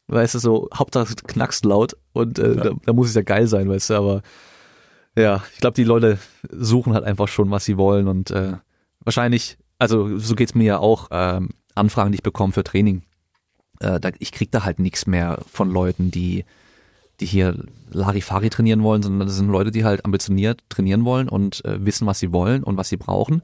weißt 0.07 0.35
du, 0.35 0.39
so 0.39 0.69
Hauptsache 0.73 1.15
knackst 1.15 1.65
laut 1.65 1.95
und 2.13 2.39
äh, 2.39 2.55
ja. 2.55 2.63
da, 2.63 2.71
da, 2.85 2.93
muss 2.93 3.09
es 3.09 3.15
ja 3.15 3.21
geil 3.21 3.47
sein, 3.47 3.69
weißt 3.69 3.91
du, 3.91 3.93
aber 3.95 4.21
ja, 5.17 5.43
ich 5.53 5.59
glaube, 5.59 5.75
die 5.75 5.83
Leute 5.83 6.19
suchen 6.49 6.93
halt 6.93 7.03
einfach 7.03 7.27
schon, 7.27 7.51
was 7.51 7.65
sie 7.65 7.77
wollen 7.77 8.07
und 8.07 8.31
äh, 8.31 8.53
wahrscheinlich, 8.99 9.57
also 9.79 10.17
so 10.17 10.35
geht's 10.35 10.55
mir 10.55 10.65
ja 10.65 10.79
auch, 10.79 11.07
ähm, 11.11 11.49
Anfragen, 11.75 12.11
die 12.11 12.17
ich 12.17 12.23
bekomme 12.23 12.53
für 12.53 12.63
Training, 12.63 13.03
äh, 13.79 13.99
da, 13.99 14.09
ich 14.19 14.31
krieg 14.31 14.51
da 14.51 14.63
halt 14.63 14.79
nichts 14.79 15.05
mehr 15.05 15.39
von 15.51 15.69
Leuten, 15.69 16.11
die 16.11 16.45
die 17.19 17.25
hier 17.25 17.65
Larifari 17.89 18.51
trainieren 18.51 18.83
wollen, 18.83 19.01
sondern 19.01 19.27
das 19.27 19.37
sind 19.37 19.49
Leute, 19.49 19.71
die 19.71 19.83
halt 19.83 20.05
ambitioniert 20.05 20.61
trainieren 20.69 21.03
wollen 21.03 21.27
und 21.27 21.65
äh, 21.65 21.83
wissen, 21.83 22.05
was 22.05 22.19
sie 22.19 22.31
wollen 22.31 22.63
und 22.63 22.77
was 22.77 22.89
sie 22.89 22.97
brauchen 22.97 23.41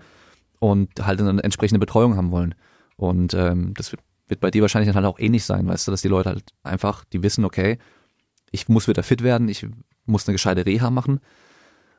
und 0.59 0.89
halt 1.03 1.19
eine 1.19 1.41
entsprechende 1.41 1.79
Betreuung 1.79 2.15
haben 2.15 2.29
wollen. 2.29 2.53
Und 2.97 3.33
ähm, 3.33 3.73
das 3.75 3.91
wird 3.91 4.01
wird 4.27 4.39
bei 4.39 4.51
dir 4.51 4.61
wahrscheinlich 4.61 4.87
dann 4.87 5.03
halt 5.03 5.13
auch 5.13 5.19
ähnlich 5.19 5.43
sein, 5.43 5.67
weißt 5.67 5.87
du, 5.87 5.91
dass 5.91 6.01
die 6.01 6.07
Leute 6.07 6.29
halt 6.29 6.43
einfach, 6.63 7.03
die 7.05 7.23
wissen, 7.23 7.45
okay, 7.45 7.77
ich 8.51 8.69
muss 8.69 8.87
wieder 8.87 9.03
fit 9.03 9.23
werden, 9.23 9.49
ich 9.49 9.67
muss 10.05 10.27
eine 10.27 10.33
gescheite 10.33 10.65
Reha 10.65 10.89
machen 10.89 11.19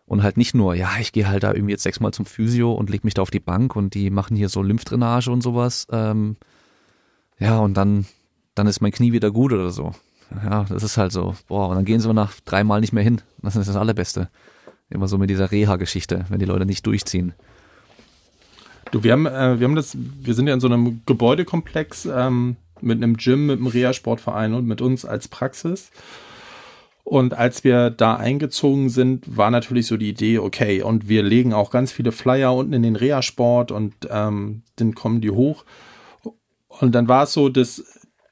und 0.07 0.23
halt 0.23 0.37
nicht 0.37 0.55
nur, 0.55 0.75
ja, 0.75 0.91
ich 1.01 1.13
gehe 1.13 1.29
halt 1.29 1.43
da 1.43 1.53
irgendwie 1.53 1.73
jetzt 1.73 1.83
sechsmal 1.83 2.13
zum 2.13 2.27
Physio 2.27 2.73
und 2.73 2.91
leg 2.91 3.05
mich 3.05 3.15
da 3.15 3.23
auf 3.23 3.31
die 3.31 3.41
Bank 3.41 3.77
und 3.77 3.95
die 3.95 4.11
machen 4.11 4.37
hier 4.37 4.49
so 4.49 4.63
Lymphdrainage 4.63 5.31
und 5.31 5.43
sowas, 5.43 5.87
ähm, 5.91 6.37
ja, 7.39 7.59
und 7.59 7.75
dann, 7.75 8.07
dann 8.55 8.67
ist 8.67 8.81
mein 8.81 8.93
Knie 8.93 9.13
wieder 9.13 9.31
gut 9.31 9.53
oder 9.53 9.71
so. 9.71 9.93
Ja, 10.45 10.65
das 10.65 10.83
ist 10.83 10.97
halt 10.97 11.13
so, 11.13 11.35
boah, 11.49 11.69
und 11.69 11.77
dann 11.77 11.85
gehen 11.85 12.01
sie 12.01 12.13
nach 12.13 12.33
dreimal 12.45 12.81
nicht 12.81 12.93
mehr 12.93 13.05
hin. 13.05 13.21
Das 13.43 13.57
ist 13.57 13.69
das 13.69 13.77
Allerbeste. 13.77 14.29
Immer 14.91 15.09
so 15.09 15.19
mit 15.19 15.31
dieser 15.31 15.51
Reha-Geschichte, 15.51 16.27
wenn 16.29 16.39
die 16.39 16.45
Leute 16.45 16.67
nicht 16.67 16.87
durchziehen. 16.87 17.35
Du, 18.91 19.03
wir 19.03 19.13
haben, 19.13 19.27
äh, 19.27 19.59
wir 19.59 19.67
haben 19.67 19.75
das, 19.75 19.97
wir 19.97 20.35
sind 20.35 20.47
ja 20.47 20.55
in 20.55 20.61
so 20.61 20.67
einem 20.67 21.03
Gebäudekomplex 21.07 22.07
ähm, 22.07 22.57
mit 22.81 23.03
einem 23.03 23.17
Gym, 23.17 23.47
mit 23.47 23.59
einem 23.59 23.67
Reha-Sportverein 23.67 24.55
und 24.55 24.67
mit 24.67 24.81
uns 24.81 25.05
als 25.05 25.29
Praxis. 25.29 25.91
Und 27.15 27.33
als 27.33 27.63
wir 27.63 27.91
da 27.91 28.17
eingezogen 28.17 28.89
sind, 28.89 29.37
war 29.37 29.53
natürlich 29.53 29.87
so 29.87 29.97
die 29.97 30.09
Idee, 30.09 30.41
okay, 30.41 30.83
und 30.83 31.09
wir 31.09 31.23
legen 31.23 31.53
auch 31.53 31.71
ganz 31.71 31.93
viele 31.93 32.11
Flyer 32.11 32.53
unten 32.53 32.73
in 32.73 32.83
den 32.83 32.97
Reha-Sport 32.97 33.71
und 33.71 33.95
ähm, 34.11 34.65
dann 34.75 34.97
kommen 34.97 35.21
die 35.21 35.31
hoch. 35.31 35.65
Und 36.67 36.93
dann 36.93 37.07
war 37.07 37.23
es 37.23 37.33
so, 37.33 37.49
dass 37.49 37.85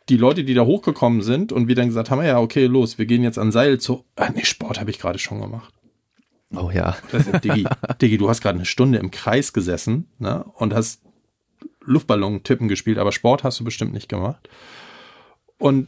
die 0.09 0.17
Leute, 0.17 0.43
die 0.43 0.55
da 0.55 0.65
hochgekommen 0.65 1.23
sind 1.23 1.53
und 1.53 1.69
wir 1.69 1.77
dann 1.77 1.87
gesagt 1.87 2.11
haben, 2.11 2.25
ja, 2.25 2.41
okay, 2.41 2.67
los, 2.67 2.99
wir 2.99 3.07
gehen 3.07 3.23
jetzt 3.23 3.39
an 3.39 3.53
Seil 3.53 3.79
zu. 3.79 4.05
Ah, 4.17 4.31
nee, 4.35 4.45
Sport 4.45 4.81
habe 4.81 4.91
ich 4.91 4.99
gerade 4.99 5.21
schon 5.21 5.41
gemacht. 5.41 5.73
Oh 6.53 6.73
ja. 6.75 6.97
Digi, 7.45 7.65
Digi, 8.03 8.19
du 8.19 8.29
hast 8.29 8.41
gerade 8.41 8.57
eine 8.57 8.67
Stunde 8.67 8.99
im 8.99 9.13
Kreis 9.13 9.53
gesessen 9.53 10.09
ne, 10.19 10.45
und 10.57 10.75
hast 10.75 11.03
Luftballon-Tippen 11.83 12.67
gespielt, 12.67 12.99
aber 12.99 13.13
Sport 13.13 13.45
hast 13.45 13.61
du 13.61 13.65
bestimmt 13.65 13.93
nicht 13.93 14.09
gemacht. 14.09 14.49
Und 15.57 15.87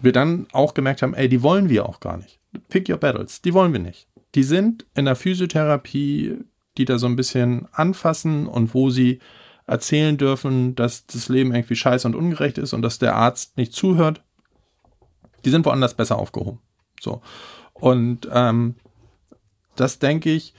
wir 0.00 0.12
dann 0.12 0.46
auch 0.52 0.74
gemerkt 0.74 1.02
haben, 1.02 1.14
ey, 1.14 1.28
die 1.28 1.42
wollen 1.42 1.68
wir 1.68 1.88
auch 1.88 2.00
gar 2.00 2.16
nicht. 2.16 2.38
Pick 2.68 2.88
your 2.88 2.98
battles, 2.98 3.42
die 3.42 3.54
wollen 3.54 3.72
wir 3.72 3.80
nicht. 3.80 4.08
Die 4.34 4.42
sind 4.42 4.86
in 4.94 5.04
der 5.04 5.16
Physiotherapie, 5.16 6.38
die 6.76 6.84
da 6.84 6.98
so 6.98 7.06
ein 7.06 7.16
bisschen 7.16 7.68
anfassen 7.72 8.46
und 8.46 8.74
wo 8.74 8.90
sie 8.90 9.20
erzählen 9.66 10.16
dürfen, 10.16 10.74
dass 10.74 11.06
das 11.06 11.28
Leben 11.28 11.54
irgendwie 11.54 11.76
scheiße 11.76 12.06
und 12.06 12.14
ungerecht 12.14 12.58
ist 12.58 12.72
und 12.72 12.82
dass 12.82 12.98
der 12.98 13.14
Arzt 13.14 13.56
nicht 13.56 13.72
zuhört. 13.72 14.22
Die 15.44 15.50
sind 15.50 15.66
woanders 15.66 15.94
besser 15.94 16.18
aufgehoben. 16.18 16.60
So. 17.00 17.22
Und 17.72 18.28
ähm, 18.32 18.76
das 19.76 19.98
denke 19.98 20.30
ich, 20.30 20.54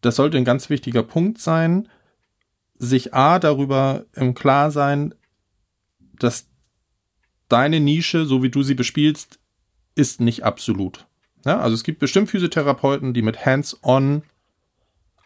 das 0.00 0.16
sollte 0.16 0.36
ein 0.36 0.44
ganz 0.44 0.70
wichtiger 0.70 1.02
Punkt 1.02 1.40
sein, 1.40 1.88
sich 2.78 3.14
A 3.14 3.38
darüber 3.38 4.04
im 4.14 4.34
Klar 4.34 4.70
sein, 4.70 5.14
dass 6.18 6.48
deine 7.48 7.80
Nische, 7.80 8.26
so 8.26 8.42
wie 8.42 8.50
du 8.50 8.62
sie 8.62 8.74
bespielst, 8.74 9.38
ist 9.94 10.20
nicht 10.20 10.44
absolut. 10.44 11.06
Ja, 11.44 11.60
also 11.60 11.74
es 11.74 11.84
gibt 11.84 12.00
bestimmt 12.00 12.28
Physiotherapeuten, 12.28 13.14
die 13.14 13.22
mit 13.22 13.46
Hands-on 13.46 14.22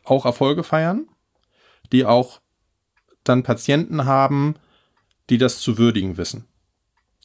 auch 0.05 0.27
Erfolge 0.27 0.63
feiern, 0.63 1.07
die 1.93 2.05
auch 2.05 2.41
dann 3.25 3.43
Patienten 3.43 4.05
haben, 4.05 4.55
die 5.31 5.39
das 5.39 5.61
zu 5.61 5.79
würdigen 5.79 6.17
wissen. 6.17 6.45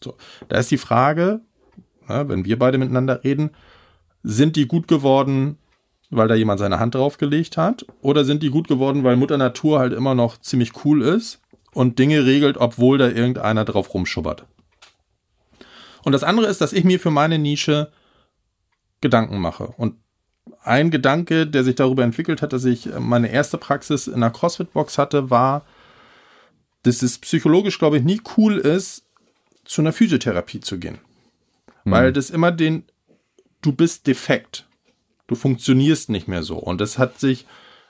So, 0.03 0.15
da 0.47 0.57
ist 0.57 0.71
die 0.71 0.77
Frage, 0.77 1.41
ja, 2.07 2.27
wenn 2.29 2.45
wir 2.45 2.59
beide 2.59 2.77
miteinander 2.77 3.23
reden, 3.23 3.51
sind 4.23 4.55
die 4.55 4.67
gut 4.67 4.87
geworden, 4.87 5.57
weil 6.09 6.27
da 6.27 6.35
jemand 6.35 6.59
seine 6.59 6.79
Hand 6.79 6.95
draufgelegt 6.95 7.57
hat? 7.57 7.85
Oder 8.01 8.25
sind 8.25 8.43
die 8.43 8.49
gut 8.49 8.67
geworden, 8.67 9.03
weil 9.03 9.15
Mutter 9.15 9.37
Natur 9.37 9.79
halt 9.79 9.93
immer 9.93 10.15
noch 10.15 10.37
ziemlich 10.39 10.85
cool 10.85 11.01
ist 11.01 11.41
und 11.73 11.99
Dinge 11.99 12.25
regelt, 12.25 12.57
obwohl 12.57 12.97
da 12.97 13.09
irgendeiner 13.09 13.65
drauf 13.65 13.93
rumschubbert? 13.93 14.45
Und 16.05 16.11
das 16.11 16.23
andere 16.23 16.45
ist, 16.45 16.61
dass 16.61 16.71
ich 16.71 16.83
mir 16.83 16.99
für 16.99 17.09
meine 17.09 17.39
Nische 17.39 17.91
Gedanken 19.01 19.39
mache. 19.39 19.65
Und 19.75 19.95
ein 20.63 20.91
Gedanke, 20.91 21.47
der 21.47 21.63
sich 21.63 21.75
darüber 21.75 22.03
entwickelt 22.03 22.43
hat, 22.43 22.53
dass 22.53 22.63
ich 22.63 22.87
meine 22.99 23.29
erste 23.29 23.57
Praxis 23.57 24.05
in 24.05 24.15
einer 24.15 24.29
CrossFit-Box 24.29 24.99
hatte, 24.99 25.31
war, 25.31 25.65
dass 26.83 27.01
es 27.01 27.17
psychologisch, 27.17 27.79
glaube 27.79 27.97
ich, 27.97 28.03
nie 28.03 28.21
cool 28.37 28.57
ist, 28.57 29.03
zu 29.63 29.81
einer 29.81 29.93
Physiotherapie 29.93 30.59
zu 30.59 30.77
gehen. 30.77 30.99
Mhm. 31.83 31.91
Weil 31.91 32.13
das 32.13 32.29
immer 32.29 32.51
den, 32.51 32.83
du 33.63 33.71
bist 33.71 34.05
defekt. 34.05 34.67
Du 35.25 35.33
funktionierst 35.33 36.09
nicht 36.09 36.27
mehr 36.27 36.43
so. 36.43 36.57
Und 36.57 36.81
das 36.81 36.99
hat 36.99 37.19
sich 37.19 37.47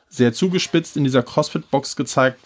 sehr 0.08 0.32
zugespitzt 0.32 0.96
in 0.96 1.04
dieser 1.04 1.24
CrossFit-Box 1.24 1.98
gezeigt, 1.98 2.40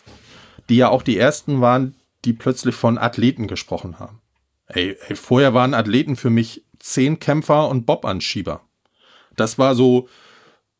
die 0.67 0.77
ja 0.77 0.89
auch 0.89 1.03
die 1.03 1.17
ersten 1.17 1.61
waren, 1.61 1.93
die 2.25 2.33
plötzlich 2.33 2.73
von 2.73 2.97
Athleten 2.97 3.47
gesprochen 3.47 3.99
haben. 3.99 4.19
Ey, 4.69 4.97
ey 5.07 5.15
vorher 5.15 5.53
waren 5.53 5.73
Athleten 5.73 6.15
für 6.15 6.29
mich 6.29 6.63
Zehnkämpfer 6.79 7.67
und 7.67 7.85
Bob-Anschieber. 7.85 8.61
Das 9.35 9.57
war 9.57 9.75
so 9.75 10.07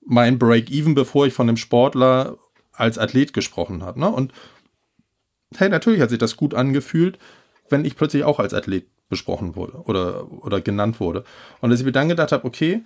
mein 0.05 0.39
Break-Even, 0.39 0.95
bevor 0.95 1.27
ich 1.27 1.33
von 1.33 1.49
einem 1.49 1.57
Sportler 1.57 2.37
als 2.71 2.97
Athlet 2.97 3.33
gesprochen 3.33 3.83
habe. 3.83 3.99
Ne? 3.99 4.09
Und 4.09 4.31
hey, 5.57 5.69
natürlich 5.69 6.01
hat 6.01 6.09
sich 6.09 6.19
das 6.19 6.37
gut 6.37 6.53
angefühlt, 6.53 7.19
wenn 7.69 7.85
ich 7.85 7.95
plötzlich 7.95 8.23
auch 8.23 8.39
als 8.39 8.53
Athlet 8.53 8.87
besprochen 9.09 9.55
wurde 9.55 9.81
oder, 9.83 10.31
oder 10.43 10.61
genannt 10.61 10.99
wurde. 10.99 11.23
Und 11.61 11.69
dass 11.69 11.79
ich 11.79 11.85
mir 11.85 11.91
dann 11.91 12.09
gedacht 12.09 12.31
habe, 12.31 12.45
okay, 12.45 12.83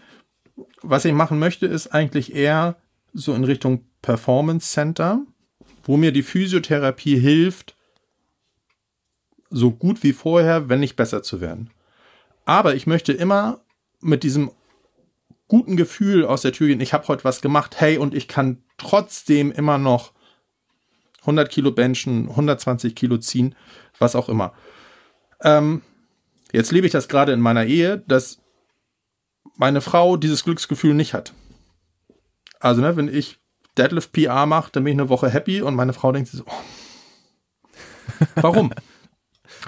was 0.82 1.06
ich 1.06 1.14
machen 1.14 1.40
möchte, 1.40 1.66
ist 1.66 1.88
eigentlich 1.94 2.34
eher 2.34 2.78
so 3.14 3.34
in 3.34 3.44
Richtung 3.44 3.86
Performance 4.02 4.72
Center, 4.72 5.26
wo 5.84 5.98
mir 5.98 6.12
die 6.12 6.24
Physiotherapie 6.24 7.20
hilft, 7.20 7.73
so 9.54 9.72
gut 9.72 10.04
wie 10.04 10.14
vorher, 10.14 10.68
wenn 10.68 10.80
nicht 10.80 10.96
besser 10.96 11.24
zu 11.24 11.40
werden. 11.40 11.70
Aber 12.46 12.76
ich 12.76 12.88
möchte 12.88 13.14
immer 13.14 13.62
mit 14.02 14.24
diesem 14.24 14.52
guten 15.48 15.78
Gefühl 15.78 16.26
aus 16.26 16.42
der 16.42 16.52
Tür 16.52 16.68
gehen, 16.68 16.82
ich 16.82 16.94
habe 16.94 17.08
heute 17.08 17.24
was 17.24 17.42
gemacht, 17.42 17.80
hey, 17.80 17.98
und 17.98 18.14
ich 18.14 18.28
kann 18.28 18.64
trotzdem 18.78 19.52
immer 19.52 19.78
noch 19.78 20.12
100 21.22 21.50
Kilo 21.50 21.72
benchen, 21.72 22.30
120 22.30 22.96
Kilo 22.96 23.18
ziehen, 23.18 23.56
was 24.00 24.16
auch 24.16 24.28
immer. 24.28 24.54
Ähm, 25.42 25.82
jetzt 26.52 26.72
lebe 26.72 26.88
ich 26.88 26.92
das 26.92 27.08
gerade 27.08 27.32
in 27.32 27.40
meiner 27.40 27.66
Ehe, 27.66 28.00
dass 28.08 28.40
meine 29.56 29.82
Frau 29.82 30.18
dieses 30.18 30.44
Glücksgefühl 30.44 30.96
nicht 30.96 31.14
hat. 31.14 31.34
Also, 32.60 32.82
ne, 32.82 32.96
wenn 32.98 33.08
ich 33.08 33.40
Deadlift 33.78 34.12
PR 34.12 34.46
mache, 34.46 34.72
dann 34.72 34.84
bin 34.84 34.94
ich 34.94 35.00
eine 35.00 35.10
Woche 35.10 35.30
happy 35.30 35.62
und 35.62 35.76
meine 35.76 35.94
Frau 35.94 36.12
denkt 36.12 36.30
sich 36.30 36.40
so, 36.40 36.46
oh. 36.48 38.26
warum? 38.36 38.74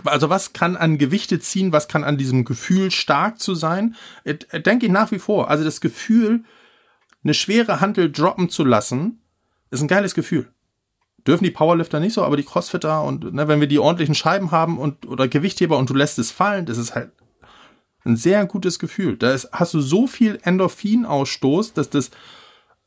Also 0.03 0.29
was 0.29 0.53
kann 0.53 0.75
an 0.75 0.97
Gewichte 0.97 1.39
ziehen, 1.39 1.71
was 1.71 1.87
kann 1.87 2.03
an 2.03 2.17
diesem 2.17 2.45
Gefühl 2.45 2.91
stark 2.91 3.39
zu 3.39 3.55
sein? 3.55 3.95
Äh, 4.23 4.35
denke 4.61 4.87
ich 4.87 4.91
nach 4.91 5.11
wie 5.11 5.19
vor. 5.19 5.49
Also 5.49 5.63
das 5.63 5.81
Gefühl, 5.81 6.43
eine 7.23 7.33
schwere 7.33 7.81
Handel 7.81 8.11
droppen 8.11 8.49
zu 8.49 8.63
lassen, 8.63 9.21
ist 9.71 9.81
ein 9.81 9.87
geiles 9.87 10.13
Gefühl. 10.13 10.47
Dürfen 11.25 11.43
die 11.43 11.51
Powerlifter 11.51 11.99
nicht 11.99 12.13
so, 12.13 12.23
aber 12.23 12.37
die 12.37 12.43
Crossfitter 12.43 13.03
und 13.03 13.33
ne, 13.33 13.47
wenn 13.47 13.59
wir 13.59 13.67
die 13.67 13.79
ordentlichen 13.79 14.13
Scheiben 14.13 14.51
haben 14.51 14.77
und 14.77 15.07
oder 15.07 15.27
Gewichtheber 15.27 15.77
und 15.77 15.89
du 15.89 15.95
lässt 15.95 16.19
es 16.19 16.31
fallen, 16.31 16.67
das 16.67 16.77
ist 16.77 16.93
halt 16.93 17.11
ein 18.05 18.15
sehr 18.15 18.45
gutes 18.45 18.77
Gefühl. 18.77 19.17
Da 19.17 19.31
ist, 19.31 19.49
hast 19.51 19.73
du 19.73 19.81
so 19.81 20.05
viel 20.05 20.39
Endorphinausstoß, 20.43 21.73
dass 21.73 21.89
das 21.89 22.11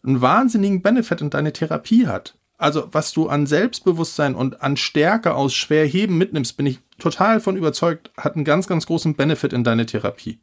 einen 0.04 0.20
wahnsinnigen 0.20 0.82
Benefit 0.82 1.20
in 1.20 1.30
deine 1.30 1.52
Therapie 1.52 2.06
hat. 2.06 2.37
Also 2.58 2.88
was 2.90 3.12
du 3.12 3.28
an 3.28 3.46
Selbstbewusstsein 3.46 4.34
und 4.34 4.62
an 4.62 4.76
Stärke 4.76 5.34
aus 5.34 5.54
Schwerheben 5.54 6.18
mitnimmst, 6.18 6.56
bin 6.56 6.66
ich 6.66 6.80
total 6.98 7.40
von 7.40 7.56
überzeugt, 7.56 8.10
hat 8.16 8.34
einen 8.34 8.44
ganz, 8.44 8.66
ganz 8.66 8.84
großen 8.86 9.14
Benefit 9.14 9.52
in 9.52 9.62
deine 9.62 9.86
Therapie. 9.86 10.40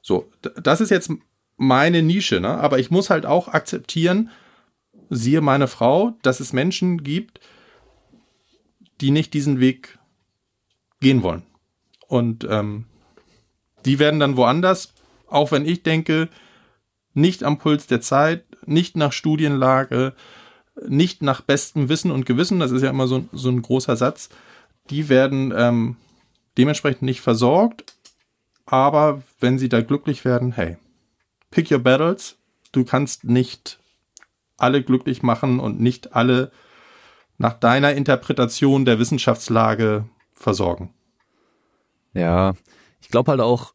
So, 0.00 0.30
das 0.40 0.80
ist 0.80 0.90
jetzt 0.90 1.10
meine 1.56 2.02
Nische, 2.02 2.40
ne? 2.40 2.48
aber 2.48 2.78
ich 2.78 2.90
muss 2.90 3.10
halt 3.10 3.26
auch 3.26 3.48
akzeptieren, 3.48 4.30
siehe 5.10 5.42
meine 5.42 5.68
Frau, 5.68 6.16
dass 6.22 6.40
es 6.40 6.54
Menschen 6.54 7.04
gibt, 7.04 7.40
die 9.00 9.10
nicht 9.10 9.34
diesen 9.34 9.60
Weg 9.60 9.98
gehen 11.00 11.22
wollen. 11.22 11.42
Und 12.08 12.46
ähm, 12.48 12.86
die 13.84 13.98
werden 13.98 14.20
dann 14.20 14.38
woanders, 14.38 14.94
auch 15.28 15.52
wenn 15.52 15.66
ich 15.66 15.82
denke, 15.82 16.30
nicht 17.12 17.44
am 17.44 17.58
Puls 17.58 17.86
der 17.86 18.00
Zeit, 18.00 18.44
nicht 18.66 18.96
nach 18.96 19.12
Studienlage, 19.12 20.14
nicht 20.86 21.22
nach 21.22 21.40
bestem 21.40 21.88
Wissen 21.88 22.10
und 22.10 22.26
Gewissen, 22.26 22.60
das 22.60 22.70
ist 22.70 22.82
ja 22.82 22.90
immer 22.90 23.06
so, 23.06 23.24
so 23.32 23.48
ein 23.48 23.62
großer 23.62 23.96
Satz, 23.96 24.28
die 24.90 25.08
werden 25.08 25.52
ähm, 25.56 25.96
dementsprechend 26.58 27.02
nicht 27.02 27.20
versorgt, 27.20 27.94
aber 28.66 29.22
wenn 29.40 29.58
sie 29.58 29.68
da 29.68 29.80
glücklich 29.82 30.24
werden, 30.24 30.52
hey, 30.52 30.76
pick 31.50 31.70
your 31.70 31.78
battles, 31.78 32.36
du 32.72 32.84
kannst 32.84 33.24
nicht 33.24 33.78
alle 34.56 34.82
glücklich 34.82 35.22
machen 35.22 35.60
und 35.60 35.80
nicht 35.80 36.14
alle 36.14 36.50
nach 37.38 37.54
deiner 37.54 37.94
Interpretation 37.94 38.84
der 38.84 38.98
Wissenschaftslage 38.98 40.08
versorgen. 40.32 40.92
Ja, 42.12 42.54
ich 43.00 43.08
glaube 43.08 43.32
halt 43.32 43.40
auch, 43.40 43.74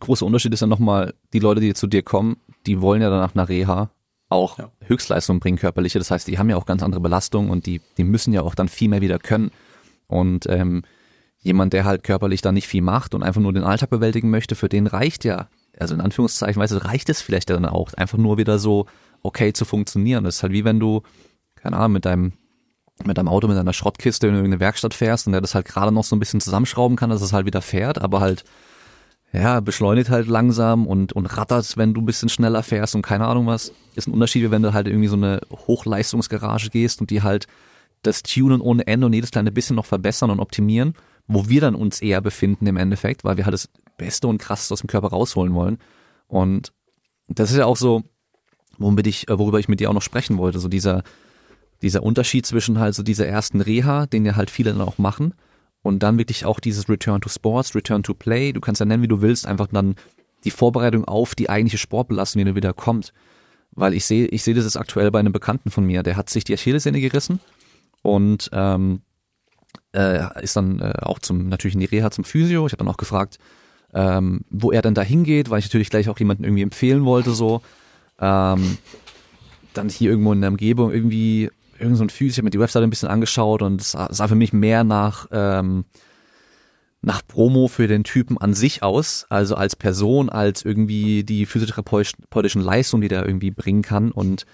großer 0.00 0.26
Unterschied 0.26 0.52
ist 0.52 0.60
ja 0.60 0.66
nochmal, 0.66 1.14
die 1.32 1.38
Leute, 1.38 1.60
die 1.60 1.74
zu 1.74 1.86
dir 1.86 2.02
kommen, 2.02 2.38
die 2.66 2.80
wollen 2.80 3.02
ja 3.02 3.10
danach 3.10 3.34
nach 3.34 3.48
Reha 3.48 3.90
auch 4.28 4.58
ja. 4.58 4.70
Höchstleistungen 4.84 5.40
bringen, 5.40 5.58
körperliche. 5.58 5.98
Das 5.98 6.10
heißt, 6.10 6.26
die 6.26 6.38
haben 6.38 6.50
ja 6.50 6.56
auch 6.56 6.66
ganz 6.66 6.82
andere 6.82 7.00
Belastungen 7.00 7.50
und 7.50 7.66
die, 7.66 7.80
die 7.96 8.04
müssen 8.04 8.32
ja 8.32 8.42
auch 8.42 8.54
dann 8.54 8.68
viel 8.68 8.88
mehr 8.88 9.00
wieder 9.00 9.18
können. 9.18 9.50
Und 10.08 10.46
ähm, 10.48 10.82
jemand, 11.38 11.72
der 11.72 11.84
halt 11.84 12.02
körperlich 12.02 12.42
dann 12.42 12.54
nicht 12.54 12.66
viel 12.66 12.82
macht 12.82 13.14
und 13.14 13.22
einfach 13.22 13.40
nur 13.40 13.52
den 13.52 13.62
Alltag 13.62 13.90
bewältigen 13.90 14.30
möchte, 14.30 14.54
für 14.54 14.68
den 14.68 14.86
reicht 14.86 15.24
ja, 15.24 15.48
also 15.78 15.94
in 15.94 16.00
Anführungszeichen, 16.00 16.60
weißt 16.60 16.72
du, 16.72 16.84
reicht 16.84 17.08
es 17.08 17.22
vielleicht 17.22 17.50
dann 17.50 17.64
auch, 17.66 17.92
einfach 17.94 18.18
nur 18.18 18.38
wieder 18.38 18.58
so 18.58 18.86
okay 19.22 19.52
zu 19.52 19.64
funktionieren. 19.64 20.24
Das 20.24 20.36
ist 20.36 20.42
halt 20.42 20.52
wie 20.52 20.64
wenn 20.64 20.80
du, 20.80 21.02
keine 21.54 21.76
Ahnung, 21.76 21.92
mit 21.92 22.04
deinem 22.04 22.32
mit 23.04 23.18
deinem 23.18 23.28
Auto 23.28 23.46
mit 23.46 23.58
deiner 23.58 23.74
Schrottkiste 23.74 24.26
in 24.26 24.34
irgendeine 24.34 24.58
Werkstatt 24.58 24.94
fährst 24.94 25.26
und 25.26 25.32
der 25.32 25.42
das 25.42 25.54
halt 25.54 25.66
gerade 25.66 25.92
noch 25.92 26.04
so 26.04 26.16
ein 26.16 26.18
bisschen 26.18 26.40
zusammenschrauben 26.40 26.96
kann, 26.96 27.10
dass 27.10 27.20
es 27.20 27.34
halt 27.34 27.44
wieder 27.44 27.60
fährt, 27.60 28.00
aber 28.00 28.20
halt 28.20 28.44
ja, 29.40 29.60
beschleunigt 29.60 30.10
halt 30.10 30.28
langsam 30.28 30.86
und, 30.86 31.12
und 31.12 31.26
rattert, 31.26 31.76
wenn 31.76 31.94
du 31.94 32.00
ein 32.00 32.06
bisschen 32.06 32.28
schneller 32.28 32.62
fährst 32.62 32.94
und 32.94 33.02
keine 33.02 33.26
Ahnung 33.26 33.46
was. 33.46 33.72
Ist 33.94 34.08
ein 34.08 34.12
Unterschied, 34.12 34.42
wie 34.42 34.50
wenn 34.50 34.62
du 34.62 34.72
halt 34.72 34.86
irgendwie 34.86 35.08
so 35.08 35.16
eine 35.16 35.40
Hochleistungsgarage 35.50 36.70
gehst 36.70 37.00
und 37.00 37.10
die 37.10 37.22
halt 37.22 37.46
das 38.02 38.22
Tunen 38.22 38.60
ohne 38.60 38.86
Ende 38.86 39.06
und 39.06 39.12
jedes 39.12 39.30
kleine 39.30 39.52
bisschen 39.52 39.76
noch 39.76 39.86
verbessern 39.86 40.30
und 40.30 40.40
optimieren, 40.40 40.94
wo 41.26 41.48
wir 41.48 41.60
dann 41.60 41.74
uns 41.74 42.00
eher 42.00 42.20
befinden 42.20 42.66
im 42.66 42.76
Endeffekt, 42.76 43.24
weil 43.24 43.36
wir 43.36 43.44
halt 43.44 43.54
das 43.54 43.68
Beste 43.96 44.28
und 44.28 44.38
Krasseste 44.38 44.74
aus 44.74 44.80
dem 44.80 44.88
Körper 44.88 45.08
rausholen 45.08 45.54
wollen. 45.54 45.78
Und 46.28 46.72
das 47.28 47.50
ist 47.50 47.56
ja 47.56 47.66
auch 47.66 47.76
so, 47.76 48.04
womit 48.78 49.06
ich, 49.06 49.28
äh, 49.28 49.38
worüber 49.38 49.58
ich 49.58 49.68
mit 49.68 49.80
dir 49.80 49.90
auch 49.90 49.94
noch 49.94 50.02
sprechen 50.02 50.38
wollte, 50.38 50.60
so 50.60 50.68
dieser, 50.68 51.02
dieser 51.82 52.02
Unterschied 52.02 52.46
zwischen 52.46 52.78
halt 52.78 52.94
so 52.94 53.02
dieser 53.02 53.26
ersten 53.26 53.60
Reha, 53.60 54.06
den 54.06 54.24
ja 54.24 54.36
halt 54.36 54.50
viele 54.50 54.72
dann 54.72 54.82
auch 54.82 54.98
machen, 54.98 55.34
und 55.86 56.00
dann 56.00 56.18
wirklich 56.18 56.44
auch 56.44 56.58
dieses 56.58 56.88
Return 56.88 57.20
to 57.20 57.28
Sports, 57.28 57.74
Return 57.74 58.02
to 58.02 58.12
Play, 58.12 58.52
du 58.52 58.60
kannst 58.60 58.80
ja 58.80 58.86
nennen, 58.86 59.02
wie 59.02 59.08
du 59.08 59.22
willst, 59.22 59.46
einfach 59.46 59.68
dann 59.68 59.94
die 60.44 60.50
Vorbereitung 60.50 61.04
auf 61.04 61.34
die 61.34 61.48
eigentliche 61.48 61.78
Sportbelastung, 61.78 62.40
die 62.40 62.44
dann 62.44 62.56
wieder 62.56 62.72
kommt. 62.72 63.12
Weil 63.70 63.94
ich 63.94 64.04
sehe, 64.04 64.26
ich 64.26 64.42
sehe 64.42 64.54
das 64.54 64.64
jetzt 64.64 64.76
aktuell 64.76 65.10
bei 65.10 65.20
einem 65.20 65.32
Bekannten 65.32 65.70
von 65.70 65.84
mir, 65.84 66.02
der 66.02 66.16
hat 66.16 66.28
sich 66.28 66.44
die 66.44 66.54
Achillessehne 66.54 67.00
gerissen 67.00 67.40
und 68.02 68.50
ähm, 68.52 69.02
äh, 69.94 70.42
ist 70.42 70.56
dann 70.56 70.80
äh, 70.80 70.94
auch 71.02 71.18
zum 71.18 71.48
natürlich 71.48 71.74
in 71.74 71.80
die 71.80 71.86
Reha 71.86 72.10
zum 72.10 72.24
Physio. 72.24 72.66
Ich 72.66 72.72
habe 72.72 72.84
dann 72.84 72.92
auch 72.92 72.96
gefragt, 72.96 73.38
ähm, 73.94 74.40
wo 74.50 74.72
er 74.72 74.82
dann 74.82 74.94
da 74.94 75.02
hingeht, 75.02 75.50
weil 75.50 75.58
ich 75.60 75.66
natürlich 75.66 75.90
gleich 75.90 76.08
auch 76.08 76.18
jemanden 76.18 76.44
irgendwie 76.44 76.62
empfehlen 76.62 77.04
wollte 77.04 77.30
so. 77.30 77.62
Ähm, 78.18 78.78
dann 79.74 79.88
hier 79.88 80.10
irgendwo 80.10 80.32
in 80.32 80.40
der 80.40 80.50
Umgebung 80.50 80.90
irgendwie 80.90 81.50
irgend 81.78 81.96
so 81.96 82.04
ein 82.04 82.10
habe 82.10 82.42
mir 82.42 82.50
die 82.50 82.60
Webseite 82.60 82.84
ein 82.84 82.90
bisschen 82.90 83.08
angeschaut 83.08 83.62
und 83.62 83.80
es 83.80 83.92
sah, 83.92 84.28
für 84.28 84.34
mich 84.34 84.52
mehr 84.52 84.84
nach 84.84 85.26
ähm, 85.30 85.84
nach 87.02 87.22
Promo 87.26 87.68
für 87.68 87.86
den 87.86 88.02
Typen 88.02 88.36
an 88.36 88.52
sich 88.52 88.82
aus, 88.82 89.26
also 89.28 89.54
als 89.54 89.76
Person, 89.76 90.28
als 90.28 90.64
irgendwie 90.64 91.22
die 91.22 91.46
physiotherapeutischen 91.46 92.60
Leistungen, 92.60 93.02
die 93.02 93.08
der 93.08 93.24
irgendwie 93.24 93.52
bringen 93.52 93.82
kann. 93.82 94.10
Und 94.10 94.44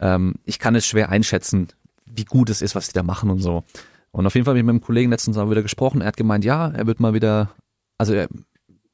ähm, 0.00 0.34
ich 0.44 0.58
kann 0.58 0.74
es 0.74 0.86
schwer 0.86 1.10
einschätzen, 1.10 1.68
wie 2.06 2.24
gut 2.24 2.50
es 2.50 2.62
ist, 2.62 2.74
was 2.74 2.88
die 2.88 2.94
da 2.94 3.04
machen 3.04 3.30
und 3.30 3.38
so. 3.38 3.62
Und 4.10 4.26
auf 4.26 4.34
jeden 4.34 4.44
Fall 4.44 4.52
habe 4.52 4.58
ich 4.58 4.64
mit 4.64 4.72
einem 4.72 4.80
Kollegen 4.80 5.10
letztens 5.10 5.36
mal 5.36 5.50
wieder 5.50 5.62
gesprochen. 5.62 6.00
Er 6.00 6.08
hat 6.08 6.16
gemeint, 6.16 6.44
ja, 6.44 6.68
er 6.70 6.88
wird 6.88 6.98
mal 6.98 7.14
wieder, 7.14 7.54
also 7.96 8.12
er, 8.12 8.28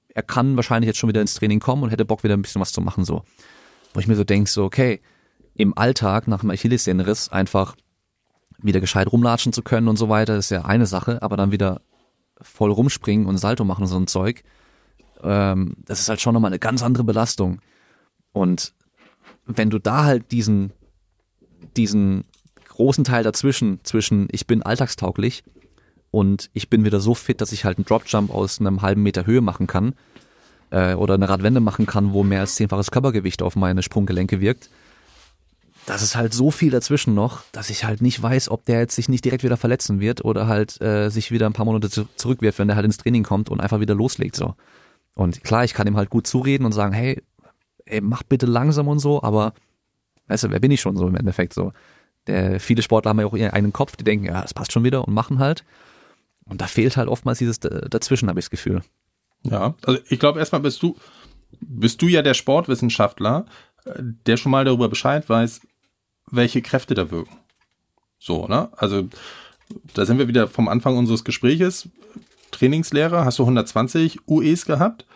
er 0.09 0.22
kann 0.22 0.57
wahrscheinlich 0.57 0.89
jetzt 0.89 0.99
schon 0.99 1.09
wieder 1.09 1.22
ins 1.22 1.34
Training 1.34 1.59
kommen 1.61 1.84
und 1.84 1.91
hätte 1.91 2.05
Bock 2.05 2.22
wieder 2.22 2.37
ein 2.37 2.43
bisschen 2.43 2.61
was 2.61 2.72
zu 2.72 2.82
machen 2.82 3.07
so. 3.07 3.22
Wo 3.95 4.01
ich 4.01 4.09
mir 4.09 4.16
so 4.16 4.24
denke, 4.24 4.51
so 4.51 4.64
okay, 4.64 5.01
im 5.57 5.76
Alltag 5.76 6.28
nach 6.28 6.40
dem 6.40 6.50
Achillessehnenriss 6.50 7.30
einfach 7.30 7.76
wieder 8.59 8.80
gescheit 8.80 9.11
rumlatschen 9.11 9.52
zu 9.52 9.62
können 9.62 9.88
und 9.88 9.96
so 9.96 10.09
weiter, 10.09 10.36
ist 10.36 10.50
ja 10.50 10.64
eine 10.64 10.86
Sache, 10.86 11.22
aber 11.22 11.36
dann 11.36 11.52
wieder 11.52 11.80
voll 12.40 12.70
rumspringen 12.70 13.26
und 13.26 13.38
Salto 13.38 13.64
machen 13.64 13.86
so 13.86 13.96
ein 13.96 14.07
Zeug, 14.07 14.42
ähm, 15.22 15.76
das 15.84 16.00
ist 16.00 16.09
halt 16.09 16.20
schon 16.20 16.34
nochmal 16.34 16.50
eine 16.50 16.59
ganz 16.59 16.82
andere 16.82 17.04
Belastung. 17.04 17.61
Und 18.32 18.74
wenn 19.46 19.70
du 19.70 19.78
da 19.78 20.04
halt 20.04 20.30
diesen, 20.32 20.72
diesen 21.76 22.24
großen 22.68 23.04
Teil 23.04 23.24
dazwischen, 23.24 23.80
zwischen 23.84 24.28
ich 24.30 24.46
bin 24.46 24.62
alltagstauglich 24.62 25.44
und 26.11 26.50
ich 26.52 26.68
bin 26.68 26.84
wieder 26.84 27.00
so 27.00 27.14
fit, 27.14 27.40
dass 27.40 27.52
ich 27.52 27.64
halt 27.64 27.78
einen 27.78 27.86
Dropjump 27.86 28.30
aus 28.30 28.61
einem 28.61 28.82
halben 28.82 29.02
Meter 29.02 29.24
Höhe 29.24 29.40
machen 29.40 29.66
kann 29.66 29.94
äh, 30.70 30.94
oder 30.94 31.14
eine 31.14 31.28
Radwende 31.28 31.61
machen 31.61 31.86
kann, 31.86 32.12
wo 32.12 32.22
mehr 32.22 32.40
als 32.40 32.57
zehnfaches 32.57 32.90
Körpergewicht 32.90 33.40
auf 33.40 33.57
meine 33.57 33.82
Sprunggelenke 33.82 34.40
wirkt, 34.40 34.68
das 35.87 36.03
ist 36.03 36.16
halt 36.16 36.34
so 36.34 36.51
viel 36.51 36.70
dazwischen 36.70 37.14
noch, 37.14 37.43
dass 37.53 37.70
ich 37.70 37.84
halt 37.84 38.03
nicht 38.03 38.20
weiß, 38.20 38.51
ob 38.51 38.64
der 38.64 38.80
jetzt 38.80 38.97
sich 38.97 39.09
nicht 39.09 39.24
direkt 39.24 39.45
wieder 39.45 39.57
verletzen 39.57 40.01
wird 40.01 40.24
oder 40.24 40.49
halt 40.49 40.80
äh, 40.80 41.09
sich 41.11 41.30
wieder 41.30 41.47
ein 41.47 41.53
paar 41.53 41.64
Monate 41.64 41.89
zu 41.89 42.09
zurückwirft, 42.16 42.59
wenn 42.59 42.68
der 42.68 42.76
halt 42.76 42.84
ins 42.84 42.99
Training 42.99 43.22
kommt 43.22 43.49
und 43.49 43.61
einfach 43.61 43.80
wieder 43.80 43.95
loslegt 43.95 44.37
so. 44.37 44.55
Und 45.14 45.45
klar, 45.45 45.64
ich 45.64 45.74
kann 45.74 45.87
ihm 45.87 45.97
halt 45.97 46.11
gut 46.11 46.26
zureden 46.26 46.66
und 46.66 46.72
sagen, 46.72 46.93
hey, 46.93 47.22
ey, 47.87 48.01
mach 48.01 48.24
bitte 48.24 48.47
langsam 48.47 48.89
und 48.89 48.99
so, 48.99 49.22
aber 49.22 49.55
weißt 50.26 50.45
du, 50.45 50.51
wer 50.51 50.61
bin 50.61 50.72
ich 50.72 50.80
schon 50.80 50.97
so 50.97 51.07
im 51.07 51.16
Endeffekt 51.16 51.55
so? 51.55 51.72
Der, 52.26 52.59
viele 52.59 52.82
Sportler 52.82 53.11
haben 53.11 53.20
ja 53.20 53.26
auch 53.26 53.37
ihren 53.37 53.53
eigenen 53.53 53.72
Kopf, 53.72 53.97
die 53.97 54.05
denken, 54.05 54.26
ja, 54.26 54.43
das 54.43 54.53
passt 54.53 54.72
schon 54.72 54.84
wieder 54.84 55.07
und 55.07 55.14
machen 55.14 55.39
halt. 55.39 55.64
Und 56.45 56.61
da 56.61 56.66
fehlt 56.66 56.97
halt 56.97 57.09
oftmals 57.09 57.39
dieses 57.39 57.61
dazwischen, 57.61 58.28
habe 58.28 58.41
ich 58.41 58.47
das 58.47 58.51
Gefühl. 58.51 58.82
Ja, 59.45 59.74
also 59.84 60.01
ich 60.09 60.18
glaube 60.18 60.41
erstmal 60.41 60.61
bist 60.61 60.82
du, 60.82 60.97
bist 61.61 62.03
du 62.03 62.09
ja 62.09 62.22
der 62.22 62.34
Sportwissenschaftler, 62.34 63.47
äh, 63.84 64.03
der 64.26 64.37
schon 64.37 64.53
mal 64.53 64.64
darüber 64.64 64.89
Bescheid 64.89 65.28
weiß, 65.28 65.61
welche 66.31 66.62
Kräfte 66.62 66.95
da 66.95 67.11
wirken. 67.11 67.37
So, 68.18 68.47
ne? 68.47 68.68
Also 68.77 69.09
da 69.95 70.07
sind 70.07 70.18
wir 70.18 70.29
wieder 70.29 70.49
vom 70.49 70.68
Anfang 70.68 70.97
unseres 70.97 71.24
Gespräches. 71.24 71.89
Trainingslehrer, 72.51 73.24
hast 73.24 73.39
du 73.39 73.43
120 73.43 74.20
UEs 74.29 74.66
gehabt? 74.66 75.07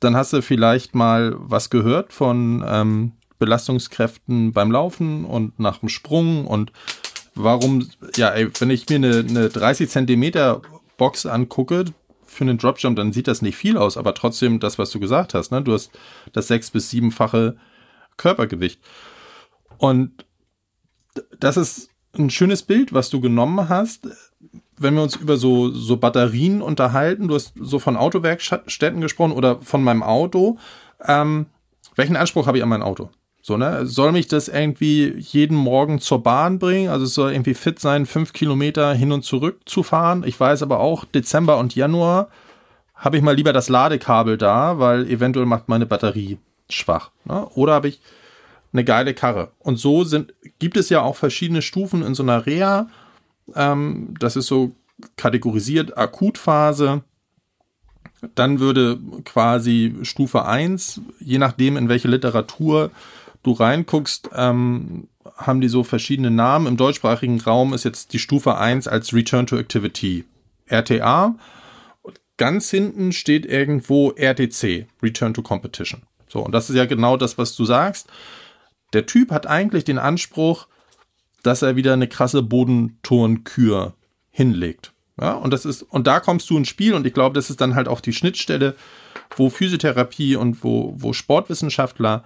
Dann 0.00 0.16
hast 0.16 0.32
du 0.32 0.42
vielleicht 0.42 0.94
mal 0.94 1.34
was 1.38 1.70
gehört 1.70 2.12
von 2.12 2.62
ähm, 2.66 3.12
Belastungskräften 3.38 4.52
beim 4.52 4.70
Laufen 4.70 5.24
und 5.24 5.58
nach 5.58 5.78
dem 5.78 5.88
Sprung 5.88 6.46
und 6.46 6.72
warum, 7.34 7.88
ja, 8.16 8.30
ey, 8.30 8.48
wenn 8.60 8.70
ich 8.70 8.88
mir 8.88 8.96
eine, 8.96 9.18
eine 9.28 9.48
30 9.48 9.88
Zentimeter 9.88 10.62
Box 10.96 11.26
angucke 11.26 11.86
für 12.26 12.44
einen 12.44 12.58
Dropjump, 12.58 12.96
dann 12.96 13.12
sieht 13.12 13.28
das 13.28 13.42
nicht 13.42 13.56
viel 13.56 13.76
aus, 13.76 13.96
aber 13.96 14.14
trotzdem 14.14 14.60
das, 14.60 14.78
was 14.78 14.90
du 14.90 15.00
gesagt 15.00 15.34
hast, 15.34 15.50
ne? 15.52 15.62
Du 15.62 15.72
hast 15.72 15.90
das 16.32 16.48
sechs- 16.48 16.70
bis 16.70 16.90
siebenfache 16.90 17.56
Körpergewicht. 18.16 18.80
Und 19.78 20.24
das 21.38 21.56
ist 21.56 21.90
ein 22.16 22.30
schönes 22.30 22.62
Bild, 22.62 22.92
was 22.92 23.10
du 23.10 23.20
genommen 23.20 23.68
hast. 23.68 24.08
Wenn 24.76 24.94
wir 24.94 25.02
uns 25.02 25.16
über 25.16 25.36
so, 25.36 25.70
so 25.70 25.96
Batterien 25.96 26.62
unterhalten, 26.62 27.28
du 27.28 27.34
hast 27.34 27.54
so 27.60 27.78
von 27.78 27.96
Autowerkstätten 27.96 29.00
gesprochen 29.00 29.32
oder 29.32 29.60
von 29.60 29.82
meinem 29.82 30.02
Auto. 30.02 30.58
Ähm, 31.06 31.46
welchen 31.94 32.16
Anspruch 32.16 32.46
habe 32.46 32.58
ich 32.58 32.62
an 32.62 32.68
mein 32.68 32.82
Auto? 32.82 33.10
So, 33.40 33.56
ne? 33.56 33.86
Soll 33.86 34.12
mich 34.12 34.26
das 34.26 34.48
irgendwie 34.48 35.14
jeden 35.18 35.56
Morgen 35.56 36.00
zur 36.00 36.22
Bahn 36.22 36.58
bringen? 36.58 36.88
Also 36.88 37.04
es 37.04 37.14
soll 37.14 37.32
irgendwie 37.32 37.54
fit 37.54 37.78
sein, 37.78 38.06
fünf 38.06 38.32
Kilometer 38.32 38.94
hin 38.94 39.12
und 39.12 39.22
zurück 39.22 39.60
zu 39.66 39.82
fahren. 39.82 40.24
Ich 40.26 40.40
weiß 40.40 40.62
aber 40.62 40.80
auch, 40.80 41.04
Dezember 41.04 41.58
und 41.58 41.74
Januar 41.74 42.28
habe 42.94 43.18
ich 43.18 43.22
mal 43.22 43.34
lieber 43.36 43.52
das 43.52 43.68
Ladekabel 43.68 44.38
da, 44.38 44.78
weil 44.78 45.06
eventuell 45.10 45.46
macht 45.46 45.68
meine 45.68 45.84
Batterie 45.84 46.38
schwach. 46.70 47.10
Ne? 47.24 47.46
Oder 47.50 47.74
habe 47.74 47.88
ich 47.88 48.00
eine 48.74 48.84
geile 48.84 49.14
Karre. 49.14 49.52
Und 49.60 49.78
so 49.78 50.04
sind, 50.04 50.34
gibt 50.58 50.76
es 50.76 50.90
ja 50.90 51.00
auch 51.00 51.16
verschiedene 51.16 51.62
Stufen 51.62 52.02
in 52.02 52.14
so 52.14 52.22
einer 52.22 52.44
Reha. 52.44 52.88
Ähm, 53.54 54.14
das 54.18 54.36
ist 54.36 54.48
so 54.48 54.72
kategorisiert 55.16 55.96
Akutphase. 55.96 57.02
Dann 58.34 58.58
würde 58.58 58.98
quasi 59.24 59.94
Stufe 60.02 60.44
1, 60.44 61.00
je 61.20 61.38
nachdem 61.38 61.76
in 61.76 61.88
welche 61.88 62.08
Literatur 62.08 62.90
du 63.42 63.52
reinguckst, 63.52 64.30
ähm, 64.34 65.08
haben 65.36 65.60
die 65.60 65.68
so 65.68 65.84
verschiedene 65.84 66.30
Namen. 66.30 66.66
Im 66.66 66.76
deutschsprachigen 66.76 67.40
Raum 67.40 67.74
ist 67.74 67.84
jetzt 67.84 68.12
die 68.12 68.18
Stufe 68.18 68.56
1 68.56 68.88
als 68.88 69.12
Return 69.12 69.46
to 69.46 69.56
Activity 69.56 70.24
RTA. 70.66 71.36
Ganz 72.36 72.70
hinten 72.70 73.12
steht 73.12 73.46
irgendwo 73.46 74.10
RTC, 74.12 74.86
Return 75.02 75.34
to 75.34 75.42
Competition. 75.42 76.02
So, 76.26 76.40
und 76.40 76.52
das 76.52 76.70
ist 76.70 76.76
ja 76.76 76.86
genau 76.86 77.16
das, 77.16 77.38
was 77.38 77.54
du 77.54 77.64
sagst. 77.64 78.08
Der 78.94 79.06
Typ 79.06 79.30
hat 79.30 79.46
eigentlich 79.46 79.84
den 79.84 79.98
Anspruch, 79.98 80.68
dass 81.42 81.62
er 81.62 81.76
wieder 81.76 81.92
eine 81.92 82.08
krasse 82.08 82.42
Bodentonkür 82.42 83.94
hinlegt. 84.30 84.92
Ja, 85.20 85.32
und 85.34 85.52
das 85.52 85.64
ist, 85.64 85.82
und 85.82 86.06
da 86.06 86.20
kommst 86.20 86.50
du 86.50 86.56
ins 86.56 86.68
Spiel 86.68 86.94
und 86.94 87.06
ich 87.06 87.14
glaube, 87.14 87.34
das 87.34 87.50
ist 87.50 87.60
dann 87.60 87.74
halt 87.74 87.86
auch 87.86 88.00
die 88.00 88.12
Schnittstelle, 88.12 88.74
wo 89.36 89.48
Physiotherapie 89.48 90.36
und 90.36 90.64
wo, 90.64 90.94
wo 90.96 91.12
Sportwissenschaftler 91.12 92.24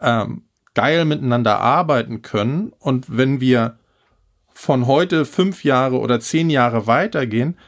ähm, 0.00 0.44
geil 0.74 1.04
miteinander 1.04 1.60
arbeiten 1.60 2.22
können. 2.22 2.72
Und 2.78 3.16
wenn 3.16 3.40
wir 3.40 3.78
von 4.48 4.86
heute 4.86 5.24
fünf 5.24 5.64
Jahre 5.64 5.98
oder 5.98 6.20
zehn 6.20 6.48
Jahre 6.48 6.86
weitergehen, 6.86 7.58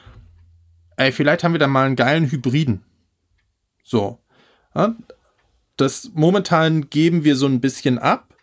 ey, 0.96 1.12
vielleicht 1.12 1.44
haben 1.44 1.52
wir 1.52 1.58
da 1.58 1.66
mal 1.66 1.86
einen 1.86 1.96
geilen 1.96 2.30
Hybriden. 2.30 2.82
So. 3.82 4.18
Ja, 4.74 4.94
das 5.76 6.10
momentan 6.14 6.88
geben 6.88 7.24
wir 7.24 7.36
so 7.36 7.46
ein 7.46 7.60
bisschen 7.60 7.98
ab 7.98 8.33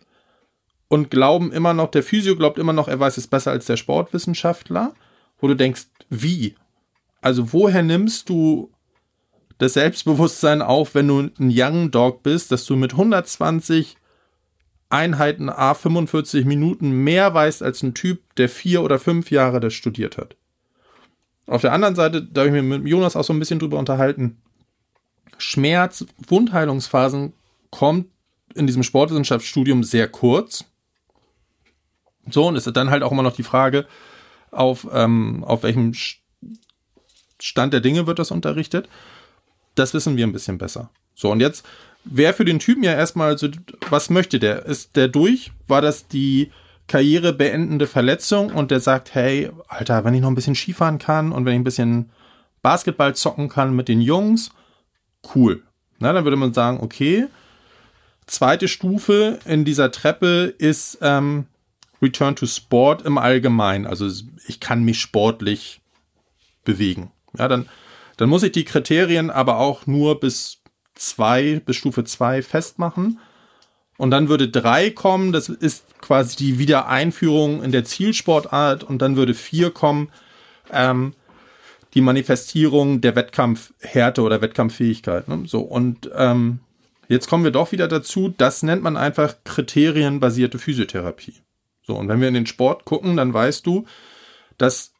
und 0.91 1.09
glauben 1.09 1.53
immer 1.53 1.73
noch, 1.73 1.89
der 1.89 2.03
Physio 2.03 2.35
glaubt 2.35 2.59
immer 2.59 2.73
noch, 2.73 2.89
er 2.89 2.99
weiß 2.99 3.15
es 3.15 3.25
besser 3.25 3.51
als 3.51 3.65
der 3.65 3.77
Sportwissenschaftler, 3.77 4.93
wo 5.39 5.47
du 5.47 5.55
denkst, 5.55 5.87
wie? 6.09 6.55
Also 7.21 7.53
woher 7.53 7.81
nimmst 7.81 8.27
du 8.27 8.73
das 9.57 9.75
Selbstbewusstsein 9.75 10.61
auf, 10.61 10.93
wenn 10.93 11.07
du 11.07 11.19
ein 11.19 11.49
Young 11.49 11.91
Dog 11.91 12.23
bist, 12.23 12.51
dass 12.51 12.65
du 12.65 12.75
mit 12.75 12.91
120 12.91 13.95
Einheiten 14.89 15.47
A 15.49 15.75
45 15.75 16.43
Minuten 16.43 16.91
mehr 16.91 17.33
weißt 17.33 17.63
als 17.63 17.83
ein 17.83 17.93
Typ, 17.93 18.19
der 18.35 18.49
vier 18.49 18.83
oder 18.83 18.99
fünf 18.99 19.31
Jahre 19.31 19.61
das 19.61 19.73
studiert 19.73 20.17
hat. 20.17 20.35
Auf 21.47 21.61
der 21.61 21.71
anderen 21.71 21.95
Seite, 21.95 22.21
da 22.21 22.41
habe 22.41 22.49
ich 22.49 22.63
mir 22.63 22.79
mit 22.79 22.85
Jonas 22.85 23.15
auch 23.15 23.23
so 23.23 23.31
ein 23.31 23.39
bisschen 23.39 23.59
drüber 23.59 23.79
unterhalten, 23.79 24.41
Schmerz, 25.37 26.05
Wundheilungsphasen 26.27 27.31
kommt 27.69 28.07
in 28.55 28.67
diesem 28.67 28.83
Sportwissenschaftsstudium 28.83 29.85
sehr 29.85 30.09
kurz. 30.09 30.65
So, 32.29 32.47
und 32.47 32.55
es 32.55 32.67
ist 32.67 32.75
dann 32.75 32.89
halt 32.89 33.03
auch 33.03 33.11
immer 33.11 33.23
noch 33.23 33.35
die 33.35 33.43
Frage, 33.43 33.85
auf, 34.51 34.87
ähm, 34.91 35.43
auf 35.43 35.63
welchem 35.63 35.93
Stand 37.39 37.73
der 37.73 37.81
Dinge 37.81 38.05
wird 38.07 38.19
das 38.19 38.31
unterrichtet. 38.31 38.87
Das 39.75 39.93
wissen 39.93 40.17
wir 40.17 40.27
ein 40.27 40.33
bisschen 40.33 40.57
besser. 40.57 40.89
So, 41.15 41.31
und 41.31 41.39
jetzt 41.39 41.65
wäre 42.03 42.33
für 42.33 42.45
den 42.45 42.59
Typen 42.59 42.83
ja 42.83 42.93
erstmal 42.93 43.37
so, 43.37 43.47
was 43.89 44.09
möchte 44.09 44.39
der? 44.39 44.65
Ist 44.65 44.95
der 44.95 45.07
durch? 45.07 45.51
War 45.67 45.81
das 45.81 46.07
die 46.07 46.51
Karriere 46.87 47.31
beendende 47.31 47.87
Verletzung 47.87 48.51
und 48.51 48.71
der 48.71 48.79
sagt, 48.79 49.15
hey, 49.15 49.49
Alter, 49.67 50.03
wenn 50.03 50.13
ich 50.13 50.21
noch 50.21 50.27
ein 50.27 50.35
bisschen 50.35 50.55
Skifahren 50.55 50.97
kann 50.97 51.31
und 51.31 51.45
wenn 51.45 51.53
ich 51.53 51.59
ein 51.59 51.63
bisschen 51.63 52.11
Basketball 52.61 53.15
zocken 53.15 53.49
kann 53.49 53.75
mit 53.75 53.87
den 53.87 54.01
Jungs, 54.01 54.51
cool. 55.33 55.63
Na, 55.99 56.11
dann 56.11 56.25
würde 56.25 56.37
man 56.37 56.53
sagen, 56.53 56.79
okay, 56.81 57.27
zweite 58.25 58.67
Stufe 58.67 59.39
in 59.45 59.65
dieser 59.65 59.91
Treppe 59.91 60.53
ist 60.57 60.97
ähm, 61.01 61.45
Return 62.01 62.35
to 62.35 62.45
Sport 62.45 63.03
im 63.03 63.17
Allgemeinen. 63.17 63.85
Also 63.85 64.09
ich 64.47 64.59
kann 64.59 64.83
mich 64.83 64.99
sportlich 64.99 65.81
bewegen. 66.63 67.11
Ja, 67.37 67.47
dann, 67.47 67.69
dann 68.17 68.29
muss 68.29 68.43
ich 68.43 68.51
die 68.51 68.65
Kriterien 68.65 69.29
aber 69.29 69.57
auch 69.57 69.87
nur 69.87 70.19
bis 70.19 70.61
zwei, 70.95 71.61
bis 71.65 71.75
Stufe 71.75 72.03
zwei 72.03 72.41
festmachen. 72.41 73.19
Und 73.97 74.11
dann 74.11 74.29
würde 74.29 74.49
drei 74.49 74.89
kommen, 74.89 75.31
das 75.31 75.47
ist 75.47 76.01
quasi 76.01 76.35
die 76.35 76.59
Wiedereinführung 76.59 77.63
in 77.63 77.71
der 77.71 77.83
Zielsportart. 77.83 78.83
Und 78.83 79.01
dann 79.01 79.15
würde 79.15 79.33
vier 79.33 79.71
kommen, 79.71 80.09
ähm, 80.71 81.13
die 81.93 82.01
Manifestierung 82.01 83.01
der 83.01 83.15
Wettkampfhärte 83.15 84.21
oder 84.21 84.41
Wettkampffähigkeit. 84.41 85.27
Ne? 85.27 85.43
So, 85.45 85.59
und 85.59 86.09
ähm, 86.15 86.59
jetzt 87.09 87.27
kommen 87.27 87.43
wir 87.43 87.51
doch 87.51 87.71
wieder 87.71 87.87
dazu, 87.87 88.33
das 88.35 88.63
nennt 88.63 88.81
man 88.81 88.97
einfach 88.97 89.35
kriterienbasierte 89.43 90.57
Physiotherapie. 90.57 91.33
So, 91.91 91.97
und 91.97 92.07
wenn 92.07 92.21
wir 92.21 92.29
in 92.29 92.33
den 92.35 92.45
Sport 92.45 92.85
gucken, 92.85 93.17
dann 93.17 93.33
weißt 93.33 93.65
du, 93.65 93.85
dass 94.57 94.93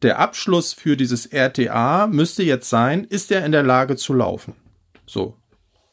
der 0.00 0.18
Abschluss 0.18 0.72
für 0.72 0.96
dieses 0.96 1.26
RTA 1.26 2.06
müsste 2.06 2.42
jetzt 2.44 2.70
sein, 2.70 3.04
ist 3.04 3.30
er 3.30 3.44
in 3.44 3.52
der 3.52 3.62
Lage 3.62 3.96
zu 3.96 4.14
laufen. 4.14 4.54
So, 5.06 5.36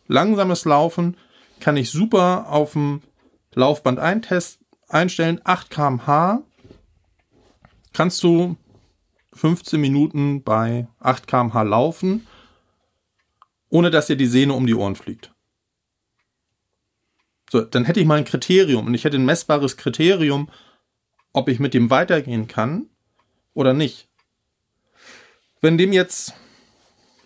langsames 0.07 0.63
Laufen 0.63 1.17
kann 1.59 1.75
ich 1.75 1.91
super 1.91 2.47
auf 2.47 2.71
dem 2.71 3.01
Laufband 3.55 3.99
einstellen, 3.99 5.41
8 5.43 5.69
kmh, 5.69 6.43
kannst 7.91 8.23
du 8.23 8.55
15 9.33 9.81
Minuten 9.81 10.43
bei 10.43 10.87
8 11.01 11.27
kmh 11.27 11.61
laufen, 11.63 12.25
ohne 13.67 13.91
dass 13.91 14.07
dir 14.07 14.15
die 14.15 14.27
Sehne 14.27 14.53
um 14.53 14.65
die 14.65 14.75
Ohren 14.75 14.95
fliegt. 14.95 15.34
So, 17.55 17.61
dann 17.61 17.85
hätte 17.85 18.01
ich 18.01 18.05
mal 18.05 18.17
ein 18.17 18.25
Kriterium 18.25 18.85
und 18.85 18.93
ich 18.95 19.05
hätte 19.05 19.15
ein 19.15 19.23
messbares 19.23 19.77
Kriterium, 19.77 20.49
ob 21.31 21.47
ich 21.47 21.57
mit 21.57 21.73
dem 21.73 21.89
weitergehen 21.89 22.49
kann 22.49 22.87
oder 23.53 23.71
nicht. 23.71 24.09
Wenn 25.61 25.77
dem 25.77 25.93
jetzt, 25.93 26.33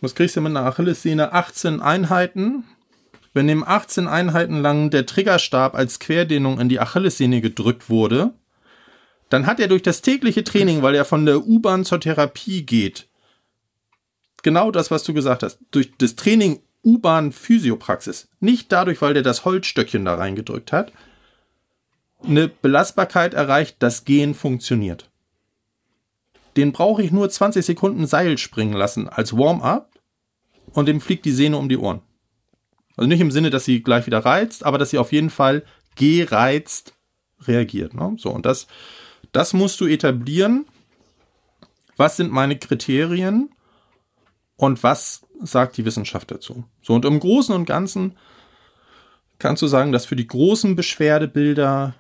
was 0.01 0.13
kriegst 0.13 0.35
du 0.35 0.41
mit 0.41 0.51
einer 0.51 0.67
Achillessehne? 0.67 1.33
18 1.33 1.81
Einheiten. 1.81 2.63
Wenn 3.33 3.47
dem 3.47 3.63
18 3.63 4.07
Einheiten 4.07 4.61
lang 4.61 4.91
der 4.91 5.07
Triggerstab 5.07 5.73
als 5.73 5.97
Querdehnung 5.97 6.59
in 6.59 6.69
die 6.69 6.79
Achillessehne 6.79 7.41
gedrückt 7.41 7.89
wurde, 7.89 8.35
dann 9.29 9.47
hat 9.47 9.59
er 9.59 9.67
durch 9.67 9.81
das 9.81 10.03
tägliche 10.03 10.43
Training, 10.43 10.83
weil 10.83 10.93
er 10.93 11.05
von 11.05 11.25
der 11.25 11.43
U-Bahn 11.47 11.85
zur 11.85 12.01
Therapie 12.01 12.67
geht, 12.67 13.09
genau 14.43 14.69
das, 14.69 14.91
was 14.91 15.03
du 15.03 15.15
gesagt 15.15 15.41
hast, 15.41 15.57
durch 15.71 15.91
das 15.97 16.15
Training 16.15 16.61
U-Bahn 16.83 17.31
Physiopraxis, 17.31 18.29
nicht 18.39 18.71
dadurch, 18.71 19.01
weil 19.01 19.13
der 19.13 19.23
das 19.23 19.45
Holzstöckchen 19.45 20.05
da 20.05 20.15
reingedrückt 20.15 20.71
hat, 20.71 20.93
eine 22.23 22.47
Belastbarkeit 22.47 23.33
erreicht, 23.33 23.77
das 23.79 24.05
Gehen 24.05 24.33
funktioniert. 24.33 25.09
Den 26.57 26.71
brauche 26.71 27.03
ich 27.03 27.11
nur 27.11 27.29
20 27.29 27.65
Sekunden 27.65 28.07
Seil 28.07 28.37
springen 28.37 28.73
lassen 28.73 29.07
als 29.07 29.37
Warm-up 29.37 29.99
und 30.71 30.87
dem 30.87 31.01
fliegt 31.01 31.25
die 31.25 31.31
Sehne 31.31 31.57
um 31.57 31.69
die 31.69 31.77
Ohren. 31.77 32.01
Also 32.97 33.07
nicht 33.07 33.21
im 33.21 33.31
Sinne, 33.31 33.49
dass 33.49 33.65
sie 33.65 33.81
gleich 33.81 34.05
wieder 34.07 34.25
reizt, 34.25 34.65
aber 34.65 34.77
dass 34.77 34.89
sie 34.89 34.97
auf 34.97 35.11
jeden 35.13 35.29
Fall 35.29 35.63
gereizt 35.95 36.95
reagiert. 37.41 37.93
Ne? 37.93 38.15
So, 38.17 38.29
und 38.29 38.45
das, 38.45 38.67
das 39.31 39.53
musst 39.53 39.79
du 39.79 39.85
etablieren. 39.85 40.65
Was 41.95 42.17
sind 42.17 42.31
meine 42.31 42.57
Kriterien 42.57 43.49
und 44.57 44.83
was 44.83 45.25
sagt 45.41 45.77
die 45.77 45.85
Wissenschaft 45.85 46.31
dazu? 46.31 46.63
So, 46.81 46.93
und 46.93 47.05
im 47.05 47.19
Großen 47.19 47.53
und 47.53 47.65
Ganzen 47.65 48.17
kannst 49.37 49.61
du 49.61 49.67
sagen, 49.67 49.91
dass 49.91 50.05
für 50.05 50.15
die 50.15 50.27
großen 50.27 50.75
Beschwerdebilder 50.75 51.95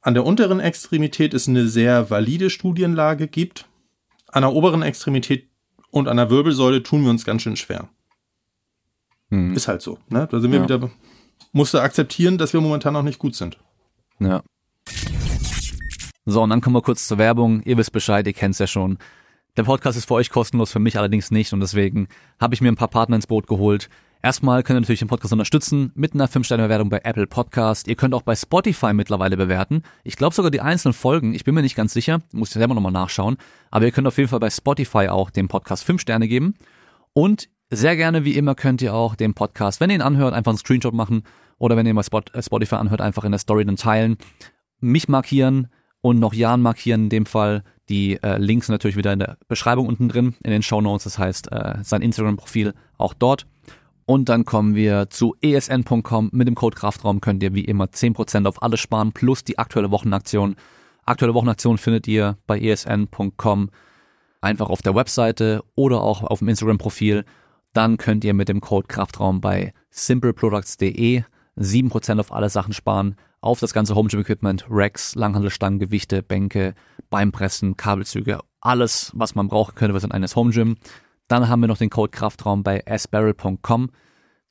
an 0.00 0.14
der 0.14 0.24
unteren 0.24 0.60
Extremität 0.60 1.34
es 1.34 1.48
eine 1.48 1.68
sehr 1.68 2.10
valide 2.10 2.50
Studienlage 2.50 3.28
gibt. 3.28 3.66
An 4.28 4.42
der 4.42 4.52
oberen 4.52 4.82
Extremität 4.82 5.48
und 5.90 6.08
an 6.08 6.16
der 6.16 6.30
Wirbelsäule 6.30 6.82
tun 6.82 7.02
wir 7.02 7.10
uns 7.10 7.24
ganz 7.24 7.42
schön 7.42 7.56
schwer. 7.56 7.88
Hm. 9.30 9.54
Ist 9.54 9.68
halt 9.68 9.82
so. 9.82 9.98
Ne? 10.08 10.28
Da 10.30 10.40
sind 10.40 10.52
wir 10.52 10.58
ja. 10.58 10.64
wieder, 10.64 10.90
musst 11.52 11.74
du 11.74 11.78
akzeptieren, 11.78 12.38
dass 12.38 12.52
wir 12.52 12.60
momentan 12.60 12.94
noch 12.94 13.02
nicht 13.02 13.18
gut 13.18 13.34
sind. 13.34 13.58
Ja. 14.18 14.42
So, 16.26 16.42
und 16.42 16.50
dann 16.50 16.60
kommen 16.60 16.76
wir 16.76 16.82
kurz 16.82 17.08
zur 17.08 17.18
Werbung. 17.18 17.62
Ihr 17.62 17.78
wisst 17.78 17.92
Bescheid, 17.92 18.26
ihr 18.26 18.32
kennt's 18.34 18.58
ja 18.58 18.66
schon. 18.66 18.98
Der 19.58 19.64
Podcast 19.64 19.98
ist 19.98 20.06
für 20.06 20.14
euch 20.14 20.30
kostenlos, 20.30 20.70
für 20.70 20.78
mich 20.78 20.96
allerdings 20.96 21.32
nicht 21.32 21.52
und 21.52 21.58
deswegen 21.58 22.06
habe 22.38 22.54
ich 22.54 22.60
mir 22.60 22.70
ein 22.70 22.76
paar 22.76 22.86
Partner 22.86 23.16
ins 23.16 23.26
Boot 23.26 23.48
geholt. 23.48 23.88
Erstmal 24.22 24.62
könnt 24.62 24.76
ihr 24.76 24.82
natürlich 24.82 25.00
den 25.00 25.08
Podcast 25.08 25.32
unterstützen 25.32 25.90
mit 25.96 26.14
einer 26.14 26.28
5-Sterne-Bewertung 26.28 26.90
bei 26.90 27.00
Apple 27.02 27.26
Podcast. 27.26 27.88
Ihr 27.88 27.96
könnt 27.96 28.14
auch 28.14 28.22
bei 28.22 28.36
Spotify 28.36 28.92
mittlerweile 28.92 29.36
bewerten. 29.36 29.82
Ich 30.04 30.14
glaube 30.14 30.32
sogar 30.32 30.52
die 30.52 30.60
einzelnen 30.60 30.92
Folgen, 30.92 31.34
ich 31.34 31.42
bin 31.42 31.56
mir 31.56 31.62
nicht 31.62 31.74
ganz 31.74 31.92
sicher, 31.92 32.20
muss 32.30 32.50
ich 32.50 32.54
selber 32.54 32.72
nochmal 32.72 32.92
nachschauen. 32.92 33.36
Aber 33.72 33.84
ihr 33.84 33.90
könnt 33.90 34.06
auf 34.06 34.16
jeden 34.16 34.30
Fall 34.30 34.38
bei 34.38 34.48
Spotify 34.48 35.08
auch 35.08 35.28
dem 35.28 35.48
Podcast 35.48 35.82
5 35.82 36.02
Sterne 36.02 36.28
geben. 36.28 36.54
Und 37.12 37.48
sehr 37.68 37.96
gerne, 37.96 38.24
wie 38.24 38.36
immer, 38.36 38.54
könnt 38.54 38.80
ihr 38.80 38.94
auch 38.94 39.16
den 39.16 39.34
Podcast, 39.34 39.80
wenn 39.80 39.90
ihr 39.90 39.96
ihn 39.96 40.02
anhört, 40.02 40.34
einfach 40.34 40.52
einen 40.52 40.58
Screenshot 40.58 40.94
machen 40.94 41.24
oder 41.58 41.76
wenn 41.76 41.84
ihr 41.84 41.94
mal 41.94 42.04
äh, 42.32 42.42
Spotify 42.42 42.76
anhört, 42.76 43.00
einfach 43.00 43.24
in 43.24 43.32
der 43.32 43.40
Story 43.40 43.64
dann 43.64 43.74
teilen. 43.74 44.18
Mich 44.78 45.08
markieren, 45.08 45.66
und 46.00 46.18
noch 46.18 46.34
Jan 46.34 46.62
markieren 46.62 47.04
in 47.04 47.10
dem 47.10 47.26
Fall. 47.26 47.64
Die 47.88 48.22
äh, 48.22 48.36
Links 48.38 48.68
natürlich 48.68 48.96
wieder 48.96 49.12
in 49.12 49.18
der 49.18 49.38
Beschreibung 49.48 49.86
unten 49.86 50.08
drin, 50.08 50.34
in 50.42 50.50
den 50.50 50.62
Show 50.62 50.80
Notes, 50.80 51.04
das 51.04 51.18
heißt 51.18 51.50
äh, 51.52 51.76
sein 51.82 52.02
Instagram-Profil 52.02 52.74
auch 52.98 53.14
dort. 53.14 53.46
Und 54.04 54.28
dann 54.28 54.44
kommen 54.44 54.74
wir 54.74 55.10
zu 55.10 55.36
esn.com. 55.42 56.30
Mit 56.32 56.48
dem 56.48 56.54
Code 56.54 56.76
Kraftraum 56.76 57.20
könnt 57.20 57.42
ihr 57.42 57.54
wie 57.54 57.64
immer 57.64 57.84
10% 57.86 58.46
auf 58.46 58.62
alles 58.62 58.80
sparen, 58.80 59.12
plus 59.12 59.44
die 59.44 59.58
aktuelle 59.58 59.90
Wochenaktion. 59.90 60.56
Aktuelle 61.04 61.34
Wochenaktion 61.34 61.78
findet 61.78 62.08
ihr 62.08 62.38
bei 62.46 62.58
esn.com 62.58 63.70
einfach 64.40 64.70
auf 64.70 64.82
der 64.82 64.94
Webseite 64.94 65.62
oder 65.74 66.00
auch 66.02 66.22
auf 66.22 66.38
dem 66.38 66.48
Instagram-Profil. 66.48 67.24
Dann 67.74 67.98
könnt 67.98 68.24
ihr 68.24 68.34
mit 68.34 68.48
dem 68.48 68.60
Code 68.60 68.86
Kraftraum 68.88 69.40
bei 69.40 69.72
simpleproducts.de 69.90 71.22
7% 71.58 72.20
auf 72.20 72.32
alle 72.32 72.48
Sachen 72.48 72.72
sparen 72.72 73.16
auf 73.40 73.60
das 73.60 73.72
ganze 73.72 73.94
Home 73.94 74.08
Gym 74.08 74.20
Equipment, 74.20 74.66
Racks, 74.68 75.14
Langhandelstangen, 75.14 75.78
Gewichte, 75.78 76.22
Bänke, 76.22 76.74
Beinpressen, 77.10 77.76
Kabelzüge, 77.76 78.40
alles, 78.60 79.12
was 79.14 79.34
man 79.34 79.48
brauchen 79.48 79.74
könnte 79.74 79.94
für 79.94 80.00
sein 80.00 80.12
eines 80.12 80.36
Home 80.36 80.52
Gym. 80.52 80.76
Dann 81.28 81.48
haben 81.48 81.60
wir 81.60 81.68
noch 81.68 81.78
den 81.78 81.90
Code 81.90 82.10
Kraftraum 82.10 82.62
bei 82.62 82.82
sbarrel.com. 82.96 83.90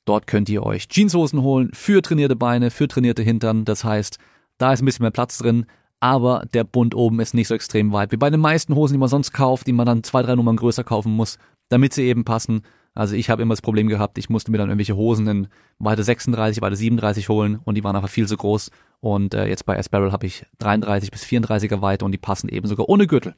Dort 0.05 0.27
könnt 0.27 0.47
ihr 0.47 0.63
euch 0.63 0.87
Jeanshosen 0.87 1.41
holen 1.41 1.69
für 1.73 2.01
trainierte 2.01 2.35
Beine, 2.35 2.71
für 2.71 2.87
trainierte 2.87 3.23
Hintern. 3.23 3.65
Das 3.65 3.83
heißt, 3.83 4.19
da 4.57 4.73
ist 4.73 4.81
ein 4.81 4.85
bisschen 4.85 5.03
mehr 5.03 5.11
Platz 5.11 5.37
drin, 5.37 5.65
aber 5.99 6.45
der 6.53 6.63
Bund 6.63 6.95
oben 6.95 7.19
ist 7.19 7.33
nicht 7.33 7.47
so 7.47 7.55
extrem 7.55 7.91
weit 7.91 8.11
wie 8.11 8.17
bei 8.17 8.29
den 8.29 8.39
meisten 8.39 8.75
Hosen, 8.75 8.93
die 8.93 8.99
man 8.99 9.09
sonst 9.09 9.33
kauft, 9.33 9.67
die 9.67 9.73
man 9.73 9.85
dann 9.85 10.03
zwei, 10.03 10.21
drei 10.21 10.35
Nummern 10.35 10.55
größer 10.55 10.83
kaufen 10.83 11.11
muss, 11.11 11.37
damit 11.69 11.93
sie 11.93 12.03
eben 12.03 12.23
passen. 12.23 12.61
Also 12.93 13.15
ich 13.15 13.29
habe 13.29 13.41
immer 13.41 13.53
das 13.53 13.61
Problem 13.61 13.87
gehabt, 13.87 14.17
ich 14.17 14.29
musste 14.29 14.51
mir 14.51 14.57
dann 14.57 14.69
irgendwelche 14.69 14.95
Hosen 14.95 15.27
in 15.27 15.47
Weite 15.77 16.03
36, 16.03 16.61
Weite 16.61 16.75
37 16.75 17.29
holen 17.29 17.59
und 17.63 17.75
die 17.75 17.83
waren 17.83 17.95
einfach 17.95 18.09
viel 18.09 18.27
zu 18.27 18.37
groß. 18.37 18.71
Und 18.99 19.33
äh, 19.33 19.47
jetzt 19.47 19.65
bei 19.65 19.77
Asparrel 19.77 20.11
habe 20.11 20.25
ich 20.25 20.45
33 20.59 21.11
bis 21.11 21.23
34er 21.23 21.81
Weite 21.81 22.05
und 22.05 22.11
die 22.11 22.17
passen 22.17 22.49
eben 22.49 22.67
sogar 22.67 22.89
ohne 22.89 23.07
Gürtel. 23.07 23.35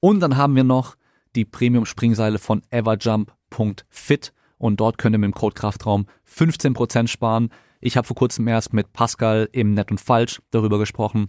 Und 0.00 0.20
dann 0.20 0.36
haben 0.36 0.56
wir 0.56 0.64
noch 0.64 0.96
die 1.34 1.44
Premium-Springseile 1.44 2.38
von 2.38 2.62
everjump.fit 2.70 4.32
und 4.58 4.80
dort 4.80 4.98
könnt 4.98 5.14
ihr 5.14 5.18
mit 5.18 5.28
dem 5.28 5.34
Code 5.34 5.54
Kraftraum 5.54 6.06
15% 6.28 7.08
sparen. 7.08 7.50
Ich 7.80 7.96
habe 7.96 8.06
vor 8.06 8.16
kurzem 8.16 8.48
erst 8.48 8.72
mit 8.72 8.92
Pascal 8.92 9.48
im 9.52 9.74
Nett 9.74 9.90
und 9.90 10.00
Falsch 10.00 10.40
darüber 10.50 10.78
gesprochen 10.78 11.28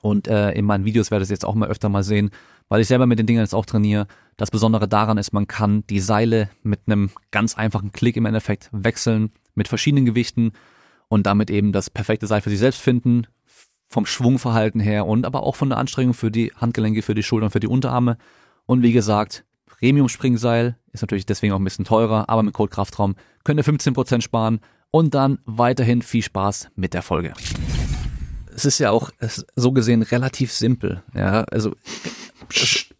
und 0.00 0.26
äh, 0.26 0.52
in 0.52 0.64
meinen 0.64 0.84
Videos 0.84 1.10
werdet 1.10 1.24
ihr 1.24 1.26
es 1.26 1.30
jetzt 1.30 1.44
auch 1.44 1.54
mal 1.54 1.68
öfter 1.68 1.88
mal 1.88 2.02
sehen, 2.02 2.30
weil 2.68 2.80
ich 2.80 2.88
selber 2.88 3.06
mit 3.06 3.18
den 3.18 3.26
Dingern 3.26 3.44
jetzt 3.44 3.54
auch 3.54 3.66
trainiere. 3.66 4.06
Das 4.36 4.50
Besondere 4.50 4.88
daran 4.88 5.18
ist, 5.18 5.32
man 5.32 5.46
kann 5.46 5.86
die 5.88 6.00
Seile 6.00 6.48
mit 6.62 6.80
einem 6.86 7.10
ganz 7.30 7.56
einfachen 7.56 7.92
Klick 7.92 8.16
im 8.16 8.26
Endeffekt 8.26 8.70
wechseln 8.72 9.32
mit 9.54 9.68
verschiedenen 9.68 10.06
Gewichten 10.06 10.52
und 11.12 11.26
damit 11.26 11.50
eben 11.50 11.72
das 11.72 11.90
perfekte 11.90 12.26
Seil 12.26 12.40
für 12.40 12.48
sich 12.48 12.58
selbst 12.58 12.80
finden, 12.80 13.26
vom 13.90 14.06
Schwungverhalten 14.06 14.80
her 14.80 15.04
und 15.06 15.26
aber 15.26 15.42
auch 15.42 15.56
von 15.56 15.68
der 15.68 15.76
Anstrengung 15.76 16.14
für 16.14 16.30
die 16.30 16.52
Handgelenke, 16.56 17.02
für 17.02 17.14
die 17.14 17.22
Schultern, 17.22 17.50
für 17.50 17.60
die 17.60 17.66
Unterarme. 17.66 18.16
Und 18.64 18.80
wie 18.80 18.92
gesagt, 18.92 19.44
Premium-Springseil 19.66 20.78
ist 20.90 21.02
natürlich 21.02 21.26
deswegen 21.26 21.52
auch 21.52 21.58
ein 21.58 21.64
bisschen 21.64 21.84
teurer, 21.84 22.30
aber 22.30 22.42
mit 22.42 22.54
Code 22.54 22.70
Kraftraum 22.70 23.16
könnt 23.44 23.60
ihr 23.60 23.64
15% 23.64 24.22
sparen 24.22 24.60
und 24.90 25.12
dann 25.12 25.38
weiterhin 25.44 26.00
viel 26.00 26.22
Spaß 26.22 26.70
mit 26.76 26.94
der 26.94 27.02
Folge. 27.02 27.34
Es 28.54 28.64
ist 28.64 28.78
ja 28.78 28.90
auch 28.90 29.10
so 29.54 29.72
gesehen 29.72 30.00
relativ 30.00 30.50
simpel. 30.50 31.02
Ja, 31.14 31.42
also 31.50 31.74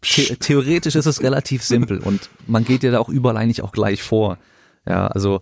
The 0.03 0.35
theoretisch 0.35 0.93
ist 0.93 1.07
es 1.07 1.23
relativ 1.23 1.63
simpel 1.63 1.97
und 1.97 2.29
man 2.45 2.63
geht 2.63 2.83
ja 2.83 2.91
da 2.91 2.99
auch 2.99 3.09
überall 3.09 3.37
eigentlich 3.37 3.63
auch 3.63 3.71
gleich 3.71 4.03
vor. 4.03 4.37
Ja, 4.85 5.07
also 5.07 5.41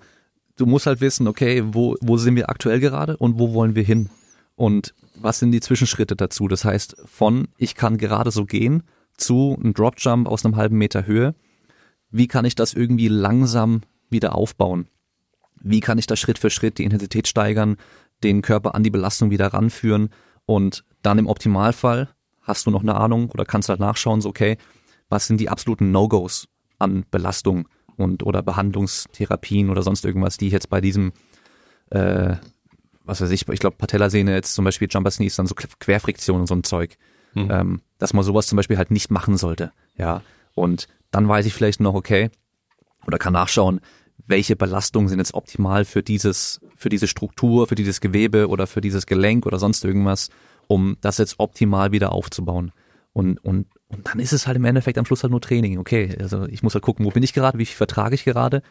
du 0.57 0.65
musst 0.65 0.85
halt 0.85 1.01
wissen, 1.01 1.27
okay, 1.27 1.63
wo, 1.65 1.95
wo 2.01 2.17
sind 2.17 2.35
wir 2.35 2.49
aktuell 2.49 2.79
gerade 2.79 3.17
und 3.17 3.39
wo 3.39 3.53
wollen 3.53 3.75
wir 3.75 3.83
hin? 3.83 4.09
Und 4.55 4.93
was 5.15 5.39
sind 5.39 5.51
die 5.51 5.61
Zwischenschritte 5.61 6.15
dazu? 6.15 6.47
Das 6.47 6.65
heißt, 6.65 6.95
von 7.05 7.47
ich 7.57 7.75
kann 7.75 7.97
gerade 7.97 8.31
so 8.31 8.45
gehen 8.45 8.83
zu 9.17 9.57
ein 9.63 9.73
Dropjump 9.73 10.27
aus 10.27 10.45
einem 10.45 10.55
halben 10.55 10.77
Meter 10.77 11.05
Höhe. 11.05 11.35
Wie 12.09 12.27
kann 12.27 12.45
ich 12.45 12.55
das 12.55 12.73
irgendwie 12.73 13.07
langsam 13.07 13.81
wieder 14.09 14.35
aufbauen? 14.35 14.87
Wie 15.61 15.79
kann 15.79 15.97
ich 15.97 16.07
da 16.07 16.15
Schritt 16.15 16.39
für 16.39 16.49
Schritt 16.49 16.77
die 16.77 16.83
Intensität 16.83 17.27
steigern, 17.27 17.77
den 18.23 18.41
Körper 18.41 18.75
an 18.75 18.83
die 18.83 18.89
Belastung 18.89 19.31
wieder 19.31 19.47
ranführen 19.47 20.09
und 20.45 20.83
dann 21.01 21.17
im 21.17 21.27
Optimalfall 21.27 22.09
hast 22.41 22.65
du 22.65 22.71
noch 22.71 22.81
eine 22.81 22.95
Ahnung 22.95 23.29
oder 23.29 23.45
kannst 23.45 23.69
halt 23.69 23.79
nachschauen, 23.79 24.21
so 24.21 24.29
okay, 24.29 24.57
was 25.09 25.27
sind 25.27 25.39
die 25.39 25.49
absoluten 25.49 25.91
No-Gos 25.91 26.47
an 26.79 27.05
Belastung 27.11 27.67
und 28.01 28.23
oder 28.23 28.41
Behandlungstherapien 28.41 29.69
oder 29.69 29.83
sonst 29.83 30.05
irgendwas, 30.05 30.37
die 30.37 30.47
ich 30.47 30.53
jetzt 30.53 30.69
bei 30.69 30.81
diesem, 30.81 31.13
äh, 31.89 32.35
was 33.03 33.21
weiß 33.21 33.31
ich, 33.31 33.47
ich 33.47 33.59
glaube 33.59 33.77
Patellasehne 33.77 34.33
jetzt 34.33 34.53
zum 34.53 34.65
Beispiel 34.65 34.87
Jumper 34.89 35.11
Sneeze, 35.11 35.37
dann 35.37 35.47
so 35.47 35.55
Querfriktion 35.55 36.41
und 36.41 36.47
so 36.47 36.55
ein 36.55 36.63
Zeug, 36.63 36.97
mhm. 37.33 37.49
ähm, 37.51 37.81
dass 37.97 38.13
man 38.13 38.23
sowas 38.23 38.47
zum 38.47 38.57
Beispiel 38.57 38.77
halt 38.77 38.91
nicht 38.91 39.11
machen 39.11 39.37
sollte, 39.37 39.71
ja. 39.97 40.21
Und 40.53 40.87
dann 41.11 41.27
weiß 41.27 41.45
ich 41.45 41.53
vielleicht 41.53 41.79
noch, 41.79 41.93
okay, 41.93 42.29
oder 43.07 43.17
kann 43.17 43.33
nachschauen, 43.33 43.79
welche 44.27 44.55
Belastungen 44.55 45.09
sind 45.09 45.19
jetzt 45.19 45.33
optimal 45.33 45.85
für 45.85 46.03
dieses, 46.03 46.61
für 46.75 46.89
diese 46.89 47.07
Struktur, 47.07 47.67
für 47.67 47.75
dieses 47.75 48.01
Gewebe 48.01 48.47
oder 48.47 48.67
für 48.67 48.81
dieses 48.81 49.05
Gelenk 49.05 49.45
oder 49.45 49.59
sonst 49.59 49.83
irgendwas 49.83 50.29
um 50.71 50.95
das 51.01 51.17
jetzt 51.17 51.35
optimal 51.37 51.91
wieder 51.91 52.13
aufzubauen. 52.13 52.71
Und, 53.11 53.43
und, 53.43 53.67
und 53.91 54.07
dann 54.07 54.19
ist 54.19 54.33
es 54.33 54.47
halt 54.47 54.57
im 54.57 54.65
Endeffekt 54.65 54.97
am 54.97 55.05
Schluss 55.05 55.23
halt 55.23 55.31
nur 55.31 55.41
Training. 55.41 55.77
Okay, 55.77 56.15
also 56.19 56.45
ich 56.47 56.63
muss 56.63 56.73
halt 56.73 56.83
gucken, 56.83 57.05
wo 57.05 57.09
bin 57.09 57.23
ich 57.23 57.33
gerade, 57.33 57.57
wie 57.57 57.65
viel 57.65 57.75
vertrage 57.75 58.15
ich 58.15 58.23
gerade, 58.23 58.61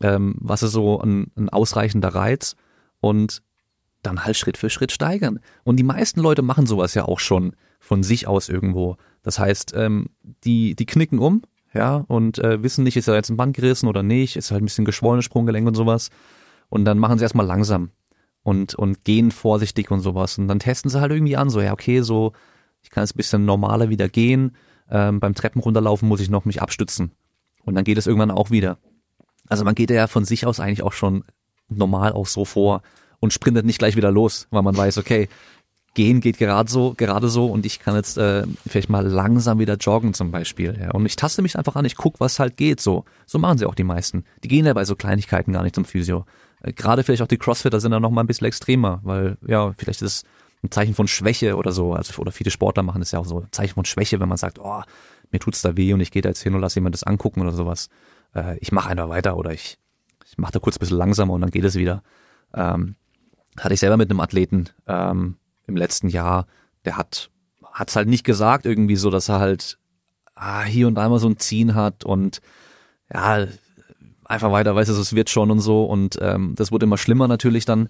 ähm, 0.00 0.34
was 0.38 0.62
ist 0.62 0.72
so 0.72 1.00
ein, 1.00 1.32
ein 1.36 1.48
ausreichender 1.48 2.08
Reiz 2.08 2.56
und 3.00 3.42
dann 4.02 4.24
halt 4.24 4.36
Schritt 4.36 4.56
für 4.56 4.70
Schritt 4.70 4.92
steigern. 4.92 5.40
Und 5.64 5.76
die 5.76 5.84
meisten 5.84 6.20
Leute 6.20 6.42
machen 6.42 6.66
sowas 6.66 6.94
ja 6.94 7.04
auch 7.04 7.18
schon 7.18 7.54
von 7.80 8.02
sich 8.02 8.26
aus 8.26 8.48
irgendwo. 8.48 8.96
Das 9.22 9.38
heißt, 9.38 9.72
ähm, 9.76 10.06
die, 10.44 10.74
die 10.74 10.86
knicken 10.86 11.18
um, 11.18 11.42
ja, 11.74 12.04
und 12.08 12.38
äh, 12.38 12.62
wissen 12.62 12.84
nicht, 12.84 12.96
ist 12.96 13.08
er 13.08 13.14
jetzt 13.14 13.30
ein 13.30 13.36
Band 13.36 13.56
gerissen 13.56 13.88
oder 13.88 14.02
nicht, 14.02 14.36
ist 14.36 14.50
halt 14.50 14.62
ein 14.62 14.66
bisschen 14.66 14.84
geschwollenes 14.84 15.24
Sprunggelenk 15.24 15.66
und 15.66 15.74
sowas. 15.74 16.10
Und 16.68 16.84
dann 16.84 16.98
machen 16.98 17.18
sie 17.18 17.24
erstmal 17.24 17.46
langsam 17.46 17.90
und, 18.42 18.74
und 18.74 19.04
gehen 19.04 19.30
vorsichtig 19.30 19.90
und 19.90 20.00
sowas. 20.00 20.38
Und 20.38 20.48
dann 20.48 20.60
testen 20.60 20.90
sie 20.90 21.00
halt 21.00 21.12
irgendwie 21.12 21.36
an, 21.36 21.50
so, 21.50 21.60
ja, 21.60 21.72
okay, 21.72 22.00
so, 22.02 22.32
ich 22.82 22.90
kann 22.90 23.02
jetzt 23.02 23.14
ein 23.14 23.18
bisschen 23.18 23.44
normaler 23.44 23.88
wieder 23.90 24.08
gehen. 24.08 24.56
Ähm, 24.90 25.20
beim 25.20 25.34
Treppen 25.34 25.60
runterlaufen 25.60 26.08
muss 26.08 26.20
ich 26.20 26.30
noch 26.30 26.44
mich 26.44 26.62
abstützen. 26.62 27.12
Und 27.64 27.74
dann 27.74 27.84
geht 27.84 27.98
es 27.98 28.06
irgendwann 28.06 28.30
auch 28.30 28.50
wieder. 28.50 28.78
Also 29.48 29.64
man 29.64 29.74
geht 29.74 29.90
ja 29.90 30.06
von 30.06 30.24
sich 30.24 30.46
aus 30.46 30.60
eigentlich 30.60 30.82
auch 30.82 30.92
schon 30.92 31.24
normal 31.68 32.12
auch 32.12 32.26
so 32.26 32.44
vor 32.44 32.82
und 33.20 33.32
sprintet 33.32 33.66
nicht 33.66 33.78
gleich 33.78 33.96
wieder 33.96 34.10
los, 34.10 34.46
weil 34.50 34.62
man 34.62 34.76
weiß, 34.76 34.98
okay, 34.98 35.28
gehen 35.94 36.20
geht 36.20 36.38
gerade 36.38 36.70
so, 36.70 36.94
gerade 36.96 37.28
so 37.28 37.46
und 37.46 37.66
ich 37.66 37.80
kann 37.80 37.96
jetzt 37.96 38.18
äh, 38.18 38.44
vielleicht 38.66 38.88
mal 38.88 39.06
langsam 39.06 39.58
wieder 39.58 39.74
joggen 39.74 40.14
zum 40.14 40.30
Beispiel. 40.30 40.78
Ja. 40.80 40.92
Und 40.92 41.04
ich 41.06 41.16
taste 41.16 41.42
mich 41.42 41.58
einfach 41.58 41.74
an, 41.76 41.84
ich 41.84 41.96
guck, 41.96 42.20
was 42.20 42.38
halt 42.38 42.56
geht. 42.56 42.80
So, 42.80 43.04
so 43.26 43.38
machen 43.38 43.58
sie 43.58 43.66
auch 43.66 43.74
die 43.74 43.84
meisten. 43.84 44.24
Die 44.44 44.48
gehen 44.48 44.64
ja 44.66 44.74
bei 44.74 44.84
so 44.84 44.94
Kleinigkeiten 44.94 45.52
gar 45.52 45.62
nicht 45.62 45.74
zum 45.74 45.84
Physio. 45.84 46.24
Äh, 46.62 46.72
gerade 46.72 47.02
vielleicht 47.02 47.22
auch 47.22 47.26
die 47.26 47.38
Crossfitter 47.38 47.80
sind 47.80 47.90
da 47.90 48.00
noch 48.00 48.10
mal 48.10 48.20
ein 48.20 48.26
bisschen 48.26 48.46
extremer, 48.46 49.00
weil 49.02 49.38
ja 49.46 49.72
vielleicht 49.76 50.02
ist 50.02 50.22
es 50.22 50.24
ein 50.62 50.70
Zeichen 50.70 50.94
von 50.94 51.08
Schwäche 51.08 51.56
oder 51.56 51.72
so. 51.72 51.94
Also 51.94 52.20
oder 52.20 52.32
viele 52.32 52.50
Sportler 52.50 52.82
machen 52.82 53.00
das 53.00 53.12
ja 53.12 53.18
auch 53.18 53.26
so, 53.26 53.40
ein 53.40 53.52
Zeichen 53.52 53.74
von 53.74 53.84
Schwäche, 53.84 54.20
wenn 54.20 54.28
man 54.28 54.38
sagt, 54.38 54.58
oh, 54.58 54.82
mir 55.30 55.38
tut's 55.38 55.62
da 55.62 55.76
weh 55.76 55.92
und 55.92 56.00
ich 56.00 56.10
gehe 56.10 56.22
da 56.22 56.30
jetzt 56.30 56.42
hin 56.42 56.54
und 56.54 56.60
lasse 56.60 56.76
jemand 56.76 56.94
das 56.94 57.04
angucken 57.04 57.40
oder 57.40 57.52
sowas. 57.52 57.88
Äh, 58.34 58.58
ich 58.58 58.72
mache 58.72 58.90
einfach 58.90 59.08
weiter 59.08 59.36
oder 59.36 59.52
ich 59.52 59.78
ich 60.30 60.36
mache 60.38 60.52
da 60.52 60.58
kurz 60.58 60.76
ein 60.76 60.80
bisschen 60.80 60.98
langsamer 60.98 61.32
und 61.32 61.40
dann 61.40 61.50
geht 61.50 61.64
es 61.64 61.74
wieder. 61.74 62.02
Ähm, 62.54 62.96
hatte 63.58 63.74
ich 63.74 63.80
selber 63.80 63.96
mit 63.96 64.10
einem 64.10 64.20
Athleten 64.20 64.68
ähm, 64.86 65.36
im 65.66 65.76
letzten 65.76 66.08
Jahr, 66.08 66.46
der 66.84 66.96
hat 66.96 67.30
hat's 67.72 67.96
halt 67.96 68.08
nicht 68.08 68.24
gesagt 68.24 68.66
irgendwie 68.66 68.96
so, 68.96 69.10
dass 69.10 69.28
er 69.28 69.38
halt 69.40 69.78
ah, 70.34 70.64
hier 70.64 70.86
und 70.86 70.94
da 70.94 71.08
mal 71.08 71.18
so 71.18 71.28
ein 71.28 71.38
Ziehen 71.38 71.74
hat 71.74 72.04
und 72.04 72.40
ja, 73.12 73.46
einfach 74.24 74.52
weiter, 74.52 74.74
weißt 74.74 74.90
du, 74.90 74.94
es 74.94 75.14
wird 75.14 75.30
schon 75.30 75.50
und 75.50 75.60
so 75.60 75.84
und 75.84 76.18
ähm, 76.20 76.54
das 76.56 76.70
wurde 76.72 76.84
immer 76.84 76.98
schlimmer 76.98 77.28
natürlich 77.28 77.64
dann, 77.64 77.88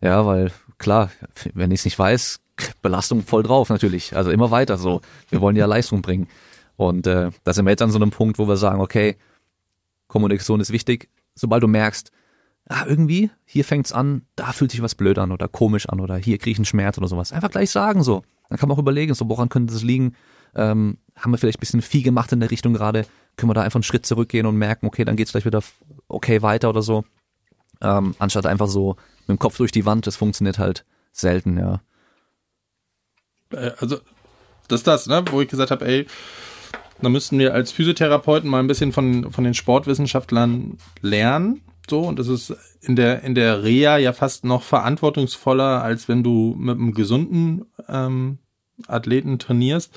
ja, 0.00 0.26
weil 0.26 0.52
klar, 0.78 1.10
wenn 1.54 1.70
ich 1.70 1.80
es 1.80 1.84
nicht 1.84 1.98
weiß, 1.98 2.40
Belastung 2.82 3.22
voll 3.22 3.42
drauf 3.42 3.68
natürlich, 3.68 4.16
also 4.16 4.30
immer 4.30 4.50
weiter 4.50 4.78
so, 4.78 5.00
wir 5.30 5.40
wollen 5.40 5.56
ja 5.56 5.66
Leistung 5.66 6.02
bringen 6.02 6.28
und 6.76 7.06
äh, 7.06 7.30
da 7.44 7.52
sind 7.52 7.64
wir 7.66 7.70
jetzt 7.70 7.82
an 7.82 7.90
so 7.90 7.98
einem 7.98 8.10
Punkt, 8.10 8.38
wo 8.38 8.48
wir 8.48 8.56
sagen, 8.56 8.80
okay, 8.80 9.16
Kommunikation 10.08 10.60
ist 10.60 10.72
wichtig, 10.72 11.08
sobald 11.34 11.62
du 11.62 11.68
merkst, 11.68 12.10
ah, 12.68 12.84
irgendwie, 12.86 13.30
hier 13.44 13.64
fängt's 13.64 13.92
an, 13.92 14.22
da 14.36 14.52
fühlt 14.52 14.70
sich 14.70 14.82
was 14.82 14.94
blöd 14.94 15.18
an 15.18 15.32
oder 15.32 15.48
komisch 15.48 15.88
an 15.88 16.00
oder 16.00 16.16
hier 16.16 16.38
kriege 16.38 16.52
ich 16.52 16.58
einen 16.58 16.64
Schmerz 16.64 16.98
oder 16.98 17.08
sowas. 17.08 17.32
Einfach 17.32 17.50
gleich 17.50 17.70
sagen 17.70 18.02
so. 18.02 18.22
Dann 18.48 18.58
kann 18.58 18.68
man 18.68 18.76
auch 18.76 18.80
überlegen, 18.80 19.12
so 19.14 19.28
woran 19.28 19.48
könnte 19.48 19.74
das 19.74 19.82
liegen? 19.82 20.14
Ähm, 20.54 20.98
haben 21.16 21.30
wir 21.30 21.38
vielleicht 21.38 21.58
ein 21.58 21.60
bisschen 21.60 21.82
viel 21.82 22.02
gemacht 22.02 22.32
in 22.32 22.40
der 22.40 22.50
Richtung 22.50 22.72
gerade? 22.72 23.04
Können 23.36 23.50
wir 23.50 23.54
da 23.54 23.62
einfach 23.62 23.76
einen 23.76 23.82
Schritt 23.82 24.06
zurückgehen 24.06 24.46
und 24.46 24.56
merken, 24.56 24.86
okay, 24.86 25.04
dann 25.04 25.16
geht's 25.16 25.32
gleich 25.32 25.44
wieder 25.44 25.62
okay 26.08 26.42
weiter 26.42 26.70
oder 26.70 26.82
so. 26.82 27.04
Ähm, 27.80 28.14
anstatt 28.18 28.46
einfach 28.46 28.68
so 28.68 28.96
mit 29.28 29.36
dem 29.36 29.38
Kopf 29.38 29.58
durch 29.58 29.72
die 29.72 29.86
Wand, 29.86 30.06
das 30.06 30.16
funktioniert 30.16 30.58
halt 30.58 30.84
selten, 31.12 31.58
ja. 31.58 31.82
Äh, 33.50 33.72
also, 33.78 33.98
das 34.68 34.80
ist 34.80 34.86
das, 34.86 35.06
ne, 35.06 35.24
wo 35.30 35.40
ich 35.40 35.48
gesagt 35.48 35.70
habe, 35.70 35.86
ey, 35.86 36.06
da 37.00 37.08
müssten 37.08 37.38
wir 37.38 37.54
als 37.54 37.72
Physiotherapeuten 37.72 38.50
mal 38.50 38.60
ein 38.60 38.66
bisschen 38.66 38.92
von, 38.92 39.30
von 39.30 39.44
den 39.44 39.54
Sportwissenschaftlern 39.54 40.78
lernen. 41.00 41.62
So, 41.88 42.00
und 42.00 42.18
das 42.18 42.28
ist 42.28 42.54
in 42.80 42.96
der, 42.96 43.22
in 43.22 43.34
der 43.34 43.62
Reha 43.62 43.96
ja 43.98 44.12
fast 44.12 44.44
noch 44.44 44.62
verantwortungsvoller, 44.62 45.82
als 45.82 46.08
wenn 46.08 46.22
du 46.22 46.54
mit 46.58 46.76
einem 46.76 46.92
gesunden 46.92 47.66
ähm, 47.88 48.38
Athleten 48.86 49.38
trainierst. 49.38 49.96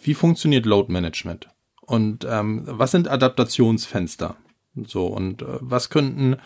Wie 0.00 0.14
funktioniert 0.14 0.66
Load 0.66 0.90
Management? 0.90 1.48
Und 1.82 2.26
ähm, 2.28 2.62
was 2.64 2.92
sind 2.92 3.08
Adaptationsfenster? 3.08 4.36
So, 4.86 5.08
und 5.08 5.42
äh, 5.42 5.46
was 5.60 5.90
könnten 5.90 6.36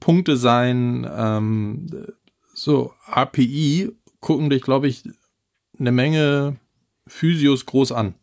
Punkte 0.00 0.36
sein? 0.36 1.08
Ähm, 1.10 1.86
so, 2.54 2.92
API 3.06 3.90
gucken 4.20 4.50
dich, 4.50 4.62
glaube 4.62 4.88
ich, 4.88 5.02
eine 5.78 5.92
Menge 5.92 6.56
Physios 7.06 7.66
groß 7.66 7.92
an. 7.92 8.14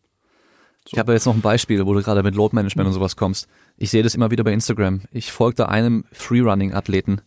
So. 0.86 0.94
Ich 0.94 1.00
habe 1.00 1.14
jetzt 1.14 1.26
noch 1.26 1.36
ein 1.36 1.42
Beispiel, 1.42 1.86
wo 1.86 1.94
du 1.94 2.02
gerade 2.02 2.24
mit 2.24 2.36
Load 2.36 2.56
Management 2.56 2.88
und 2.88 2.94
sowas 2.94 3.16
kommst. 3.16 3.48
Ich 3.78 3.90
sehe 3.90 4.04
das 4.04 4.16
immer 4.16 4.32
wieder 4.32 4.44
bei 4.44 4.52
Instagram. 4.52 5.02
Ich 5.12 5.32
folge 5.32 5.56
da 5.56 5.66
einem 5.66 6.04
Freerunning-Athleten 6.12 7.22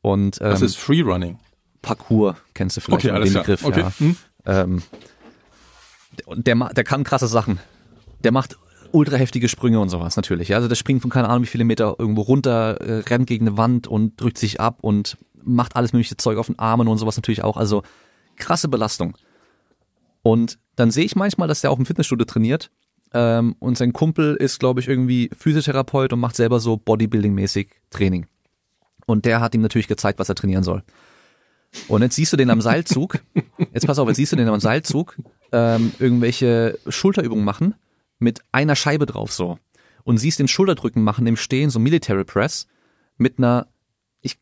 und 0.00 0.40
ähm, 0.40 0.52
Was 0.52 0.62
ist 0.62 0.76
Freerunning? 0.76 1.38
Parkour, 1.82 2.36
kennst 2.54 2.76
du 2.76 2.80
vielleicht 2.80 3.06
okay, 3.06 3.22
den 3.22 3.32
Begriff, 3.32 3.64
okay. 3.64 3.80
ja. 3.80 3.92
Hm? 3.98 4.16
Ähm, 4.46 4.82
der, 6.34 6.54
der 6.54 6.84
kann 6.84 7.04
krasse 7.04 7.28
Sachen. 7.28 7.60
Der 8.24 8.32
macht 8.32 8.56
ultra 8.96 9.16
heftige 9.16 9.48
Sprünge 9.48 9.78
und 9.78 9.90
sowas 9.90 10.16
natürlich. 10.16 10.54
Also 10.54 10.68
der 10.68 10.74
springt 10.74 11.02
von 11.02 11.10
keine 11.10 11.28
Ahnung 11.28 11.42
wie 11.42 11.48
viele 11.48 11.64
Meter 11.64 11.96
irgendwo 11.98 12.22
runter, 12.22 12.80
äh, 12.80 13.00
rennt 13.00 13.26
gegen 13.26 13.46
eine 13.46 13.58
Wand 13.58 13.86
und 13.86 14.18
drückt 14.18 14.38
sich 14.38 14.58
ab 14.58 14.78
und 14.80 15.18
macht 15.44 15.76
alles 15.76 15.92
mögliche 15.92 16.16
Zeug 16.16 16.38
auf 16.38 16.46
den 16.46 16.58
Armen 16.58 16.88
und 16.88 16.96
sowas 16.96 17.16
natürlich 17.16 17.44
auch. 17.44 17.58
Also 17.58 17.82
krasse 18.36 18.68
Belastung. 18.68 19.16
Und 20.22 20.58
dann 20.76 20.90
sehe 20.90 21.04
ich 21.04 21.14
manchmal, 21.14 21.46
dass 21.46 21.60
der 21.60 21.70
auch 21.70 21.78
im 21.78 21.84
Fitnessstudio 21.84 22.24
trainiert 22.24 22.70
ähm, 23.12 23.54
und 23.58 23.76
sein 23.76 23.92
Kumpel 23.92 24.34
ist, 24.34 24.60
glaube 24.60 24.80
ich, 24.80 24.88
irgendwie 24.88 25.28
Physiotherapeut 25.36 26.14
und 26.14 26.20
macht 26.20 26.34
selber 26.34 26.58
so 26.58 26.74
Bodybuilding-mäßig 26.74 27.68
Training. 27.90 28.26
Und 29.04 29.26
der 29.26 29.40
hat 29.40 29.54
ihm 29.54 29.60
natürlich 29.60 29.88
gezeigt, 29.88 30.18
was 30.18 30.30
er 30.30 30.34
trainieren 30.34 30.64
soll. 30.64 30.82
Und 31.86 32.00
jetzt 32.00 32.16
siehst 32.16 32.32
du 32.32 32.38
den 32.38 32.48
am 32.48 32.62
Seilzug, 32.62 33.18
jetzt 33.74 33.86
pass 33.86 33.98
auf, 33.98 34.08
jetzt 34.08 34.16
siehst 34.16 34.32
du 34.32 34.36
den 34.36 34.48
am 34.48 34.58
Seilzug 34.58 35.18
ähm, 35.52 35.92
irgendwelche 35.98 36.78
Schulterübungen 36.88 37.44
machen 37.44 37.74
mit 38.18 38.40
einer 38.52 38.76
Scheibe 38.76 39.06
drauf 39.06 39.32
so. 39.32 39.58
Und 40.04 40.18
siehst 40.18 40.38
den 40.38 40.48
Schulterdrücken 40.48 41.02
machen 41.02 41.26
im 41.26 41.36
Stehen, 41.36 41.70
so 41.70 41.78
Military 41.78 42.24
Press, 42.24 42.66
mit 43.16 43.38
einer, 43.38 43.66
ich, 44.20 44.38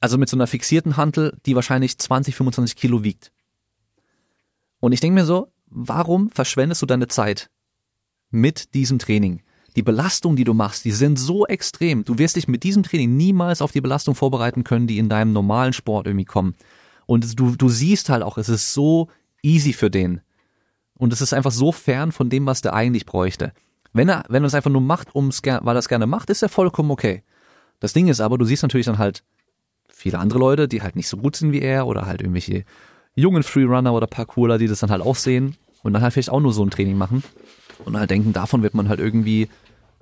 also 0.00 0.18
mit 0.18 0.28
so 0.28 0.36
einer 0.36 0.46
fixierten 0.46 0.96
Hantel, 0.96 1.36
die 1.46 1.54
wahrscheinlich 1.54 1.96
20, 1.96 2.34
25 2.34 2.76
Kilo 2.76 3.02
wiegt. 3.02 3.32
Und 4.80 4.92
ich 4.92 5.00
denke 5.00 5.14
mir 5.20 5.26
so, 5.26 5.52
warum 5.66 6.30
verschwendest 6.30 6.82
du 6.82 6.86
deine 6.86 7.08
Zeit 7.08 7.50
mit 8.30 8.74
diesem 8.74 8.98
Training. 8.98 9.42
Die 9.76 9.82
Belastung, 9.82 10.36
die 10.36 10.44
du 10.44 10.54
machst, 10.54 10.84
die 10.84 10.90
sind 10.90 11.18
so 11.18 11.46
extrem. 11.46 12.04
Du 12.04 12.18
wirst 12.18 12.36
dich 12.36 12.48
mit 12.48 12.64
diesem 12.64 12.82
Training 12.82 13.16
niemals 13.16 13.62
auf 13.62 13.72
die 13.72 13.80
Belastung 13.80 14.14
vorbereiten 14.14 14.64
können, 14.64 14.86
die 14.86 14.98
in 14.98 15.08
deinem 15.08 15.32
normalen 15.32 15.72
Sport 15.72 16.06
irgendwie 16.06 16.24
kommen. 16.24 16.54
Und 17.06 17.38
du, 17.38 17.54
du 17.56 17.68
siehst 17.68 18.08
halt 18.08 18.22
auch, 18.22 18.38
es 18.38 18.48
ist 18.48 18.72
so 18.72 19.08
easy 19.42 19.72
für 19.72 19.90
den. 19.90 20.20
Und 21.00 21.14
es 21.14 21.22
ist 21.22 21.32
einfach 21.32 21.50
so 21.50 21.72
fern 21.72 22.12
von 22.12 22.28
dem, 22.28 22.44
was 22.44 22.60
der 22.60 22.74
eigentlich 22.74 23.06
bräuchte. 23.06 23.54
Wenn 23.94 24.10
er, 24.10 24.24
wenn 24.28 24.44
er 24.44 24.48
es 24.48 24.54
einfach 24.54 24.70
nur 24.70 24.82
macht, 24.82 25.14
um's, 25.14 25.40
weil 25.42 25.74
er 25.74 25.78
es 25.78 25.88
gerne 25.88 26.06
macht, 26.06 26.28
ist 26.28 26.42
er 26.42 26.50
vollkommen 26.50 26.90
okay. 26.90 27.22
Das 27.80 27.94
Ding 27.94 28.08
ist 28.08 28.20
aber, 28.20 28.36
du 28.36 28.44
siehst 28.44 28.62
natürlich 28.62 28.84
dann 28.84 28.98
halt 28.98 29.24
viele 29.88 30.18
andere 30.18 30.38
Leute, 30.38 30.68
die 30.68 30.82
halt 30.82 30.96
nicht 30.96 31.08
so 31.08 31.16
gut 31.16 31.36
sind 31.36 31.52
wie 31.52 31.62
er 31.62 31.86
oder 31.86 32.04
halt 32.04 32.20
irgendwelche 32.20 32.64
jungen 33.14 33.42
Freerunner 33.42 33.94
oder 33.94 34.06
Parkourer, 34.06 34.58
die 34.58 34.68
das 34.68 34.80
dann 34.80 34.90
halt 34.90 35.00
auch 35.00 35.16
sehen 35.16 35.56
und 35.82 35.94
dann 35.94 36.02
halt 36.02 36.12
vielleicht 36.12 36.28
auch 36.28 36.40
nur 36.40 36.52
so 36.52 36.62
ein 36.62 36.70
Training 36.70 36.98
machen 36.98 37.24
und 37.86 37.98
halt 37.98 38.10
denken, 38.10 38.34
davon 38.34 38.62
wird 38.62 38.74
man 38.74 38.90
halt 38.90 39.00
irgendwie 39.00 39.48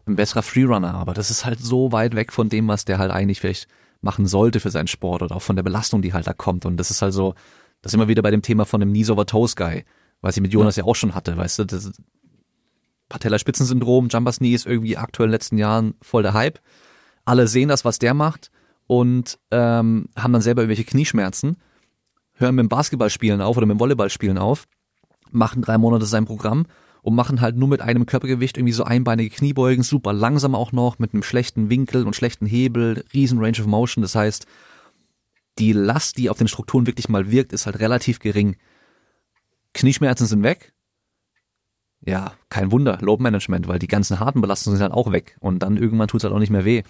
ein 0.04 0.16
besserer 0.16 0.42
Freerunner. 0.42 0.94
Aber 0.94 1.14
das 1.14 1.30
ist 1.30 1.44
halt 1.44 1.60
so 1.60 1.92
weit 1.92 2.16
weg 2.16 2.32
von 2.32 2.48
dem, 2.48 2.66
was 2.66 2.84
der 2.84 2.98
halt 2.98 3.12
eigentlich 3.12 3.38
vielleicht 3.38 3.68
machen 4.00 4.26
sollte 4.26 4.58
für 4.58 4.70
seinen 4.70 4.88
Sport 4.88 5.22
oder 5.22 5.36
auch 5.36 5.42
von 5.42 5.54
der 5.54 5.62
Belastung, 5.62 6.02
die 6.02 6.12
halt 6.12 6.26
da 6.26 6.32
kommt. 6.32 6.66
Und 6.66 6.76
das 6.76 6.90
ist 6.90 7.02
halt 7.02 7.12
so, 7.12 7.34
das 7.82 7.90
ist 7.90 7.94
immer 7.94 8.08
wieder 8.08 8.22
bei 8.22 8.32
dem 8.32 8.42
Thema 8.42 8.64
von 8.64 8.80
dem 8.80 8.90
Knees 8.90 9.10
over 9.10 9.26
Toes 9.26 9.54
Guy, 9.54 9.84
was 10.20 10.36
ich 10.36 10.42
mit 10.42 10.52
Jonas 10.52 10.76
ja, 10.76 10.84
ja 10.84 10.88
auch 10.88 10.96
schon 10.96 11.14
hatte, 11.14 11.36
weißt 11.36 11.60
du, 11.60 11.64
das 11.64 11.92
Patellaspitzensyndrom, 13.08 14.08
Jumpers 14.08 14.38
Knee 14.38 14.54
ist 14.54 14.66
irgendwie 14.66 14.96
aktuell 14.96 15.28
in 15.28 15.30
den 15.30 15.34
letzten 15.34 15.58
Jahren 15.58 15.94
voll 16.02 16.22
der 16.22 16.34
Hype. 16.34 16.58
Alle 17.24 17.48
sehen 17.48 17.68
das, 17.68 17.84
was 17.84 17.98
der 17.98 18.14
macht 18.14 18.50
und 18.86 19.38
ähm, 19.50 20.08
haben 20.16 20.32
dann 20.32 20.42
selber 20.42 20.62
irgendwelche 20.62 20.84
Knieschmerzen, 20.84 21.56
hören 22.34 22.54
mit 22.54 22.64
dem 22.64 22.68
Basketballspielen 22.68 23.40
auf 23.40 23.56
oder 23.56 23.66
mit 23.66 23.76
dem 23.76 23.80
Volleyballspielen 23.80 24.38
auf, 24.38 24.66
machen 25.30 25.62
drei 25.62 25.78
Monate 25.78 26.06
sein 26.06 26.24
Programm 26.24 26.66
und 27.02 27.14
machen 27.14 27.40
halt 27.40 27.56
nur 27.56 27.68
mit 27.68 27.80
einem 27.80 28.06
Körpergewicht 28.06 28.56
irgendwie 28.56 28.72
so 28.72 28.84
einbeinige 28.84 29.34
Kniebeugen, 29.34 29.82
super 29.82 30.12
langsam 30.12 30.54
auch 30.54 30.72
noch, 30.72 30.98
mit 30.98 31.12
einem 31.12 31.22
schlechten 31.22 31.70
Winkel 31.70 32.06
und 32.06 32.16
schlechten 32.16 32.46
Hebel, 32.46 33.04
riesen 33.14 33.38
Range 33.38 33.58
of 33.60 33.66
Motion. 33.66 34.02
Das 34.02 34.14
heißt, 34.14 34.46
die 35.58 35.72
Last, 35.72 36.18
die 36.18 36.30
auf 36.30 36.38
den 36.38 36.48
Strukturen 36.48 36.86
wirklich 36.86 37.08
mal 37.08 37.30
wirkt, 37.30 37.52
ist 37.52 37.66
halt 37.66 37.78
relativ 37.78 38.20
gering. 38.20 38.56
Knieschmerzen 39.78 40.26
sind 40.26 40.42
weg. 40.42 40.72
Ja, 42.04 42.32
kein 42.48 42.72
Wunder, 42.72 42.98
Load 43.00 43.22
Management, 43.22 43.68
weil 43.68 43.78
die 43.78 43.86
ganzen 43.86 44.18
harten 44.20 44.40
Belastungen 44.40 44.76
sind 44.76 44.82
halt 44.82 44.92
auch 44.92 45.12
weg 45.12 45.36
und 45.40 45.60
dann 45.60 45.76
irgendwann 45.76 46.08
tut 46.08 46.20
es 46.20 46.24
halt 46.24 46.34
auch 46.34 46.38
nicht 46.40 46.50
mehr 46.50 46.64
weh. 46.64 46.82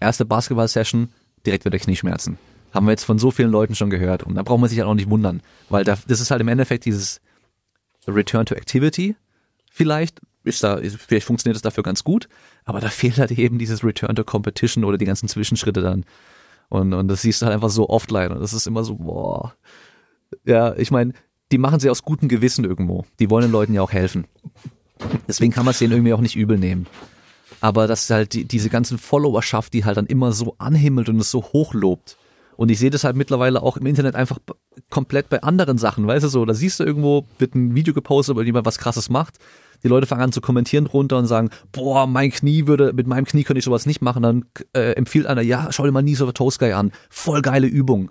Erste 0.00 0.24
Basketball-Session, 0.24 1.12
direkt 1.46 1.64
wieder 1.64 1.78
Knieschmerzen. 1.78 2.38
Haben 2.72 2.86
wir 2.86 2.92
jetzt 2.92 3.04
von 3.04 3.18
so 3.18 3.30
vielen 3.30 3.50
Leuten 3.50 3.74
schon 3.74 3.90
gehört 3.90 4.22
und 4.22 4.34
da 4.34 4.42
braucht 4.42 4.60
man 4.60 4.70
sich 4.70 4.78
halt 4.78 4.88
auch 4.88 4.94
nicht 4.94 5.10
wundern, 5.10 5.42
weil 5.68 5.84
das 5.84 6.06
ist 6.06 6.30
halt 6.30 6.40
im 6.40 6.48
Endeffekt 6.48 6.86
dieses 6.86 7.20
Return 8.08 8.46
to 8.46 8.54
Activity, 8.54 9.14
vielleicht 9.70 10.20
ist 10.44 10.64
da, 10.64 10.78
vielleicht 10.78 11.26
funktioniert 11.26 11.56
es 11.56 11.62
dafür 11.62 11.84
ganz 11.84 12.02
gut, 12.02 12.28
aber 12.64 12.80
da 12.80 12.88
fehlt 12.88 13.18
halt 13.18 13.30
eben 13.32 13.58
dieses 13.58 13.84
Return 13.84 14.16
to 14.16 14.24
Competition 14.24 14.84
oder 14.84 14.98
die 14.98 15.04
ganzen 15.04 15.28
Zwischenschritte 15.28 15.82
dann. 15.82 16.04
Und, 16.68 16.94
und 16.94 17.08
das 17.08 17.22
siehst 17.22 17.42
du 17.42 17.46
halt 17.46 17.54
einfach 17.54 17.70
so 17.70 17.88
offline 17.90 18.32
und 18.32 18.40
das 18.40 18.54
ist 18.54 18.66
immer 18.66 18.84
so, 18.84 18.96
boah. 18.96 19.54
Ja, 20.44 20.74
ich 20.76 20.90
meine, 20.90 21.12
die 21.52 21.58
machen 21.58 21.80
sie 21.80 21.90
aus 21.90 22.02
gutem 22.02 22.28
Gewissen 22.28 22.64
irgendwo. 22.64 23.04
Die 23.18 23.30
wollen 23.30 23.42
den 23.42 23.52
Leuten 23.52 23.74
ja 23.74 23.82
auch 23.82 23.92
helfen. 23.92 24.26
Deswegen 25.28 25.52
kann 25.52 25.64
man 25.64 25.72
es 25.72 25.78
denen 25.78 25.92
irgendwie 25.92 26.14
auch 26.14 26.20
nicht 26.20 26.36
übel 26.36 26.58
nehmen. 26.58 26.86
Aber 27.60 27.86
dass 27.86 28.10
halt 28.10 28.32
die, 28.32 28.44
diese 28.44 28.70
ganzen 28.70 28.98
Followerschaft, 28.98 29.72
die 29.72 29.84
halt 29.84 29.96
dann 29.96 30.06
immer 30.06 30.32
so 30.32 30.56
anhimmelt 30.58 31.08
und 31.08 31.20
es 31.20 31.30
so 31.30 31.42
hochlobt. 31.42 32.16
Und 32.56 32.70
ich 32.70 32.78
sehe 32.78 32.90
das 32.90 33.04
halt 33.04 33.16
mittlerweile 33.16 33.62
auch 33.62 33.76
im 33.76 33.86
Internet 33.86 34.14
einfach 34.14 34.38
komplett 34.90 35.28
bei 35.28 35.42
anderen 35.42 35.78
Sachen, 35.78 36.06
weißt 36.06 36.24
du 36.24 36.28
so, 36.28 36.44
da 36.44 36.54
siehst 36.54 36.80
du 36.80 36.84
irgendwo, 36.84 37.24
wird 37.38 37.54
ein 37.54 37.74
Video 37.74 37.94
gepostet, 37.94 38.36
weil 38.36 38.44
jemand 38.44 38.66
was 38.66 38.78
krasses 38.78 39.10
macht. 39.10 39.38
Die 39.82 39.88
Leute 39.88 40.06
fangen 40.06 40.22
an 40.22 40.32
zu 40.32 40.40
kommentieren 40.40 40.84
drunter 40.84 41.18
und 41.18 41.26
sagen, 41.26 41.50
boah, 41.72 42.06
mein 42.06 42.30
Knie 42.30 42.66
würde, 42.66 42.92
mit 42.92 43.06
meinem 43.06 43.24
Knie 43.24 43.42
könnte 43.42 43.58
ich 43.58 43.64
sowas 43.64 43.86
nicht 43.86 44.00
machen. 44.00 44.22
Dann 44.22 44.44
äh, 44.74 44.92
empfiehlt 44.92 45.26
einer, 45.26 45.42
ja, 45.42 45.68
schau 45.70 45.84
dir 45.84 45.92
mal 45.92 46.02
Knees 46.02 46.22
a 46.22 46.30
Toast 46.32 46.58
Guy 46.58 46.72
an. 46.72 46.92
Voll 47.10 47.42
geile 47.42 47.66
Übung. 47.66 48.10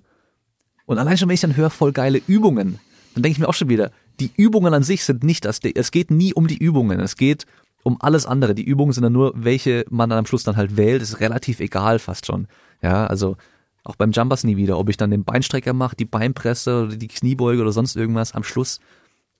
Und 0.86 0.98
allein 0.98 1.18
schon, 1.18 1.30
wenn 1.30 1.36
ich 1.36 1.42
dann 1.42 1.56
höre, 1.56 1.70
voll 1.70 1.94
geile 1.94 2.22
Übungen, 2.28 2.80
dann 3.14 3.24
denke 3.24 3.34
ich 3.34 3.40
mir 3.40 3.48
auch 3.48 3.54
schon 3.54 3.70
wieder, 3.70 3.92
die 4.20 4.32
Übungen 4.38 4.74
an 4.74 4.84
sich 4.84 5.04
sind 5.04 5.24
nicht 5.24 5.46
das, 5.46 5.60
es 5.64 5.92
geht 5.92 6.12
nie 6.12 6.34
um 6.34 6.48
die 6.48 6.58
Übungen, 6.58 7.00
es 7.00 7.16
geht 7.16 7.46
um 7.84 7.98
alles 8.00 8.26
andere. 8.26 8.54
Die 8.56 8.64
Übungen 8.64 8.94
sind 8.94 9.04
dann 9.04 9.14
nur, 9.14 9.34
welche 9.36 9.86
man 9.90 10.10
dann 10.10 10.20
am 10.20 10.26
Schluss 10.26 10.44
dann 10.44 10.56
halt 10.56 10.78
wählt, 10.78 11.02
ist 11.02 11.20
relativ 11.20 11.60
egal 11.60 12.00
fast 12.00 12.26
schon. 12.26 12.48
Ja, 12.82 13.08
also 13.08 13.38
auch 13.84 13.96
beim 13.96 14.12
Jumpers 14.12 14.44
nie 14.44 14.58
wieder, 14.58 14.78
ob 14.78 14.90
ich 14.90 14.98
dann 14.98 15.10
den 15.10 15.24
Beinstrecker 15.24 15.74
mache, 15.74 15.96
die 15.96 16.06
Beinpresse 16.06 16.84
oder 16.84 16.96
die 16.96 17.08
Kniebeuge 17.08 17.62
oder 17.62 17.72
sonst 17.72 17.96
irgendwas, 17.96 18.34
am 18.34 18.44
Schluss 18.44 18.80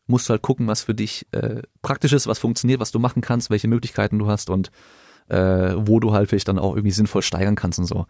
musst 0.08 0.28
du 0.28 0.32
halt 0.32 0.42
gucken, 0.42 0.68
was 0.68 0.82
für 0.82 0.96
dich 0.96 1.28
äh, 1.32 1.62
praktisch 1.82 2.14
ist, 2.14 2.28
was 2.28 2.40
funktioniert, 2.40 2.80
was 2.80 2.92
du 2.92 3.00
machen 3.00 3.22
kannst, 3.22 3.50
welche 3.50 3.68
Möglichkeiten 3.68 4.18
du 4.18 4.28
hast 4.28 4.50
und 4.50 4.72
äh, 5.28 5.74
wo 5.76 6.00
du 6.00 6.12
halt 6.12 6.30
vielleicht 6.30 6.48
dann 6.48 6.60
auch 6.60 6.76
irgendwie 6.76 6.92
sinnvoll 6.92 7.22
steigern 7.22 7.56
kannst 7.56 7.80
und 7.80 7.86
so. 7.86 8.08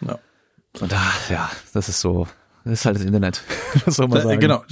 Ja. 0.00 0.18
Und 0.80 0.90
da, 0.90 1.00
ja, 1.28 1.50
das 1.72 1.88
ist 1.88 2.00
so, 2.00 2.26
das 2.64 2.80
ist 2.80 2.86
halt 2.86 2.96
das 2.96 3.04
Internet. 3.04 3.42
das 3.84 3.96
soll 3.96 4.08
man 4.08 4.22
sagen. 4.22 4.40
Genau, 4.40 4.64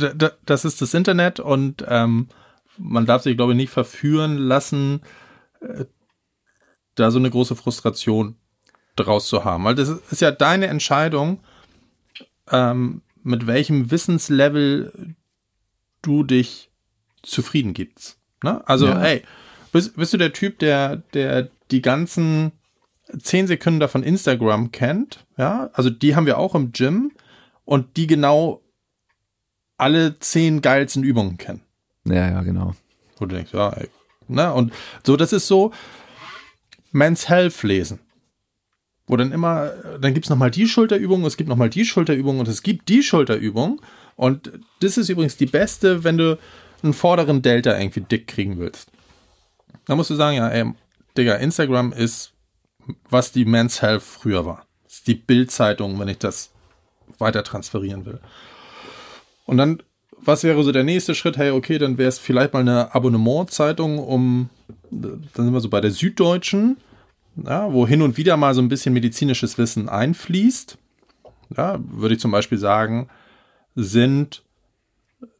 das 0.46 0.64
ist 0.64 0.80
das 0.80 0.94
Internet 0.94 1.40
und 1.40 1.84
ähm, 1.88 2.28
man 2.78 3.06
darf 3.06 3.22
sich, 3.22 3.36
glaube 3.36 3.52
ich, 3.52 3.56
nicht 3.56 3.70
verführen 3.70 4.38
lassen, 4.38 5.02
äh, 5.60 5.84
da 6.94 7.10
so 7.10 7.18
eine 7.18 7.30
große 7.30 7.56
Frustration 7.56 8.36
draus 8.96 9.26
zu 9.26 9.44
haben. 9.44 9.64
Weil 9.64 9.74
das 9.74 9.88
ist 9.88 10.20
ja 10.20 10.30
deine 10.30 10.66
Entscheidung, 10.66 11.40
ähm, 12.50 13.02
mit 13.22 13.46
welchem 13.46 13.90
Wissenslevel 13.90 15.14
du 16.02 16.24
dich 16.24 16.70
zufrieden 17.22 17.72
gibst. 17.74 18.18
Ne? 18.42 18.66
Also, 18.66 18.86
ja. 18.86 19.02
ey, 19.02 19.22
bist, 19.70 19.96
bist 19.96 20.12
du 20.12 20.18
der 20.18 20.32
Typ, 20.32 20.58
der, 20.58 20.96
der 21.14 21.48
die 21.70 21.82
ganzen 21.82 22.52
zehn 23.18 23.46
Sekunden 23.46 23.80
davon 23.80 24.02
Instagram 24.02 24.72
kennt? 24.72 25.24
Ja, 25.36 25.70
also 25.72 25.90
die 25.90 26.16
haben 26.16 26.26
wir 26.26 26.38
auch 26.38 26.54
im 26.54 26.72
Gym 26.72 27.12
und 27.72 27.96
die 27.96 28.06
genau 28.06 28.60
alle 29.78 30.18
zehn 30.18 30.60
geilsten 30.60 31.02
Übungen 31.04 31.38
kennen. 31.38 31.62
Ja, 32.04 32.28
ja, 32.28 32.42
genau. 32.42 32.74
Wo 33.16 33.24
du 33.24 33.34
denkst, 33.34 33.54
ja, 33.54 33.70
ey, 33.70 33.88
ne? 34.28 34.52
Und 34.52 34.74
so, 35.06 35.16
das 35.16 35.32
ist 35.32 35.46
so 35.46 35.72
Men's 36.90 37.30
Health 37.30 37.62
lesen. 37.62 38.00
Wo 39.06 39.16
dann 39.16 39.32
immer, 39.32 39.70
dann 39.98 40.12
gibt's 40.12 40.28
nochmal 40.28 40.50
die 40.50 40.68
Schulterübung, 40.68 41.24
es 41.24 41.38
gibt 41.38 41.48
nochmal 41.48 41.70
die 41.70 41.86
Schulterübung 41.86 42.40
und 42.40 42.48
es 42.48 42.62
gibt 42.62 42.90
die 42.90 43.02
Schulterübung. 43.02 43.80
Und 44.16 44.52
das 44.80 44.98
ist 44.98 45.08
übrigens 45.08 45.38
die 45.38 45.46
beste, 45.46 46.04
wenn 46.04 46.18
du 46.18 46.38
einen 46.82 46.92
vorderen 46.92 47.40
Delta 47.40 47.78
irgendwie 47.78 48.02
dick 48.02 48.26
kriegen 48.26 48.58
willst. 48.58 48.90
Da 49.86 49.96
musst 49.96 50.10
du 50.10 50.14
sagen, 50.14 50.36
ja, 50.36 50.50
ey, 50.50 50.74
Digga, 51.16 51.36
Instagram 51.36 51.94
ist, 51.94 52.34
was 53.08 53.32
die 53.32 53.46
Men's 53.46 53.80
Health 53.80 54.02
früher 54.02 54.44
war. 54.44 54.66
Das 54.84 54.96
ist 54.96 55.06
die 55.06 55.14
Bildzeitung, 55.14 55.98
wenn 55.98 56.08
ich 56.08 56.18
das 56.18 56.51
weiter 57.18 57.44
transferieren 57.44 58.06
will. 58.06 58.20
Und 59.44 59.56
dann, 59.56 59.82
was 60.18 60.44
wäre 60.44 60.62
so 60.62 60.72
der 60.72 60.84
nächste 60.84 61.14
Schritt? 61.14 61.36
Hey, 61.36 61.50
okay, 61.50 61.78
dann 61.78 61.98
wäre 61.98 62.08
es 62.08 62.18
vielleicht 62.18 62.52
mal 62.52 62.60
eine 62.60 62.94
Abonnementzeitung 62.94 63.98
um, 63.98 64.50
dann 64.90 65.28
sind 65.34 65.52
wir 65.52 65.60
so 65.60 65.68
bei 65.68 65.80
der 65.80 65.90
Süddeutschen, 65.90 66.76
ja, 67.36 67.72
wo 67.72 67.86
hin 67.86 68.02
und 68.02 68.16
wieder 68.16 68.36
mal 68.36 68.54
so 68.54 68.60
ein 68.60 68.68
bisschen 68.68 68.94
medizinisches 68.94 69.58
Wissen 69.58 69.88
einfließt. 69.88 70.78
Ja, 71.56 71.78
würde 71.80 72.14
ich 72.14 72.20
zum 72.20 72.30
Beispiel 72.30 72.58
sagen, 72.58 73.08
sind 73.74 74.42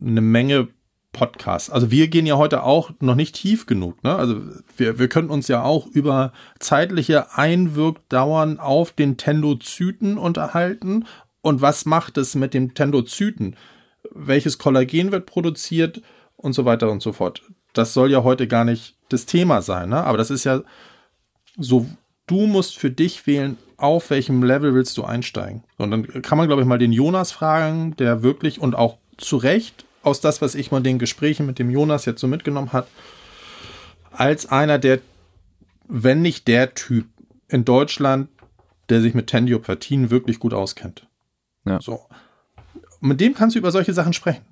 eine 0.01 0.21
Menge 0.21 0.69
Podcasts. 1.13 1.71
Also 1.71 1.91
wir 1.91 2.09
gehen 2.09 2.27
ja 2.27 2.37
heute 2.37 2.63
auch 2.63 2.91
noch 3.01 3.15
nicht 3.15 3.35
tief 3.35 3.67
genug. 3.67 4.03
Ne? 4.03 4.15
Also 4.17 4.41
wir, 4.77 4.99
wir 4.99 5.09
können 5.09 5.29
uns 5.29 5.47
ja 5.47 5.63
auch 5.63 5.87
über 5.87 6.33
zeitliche 6.59 7.37
Einwirkdauern 7.37 8.59
auf 8.59 8.93
den 8.93 9.19
Tendozyten 9.19 10.17
unterhalten. 10.17 11.05
Und 11.43 11.61
was 11.61 11.85
macht 11.85 12.17
es 12.17 12.35
mit 12.35 12.55
dem 12.55 12.75
Tendozyten? 12.75 13.57
Welches 14.11 14.59
Kollagen 14.59 15.13
wird 15.13 15.27
produziert 15.27 16.01
und 16.37 16.55
so 16.55 16.65
weiter 16.65 16.91
und 16.91 17.03
so 17.03 17.13
fort. 17.13 17.43
Das 17.73 17.95
soll 17.95 18.11
ja 18.11 18.23
heute 18.23 18.49
gar 18.49 18.65
nicht 18.65 18.97
das 19.09 19.27
Thema 19.27 19.63
sein. 19.63 19.91
Ne? 19.91 20.03
Aber 20.03 20.19
das 20.19 20.31
ist 20.31 20.45
ja 20.45 20.63
so, 21.57 21.87
du 22.27 22.47
musst 22.47 22.79
für 22.79 22.91
dich 22.91 23.27
wählen, 23.27 23.59
auf 23.77 24.11
welchem 24.11 24.43
Level 24.43 24.75
willst 24.75 24.97
du 24.97 25.05
einsteigen. 25.05 25.65
Und 25.79 25.91
dann 25.91 26.23
kann 26.23 26.39
man, 26.39 26.47
glaube 26.47 26.63
ich, 26.63 26.69
mal 26.69 26.79
den 26.79 26.93
Jonas 26.93 27.33
fragen, 27.33 27.97
der 27.97 28.23
wirklich 28.23 28.61
und 28.61 28.75
auch 28.75 28.99
zu 29.17 29.37
Recht 29.37 29.85
aus 30.03 30.21
das, 30.21 30.41
was 30.41 30.55
ich 30.55 30.71
mal 30.71 30.83
den 30.83 30.99
Gesprächen 30.99 31.47
mit 31.47 31.59
dem 31.59 31.71
Jonas 31.71 32.05
jetzt 32.05 32.21
so 32.21 32.27
mitgenommen 32.27 32.73
hat, 32.73 32.87
als 34.11 34.47
einer 34.47 34.79
der, 34.79 35.01
wenn 35.89 36.23
nicht 36.23 36.49
der 36.49 36.75
Typ 36.75 37.07
in 37.49 37.65
Deutschland, 37.65 38.29
der 38.89 39.01
sich 39.01 39.15
mit 39.15 39.29
Tendiopathien 39.29 40.11
wirklich 40.11 40.39
gut 40.39 40.55
auskennt. 40.55 41.07
Ja. 41.65 41.81
So. 41.81 42.01
Mit 43.01 43.21
dem 43.21 43.35
kannst 43.35 43.55
du 43.55 43.59
über 43.59 43.71
solche 43.71 43.93
Sachen 43.93 44.13
sprechen. 44.13 44.45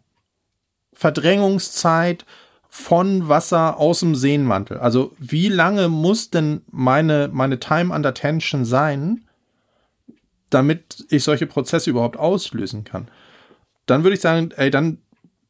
Verdrängungszeit 0.92 2.26
von 2.68 3.28
Wasser 3.28 3.78
aus 3.78 4.00
dem 4.00 4.14
Sehnenmantel. 4.14 4.78
Also 4.78 5.12
wie 5.18 5.48
lange 5.48 5.88
muss 5.88 6.30
denn 6.30 6.62
meine, 6.70 7.28
meine 7.32 7.58
Time 7.58 7.94
under 7.94 8.14
Tension 8.14 8.64
sein, 8.64 9.26
damit 10.50 11.04
ich 11.10 11.24
solche 11.24 11.46
Prozesse 11.46 11.90
überhaupt 11.90 12.16
auslösen 12.16 12.84
kann? 12.84 13.08
Dann 13.86 14.04
würde 14.04 14.14
ich 14.14 14.20
sagen, 14.20 14.50
ey, 14.56 14.70
dann 14.70 14.98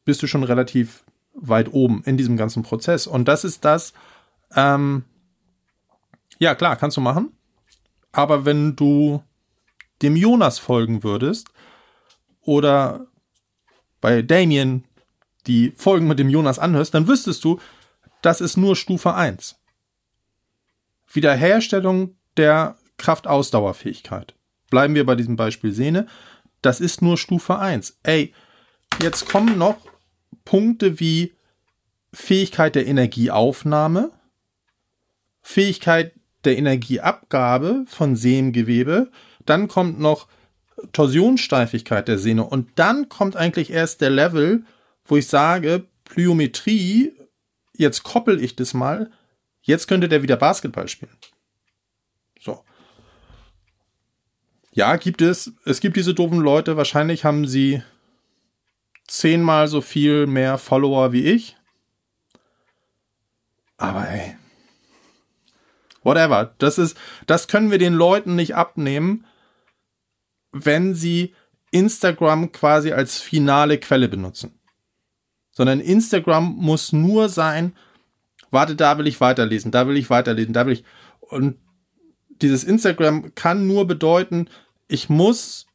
bist 0.03 0.23
du 0.23 0.27
schon 0.27 0.43
relativ 0.43 1.03
weit 1.33 1.71
oben 1.73 2.01
in 2.05 2.17
diesem 2.17 2.37
ganzen 2.37 2.63
Prozess. 2.63 3.07
Und 3.07 3.27
das 3.27 3.43
ist 3.43 3.65
das, 3.65 3.93
ähm, 4.55 5.03
ja 6.39 6.55
klar, 6.55 6.75
kannst 6.75 6.97
du 6.97 7.01
machen. 7.01 7.31
Aber 8.11 8.45
wenn 8.45 8.75
du 8.75 9.23
dem 10.01 10.15
Jonas 10.15 10.59
folgen 10.59 11.03
würdest 11.03 11.49
oder 12.43 13.07
bei 13.99 14.21
Damien 14.21 14.85
die 15.47 15.71
Folgen 15.71 16.07
mit 16.07 16.19
dem 16.19 16.29
Jonas 16.29 16.59
anhörst, 16.59 16.93
dann 16.93 17.07
wüsstest 17.07 17.43
du, 17.43 17.59
das 18.21 18.41
ist 18.41 18.57
nur 18.57 18.75
Stufe 18.75 19.13
1. 19.13 19.55
Wiederherstellung 21.11 22.15
der 22.37 22.77
Kraftausdauerfähigkeit. 22.97 24.35
Bleiben 24.69 24.95
wir 24.95 25.05
bei 25.05 25.15
diesem 25.15 25.35
Beispiel 25.35 25.73
Sehne. 25.73 26.07
Das 26.61 26.79
ist 26.79 27.01
nur 27.01 27.17
Stufe 27.17 27.57
1. 27.57 27.99
Ey, 28.03 28.33
jetzt 29.01 29.27
kommen 29.27 29.57
noch 29.57 29.77
Punkte 30.45 30.99
wie 30.99 31.33
Fähigkeit 32.13 32.75
der 32.75 32.87
Energieaufnahme, 32.87 34.11
Fähigkeit 35.41 36.13
der 36.43 36.57
Energieabgabe 36.57 37.85
von 37.87 38.15
Sehngewebe, 38.15 39.11
dann 39.45 39.67
kommt 39.67 39.99
noch 39.99 40.27
Torsionssteifigkeit 40.91 42.07
der 42.07 42.17
Sehne 42.17 42.43
und 42.43 42.69
dann 42.75 43.09
kommt 43.09 43.35
eigentlich 43.35 43.71
erst 43.71 44.01
der 44.01 44.09
Level, 44.09 44.63
wo 45.05 45.17
ich 45.17 45.27
sage, 45.27 45.85
Plyometrie, 46.05 47.13
jetzt 47.75 48.03
koppel 48.03 48.43
ich 48.43 48.55
das 48.55 48.73
mal, 48.73 49.11
jetzt 49.61 49.87
könnte 49.87 50.09
der 50.09 50.23
wieder 50.23 50.37
Basketball 50.37 50.87
spielen. 50.87 51.17
So. 52.39 52.63
Ja, 54.73 54.95
gibt 54.95 55.21
es, 55.21 55.53
es 55.65 55.79
gibt 55.79 55.97
diese 55.97 56.13
doofen 56.13 56.39
Leute, 56.39 56.77
wahrscheinlich 56.77 57.25
haben 57.25 57.47
sie 57.47 57.83
zehnmal 59.07 59.67
so 59.67 59.81
viel 59.81 60.27
mehr 60.27 60.57
Follower 60.57 61.11
wie 61.11 61.25
ich. 61.25 61.57
Aber 63.77 64.07
ey. 64.07 64.37
Whatever. 66.03 66.55
Das 66.57 66.77
ist, 66.77 66.97
das 67.27 67.47
können 67.47 67.71
wir 67.71 67.77
den 67.77 67.93
Leuten 67.93 68.35
nicht 68.35 68.55
abnehmen, 68.55 69.25
wenn 70.51 70.95
sie 70.95 71.33
Instagram 71.71 72.51
quasi 72.51 72.91
als 72.91 73.19
finale 73.19 73.77
Quelle 73.77 74.07
benutzen. 74.07 74.59
Sondern 75.51 75.79
Instagram 75.79 76.55
muss 76.55 76.93
nur 76.93 77.29
sein, 77.29 77.75
warte, 78.51 78.75
da 78.75 78.97
will 78.97 79.07
ich 79.07 79.21
weiterlesen, 79.21 79.71
da 79.71 79.87
will 79.87 79.97
ich 79.97 80.09
weiterlesen, 80.09 80.53
da 80.53 80.65
will 80.65 80.73
ich. 80.73 80.83
Und 81.19 81.57
dieses 82.41 82.63
Instagram 82.63 83.33
kann 83.35 83.67
nur 83.67 83.87
bedeuten, 83.87 84.49
ich 84.87 85.09
muss 85.09 85.67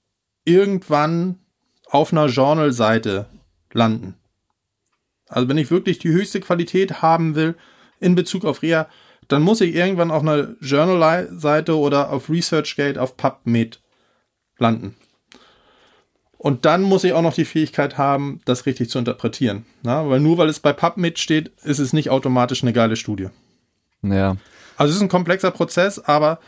irgendwann 0.45 1.39
auf 1.87 2.13
einer 2.13 2.27
Journal-Seite 2.27 3.27
landen. 3.73 4.15
Also 5.29 5.49
wenn 5.49 5.59
ich 5.59 5.71
wirklich 5.71 5.99
die 5.99 6.11
höchste 6.11 6.41
Qualität 6.41 7.03
haben 7.03 7.35
will 7.35 7.57
in 8.01 8.15
Bezug 8.15 8.45
auf 8.45 8.63
Reha, 8.63 8.89
dann 9.29 9.43
muss 9.43 9.61
ich 9.61 9.75
irgendwann 9.75 10.11
auf 10.11 10.23
einer 10.23 10.55
Journal-Seite 10.61 11.77
oder 11.77 12.11
auf 12.11 12.29
ResearchGate, 12.29 12.99
auf 12.99 13.17
PubMed 13.17 13.81
landen. 14.59 14.95
Und 16.39 16.65
dann 16.65 16.83
muss 16.83 17.05
ich 17.05 17.13
auch 17.13 17.23
noch 17.23 17.35
die 17.35 17.45
Fähigkeit 17.45 17.99
haben, 17.99 18.41
das 18.45 18.67
richtig 18.67 18.91
zu 18.91 18.99
interpretieren. 18.99 19.65
Na, 19.83 20.09
weil 20.09 20.21
nur 20.21 20.39
weil 20.39 20.49
es 20.49 20.61
bei 20.61 20.73
PubMed 20.73 21.19
steht, 21.19 21.51
ist 21.65 21.79
es 21.79 21.93
nicht 21.93 22.11
automatisch 22.11 22.63
eine 22.63 22.73
geile 22.73 22.97
Studie. 22.97 23.29
Ja. 24.03 24.37
Also 24.77 24.91
es 24.91 24.97
ist 24.97 25.03
ein 25.03 25.09
komplexer 25.09 25.51
Prozess, 25.51 25.99
aber 25.99 26.39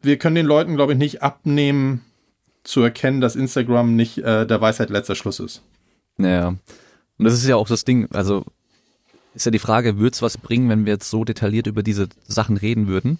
wir 0.00 0.16
können 0.16 0.36
den 0.36 0.46
Leuten, 0.46 0.76
glaube 0.76 0.92
ich, 0.92 0.98
nicht 0.98 1.22
abnehmen, 1.22 2.04
zu 2.64 2.82
erkennen, 2.82 3.20
dass 3.20 3.34
Instagram 3.34 3.96
nicht 3.96 4.18
äh, 4.18 4.46
der 4.46 4.60
Weisheit 4.60 4.90
letzter 4.90 5.14
Schluss 5.14 5.40
ist. 5.40 5.62
Ja. 6.18 6.48
Und 6.48 7.24
das 7.24 7.34
ist 7.34 7.46
ja 7.46 7.56
auch 7.56 7.68
das 7.68 7.84
Ding, 7.84 8.08
also 8.12 8.44
ist 9.34 9.46
ja 9.46 9.50
die 9.50 9.58
Frage, 9.58 9.98
würde 9.98 10.14
es 10.14 10.22
was 10.22 10.38
bringen, 10.38 10.68
wenn 10.68 10.84
wir 10.84 10.92
jetzt 10.92 11.10
so 11.10 11.24
detailliert 11.24 11.66
über 11.66 11.82
diese 11.82 12.08
Sachen 12.26 12.56
reden 12.56 12.86
würden? 12.86 13.18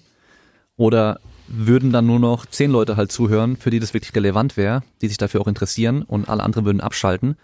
Oder 0.77 1.21
würden 1.49 1.93
dann 1.93 2.07
nur 2.07 2.19
noch 2.19 2.47
zehn 2.47 2.71
Leute 2.71 2.97
halt 2.97 3.11
zuhören, 3.11 3.57
für 3.57 3.71
die 3.71 3.81
das 3.81 3.95
wirklich 3.95 4.15
relevant 4.15 4.57
wäre, 4.57 4.83
die 5.01 5.09
sich 5.09 5.17
dafür 5.17 5.41
auch 5.41 5.49
interessieren 5.49 6.03
und 6.03 6.29
alle 6.29 6.43
anderen 6.43 6.65
würden 6.65 6.81
abschalten 6.81 7.37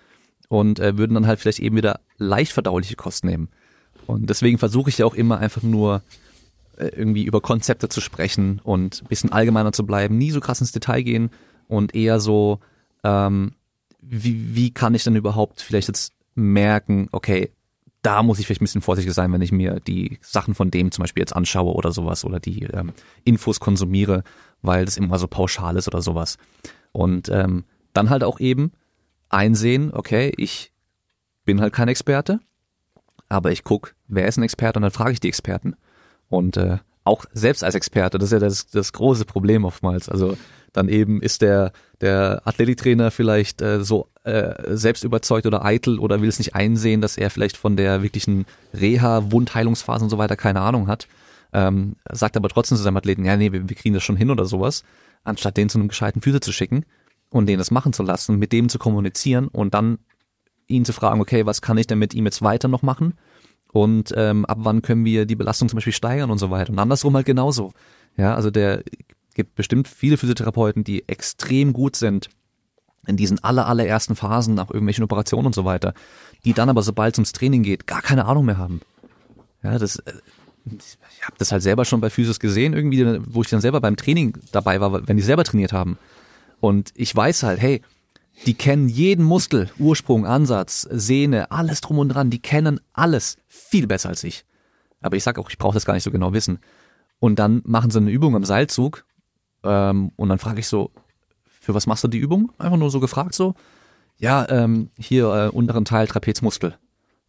und 0.49 0.79
äh, 0.79 0.97
würden 0.99 1.15
dann 1.15 1.27
halt 1.27 1.41
vielleicht 1.41 1.59
eben 1.59 1.77
wieder 1.77 2.01
leicht 2.19 2.53
verdauliche 2.53 2.97
Kosten 2.97 3.29
nehmen. 3.29 3.49
Und 4.07 4.29
deswegen 4.29 4.59
versuche 4.59 4.91
ich 4.91 4.99
ja 4.99 5.07
auch 5.07 5.15
immer 5.15 5.39
einfach 5.39 5.63
nur 5.63 6.03
äh, 6.77 6.89
irgendwie 6.89 7.25
über 7.25 7.41
Konzepte 7.41 7.89
zu 7.89 8.01
sprechen 8.01 8.61
und 8.63 9.03
ein 9.03 9.09
bisschen 9.09 9.33
allgemeiner 9.33 9.73
zu 9.73 9.87
bleiben, 9.87 10.19
nie 10.19 10.31
so 10.31 10.41
krass 10.41 10.61
ins 10.61 10.73
Detail 10.73 11.03
gehen 11.03 11.31
und 11.69 11.95
eher 11.95 12.21
so, 12.21 12.61
ähm, 13.03 13.53
wie, 14.01 14.55
wie 14.55 14.71
kann 14.71 14.95
ich 14.95 15.05
denn 15.05 15.17
überhaupt 15.17 15.63
vielleicht 15.63 15.89
jetzt 15.89 16.13
merken, 16.35 17.09
okay, 17.13 17.51
da 18.05 18.23
muss 18.23 18.39
ich 18.39 18.47
vielleicht 18.47 18.61
ein 18.61 18.67
bisschen 18.67 18.83
vorsichtig 18.83 19.15
sein, 19.15 19.33
wenn 19.33 19.41
ich 19.41 19.51
mir 19.51 19.81
die 19.81 20.19
Sachen 20.21 20.55
von 20.55 20.71
dem 20.71 20.93
zum 20.93 21.03
Beispiel 21.03 21.23
jetzt 21.23 21.35
anschaue 21.35 21.73
oder 21.75 21.91
sowas 21.91 22.25
oder 22.25 22.39
die 22.39 22.65
ähm, 22.65 22.93
Infos 23.25 23.61
konsumiere, 23.61 24.25
weil 24.61 24.85
das 24.85 24.99
immer 24.99 25.19
so 25.19 25.27
pauschal 25.27 25.77
ist 25.77 25.89
oder 25.89 26.03
sowas. 26.03 26.37
Und 26.93 27.31
ähm, 27.31 27.65
dann 27.95 28.11
halt 28.11 28.23
auch 28.23 28.41
eben 28.41 28.73
einsehen, 29.31 29.91
okay, 29.95 30.35
ich 30.37 30.71
bin 31.47 31.63
halt 31.63 31.73
kein 31.73 31.89
Experte, 31.89 32.41
aber 33.31 33.53
ich 33.53 33.65
guck, 33.65 33.95
wer 34.07 34.29
ist 34.29 34.37
ein 34.37 34.43
Experte 34.43 34.79
und 34.79 34.83
dann 34.83 34.91
frage 34.91 35.13
ich 35.13 35.21
die 35.21 35.29
Experten. 35.29 35.75
Und 36.29 36.59
äh, 36.59 36.79
auch 37.05 37.25
selbst 37.33 37.65
als 37.65 37.75
Experte, 37.75 38.19
das 38.19 38.27
ist 38.27 38.33
ja 38.33 38.39
das, 38.39 38.67
das 38.67 38.93
große 38.93 39.25
Problem 39.25 39.65
oftmals. 39.65 40.11
Also 40.11 40.37
dann 40.75 40.89
eben 40.89 41.23
ist 41.23 41.41
der, 41.41 41.73
der 42.03 42.43
Athletiktrainer 42.45 43.11
vielleicht 43.11 43.63
äh, 43.63 43.83
so 43.83 44.09
äh, 44.25 44.77
selbst 44.77 45.05
überzeugt 45.05 45.47
oder 45.47 45.65
eitel 45.65 45.99
oder 45.99 46.21
will 46.21 46.29
es 46.29 46.39
nicht 46.39 46.55
einsehen, 46.55 47.01
dass 47.01 47.17
er 47.17 47.31
vielleicht 47.31 47.57
von 47.57 47.77
der 47.77 48.03
wirklichen 48.03 48.45
Reha, 48.75 49.31
Wundheilungsphase 49.31 50.05
und 50.05 50.11
so 50.11 50.19
weiter 50.19 50.37
keine 50.37 50.61
Ahnung 50.61 50.89
hat. 50.89 51.09
Ähm, 51.53 51.95
sagt 52.11 52.37
aber 52.37 52.49
trotzdem 52.49 52.77
zu 52.77 52.83
seinem 52.83 52.97
Athleten, 52.97 53.25
ja, 53.25 53.37
nee, 53.37 53.53
wir, 53.53 53.69
wir 53.69 53.77
kriegen 53.77 53.95
das 53.95 54.03
schon 54.03 54.17
hin 54.17 54.31
oder 54.31 54.45
sowas, 54.45 54.83
anstatt 55.23 55.57
den 55.57 55.69
zu 55.69 55.79
einem 55.79 55.89
gescheiten 55.89 56.21
Füße 56.21 56.41
zu 56.41 56.53
schicken 56.53 56.85
und 57.31 57.47
den 57.47 57.59
das 57.59 57.71
machen 57.71 57.93
zu 57.93 58.03
lassen, 58.03 58.39
mit 58.39 58.53
dem 58.53 58.69
zu 58.69 58.79
kommunizieren 58.79 59.47
und 59.47 59.73
dann 59.73 59.99
ihn 60.67 60.85
zu 60.85 60.93
fragen, 60.93 61.21
okay, 61.21 61.47
was 61.47 61.63
kann 61.63 61.79
ich 61.79 61.87
denn 61.87 62.01
mit 62.01 62.13
ihm 62.13 62.25
jetzt 62.25 62.43
weiter 62.43 62.67
noch 62.67 62.83
machen? 62.83 63.15
Und 63.73 64.13
ähm, 64.17 64.45
ab 64.45 64.59
wann 64.61 64.83
können 64.83 65.05
wir 65.05 65.27
die 65.27 65.37
Belastung 65.37 65.69
zum 65.69 65.77
Beispiel 65.77 65.93
steigern 65.93 66.31
und 66.31 66.39
so 66.39 66.51
weiter. 66.51 66.71
Und 66.71 66.79
andersrum 66.79 67.15
halt 67.15 67.27
genauso. 67.27 67.73
Ja, 68.17 68.35
also 68.35 68.51
der 68.51 68.85
gibt 69.35 69.55
bestimmt 69.55 69.89
viele 69.89 70.17
Physiotherapeuten, 70.17 70.85
die 70.85 71.09
extrem 71.09 71.73
gut 71.73 71.97
sind 71.97 72.31
in 73.07 73.17
diesen 73.17 73.43
aller, 73.45 73.67
allerersten 73.67 74.17
Phasen 74.17 74.55
nach 74.55 74.71
irgendwelchen 74.71 75.05
Operationen 75.05 75.47
und 75.47 75.55
so 75.55 75.65
weiter, 75.65 75.95
die 76.45 76.55
dann 76.55 76.69
aber, 76.69 76.83
sobald 76.83 77.15
es 77.15 77.19
ums 77.19 77.33
Training 77.33 77.63
geht, 77.63 77.87
gar 77.87 78.03
keine 78.03 78.25
Ahnung 78.25 78.47
mehr 78.47 78.59
haben. 78.59 78.81
Ja, 79.63 79.79
das, 79.79 79.97
äh, 79.97 80.13
ich 80.67 81.23
habe 81.23 81.37
das 81.39 81.53
halt 81.53 81.63
selber 81.63 81.85
schon 81.85 82.01
bei 82.01 82.11
Physios 82.11 82.41
gesehen, 82.41 82.73
irgendwie, 82.73 83.21
wo 83.27 83.43
ich 83.43 83.51
dann 83.51 83.61
selber 83.61 83.81
beim 83.81 83.97
Training 83.97 84.35
dabei 84.53 84.81
war, 84.81 85.07
wenn 85.07 85.17
die 85.17 85.23
selber 85.23 85.45
trainiert 85.45 85.73
haben. 85.73 85.99
Und 86.61 86.93
ich 86.95 87.15
weiß 87.15 87.43
halt, 87.43 87.61
hey, 87.61 87.83
die 88.47 88.55
kennen 88.55 88.89
jeden 88.89 89.25
Muskel, 89.25 89.71
Ursprung, 89.79 90.27
Ansatz, 90.27 90.89
Sehne, 90.91 91.51
alles 91.51 91.81
drum 91.81 91.99
und 91.99 92.09
dran, 92.09 92.31
die 92.31 92.41
kennen 92.41 92.81
alles 92.93 93.37
viel 93.47 93.87
besser 93.87 94.09
als 94.09 94.25
ich. 94.25 94.45
Aber 95.01 95.17
ich 95.17 95.23
sag 95.23 95.39
auch, 95.39 95.51
ich 95.51 95.59
brauche 95.59 95.75
das 95.75 95.85
gar 95.85 95.95
nicht 95.95 96.03
so 96.03 96.11
genau 96.11 96.33
wissen. 96.33 96.59
Und 97.21 97.39
dann 97.39 97.63
machen 97.65 97.91
sie 97.91 97.99
eine 97.99 98.11
Übung 98.11 98.35
am 98.35 98.45
Seilzug 98.45 99.05
ähm, 99.65 100.13
und 100.17 100.29
dann 100.29 100.39
frage 100.39 100.61
ich 100.61 100.69
so, 100.69 100.91
für 101.61 101.75
was 101.75 101.87
machst 101.87 102.05
du 102.05 102.09
die 102.09 102.19
Übung? 102.19 102.53
Einfach 102.59 102.77
nur 102.77 102.91
so 102.91 103.01
gefragt 103.01 103.35
so. 103.35 103.55
Ja, 104.19 104.49
ähm, 104.49 104.91
hier 104.99 105.27
äh, 105.27 105.49
unteren 105.49 105.85
Teil 105.85 106.07
Trapezmuskel. 106.07 106.71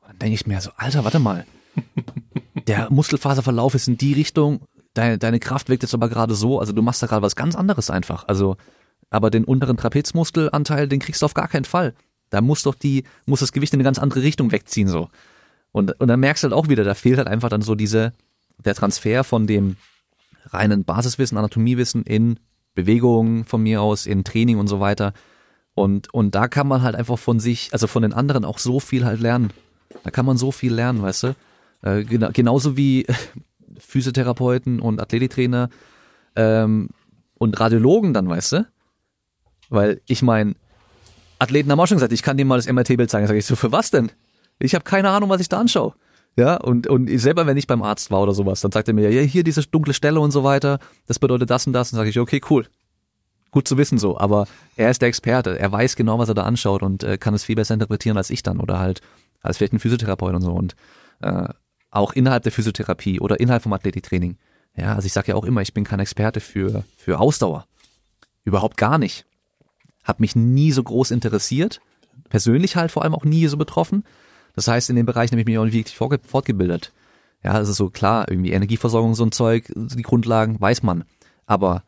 Und 0.02 0.10
dann 0.10 0.20
denke 0.20 0.36
ich 0.36 0.46
mir 0.46 0.62
so, 0.62 0.72
Alter, 0.78 1.04
warte 1.04 1.20
mal. 1.20 1.46
Der 2.68 2.92
Muskelfaserverlauf 2.92 3.76
ist 3.76 3.88
in 3.88 3.98
die 3.98 4.14
Richtung, 4.14 4.62
deine, 4.94 5.18
deine 5.18 5.40
Kraft 5.40 5.70
wirkt 5.70 5.84
jetzt 5.84 5.94
aber 5.94 6.10
gerade 6.10 6.36
so, 6.36 6.60
also 6.60 6.74
du 6.74 6.82
machst 6.82 7.02
da 7.02 7.08
gerade 7.08 7.22
was 7.22 7.36
ganz 7.36 7.56
anderes 7.56 7.90
einfach. 7.90 8.28
Also, 8.28 8.58
aber 9.10 9.30
den 9.30 9.46
unteren 9.46 9.78
Trapezmuskelanteil, 9.78 10.88
den 10.88 11.00
kriegst 11.00 11.22
du 11.22 11.26
auf 11.26 11.34
gar 11.34 11.48
keinen 11.48 11.66
Fall. 11.66 11.94
Da 12.30 12.42
muss 12.42 12.64
doch 12.64 12.76
die, 12.76 13.04
muss 13.26 13.40
das 13.40 13.52
Gewicht 13.52 13.74
in 13.74 13.78
eine 13.78 13.84
ganz 13.84 14.00
andere 14.00 14.22
Richtung 14.22 14.52
wegziehen 14.52 14.88
so. 14.88 15.10
Und, 15.72 16.00
und 16.00 16.08
dann 16.08 16.20
merkst 16.20 16.44
du 16.44 16.48
halt 16.48 16.54
auch 16.54 16.70
wieder, 16.70 16.84
da 16.84 16.94
fehlt 16.94 17.18
halt 17.18 17.28
einfach 17.28 17.50
dann 17.50 17.62
so 17.62 17.76
diese, 17.76 18.14
der 18.58 18.76
Transfer 18.76 19.24
von 19.24 19.48
dem 19.48 19.78
reinen 20.46 20.86
Basiswissen, 20.86 21.38
Anatomiewissen 21.38 22.04
in 22.04 22.40
Bewegung 22.74 23.46
von 23.46 23.64
mir 23.64 23.82
aus, 23.82 24.06
in 24.06 24.24
Training 24.24 24.60
und 24.60 24.68
so 24.68 24.80
weiter. 24.80 25.14
Und, 25.74 26.14
und 26.14 26.36
da 26.36 26.48
kann 26.48 26.68
man 26.68 26.82
halt 26.82 26.96
einfach 26.96 27.20
von 27.20 27.40
sich, 27.40 27.70
also 27.74 27.88
von 27.88 28.02
den 28.02 28.14
anderen 28.14 28.46
auch 28.46 28.60
so 28.60 28.80
viel 28.80 29.06
halt 29.06 29.20
lernen. 29.20 29.52
Da 30.04 30.12
kann 30.12 30.26
man 30.26 30.38
so 30.38 30.52
viel 30.52 30.74
lernen, 30.74 31.02
weißt 31.02 31.24
du? 31.24 31.36
Äh, 31.82 32.04
genau, 32.04 32.30
genauso 32.32 32.78
wie 32.78 33.06
Physiotherapeuten 33.78 34.80
und 34.80 35.02
Athletiktrainer 35.02 35.70
ähm, 36.36 36.90
und 37.38 37.60
Radiologen 37.60 38.14
dann, 38.14 38.30
weißt 38.30 38.54
du? 38.54 38.68
Weil 39.70 40.02
ich 40.06 40.22
meine, 40.22 40.56
Athleten 41.40 41.72
haben 41.72 41.80
auch 41.80 41.88
schon 41.88 41.98
gesagt, 41.98 42.14
ich 42.14 42.24
kann 42.24 42.38
dir 42.38 42.46
mal 42.46 42.58
das 42.58 42.72
MRT-Bild 42.72 43.10
zeigen. 43.10 43.28
Sag 43.28 43.36
ich 43.36 43.46
so, 43.46 43.56
für 43.56 43.72
was 43.72 43.92
denn? 43.92 44.12
Ich 44.60 44.76
habe 44.76 44.86
keine 44.86 45.10
Ahnung, 45.10 45.30
was 45.30 45.42
ich 45.42 45.50
da 45.50 45.60
anschaue. 45.60 45.94
Ja, 46.38 46.58
und, 46.58 46.88
und 46.88 47.08
selber, 47.18 47.48
wenn 47.48 47.56
ich 47.56 47.68
beim 47.68 47.82
Arzt 47.82 48.12
war 48.12 48.22
oder 48.22 48.34
sowas, 48.34 48.60
dann 48.60 48.72
sagt 48.72 48.90
er 48.90 48.94
mir, 48.94 49.10
ja, 49.10 49.22
hier 49.22 49.44
diese 49.44 49.64
dunkle 49.64 49.94
Stelle 49.94 50.20
und 50.20 50.32
so 50.32 50.44
weiter, 50.44 50.80
das 51.08 51.18
bedeutet 51.18 51.50
das 51.50 51.66
und 51.66 51.74
das. 51.74 51.94
Und 51.94 51.98
sage 51.98 52.10
ich, 52.10 52.20
okay, 52.20 52.42
cool. 52.50 52.68
Gut 53.52 53.68
zu 53.70 53.78
wissen 53.78 53.98
so, 53.98 54.18
aber 54.18 54.48
er 54.76 54.92
ist 54.92 55.02
der 55.02 55.08
Experte, 55.08 55.58
er 55.58 55.72
weiß 55.72 55.96
genau, 55.96 56.20
was 56.20 56.28
er 56.28 56.36
da 56.36 56.44
anschaut 56.44 56.84
und 56.84 57.06
äh, 57.06 57.18
kann 57.18 57.34
es 57.34 57.46
viel 57.46 57.56
besser 57.56 57.74
interpretieren 57.74 58.18
als 58.18 58.30
ich 58.30 58.44
dann 58.44 58.60
oder 58.60 58.80
halt 58.80 59.02
als 59.42 59.58
vielleicht 59.58 59.72
ein 59.72 59.80
Physiotherapeut 59.80 60.36
und 60.36 60.42
so. 60.42 60.52
Und 60.52 60.76
äh, 61.22 61.48
auch 61.90 62.12
innerhalb 62.14 62.44
der 62.44 62.52
Physiotherapie 62.52 63.22
oder 63.22 63.40
innerhalb 63.40 63.64
vom 63.64 63.72
Athletiktraining. 63.72 64.38
Ja, 64.76 64.96
also 64.96 65.06
ich 65.06 65.14
sage 65.14 65.30
ja 65.30 65.36
auch 65.36 65.46
immer, 65.46 65.62
ich 65.62 65.74
bin 65.74 65.86
kein 65.86 66.02
Experte 66.02 66.42
für, 66.42 66.84
für 66.98 67.20
Ausdauer. 67.20 67.66
Überhaupt 68.44 68.76
gar 68.76 68.98
nicht. 68.98 69.26
Hab 70.04 70.20
mich 70.20 70.36
nie 70.36 70.74
so 70.74 70.84
groß 70.84 71.12
interessiert. 71.12 71.80
Persönlich 72.30 72.76
halt 72.76 72.92
vor 72.92 73.04
allem 73.04 73.16
auch 73.16 73.24
nie 73.24 73.48
so 73.48 73.56
betroffen. 73.56 74.04
Das 74.56 74.68
heißt, 74.68 74.90
in 74.90 74.96
dem 74.96 75.06
Bereich 75.06 75.32
habe 75.32 75.42
ich 75.42 75.48
mich 75.48 75.58
auch 75.58 75.66
nicht 75.66 75.74
wirklich 75.74 76.22
fortgebildet. 76.26 76.92
Ja, 77.44 77.52
also 77.52 77.74
so 77.74 77.90
klar, 77.90 78.26
irgendwie 78.30 78.52
Energieversorgung, 78.52 79.14
so 79.14 79.24
ein 79.24 79.32
Zeug, 79.32 79.72
die 79.76 80.02
Grundlagen 80.02 80.60
weiß 80.60 80.82
man. 80.84 81.04
Aber 81.46 81.84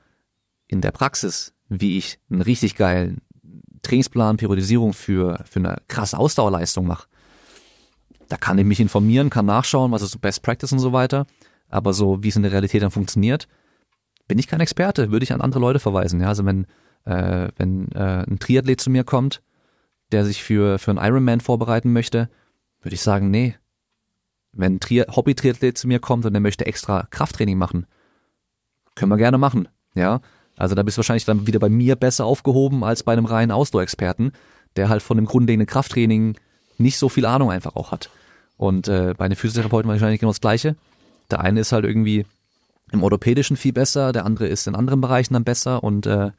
in 0.68 0.82
der 0.82 0.92
Praxis, 0.92 1.54
wie 1.70 1.98
ich 1.98 2.20
einen 2.30 2.42
richtig 2.42 2.76
geilen 2.76 3.22
Trainingsplan, 3.82 4.38
Periodisierung 4.38 4.94
für, 4.94 5.44
für 5.50 5.60
eine 5.60 5.78
krasse 5.88 6.20
Ausdauerleistung 6.20 6.86
mache, 6.86 7.08
da 8.28 8.38
kann 8.38 8.58
ich 8.58 8.66
mich 8.66 8.80
informieren, 8.80 9.30
kann 9.30 9.46
nachschauen, 9.46 9.92
was 9.92 10.02
ist 10.02 10.12
so 10.12 10.20
Best 10.20 10.44
Practice 10.44 10.74
und 10.74 10.80
so 10.80 10.94
weiter. 10.94 11.26
Aber 11.70 11.94
so, 11.94 12.22
wie 12.24 12.28
es 12.28 12.36
in 12.36 12.44
der 12.44 12.52
Realität 12.52 12.82
dann 12.82 12.92
funktioniert, 12.92 13.48
bin 14.28 14.40
ich 14.40 14.48
kein 14.48 14.60
Experte, 14.60 15.12
würde 15.12 15.24
ich 15.24 15.34
an 15.34 15.42
andere 15.42 15.62
Leute 15.62 15.80
verweisen. 15.80 16.20
Ja, 16.20 16.28
also 16.28 16.46
wenn, 16.46 16.66
äh, 17.06 17.48
wenn 17.58 17.92
äh, 17.94 18.26
ein 18.28 18.40
Triathlet 18.40 18.82
zu 18.82 18.90
mir 18.90 19.04
kommt, 19.04 19.42
der 20.12 20.26
sich 20.26 20.44
für, 20.44 20.80
für 20.80 20.92
einen 20.92 21.04
Ironman 21.04 21.40
vorbereiten 21.42 21.94
möchte, 21.94 22.30
würde 22.88 22.96
ich 22.96 23.02
sagen, 23.02 23.30
nee. 23.30 23.54
Wenn 24.54 24.76
ein 24.76 24.80
Tri 24.80 25.02
Hobby-Triathlet 25.02 25.78
zu 25.78 25.90
mir 25.90 26.00
kommt 26.00 26.26
und 26.26 26.32
der 26.32 26.40
möchte 26.40 26.66
extra 26.66 27.06
Krafttraining 27.12 27.58
machen, 27.58 27.86
können 28.96 29.12
wir 29.12 29.18
gerne 29.18 29.38
machen, 29.38 29.68
ja. 29.94 30.22
Also 30.56 30.74
da 30.74 30.84
bist 30.84 30.98
du 30.98 31.00
wahrscheinlich 31.00 31.26
dann 31.26 31.48
wieder 31.48 31.60
bei 31.60 31.68
mir 31.68 31.98
besser 31.98 32.24
aufgehoben 32.24 32.86
als 32.86 33.04
bei 33.04 33.12
einem 33.12 33.26
reinen 33.26 33.52
Ausdauerexperten, 33.52 34.32
der 34.78 34.88
halt 34.88 35.04
von 35.04 35.18
dem 35.18 35.26
grundlegenden 35.26 35.68
Krafttraining 35.68 36.38
nicht 36.78 36.98
so 36.98 37.10
viel 37.10 37.26
Ahnung 37.26 37.52
einfach 37.52 37.76
auch 37.76 37.92
hat. 37.92 38.10
Und 38.56 38.88
äh, 38.88 39.14
bei 39.18 39.26
einem 39.26 39.36
Physiotherapeuten 39.36 39.92
wahrscheinlich 39.92 40.22
genau 40.22 40.32
das 40.32 40.42
Gleiche. 40.42 40.78
Der 41.30 41.42
eine 41.42 41.60
ist 41.60 41.74
halt 41.74 41.84
irgendwie 41.84 42.26
im 42.94 43.04
Orthopädischen 43.04 43.58
viel 43.58 43.74
besser, 43.74 44.14
der 44.14 44.26
andere 44.26 44.48
ist 44.48 44.66
in 44.66 44.76
anderen 44.76 45.02
Bereichen 45.02 45.34
dann 45.34 45.44
besser 45.44 45.84
und 45.84 46.06
äh, 46.06 46.32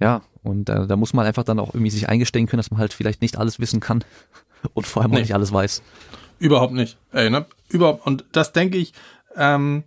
ja, 0.00 0.22
und 0.44 0.68
äh, 0.68 0.86
da 0.86 0.94
muss 0.94 1.14
man 1.14 1.26
einfach 1.26 1.42
dann 1.42 1.58
auch 1.58 1.74
irgendwie 1.74 1.90
sich 1.90 2.08
eingestehen 2.08 2.46
können, 2.46 2.58
dass 2.58 2.70
man 2.70 2.78
halt 2.78 2.92
vielleicht 2.92 3.22
nicht 3.22 3.38
alles 3.38 3.58
wissen 3.58 3.80
kann 3.80 4.04
und 4.72 4.86
vor 4.86 5.02
allem 5.02 5.10
nee. 5.12 5.18
auch 5.18 5.20
nicht 5.20 5.34
alles 5.34 5.52
weiß. 5.52 5.82
Überhaupt 6.38 6.72
nicht. 6.72 6.98
Ey, 7.12 7.30
ne? 7.30 7.46
Überhaupt. 7.68 8.06
Und 8.06 8.24
das 8.32 8.52
denke 8.52 8.78
ich, 8.78 8.92
ähm, 9.36 9.84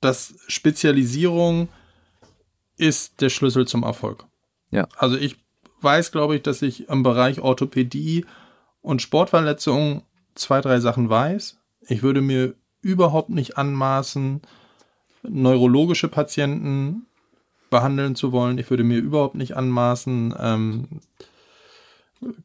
dass 0.00 0.34
Spezialisierung 0.48 1.68
ist 2.76 3.20
der 3.20 3.28
Schlüssel 3.28 3.66
zum 3.66 3.82
Erfolg. 3.82 4.26
Ja. 4.70 4.88
Also 4.96 5.16
ich 5.16 5.36
weiß, 5.80 6.12
glaube 6.12 6.36
ich, 6.36 6.42
dass 6.42 6.62
ich 6.62 6.88
im 6.88 7.02
Bereich 7.02 7.40
Orthopädie 7.40 8.24
und 8.80 9.02
Sportverletzungen 9.02 10.02
zwei, 10.34 10.60
drei 10.60 10.80
Sachen 10.80 11.08
weiß. 11.08 11.58
Ich 11.88 12.02
würde 12.02 12.20
mir 12.20 12.54
überhaupt 12.80 13.30
nicht 13.30 13.56
anmaßen, 13.58 14.42
neurologische 15.22 16.08
Patienten 16.08 17.06
behandeln 17.70 18.16
zu 18.16 18.32
wollen. 18.32 18.58
Ich 18.58 18.70
würde 18.70 18.84
mir 18.84 18.98
überhaupt 18.98 19.34
nicht 19.34 19.56
anmaßen, 19.56 20.34
ähm, 20.38 20.88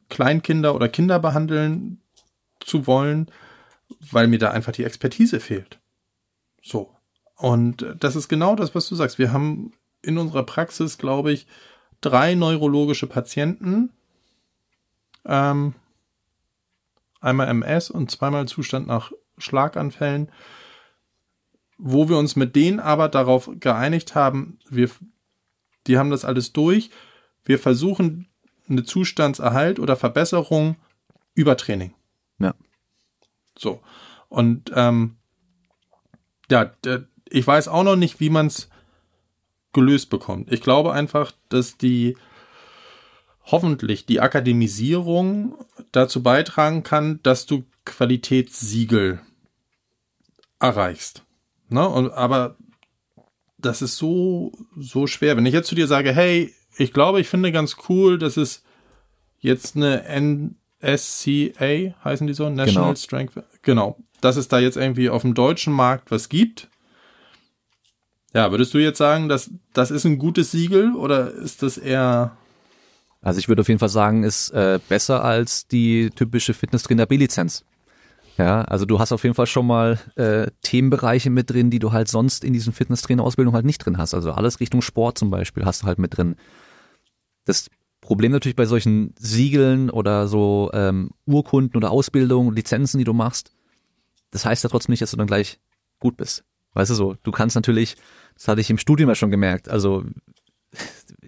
Kleinkinder 0.08 0.74
oder 0.74 0.88
Kinder 0.88 1.18
behandeln 1.18 2.00
zu 2.60 2.86
wollen, 2.86 3.30
weil 4.10 4.26
mir 4.26 4.38
da 4.38 4.50
einfach 4.50 4.72
die 4.72 4.84
Expertise 4.84 5.40
fehlt. 5.40 5.78
So. 6.62 6.94
Und 7.36 7.86
das 8.00 8.16
ist 8.16 8.28
genau 8.28 8.56
das, 8.56 8.74
was 8.74 8.88
du 8.88 8.94
sagst. 8.94 9.18
Wir 9.18 9.32
haben 9.32 9.72
in 10.02 10.18
unserer 10.18 10.42
Praxis, 10.42 10.98
glaube 10.98 11.32
ich, 11.32 11.46
drei 12.00 12.34
neurologische 12.34 13.06
Patienten. 13.06 13.90
Ähm, 15.24 15.74
einmal 17.20 17.48
MS 17.48 17.90
und 17.90 18.10
zweimal 18.10 18.46
Zustand 18.48 18.86
nach 18.86 19.12
Schlaganfällen, 19.38 20.30
wo 21.76 22.08
wir 22.08 22.18
uns 22.18 22.36
mit 22.36 22.56
denen 22.56 22.80
aber 22.80 23.08
darauf 23.08 23.50
geeinigt 23.60 24.14
haben, 24.14 24.58
wir, 24.68 24.90
die 25.86 25.98
haben 25.98 26.10
das 26.10 26.24
alles 26.24 26.52
durch. 26.52 26.90
Wir 27.44 27.58
versuchen 27.58 28.28
eine 28.68 28.84
Zustandserhalt 28.84 29.78
oder 29.78 29.96
Verbesserung 29.96 30.76
über 31.34 31.56
Training. 31.56 31.94
Ja. 32.38 32.54
So. 33.56 33.80
Und 34.28 34.72
ähm, 34.74 35.16
ja, 36.50 36.72
ich 37.28 37.46
weiß 37.46 37.68
auch 37.68 37.84
noch 37.84 37.96
nicht, 37.96 38.20
wie 38.20 38.30
man 38.30 38.46
es 38.46 38.68
gelöst 39.72 40.10
bekommt. 40.10 40.52
Ich 40.52 40.60
glaube 40.60 40.92
einfach, 40.92 41.32
dass 41.48 41.76
die 41.76 42.16
hoffentlich 43.44 44.06
die 44.06 44.20
Akademisierung 44.20 45.56
dazu 45.92 46.22
beitragen 46.22 46.82
kann, 46.82 47.20
dass 47.22 47.46
du 47.46 47.64
Qualitätssiegel 47.84 49.20
erreichst. 50.60 51.24
Ne? 51.68 51.88
Und, 51.88 52.10
aber 52.12 52.56
das 53.56 53.82
ist 53.82 53.96
so, 53.96 54.52
so 54.76 55.06
schwer. 55.06 55.36
Wenn 55.36 55.46
ich 55.46 55.54
jetzt 55.54 55.68
zu 55.68 55.74
dir 55.74 55.86
sage, 55.86 56.12
hey, 56.12 56.54
ich 56.78 56.92
glaube, 56.92 57.20
ich 57.20 57.28
finde 57.28 57.52
ganz 57.52 57.76
cool, 57.88 58.18
dass 58.18 58.36
es 58.36 58.62
jetzt 59.40 59.76
eine 59.76 60.04
NSCA, 60.82 61.94
heißen 62.04 62.26
die 62.26 62.34
so, 62.34 62.48
National 62.48 62.84
Genau. 62.90 62.94
Strength, 62.94 63.32
genau, 63.62 63.98
dass 64.20 64.36
es 64.36 64.48
da 64.48 64.58
jetzt 64.58 64.76
irgendwie 64.76 65.10
auf 65.10 65.22
dem 65.22 65.34
deutschen 65.34 65.72
Markt 65.72 66.10
was 66.10 66.28
gibt. 66.28 66.68
Ja, 68.34 68.50
würdest 68.50 68.74
du 68.74 68.78
jetzt 68.78 68.98
sagen, 68.98 69.28
dass 69.28 69.50
das 69.72 69.90
ist 69.90 70.04
ein 70.04 70.18
gutes 70.18 70.50
Siegel 70.50 70.94
oder 70.94 71.32
ist 71.32 71.62
das 71.62 71.78
eher 71.78 72.36
Also 73.22 73.38
ich 73.40 73.48
würde 73.48 73.62
auf 73.62 73.68
jeden 73.68 73.80
Fall 73.80 73.88
sagen, 73.88 74.22
ist 74.22 74.50
äh, 74.50 74.78
besser 74.88 75.24
als 75.24 75.66
die 75.66 76.10
typische 76.10 76.54
Fitnesstrainer 76.54 77.06
B-Lizenz. 77.06 77.64
Ja, 78.36 78.62
also 78.62 78.84
du 78.84 79.00
hast 79.00 79.10
auf 79.10 79.24
jeden 79.24 79.34
Fall 79.34 79.46
schon 79.46 79.66
mal 79.66 79.98
äh, 80.14 80.46
Themenbereiche 80.62 81.28
mit 81.30 81.50
drin, 81.50 81.70
die 81.70 81.80
du 81.80 81.90
halt 81.90 82.06
sonst 82.06 82.44
in 82.44 82.52
diesen 82.52 82.72
Fitnesstrainer-Ausbildung 82.72 83.54
halt 83.54 83.64
nicht 83.64 83.78
drin 83.78 83.98
hast. 83.98 84.14
Also 84.14 84.30
alles 84.30 84.60
Richtung 84.60 84.80
Sport 84.82 85.18
zum 85.18 85.30
Beispiel 85.30 85.64
hast 85.64 85.82
du 85.82 85.86
halt 85.86 85.98
mit 85.98 86.16
drin. 86.16 86.36
Das 87.48 87.70
Problem 88.02 88.30
natürlich 88.30 88.56
bei 88.56 88.66
solchen 88.66 89.14
Siegeln 89.18 89.88
oder 89.88 90.28
so 90.28 90.70
ähm, 90.74 91.12
Urkunden 91.24 91.78
oder 91.78 91.90
Ausbildungen, 91.90 92.54
Lizenzen, 92.54 92.98
die 92.98 93.04
du 93.04 93.14
machst, 93.14 93.52
das 94.30 94.44
heißt 94.44 94.64
ja 94.64 94.68
trotzdem 94.68 94.92
nicht, 94.92 95.00
dass 95.00 95.12
du 95.12 95.16
dann 95.16 95.26
gleich 95.26 95.58
gut 95.98 96.18
bist. 96.18 96.44
Weißt 96.74 96.90
du 96.90 96.94
so, 96.94 97.16
du 97.22 97.30
kannst 97.30 97.56
natürlich, 97.56 97.96
das 98.34 98.48
hatte 98.48 98.60
ich 98.60 98.68
im 98.68 98.76
Studium 98.76 99.08
ja 99.08 99.14
schon 99.14 99.30
gemerkt, 99.30 99.70
also 99.70 100.04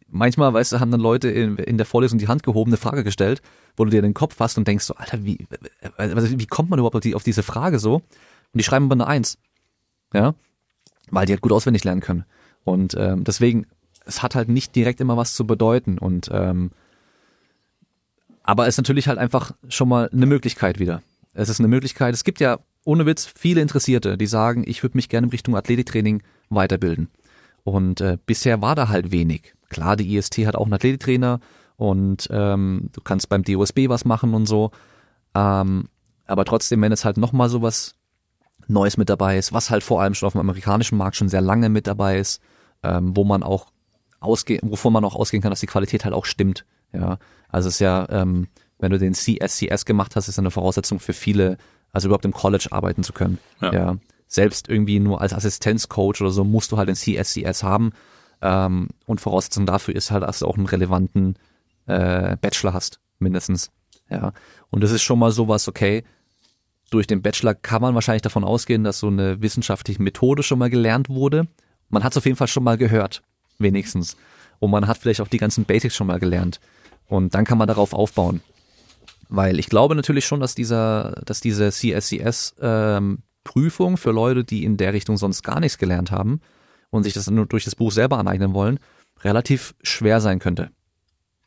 manchmal, 0.08 0.52
weißt 0.52 0.72
du, 0.72 0.80
haben 0.80 0.90
dann 0.90 1.00
Leute 1.00 1.30
in, 1.30 1.56
in 1.56 1.78
der 1.78 1.86
Vorlesung 1.86 2.18
die 2.18 2.28
Hand 2.28 2.42
gehoben, 2.42 2.70
eine 2.70 2.76
Frage 2.76 3.02
gestellt, 3.02 3.40
wo 3.78 3.86
du 3.86 3.90
dir 3.90 4.02
den 4.02 4.12
Kopf 4.12 4.34
fasst 4.34 4.58
und 4.58 4.68
denkst 4.68 4.84
so, 4.84 4.94
Alter, 4.96 5.24
wie, 5.24 5.46
also 5.96 6.38
wie 6.38 6.46
kommt 6.46 6.68
man 6.68 6.78
überhaupt 6.78 6.96
auf, 6.96 7.00
die, 7.00 7.14
auf 7.14 7.24
diese 7.24 7.42
Frage 7.42 7.78
so? 7.78 7.94
Und 7.94 8.04
die 8.52 8.62
schreiben 8.62 8.84
aber 8.84 8.94
eine 8.94 9.06
Eins. 9.06 9.38
Ja, 10.12 10.34
weil 11.10 11.24
die 11.24 11.32
halt 11.32 11.40
gut 11.40 11.52
auswendig 11.52 11.84
lernen 11.84 12.02
können. 12.02 12.26
Und 12.64 12.94
ähm, 12.98 13.24
deswegen, 13.24 13.66
es 14.10 14.22
hat 14.22 14.34
halt 14.34 14.48
nicht 14.48 14.74
direkt 14.74 15.00
immer 15.00 15.16
was 15.16 15.34
zu 15.34 15.46
bedeuten. 15.46 15.98
Und 15.98 16.28
ähm, 16.32 16.72
aber 18.42 18.64
es 18.66 18.74
ist 18.74 18.78
natürlich 18.78 19.08
halt 19.08 19.18
einfach 19.18 19.52
schon 19.68 19.88
mal 19.88 20.10
eine 20.12 20.26
Möglichkeit 20.26 20.78
wieder. 20.78 21.02
Es 21.32 21.48
ist 21.48 21.60
eine 21.60 21.68
Möglichkeit. 21.68 22.12
Es 22.12 22.24
gibt 22.24 22.40
ja 22.40 22.58
ohne 22.84 23.06
Witz 23.06 23.24
viele 23.26 23.60
Interessierte, 23.60 24.18
die 24.18 24.26
sagen, 24.26 24.64
ich 24.66 24.82
würde 24.82 24.98
mich 24.98 25.08
gerne 25.08 25.26
in 25.26 25.30
Richtung 25.30 25.56
Athletiktraining 25.56 26.22
weiterbilden. 26.48 27.08
Und 27.62 28.00
äh, 28.00 28.18
bisher 28.26 28.60
war 28.60 28.74
da 28.74 28.88
halt 28.88 29.12
wenig. 29.12 29.54
Klar, 29.68 29.96
die 29.96 30.16
IST 30.16 30.38
hat 30.46 30.56
auch 30.56 30.64
einen 30.64 30.74
Athletiktrainer 30.74 31.38
und 31.76 32.28
ähm, 32.32 32.88
du 32.92 33.00
kannst 33.00 33.28
beim 33.28 33.44
DOSB 33.44 33.88
was 33.88 34.04
machen 34.04 34.34
und 34.34 34.46
so. 34.46 34.72
Ähm, 35.34 35.84
aber 36.26 36.44
trotzdem, 36.44 36.82
wenn 36.82 36.90
es 36.90 37.04
halt 37.04 37.16
nochmal 37.16 37.48
so 37.48 37.62
was 37.62 37.94
Neues 38.66 38.96
mit 38.96 39.08
dabei 39.08 39.38
ist, 39.38 39.52
was 39.52 39.70
halt 39.70 39.84
vor 39.84 40.00
allem 40.00 40.14
schon 40.14 40.26
auf 40.26 40.32
dem 40.32 40.40
amerikanischen 40.40 40.98
Markt 40.98 41.16
schon 41.16 41.28
sehr 41.28 41.40
lange 41.40 41.68
mit 41.68 41.86
dabei 41.86 42.18
ist, 42.18 42.40
ähm, 42.82 43.16
wo 43.16 43.24
man 43.24 43.42
auch 43.42 43.72
ausgehen, 44.20 44.70
wovon 44.70 44.92
man 44.92 45.04
auch 45.04 45.16
ausgehen 45.16 45.42
kann, 45.42 45.50
dass 45.50 45.60
die 45.60 45.66
Qualität 45.66 46.04
halt 46.04 46.14
auch 46.14 46.24
stimmt. 46.24 46.64
Ja, 46.92 47.18
also 47.48 47.68
es 47.68 47.74
ist 47.74 47.80
ja, 47.80 48.06
ähm, 48.10 48.48
wenn 48.78 48.92
du 48.92 48.98
den 48.98 49.14
CSCS 49.14 49.84
gemacht 49.84 50.16
hast, 50.16 50.28
ist 50.28 50.38
eine 50.38 50.50
Voraussetzung 50.50 51.00
für 51.00 51.12
viele, 51.12 51.58
also 51.92 52.08
überhaupt 52.08 52.24
im 52.24 52.32
College 52.32 52.68
arbeiten 52.70 53.02
zu 53.02 53.12
können. 53.12 53.38
Ja. 53.60 53.72
ja. 53.72 53.96
Selbst 54.26 54.68
irgendwie 54.68 55.00
nur 55.00 55.20
als 55.20 55.34
Assistenzcoach 55.34 56.20
oder 56.20 56.30
so 56.30 56.44
musst 56.44 56.72
du 56.72 56.78
halt 56.78 56.88
den 56.88 56.96
CSCS 56.96 57.62
haben. 57.62 57.92
Ähm, 58.42 58.88
und 59.06 59.20
Voraussetzung 59.20 59.66
dafür 59.66 59.94
ist 59.94 60.10
halt, 60.10 60.22
dass 60.22 60.38
du 60.38 60.46
auch 60.46 60.56
einen 60.56 60.66
relevanten 60.66 61.36
äh, 61.86 62.36
Bachelor 62.40 62.72
hast, 62.72 63.00
mindestens. 63.18 63.70
Ja. 64.08 64.32
Und 64.70 64.82
das 64.82 64.92
ist 64.92 65.02
schon 65.02 65.18
mal 65.18 65.30
sowas, 65.30 65.68
okay, 65.68 66.04
durch 66.90 67.06
den 67.06 67.22
Bachelor 67.22 67.54
kann 67.54 67.82
man 67.82 67.94
wahrscheinlich 67.94 68.22
davon 68.22 68.44
ausgehen, 68.44 68.84
dass 68.84 68.98
so 68.98 69.06
eine 69.06 69.40
wissenschaftliche 69.42 70.02
Methode 70.02 70.42
schon 70.42 70.58
mal 70.58 70.70
gelernt 70.70 71.08
wurde. 71.08 71.46
Man 71.88 72.04
hat 72.04 72.12
es 72.12 72.18
auf 72.18 72.24
jeden 72.24 72.36
Fall 72.36 72.48
schon 72.48 72.64
mal 72.64 72.76
gehört, 72.76 73.22
wenigstens. 73.60 74.16
Und 74.58 74.70
man 74.70 74.86
hat 74.86 74.98
vielleicht 74.98 75.20
auch 75.20 75.28
die 75.28 75.38
ganzen 75.38 75.64
Basics 75.64 75.96
schon 75.96 76.06
mal 76.06 76.18
gelernt. 76.18 76.60
Und 77.06 77.34
dann 77.34 77.44
kann 77.44 77.58
man 77.58 77.68
darauf 77.68 77.92
aufbauen. 77.92 78.40
Weil 79.28 79.58
ich 79.58 79.68
glaube 79.68 79.94
natürlich 79.94 80.26
schon, 80.26 80.40
dass 80.40 80.54
dieser, 80.54 81.22
dass 81.24 81.40
diese 81.40 81.70
CSCS 81.70 82.56
ähm, 82.60 83.18
für 83.96 84.12
Leute, 84.12 84.44
die 84.44 84.64
in 84.64 84.76
der 84.76 84.92
Richtung 84.92 85.16
sonst 85.16 85.42
gar 85.42 85.60
nichts 85.60 85.78
gelernt 85.78 86.10
haben 86.10 86.40
und 86.90 87.04
sich 87.04 87.14
das 87.14 87.30
nur 87.30 87.46
durch 87.46 87.64
das 87.64 87.74
Buch 87.74 87.92
selber 87.92 88.18
aneignen 88.18 88.54
wollen, 88.54 88.78
relativ 89.22 89.74
schwer 89.82 90.20
sein 90.20 90.38
könnte. 90.38 90.70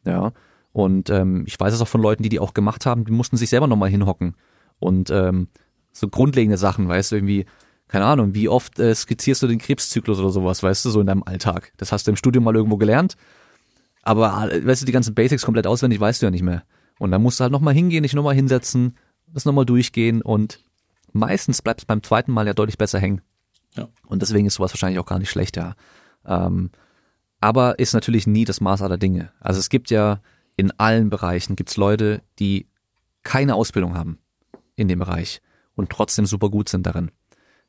Ja. 0.06 0.32
Und 0.72 1.10
ähm, 1.10 1.44
ich 1.46 1.60
weiß 1.60 1.74
es 1.74 1.82
auch 1.82 1.88
von 1.88 2.02
Leuten, 2.02 2.24
die 2.24 2.30
die 2.30 2.40
auch 2.40 2.54
gemacht 2.54 2.86
haben, 2.86 3.06
die 3.06 3.12
mussten 3.12 3.38
sich 3.38 3.50
selber 3.50 3.68
nochmal 3.68 3.90
hinhocken. 3.90 4.36
Und 4.80 5.12
ähm, 5.12 5.50
so 5.92 6.08
grundlegende 6.08 6.58
Sachen, 6.58 6.88
weißt 6.88 7.12
du, 7.12 7.16
irgendwie, 7.18 7.46
keine 7.94 8.06
Ahnung, 8.06 8.34
wie 8.34 8.50
oft 8.50 8.80
äh, 8.80 8.96
skizzierst 8.96 9.44
du 9.44 9.48
den 9.48 9.60
Krebszyklus 9.60 10.18
oder 10.18 10.32
sowas, 10.32 10.64
weißt 10.64 10.84
du, 10.84 10.90
so 10.90 11.00
in 11.00 11.06
deinem 11.06 11.22
Alltag. 11.22 11.74
Das 11.78 11.92
hast 11.92 12.08
du 12.08 12.12
im 12.12 12.18
Studium 12.18 12.44
mal 12.44 12.56
irgendwo 12.56 12.78
gelernt, 12.78 13.18
aber 14.02 14.52
äh, 14.52 14.66
weißt 14.66 14.82
du, 14.82 14.88
die 14.88 14.92
ganzen 14.92 15.14
Basics 15.14 15.46
komplett 15.46 15.68
auswendig 15.68 16.00
weißt 16.00 16.20
du 16.20 16.26
ja 16.26 16.32
nicht 16.32 16.42
mehr. 16.42 16.64
Und 16.98 17.12
dann 17.12 17.22
musst 17.22 17.40
du 17.40 17.44
halt 17.44 17.52
nochmal 17.52 17.76
hingehen, 17.76 18.02
dich 18.02 18.16
nochmal 18.16 18.34
hinsetzen, 18.34 18.98
das 19.28 19.46
nochmal 19.46 19.68
durchgehen 19.68 20.24
und 20.24 20.60
meistens 21.12 21.62
bleibt 21.62 21.82
es 21.82 21.86
beim 21.86 22.02
zweiten 22.02 22.32
Mal 22.32 22.48
ja 22.48 22.56
deutlich 22.56 22.80
besser 22.80 22.98
hängen. 22.98 23.22
Ja. 23.76 23.90
Und 24.08 24.24
deswegen 24.24 24.48
ist 24.48 24.56
sowas 24.56 24.74
wahrscheinlich 24.74 24.98
auch 24.98 25.06
gar 25.06 25.20
nicht 25.20 25.30
schlecht, 25.30 25.56
ja. 25.56 25.76
Ähm, 26.26 26.72
aber 27.42 27.78
ist 27.78 27.94
natürlich 27.94 28.26
nie 28.26 28.46
das 28.46 28.60
Maß 28.60 28.82
aller 28.82 28.98
Dinge. 28.98 29.32
Also 29.40 29.60
es 29.60 29.70
gibt 29.70 29.92
ja 29.92 30.20
in 30.56 30.72
allen 30.80 31.12
Bereichen 31.12 31.56
gibt's 31.56 31.78
Leute, 31.78 32.24
die 32.40 32.66
keine 33.22 33.54
Ausbildung 33.54 33.94
haben 33.94 34.18
in 34.76 34.88
dem 34.88 34.98
Bereich 34.98 35.44
und 35.76 35.92
trotzdem 35.92 36.26
super 36.26 36.50
gut 36.50 36.70
sind 36.70 36.88
darin. 36.88 37.12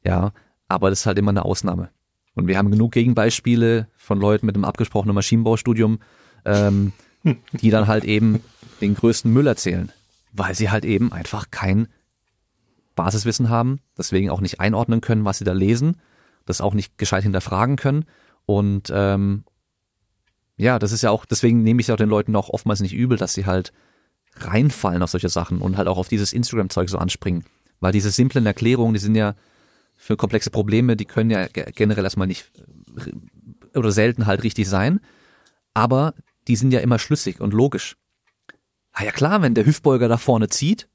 Ja, 0.05 0.32
aber 0.68 0.90
das 0.90 1.01
ist 1.01 1.06
halt 1.06 1.18
immer 1.18 1.31
eine 1.31 1.44
Ausnahme. 1.44 1.90
Und 2.35 2.48
wir 2.48 2.59
haben 2.59 2.70
genug 2.70 2.93
Gegenbeispiele 2.93 3.89
von 3.97 4.20
Leuten 4.20 4.47
mit 4.47 4.55
einem 4.55 4.64
abgesprochenen 4.64 5.14
Maschinenbaustudium, 5.14 6.01
ähm, 6.44 6.93
die 7.52 7.70
dann 7.70 7.86
halt 7.86 8.05
eben 8.05 8.40
den 8.81 8.94
größten 8.94 9.32
Müll 9.32 9.47
erzählen, 9.47 9.93
weil 10.32 10.55
sie 10.55 10.70
halt 10.70 10.85
eben 10.85 11.12
einfach 11.12 11.51
kein 11.51 11.89
Basiswissen 12.97 13.48
haben, 13.48 13.81
deswegen 13.97 14.31
auch 14.31 14.40
nicht 14.40 14.60
einordnen 14.60 15.01
können, 15.01 15.24
was 15.24 15.39
sie 15.39 15.44
da 15.44 15.52
lesen, 15.52 16.01
das 16.44 16.60
auch 16.60 16.74
nicht 16.74 16.98
gescheit 16.98 17.22
hinterfragen 17.22 17.76
können 17.76 18.05
und 18.47 18.93
ähm, 18.94 19.44
ja, 20.56 20.78
das 20.78 20.93
ist 20.93 21.02
ja 21.02 21.10
auch, 21.10 21.24
deswegen 21.24 21.62
nehme 21.62 21.81
ich 21.81 21.89
es 21.89 21.93
auch 21.93 21.97
den 21.97 22.09
Leuten 22.09 22.36
auch 22.36 22.51
oftmals 22.51 22.81
nicht 22.81 22.94
übel, 22.94 23.18
dass 23.18 23.35
sie 23.35 23.47
halt 23.47 23.72
reinfallen 24.36 25.02
auf 25.02 25.10
solche 25.10 25.28
Sachen 25.28 25.60
und 25.60 25.76
halt 25.76 25.89
auch 25.89 25.98
auf 25.98 26.09
dieses 26.09 26.32
Instagram-Zeug 26.32 26.89
so 26.89 26.98
anspringen. 26.98 27.44
Weil 27.81 27.93
diese 27.93 28.10
simplen 28.10 28.47
Erklärungen, 28.47 28.94
die 28.94 29.01
sind 29.01 29.14
ja 29.14 29.35
für 29.96 30.16
komplexe 30.16 30.50
Probleme, 30.50 30.96
die 30.96 31.04
können 31.04 31.30
ja 31.30 31.46
ge- 31.46 31.70
generell 31.74 32.04
erstmal 32.04 32.26
nicht 32.26 32.50
äh, 32.96 33.78
oder 33.78 33.90
selten 33.90 34.26
halt 34.26 34.42
richtig 34.42 34.68
sein, 34.68 35.00
aber 35.72 36.14
die 36.46 36.56
sind 36.56 36.72
ja 36.72 36.80
immer 36.80 36.98
schlüssig 36.98 37.40
und 37.40 37.52
logisch. 37.54 37.96
Ah 38.92 39.04
ja 39.04 39.10
klar, 39.10 39.42
wenn 39.42 39.54
der 39.54 39.66
Hüftbeuger 39.66 40.08
da 40.08 40.16
vorne 40.16 40.48
zieht 40.48 40.88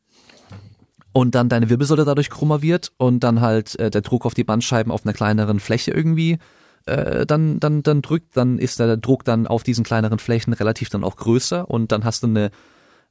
und 1.12 1.36
dann 1.36 1.50
deine 1.50 1.70
Wirbelsäule 1.70 2.06
dadurch 2.06 2.30
krummer 2.30 2.62
wird 2.62 2.92
und 2.98 3.22
dann 3.24 3.42
halt 3.42 3.78
äh, 3.80 3.90
der 3.90 4.02
Druck 4.02 4.26
auf 4.26 4.34
die 4.34 4.44
Bandscheiben 4.44 4.92
auf 4.92 5.06
einer 5.06 5.14
kleineren 5.14 5.60
Fläche 5.60 5.92
irgendwie 5.92 6.38
äh, 6.86 7.26
dann, 7.26 7.60
dann, 7.60 7.84
dann 7.84 8.02
drückt, 8.02 8.38
dann 8.38 8.58
ist 8.58 8.80
der 8.80 8.96
Druck 8.96 9.26
dann 9.26 9.48
auf 9.48 9.64
diesen 9.64 9.84
kleineren 9.84 10.20
Flächen 10.20 10.54
relativ 10.54 10.90
dann 10.90 11.04
auch 11.04 11.18
größer 11.18 11.70
und 11.70 11.92
dann 11.92 12.06
hast 12.06 12.24
du 12.24 12.28
eine 12.28 12.52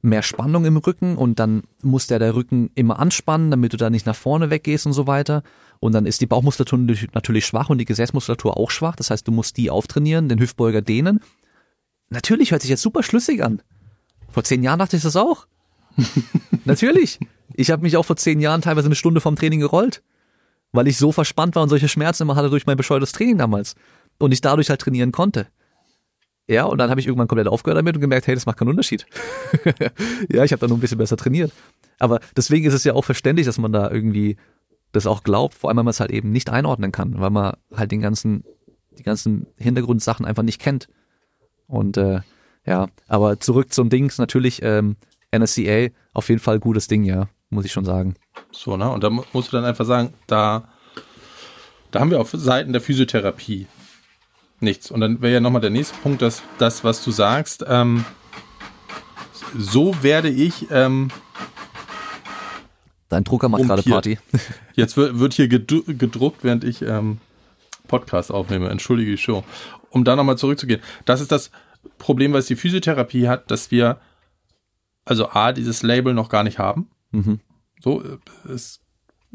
mehr 0.01 0.23
Spannung 0.23 0.63
im 0.65 0.77
Rücken 0.77 1.17
und 1.17 1.39
dann 1.39 1.63
muss 1.83 2.07
der 2.07 2.19
der 2.19 2.33
Rücken 2.33 2.71
immer 2.73 2.99
anspannen, 2.99 3.51
damit 3.51 3.73
du 3.73 3.77
da 3.77 3.89
nicht 3.89 4.05
nach 4.05 4.15
vorne 4.15 4.49
weggehst 4.49 4.85
und 4.85 4.93
so 4.93 5.07
weiter. 5.07 5.43
Und 5.79 5.93
dann 5.93 6.05
ist 6.05 6.21
die 6.21 6.25
Bauchmuskulatur 6.25 6.79
natürlich 7.13 7.45
schwach 7.45 7.69
und 7.69 7.77
die 7.77 7.85
Gesäßmuskulatur 7.85 8.57
auch 8.57 8.69
schwach. 8.69 8.95
Das 8.95 9.11
heißt, 9.11 9.27
du 9.27 9.31
musst 9.31 9.57
die 9.57 9.69
auftrainieren, 9.69 10.27
den 10.27 10.39
Hüftbeuger 10.39 10.81
dehnen. 10.81 11.21
Natürlich 12.09 12.51
hört 12.51 12.61
sich 12.61 12.71
jetzt 12.71 12.81
super 12.81 13.03
schlüssig 13.03 13.43
an. 13.43 13.61
Vor 14.29 14.43
zehn 14.43 14.63
Jahren 14.63 14.79
dachte 14.79 14.97
ich 14.97 15.03
das 15.03 15.15
auch. 15.15 15.47
natürlich. 16.65 17.19
Ich 17.53 17.71
habe 17.71 17.81
mich 17.81 17.97
auch 17.97 18.05
vor 18.05 18.17
zehn 18.17 18.39
Jahren 18.39 18.61
teilweise 18.61 18.87
eine 18.87 18.95
Stunde 18.95 19.21
vom 19.21 19.35
Training 19.35 19.59
gerollt, 19.59 20.03
weil 20.71 20.87
ich 20.87 20.97
so 20.97 21.11
verspannt 21.11 21.55
war 21.55 21.63
und 21.63 21.69
solche 21.69 21.87
Schmerzen 21.87 22.23
immer 22.23 22.35
hatte 22.35 22.49
durch 22.49 22.65
mein 22.65 22.77
bescheuertes 22.77 23.11
Training 23.11 23.37
damals 23.37 23.75
und 24.17 24.31
ich 24.31 24.41
dadurch 24.41 24.69
halt 24.69 24.81
trainieren 24.81 25.11
konnte. 25.11 25.47
Ja, 26.47 26.65
und 26.65 26.79
dann 26.79 26.89
habe 26.89 26.99
ich 26.99 27.05
irgendwann 27.05 27.27
komplett 27.27 27.47
aufgehört 27.47 27.77
damit 27.77 27.95
und 27.95 28.01
gemerkt, 28.01 28.25
hey, 28.25 28.33
das 28.33 28.47
macht 28.47 28.57
keinen 28.57 28.69
Unterschied. 28.69 29.05
ja, 30.29 30.43
ich 30.43 30.51
habe 30.51 30.59
da 30.59 30.67
nur 30.67 30.77
ein 30.77 30.81
bisschen 30.81 30.97
besser 30.97 31.15
trainiert. 31.15 31.51
Aber 31.99 32.19
deswegen 32.35 32.65
ist 32.65 32.73
es 32.73 32.83
ja 32.83 32.93
auch 32.93 33.05
verständlich, 33.05 33.45
dass 33.45 33.59
man 33.59 33.71
da 33.71 33.91
irgendwie 33.91 34.37
das 34.91 35.07
auch 35.07 35.23
glaubt, 35.23 35.53
vor 35.53 35.69
allem 35.69 35.77
wenn 35.77 35.85
man 35.85 35.91
es 35.91 35.99
halt 35.99 36.11
eben 36.11 36.31
nicht 36.31 36.49
einordnen 36.49 36.91
kann, 36.91 37.19
weil 37.19 37.29
man 37.29 37.55
halt 37.75 37.91
den 37.91 38.01
ganzen, 38.01 38.43
die 38.97 39.03
ganzen 39.03 39.47
Hintergrundsachen 39.57 40.25
einfach 40.25 40.43
nicht 40.43 40.59
kennt. 40.59 40.87
Und 41.67 41.97
äh, 41.97 42.21
ja, 42.65 42.87
aber 43.07 43.39
zurück 43.39 43.71
zum 43.73 43.89
Dings, 43.89 44.17
natürlich 44.17 44.61
ähm, 44.63 44.95
NSCA, 45.35 45.89
auf 46.13 46.29
jeden 46.29 46.41
Fall 46.41 46.59
gutes 46.59 46.87
Ding, 46.87 47.03
ja, 47.03 47.29
muss 47.49 47.65
ich 47.65 47.71
schon 47.71 47.85
sagen. 47.85 48.15
So, 48.51 48.77
ne? 48.77 48.89
Und 48.89 49.03
da 49.03 49.09
musst 49.09 49.51
du 49.51 49.57
dann 49.57 49.65
einfach 49.65 49.85
sagen, 49.85 50.13
da, 50.27 50.69
da 51.91 51.99
haben 51.99 52.11
wir 52.11 52.19
auf 52.19 52.31
Seiten 52.31 52.73
der 52.73 52.81
Physiotherapie 52.81 53.67
nichts. 54.59 54.91
Und 54.91 55.01
dann 55.01 55.21
wäre 55.21 55.33
ja 55.33 55.39
nochmal 55.39 55.61
der 55.61 55.69
nächste 55.69 55.97
Punkt, 55.99 56.21
dass 56.21 56.41
das, 56.57 56.83
was 56.83 57.03
du 57.03 57.11
sagst, 57.11 57.63
ähm, 57.67 58.05
so 59.57 60.03
werde 60.03 60.29
ich. 60.29 60.67
Ähm, 60.71 61.09
Dein 63.09 63.23
Drucker 63.23 63.49
macht 63.49 63.63
gerade 63.63 63.83
Party. 63.83 64.19
Jetzt 64.75 64.95
wird, 64.95 65.19
wird 65.19 65.33
hier 65.33 65.47
gedruckt, 65.49 66.43
während 66.43 66.63
ich 66.63 66.81
ähm, 66.83 67.19
Podcast 67.87 68.31
aufnehme. 68.31 68.69
Entschuldige 68.69 69.11
die 69.11 69.17
Show. 69.17 69.43
Um 69.89 70.03
da 70.03 70.15
nochmal 70.15 70.37
zurückzugehen. 70.37 70.81
Das 71.05 71.19
ist 71.19 71.31
das 71.31 71.49
Problem, 71.97 72.33
was 72.33 72.45
die 72.45 72.55
Physiotherapie 72.55 73.27
hat, 73.27 73.49
dass 73.49 73.71
wir 73.71 73.99
also 75.05 75.29
A, 75.29 75.51
dieses 75.51 75.81
Label 75.81 76.13
noch 76.13 76.29
gar 76.29 76.43
nicht 76.43 76.59
haben. 76.59 76.91
Mhm. 77.11 77.39
So, 77.81 78.03
es, 78.47 78.81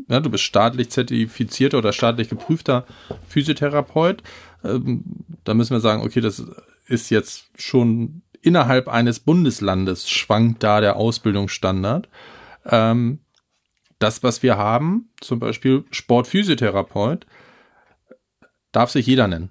ja, 0.08 0.20
du 0.20 0.30
bist 0.30 0.44
staatlich 0.44 0.90
zertifizierter 0.90 1.78
oder 1.78 1.92
staatlich 1.92 2.28
geprüfter 2.28 2.86
Physiotherapeut. 3.28 4.22
Ähm, 4.62 5.02
da 5.42 5.54
müssen 5.54 5.74
wir 5.74 5.80
sagen, 5.80 6.02
okay, 6.02 6.20
das 6.20 6.44
ist 6.86 7.10
jetzt 7.10 7.46
schon 7.56 8.22
innerhalb 8.40 8.88
eines 8.88 9.18
Bundeslandes 9.18 10.08
schwankt 10.08 10.62
da 10.62 10.80
der 10.80 10.96
Ausbildungsstandard. 10.96 12.08
Ähm, 12.66 13.20
das, 14.04 14.22
was 14.22 14.42
wir 14.42 14.58
haben, 14.58 15.08
zum 15.22 15.38
Beispiel 15.38 15.84
Sportphysiotherapeut, 15.90 17.26
darf 18.70 18.90
sich 18.90 19.06
jeder 19.06 19.28
nennen. 19.28 19.48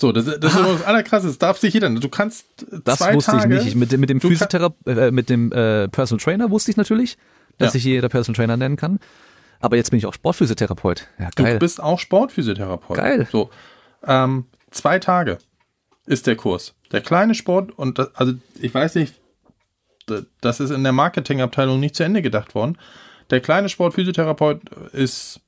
So, 0.00 0.12
das, 0.12 0.26
das 0.26 0.54
ah. 0.54 0.60
ist 0.60 0.80
das 0.80 0.82
Allerkrasseste. 0.84 1.28
Das 1.30 1.38
darf 1.38 1.58
sich 1.58 1.74
jeder. 1.74 1.90
Du 1.90 2.08
kannst 2.08 2.46
Das 2.84 3.00
wusste 3.00 3.32
Tage, 3.32 3.56
ich 3.56 3.64
nicht. 3.64 3.74
Mit, 3.74 3.98
mit 3.98 4.08
dem 4.08 4.20
Physiotherapeut, 4.20 4.96
äh, 4.96 5.10
mit 5.10 5.28
dem 5.28 5.50
äh, 5.50 5.88
Personal 5.88 6.22
Trainer 6.22 6.50
wusste 6.50 6.70
ich 6.70 6.76
natürlich, 6.76 7.18
dass 7.58 7.68
ja. 7.68 7.72
sich 7.72 7.84
jeder 7.84 8.08
Personal 8.08 8.36
Trainer 8.36 8.56
nennen 8.56 8.76
kann. 8.76 9.00
Aber 9.58 9.76
jetzt 9.76 9.90
bin 9.90 9.98
ich 9.98 10.06
auch 10.06 10.14
Sportphysiotherapeut. 10.14 11.08
Ja, 11.18 11.30
geil. 11.34 11.54
Du 11.54 11.58
bist 11.58 11.82
auch 11.82 11.98
Sportphysiotherapeut. 11.98 12.96
Geil. 12.96 13.26
So, 13.32 13.50
ähm, 14.06 14.46
zwei 14.70 15.00
Tage 15.00 15.38
ist 16.06 16.28
der 16.28 16.36
Kurs. 16.36 16.74
Der 16.92 17.00
kleine 17.00 17.34
Sport 17.34 17.76
und 17.76 17.98
das, 17.98 18.14
also 18.14 18.34
ich 18.60 18.72
weiß 18.72 18.94
nicht, 18.94 19.17
das 20.40 20.60
ist 20.60 20.70
in 20.70 20.82
der 20.82 20.92
Marketingabteilung 20.92 21.80
nicht 21.80 21.96
zu 21.96 22.04
Ende 22.04 22.22
gedacht 22.22 22.54
worden. 22.54 22.78
Der 23.30 23.40
kleine 23.40 23.68
Sportphysiotherapeut 23.68 24.62
ist 24.92 25.40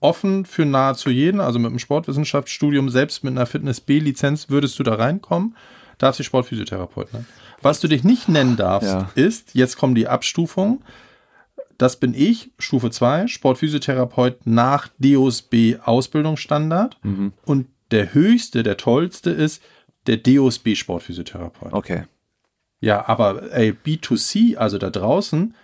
offen 0.00 0.44
für 0.44 0.64
nahezu 0.64 1.10
jeden, 1.10 1.40
also 1.40 1.58
mit 1.58 1.70
einem 1.70 1.78
Sportwissenschaftsstudium, 1.78 2.88
selbst 2.88 3.24
mit 3.24 3.32
einer 3.32 3.46
Fitness 3.46 3.80
B-Lizenz 3.80 4.48
würdest 4.48 4.78
du 4.78 4.82
da 4.82 4.94
reinkommen, 4.94 5.56
darfst 5.98 6.20
du 6.20 6.24
Sportphysiotherapeut 6.24 7.12
nennen. 7.12 7.26
Was 7.60 7.80
du 7.80 7.88
dich 7.88 8.04
nicht 8.04 8.28
nennen 8.28 8.56
darfst, 8.56 8.88
ja. 8.88 9.10
ist, 9.14 9.54
jetzt 9.54 9.76
kommen 9.76 9.94
die 9.94 10.06
Abstufungen, 10.06 10.84
das 11.76 11.96
bin 11.96 12.14
ich, 12.14 12.50
Stufe 12.58 12.90
2, 12.90 13.28
Sportphysiotherapeut 13.28 14.46
nach 14.46 14.88
DOSB 14.98 15.76
Ausbildungsstandard 15.84 16.96
mhm. 17.02 17.32
und 17.44 17.68
der 17.90 18.14
höchste, 18.14 18.62
der 18.62 18.76
tollste 18.76 19.30
ist 19.30 19.62
der 20.06 20.18
DOSB 20.18 20.74
Sportphysiotherapeut. 20.74 21.72
Okay. 21.72 22.04
Ja, 22.80 23.08
aber 23.08 23.52
ey, 23.52 23.72
B2C, 23.72 24.56
also 24.56 24.78
da 24.78 24.90
draußen, 24.90 25.54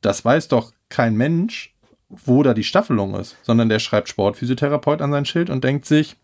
das 0.00 0.24
weiß 0.24 0.48
doch 0.48 0.72
kein 0.88 1.16
Mensch, 1.16 1.74
wo 2.08 2.42
da 2.42 2.54
die 2.54 2.64
Staffelung 2.64 3.14
ist, 3.14 3.36
sondern 3.42 3.68
der 3.68 3.78
schreibt 3.78 4.08
Sportphysiotherapeut 4.08 5.02
an 5.02 5.12
sein 5.12 5.24
Schild 5.24 5.50
und 5.50 5.64
denkt 5.64 5.84
sich, 5.84 6.16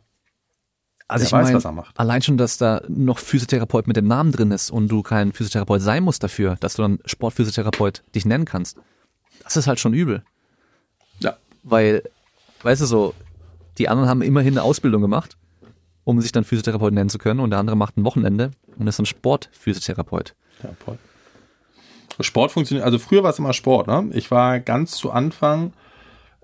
also 1.07 1.27
ich 1.27 1.33
weiß, 1.33 1.47
mein, 1.47 1.55
was 1.55 1.65
er 1.65 1.73
macht. 1.73 1.99
Allein 2.01 2.23
schon, 2.23 2.39
dass 2.39 2.57
da 2.57 2.81
noch 2.89 3.19
Physiotherapeut 3.19 3.87
mit 3.87 3.97
dem 3.97 4.07
Namen 4.07 4.33
drin 4.33 4.51
ist 4.51 4.71
und 4.71 4.89
du 4.89 5.03
kein 5.03 5.33
Physiotherapeut 5.33 5.83
sein 5.83 6.03
musst 6.03 6.23
dafür, 6.23 6.57
dass 6.61 6.75
du 6.75 6.83
dann 6.83 6.99
Sportphysiotherapeut 7.05 8.03
dich 8.15 8.25
nennen 8.25 8.47
kannst. 8.47 8.79
Das 9.43 9.57
ist 9.57 9.67
halt 9.67 9.81
schon 9.81 9.93
übel. 9.93 10.23
Ja. 11.21 11.37
Weil, 11.63 12.03
weißt 12.63 12.81
du 12.81 12.87
so, 12.87 13.15
die 13.77 13.89
anderen 13.89 14.09
haben 14.09 14.23
immerhin 14.23 14.55
eine 14.55 14.63
Ausbildung 14.63 15.03
gemacht, 15.03 15.37
um 16.05 16.21
sich 16.21 16.33
dann 16.33 16.45
Physiotherapeut 16.45 16.93
nennen 16.93 17.11
zu 17.11 17.19
können 17.19 17.41
und 17.41 17.51
der 17.51 17.59
andere 17.59 17.77
macht 17.77 17.97
ein 17.97 18.05
Wochenende 18.05 18.51
und 18.79 18.87
ist 18.87 18.99
dann 18.99 19.07
Sportphysiotherapeut. 19.07 20.35
Voll. 20.85 20.99
Sport 22.21 22.53
funktioniert, 22.53 22.85
also 22.85 22.99
früher 22.99 23.23
war 23.23 23.31
es 23.31 23.39
immer 23.39 23.53
Sport, 23.53 23.89
ne? 23.89 24.09
Ich 24.13 24.31
war 24.31 24.61
ganz 24.61 24.93
zu 24.93 25.11
Anfang, 25.11 25.73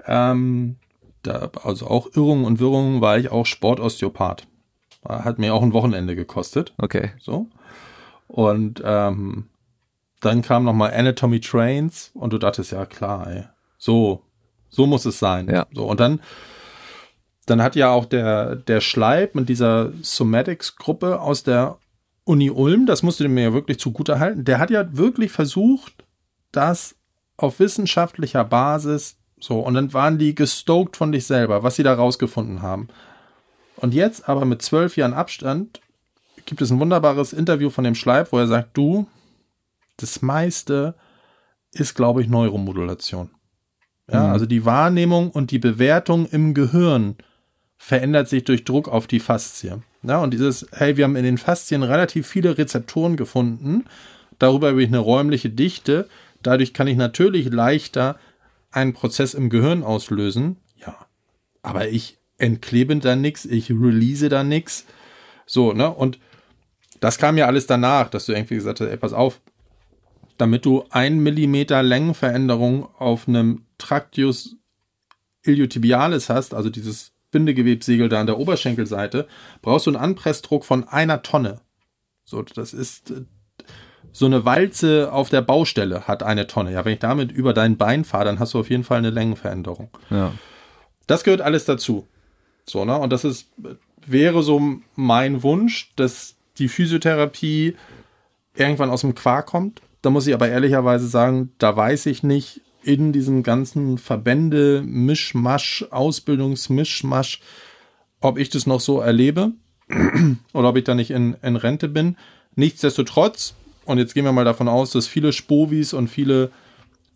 ähm, 0.07 0.77
da, 1.23 1.51
also 1.63 1.87
auch 1.87 2.09
Irrungen 2.15 2.45
und 2.45 2.59
Wirrungen, 2.59 3.01
war 3.01 3.19
ich 3.19 3.31
auch 3.31 3.47
Sportosteopath. 3.47 4.47
Hat 5.09 5.39
mir 5.39 5.55
auch 5.55 5.63
ein 5.63 5.73
Wochenende 5.73 6.17
gekostet. 6.17 6.75
Okay. 6.77 7.13
So. 7.21 7.47
Und 8.29 8.83
ähm, 8.85 9.49
dann 10.21 10.43
kam 10.43 10.65
nochmal 10.65 10.93
Anatomy 10.93 11.41
Trains 11.41 12.11
und 12.15 12.33
du 12.33 12.39
dachtest, 12.39 12.73
ja 12.73 12.85
klar, 12.85 13.27
ey, 13.27 13.45
so, 13.79 14.23
so 14.69 14.87
muss 14.87 15.07
es 15.07 15.19
sein. 15.19 15.49
Ja. 15.49 15.67
So, 15.73 15.87
und 15.87 16.01
dann, 16.01 16.21
dann 17.51 17.63
hat 17.63 17.77
ja 17.77 17.91
auch 17.91 18.05
der, 18.05 18.57
der 18.57 18.81
Schleib 18.81 19.35
mit 19.35 19.49
dieser 19.49 19.93
Somatics-Gruppe 20.01 21.21
aus 21.21 21.43
der 21.43 21.79
Uni 22.25 22.51
Ulm, 22.51 22.87
das 22.87 23.03
musst 23.03 23.21
du 23.21 23.29
mir 23.29 23.45
ja 23.45 23.53
wirklich 23.53 23.79
zugute 23.79 24.19
halten, 24.19 24.45
der 24.45 24.59
hat 24.59 24.71
ja 24.71 24.97
wirklich 24.97 25.33
versucht, 25.33 26.05
das 26.53 26.97
auf 27.37 27.59
wissenschaftlicher 27.59 28.45
Basis 28.45 29.17
so, 29.41 29.61
und 29.61 29.75
dann 29.75 29.93
waren 29.95 30.19
die 30.19 30.35
gestoked 30.35 30.97
von 30.97 31.13
dich 31.13 31.27
selber, 31.27 31.63
was 31.63 31.77
sie 31.77 31.83
da 31.83 31.95
rausgefunden 31.95 32.61
haben. 32.61 32.89
Und 33.77 33.95
jetzt 33.95 34.29
aber 34.29 34.45
mit 34.45 34.61
zwölf 34.61 34.97
Jahren 34.99 35.15
Abstand 35.15 35.81
gibt 36.45 36.61
es 36.61 36.71
ein 36.71 36.79
wunderbares 36.79 37.33
Interview 37.33 37.71
von 37.71 37.85
dem 37.85 37.95
Schleib, 37.95 38.33
wo 38.33 38.39
er 38.39 38.47
sagt, 38.47 38.77
du, 38.77 39.07
das 39.97 40.21
meiste 40.21 40.95
ist, 41.73 41.95
glaube 41.95 42.21
ich, 42.21 42.29
Neuromodulation. 42.29 43.31
Ja, 44.13 44.25
mhm. 44.25 44.33
also 44.33 44.47
die 44.47 44.65
Wahrnehmung 44.67 45.31
und 45.31 45.51
die 45.51 45.59
Bewertung 45.59 46.27
im 46.27 46.53
Gehirn 46.53 47.17
verändert 47.83 48.29
sich 48.29 48.45
durch 48.45 48.65
Druck 48.65 48.89
auf 48.89 49.07
die 49.07 49.21
Faszie. 49.21 49.81
Ja, 50.03 50.19
und 50.19 50.35
dieses, 50.35 50.67
hey, 50.73 50.99
wir 50.99 51.05
haben 51.05 51.17
in 51.17 51.25
den 51.25 51.39
Faszien 51.39 51.83
relativ 51.83 52.27
viele 52.27 52.59
Rezeptoren 52.59 53.17
gefunden. 53.17 53.87
Darüber 54.39 54.69
habe 54.69 54.83
ich 54.83 54.89
eine 54.89 54.99
räumliche 54.99 55.49
Dichte. 55.49 56.07
Dadurch 56.43 56.75
kann 56.75 56.87
ich 56.87 56.99
natürlich 56.99 57.51
leichter 57.51 58.19
einen 58.71 58.93
Prozess 58.93 59.33
im 59.33 59.49
Gehirn 59.49 59.83
auslösen. 59.83 60.59
Ja. 60.77 60.95
Aber 61.63 61.89
ich 61.89 62.19
entklebe 62.37 62.95
da 62.97 63.17
nichts, 63.17 63.47
ich 63.47 63.71
release 63.71 64.29
da 64.29 64.45
nichts. 64.45 64.85
So, 65.47 65.73
ne? 65.73 65.91
Und 65.91 66.19
das 67.01 67.17
kam 67.17 67.39
ja 67.39 67.47
alles 67.47 67.67
danach, 67.67 68.11
dass 68.11 68.27
du 68.27 68.33
irgendwie 68.33 68.57
gesagt 68.57 68.81
hast, 68.81 68.89
ey, 68.89 68.97
pass 68.99 69.15
auf, 69.15 69.41
damit 70.37 70.67
du 70.67 70.85
ein 70.91 71.21
Millimeter 71.21 71.83
Längenveränderung 71.83 72.95
auf 72.97 73.27
einem 73.27 73.65
Tractus 73.79 74.57
iliotibialis 75.45 76.29
hast, 76.29 76.53
also 76.53 76.69
dieses 76.69 77.13
Bindegewebsegel 77.31 78.09
da 78.09 78.21
an 78.21 78.27
der 78.27 78.39
Oberschenkelseite, 78.39 79.27
brauchst 79.63 79.87
du 79.87 79.91
einen 79.91 80.03
Anpressdruck 80.03 80.65
von 80.65 80.87
einer 80.89 81.23
Tonne. 81.23 81.61
So, 82.25 82.43
das 82.43 82.73
ist 82.73 83.11
äh, 83.11 83.23
so 84.13 84.27
eine 84.27 84.45
Walze 84.45 85.13
auf 85.13 85.31
der 85.31 85.43
Baustelle 85.43 86.09
hat 86.09 86.23
eine 86.23 86.47
Tonne. 86.47 86.73
Ja, 86.73 86.85
wenn 86.85 86.95
ich 86.95 86.99
damit 86.99 87.31
über 87.31 87.53
dein 87.53 87.77
Bein 87.77 88.05
fahre, 88.05 88.25
dann 88.25 88.39
hast 88.39 88.55
du 88.55 88.61
auf 88.61 88.71
jeden 88.71 88.85
Fall 88.85 88.99
eine 88.99 89.11
Längenveränderung. 89.11 89.91
Ja. 90.11 90.33
Das 91.07 91.25
gehört 91.25 91.41
alles 91.41 91.65
dazu. 91.65 92.07
So, 92.65 92.85
ne? 92.85 92.97
Und 92.99 93.11
das 93.11 93.25
ist, 93.25 93.49
wäre 94.05 94.43
so 94.43 94.61
mein 94.95 95.43
Wunsch, 95.43 95.93
dass 95.97 96.37
die 96.59 96.69
Physiotherapie 96.69 97.77
irgendwann 98.55 98.91
aus 98.91 99.03
dem 99.03 99.15
Quark 99.15 99.47
kommt. 99.47 99.83
Da 100.03 100.11
muss 100.11 100.27
ich 100.27 100.35
aber 100.35 100.49
ehrlicherweise 100.49 101.07
sagen, 101.07 101.53
da 101.59 101.77
weiß 101.77 102.07
ich 102.07 102.23
nicht, 102.23 102.63
in 102.83 103.13
diesem 103.13 103.43
ganzen 103.43 103.99
Verbände, 103.99 104.83
Mischmasch, 104.85 105.85
Ausbildungsmischmasch, 105.91 107.41
ob 108.21 108.39
ich 108.39 108.51
das 108.51 108.67
noch 108.67 108.81
so 108.81 109.01
erlebe 109.01 109.53
oder 110.53 110.69
ob 110.71 110.77
ich 110.77 110.85
da 110.85 110.95
nicht 110.95 111.11
in, 111.11 111.37
in 111.43 111.57
Rente 111.57 111.89
bin. 111.89 112.17
Nichtsdestotrotz, 112.55 113.55
und 113.85 113.99
jetzt 113.99 114.15
gehen 114.15 114.25
wir 114.25 114.33
mal 114.33 114.45
davon 114.45 114.69
aus, 114.69 114.91
dass 114.91 115.07
viele 115.07 115.33
Spovis 115.33 115.93
und 115.93 116.09
viele 116.09 116.51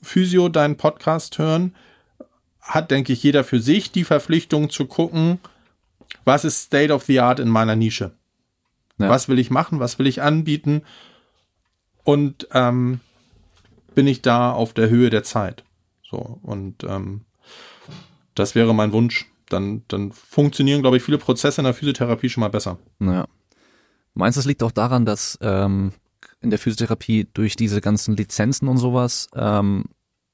Physio 0.02 0.48
deinen 0.48 0.76
Podcast 0.76 1.38
hören, 1.38 1.74
hat, 2.60 2.90
denke 2.90 3.12
ich, 3.12 3.22
jeder 3.22 3.44
für 3.44 3.60
sich 3.60 3.92
die 3.92 4.04
Verpflichtung 4.04 4.70
zu 4.70 4.86
gucken, 4.86 5.38
was 6.24 6.44
ist 6.44 6.62
State 6.62 6.92
of 6.92 7.04
the 7.04 7.20
Art 7.20 7.40
in 7.40 7.48
meiner 7.48 7.76
Nische? 7.76 8.12
Ja. 8.98 9.08
Was 9.08 9.28
will 9.28 9.38
ich 9.38 9.50
machen? 9.50 9.80
Was 9.80 9.98
will 9.98 10.06
ich 10.06 10.22
anbieten? 10.22 10.82
Und 12.04 12.48
ähm, 12.52 13.00
bin 13.94 14.06
ich 14.06 14.22
da 14.22 14.52
auf 14.52 14.72
der 14.72 14.88
Höhe 14.88 15.10
der 15.10 15.22
Zeit? 15.22 15.64
So, 16.02 16.38
und 16.42 16.84
ähm, 16.84 17.22
das 18.34 18.54
wäre 18.54 18.74
mein 18.74 18.92
Wunsch. 18.92 19.26
Dann, 19.48 19.82
dann 19.88 20.12
funktionieren, 20.12 20.80
glaube 20.80 20.96
ich, 20.96 21.02
viele 21.02 21.18
Prozesse 21.18 21.60
in 21.60 21.64
der 21.64 21.74
Physiotherapie 21.74 22.28
schon 22.28 22.40
mal 22.40 22.48
besser. 22.48 22.78
Naja. 22.98 23.26
Meinst 24.14 24.36
du, 24.36 24.40
es 24.40 24.46
liegt 24.46 24.62
auch 24.62 24.72
daran, 24.72 25.04
dass 25.04 25.38
ähm, 25.42 25.92
in 26.40 26.50
der 26.50 26.58
Physiotherapie 26.58 27.28
durch 27.34 27.56
diese 27.56 27.80
ganzen 27.80 28.16
Lizenzen 28.16 28.68
und 28.68 28.78
sowas 28.78 29.28
ähm, 29.34 29.84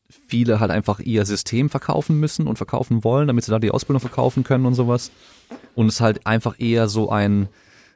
viele 0.09 0.61
halt 0.61 0.71
einfach 0.71 1.01
ihr 1.01 1.25
System 1.25 1.71
verkaufen 1.71 2.19
müssen 2.19 2.47
und 2.47 2.57
verkaufen 2.57 3.05
wollen, 3.05 3.27
damit 3.27 3.45
sie 3.45 3.51
da 3.51 3.59
die 3.59 3.71
Ausbildung 3.71 4.01
verkaufen 4.01 4.45
können 4.45 4.67
und 4.67 4.75
sowas. 4.75 5.11
Und 5.75 5.87
es 5.87 6.01
halt 6.01 6.27
einfach 6.27 6.59
eher 6.59 6.89
so 6.89 7.11
ein 7.11 7.49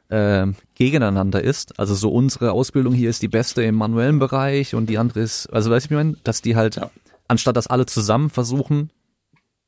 äh, 0.09 0.47
gegeneinander 0.75 1.41
ist. 1.43 1.79
Also 1.79 1.95
so 1.95 2.09
unsere 2.09 2.51
Ausbildung 2.51 2.93
hier 2.93 3.09
ist 3.09 3.21
die 3.21 3.27
beste 3.27 3.63
im 3.63 3.75
manuellen 3.75 4.19
Bereich 4.19 4.75
und 4.75 4.87
die 4.87 4.97
andere 4.97 5.21
ist, 5.21 5.47
also 5.47 5.71
weißt 5.71 5.89
du, 5.89 5.93
ich 5.93 5.97
meine, 5.97 6.17
dass 6.23 6.41
die 6.41 6.55
halt, 6.55 6.75
ja. 6.75 6.91
anstatt 7.27 7.57
dass 7.57 7.67
alle 7.67 7.85
zusammen 7.85 8.29
versuchen, 8.29 8.91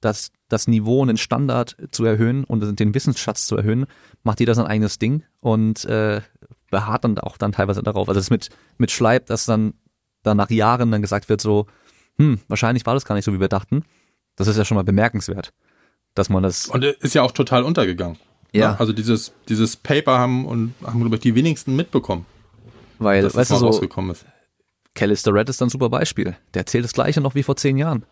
das, 0.02 0.32
das 0.48 0.68
Niveau 0.68 1.02
und 1.02 1.08
den 1.08 1.18
Standard 1.18 1.76
zu 1.92 2.06
erhöhen 2.06 2.44
und 2.44 2.80
den 2.80 2.94
Wissensschatz 2.94 3.48
zu 3.48 3.58
erhöhen, 3.58 3.88
macht 4.24 4.40
jeder 4.40 4.54
sein 4.54 4.68
eigenes 4.68 5.00
Ding 5.00 5.24
und 5.40 5.86
äh, 5.86 6.22
beharrt 6.70 7.04
dann 7.04 7.18
auch 7.18 7.38
dann 7.38 7.52
teilweise 7.52 7.82
darauf. 7.82 8.08
Also 8.08 8.20
es 8.20 8.28
ist 8.28 8.32
mit, 8.32 8.50
mit 8.78 8.92
Schleib, 8.92 9.26
dass 9.28 9.46
dann, 9.46 9.74
dann 10.24 10.38
nach 10.38 10.50
Jahren 10.50 10.92
dann 10.92 11.02
gesagt 11.02 11.30
wird 11.30 11.42
so, 11.42 11.66
hm, 12.18 12.40
wahrscheinlich 12.48 12.86
war 12.86 12.94
das 12.94 13.06
gar 13.06 13.16
nicht 13.16 13.26
so, 13.26 13.34
wie 13.34 13.40
wir 13.40 13.48
dachten. 13.48 13.84
Das 14.36 14.48
ist 14.48 14.58
ja 14.58 14.66
schon 14.66 14.76
mal 14.76 14.84
bemerkenswert, 14.84 15.54
dass 16.14 16.30
man 16.30 16.44
das. 16.44 16.68
Und 16.68 16.84
ist 16.84 17.16
ja 17.16 17.24
auch 17.24 17.32
total 17.32 17.64
untergegangen. 17.64 18.18
Ja. 18.54 18.76
Also 18.80 18.94
dieses, 18.94 19.34
dieses 19.50 19.76
Paper 19.76 20.18
haben 20.18 20.46
und 20.46 20.74
haben, 20.84 21.00
glaube 21.00 21.16
ich, 21.16 21.22
die 21.22 21.36
wenigsten 21.36 21.76
mitbekommen. 21.76 22.26
Weil, 23.00 23.22
dass 23.22 23.36
weißt 23.36 23.52
du, 23.52 23.56
so, 23.58 23.66
rausgekommen 23.68 24.12
ist. 24.12 24.26
Callister 24.96 25.34
Red 25.34 25.50
ist 25.50 25.62
ein 25.62 25.70
super 25.70 25.90
Beispiel. 25.90 26.36
Der 26.54 26.62
erzählt 26.62 26.84
das 26.84 26.94
gleiche 26.94 27.22
noch 27.22 27.36
wie 27.36 27.44
vor 27.44 27.56
zehn 27.56 27.78
Jahren. 27.78 28.04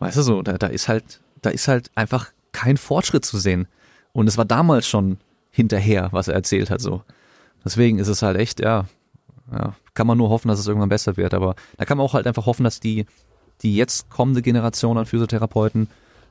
Weißt 0.00 0.18
du 0.18 0.22
so, 0.22 0.42
da, 0.42 0.58
da 0.58 0.66
ist 0.66 0.88
halt, 0.88 1.20
da 1.40 1.50
ist 1.50 1.68
halt 1.68 1.90
einfach 1.94 2.32
kein 2.52 2.76
Fortschritt 2.76 3.24
zu 3.24 3.38
sehen. 3.38 3.66
Und 4.12 4.28
es 4.28 4.36
war 4.36 4.44
damals 4.44 4.86
schon 4.86 5.18
hinterher, 5.50 6.08
was 6.12 6.28
er 6.28 6.34
erzählt 6.34 6.70
hat, 6.70 6.80
so. 6.80 7.02
Deswegen 7.64 7.98
ist 7.98 8.08
es 8.08 8.22
halt 8.22 8.36
echt, 8.36 8.60
ja, 8.60 8.86
ja, 9.50 9.74
kann 9.94 10.06
man 10.06 10.18
nur 10.18 10.28
hoffen, 10.28 10.48
dass 10.48 10.58
es 10.58 10.66
irgendwann 10.66 10.88
besser 10.88 11.16
wird. 11.16 11.32
Aber 11.32 11.54
da 11.78 11.84
kann 11.84 11.96
man 11.96 12.04
auch 12.04 12.14
halt 12.14 12.26
einfach 12.26 12.46
hoffen, 12.46 12.64
dass 12.64 12.80
die, 12.80 13.06
die 13.62 13.74
jetzt 13.74 14.10
kommende 14.10 14.42
Generation 14.42 14.98
an 14.98 15.06
Physiotherapeuten 15.06 15.88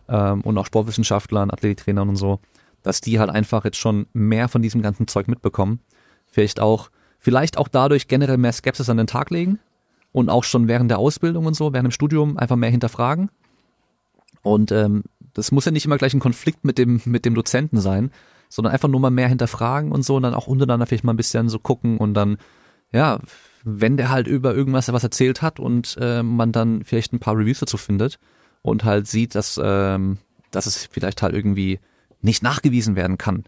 ähm, 0.08 0.41
und 0.41 0.58
auch 0.58 0.66
Sportwissenschaftlern, 0.66 1.50
Athletiktrainern 1.50 2.10
und 2.10 2.16
so, 2.16 2.40
dass 2.84 3.01
die 3.01 3.19
halt 3.19 3.30
einfach 3.30 3.65
jetzt 3.65 3.77
schon 3.77 4.07
mehr 4.14 4.47
von 4.47 4.61
diesem 4.61 4.81
ganzen 4.81 5.07
Zeug 5.07 5.27
mitbekommen. 5.27 5.80
Vielleicht 6.27 6.60
auch, 6.60 6.89
vielleicht 7.18 7.57
auch 7.57 7.68
dadurch 7.68 8.07
generell 8.07 8.38
mehr 8.38 8.53
Skepsis 8.53 8.89
an 8.89 8.97
den 8.97 9.07
Tag 9.07 9.30
legen 9.31 9.60
und 10.11 10.30
auch 10.30 10.43
schon 10.43 10.68
während 10.68 10.91
der 10.91 10.99
Ausbildung 10.99 11.45
und 11.45 11.55
so, 11.55 11.73
während 11.73 11.88
dem 11.88 11.91
Studium 11.91 12.38
einfach 12.38 12.55
mehr 12.55 12.69
hinterfragen. 12.69 13.30
Und 14.43 14.72
ähm, 14.72 15.03
das 15.34 15.51
muss 15.51 15.65
ja 15.65 15.72
nicht 15.72 15.85
immer 15.85 15.97
gleich 15.97 16.14
ein 16.14 16.19
Konflikt 16.19 16.65
mit 16.65 16.77
dem, 16.77 17.01
mit 17.05 17.26
dem 17.26 17.34
Dozenten 17.34 17.80
sein, 17.80 18.11
sondern 18.49 18.73
einfach 18.73 18.89
nur 18.89 18.99
mal 18.99 19.10
mehr 19.10 19.30
hinterfragen 19.30 19.91
und 19.91 20.03
so 20.03 20.18
und 20.18 20.23
dann 20.23 20.35
auch 20.35 20.47
untereinander 20.47 20.85
vielleicht 20.85 21.05
mal 21.05 21.14
ein 21.14 21.18
bisschen 21.18 21.49
so 21.49 21.57
gucken 21.57 21.97
und 21.97 22.14
dann 22.14 22.38
ja, 22.93 23.19
wenn 23.64 23.97
der 23.97 24.10
halt 24.10 24.27
über 24.27 24.53
irgendwas 24.55 24.91
was 24.93 25.03
erzählt 25.03 25.41
hat 25.41 25.60
und 25.60 25.97
äh, 25.99 26.23
man 26.23 26.51
dann 26.51 26.84
vielleicht 26.84 27.11
ein 27.11 27.19
paar 27.19 27.35
Reviews 27.35 27.60
dazu 27.60 27.77
findet 27.77 28.19
und 28.61 28.84
halt 28.84 29.07
sieht, 29.07 29.35
dass, 29.35 29.60
ähm, 29.61 30.18
dass 30.51 30.68
es 30.68 30.88
vielleicht 30.91 31.22
halt 31.22 31.34
irgendwie 31.34 31.80
nicht 32.24 32.44
nachgewiesen 32.44 32.95
werden 32.95 33.18
kann, 33.18 33.44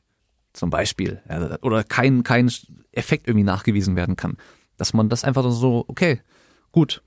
zum 0.53 0.69
Beispiel, 0.69 1.21
also, 1.27 1.55
oder 1.61 1.83
kein, 1.83 2.23
kein 2.23 2.51
Effekt 2.91 3.27
irgendwie 3.27 3.43
nachgewiesen 3.43 3.95
werden 3.95 4.15
kann, 4.15 4.37
dass 4.77 4.93
man 4.93 5.09
das 5.09 5.23
einfach 5.23 5.49
so, 5.51 5.85
okay, 5.87 6.21
gut, 6.71 7.01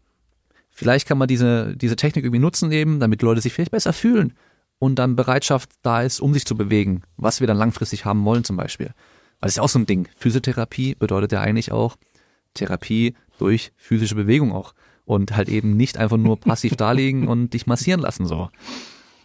vielleicht 0.70 1.07
kann 1.07 1.19
man 1.19 1.28
diese, 1.28 1.77
diese 1.77 1.97
Technik 1.97 2.24
irgendwie 2.24 2.40
nutzen 2.40 2.73
eben, 2.73 3.01
damit 3.01 3.23
Leute 3.23 3.40
sich 3.40 3.53
vielleicht 3.53 3.70
besser 3.70 3.93
fühlen 3.93 4.35
und 4.78 4.97
dann 4.97 5.16
Bereitschaft 5.16 5.70
da 5.82 6.03
ist, 6.03 6.20
um 6.20 6.32
sich 6.35 6.47
zu 6.47 6.57
bewegen, 6.57 7.03
was 7.16 7.40
wir 7.40 7.47
dann 7.47 7.57
langfristig 7.57 8.05
haben 8.05 8.24
wollen 8.24 8.45
zum 8.45 8.57
Beispiel. 8.57 8.86
Weil 8.86 9.47
das 9.47 9.53
ist 9.53 9.57
ja 9.57 9.62
auch 9.62 9.69
so 9.69 9.78
ein 9.78 9.86
Ding. 9.86 10.09
Physiotherapie 10.16 10.95
bedeutet 10.95 11.32
ja 11.32 11.40
eigentlich 11.40 11.73
auch, 11.73 11.97
Therapie 12.55 13.15
durch 13.39 13.73
physische 13.77 14.15
Bewegung 14.15 14.53
auch. 14.53 14.74
Und 15.05 15.36
halt 15.36 15.49
eben 15.49 15.77
nicht 15.77 15.97
einfach 15.97 16.16
nur 16.16 16.39
passiv 16.39 16.77
darlegen 16.77 17.28
und 17.28 17.55
dich 17.55 17.66
massieren 17.66 18.01
lassen, 18.01 18.27
so. 18.27 18.51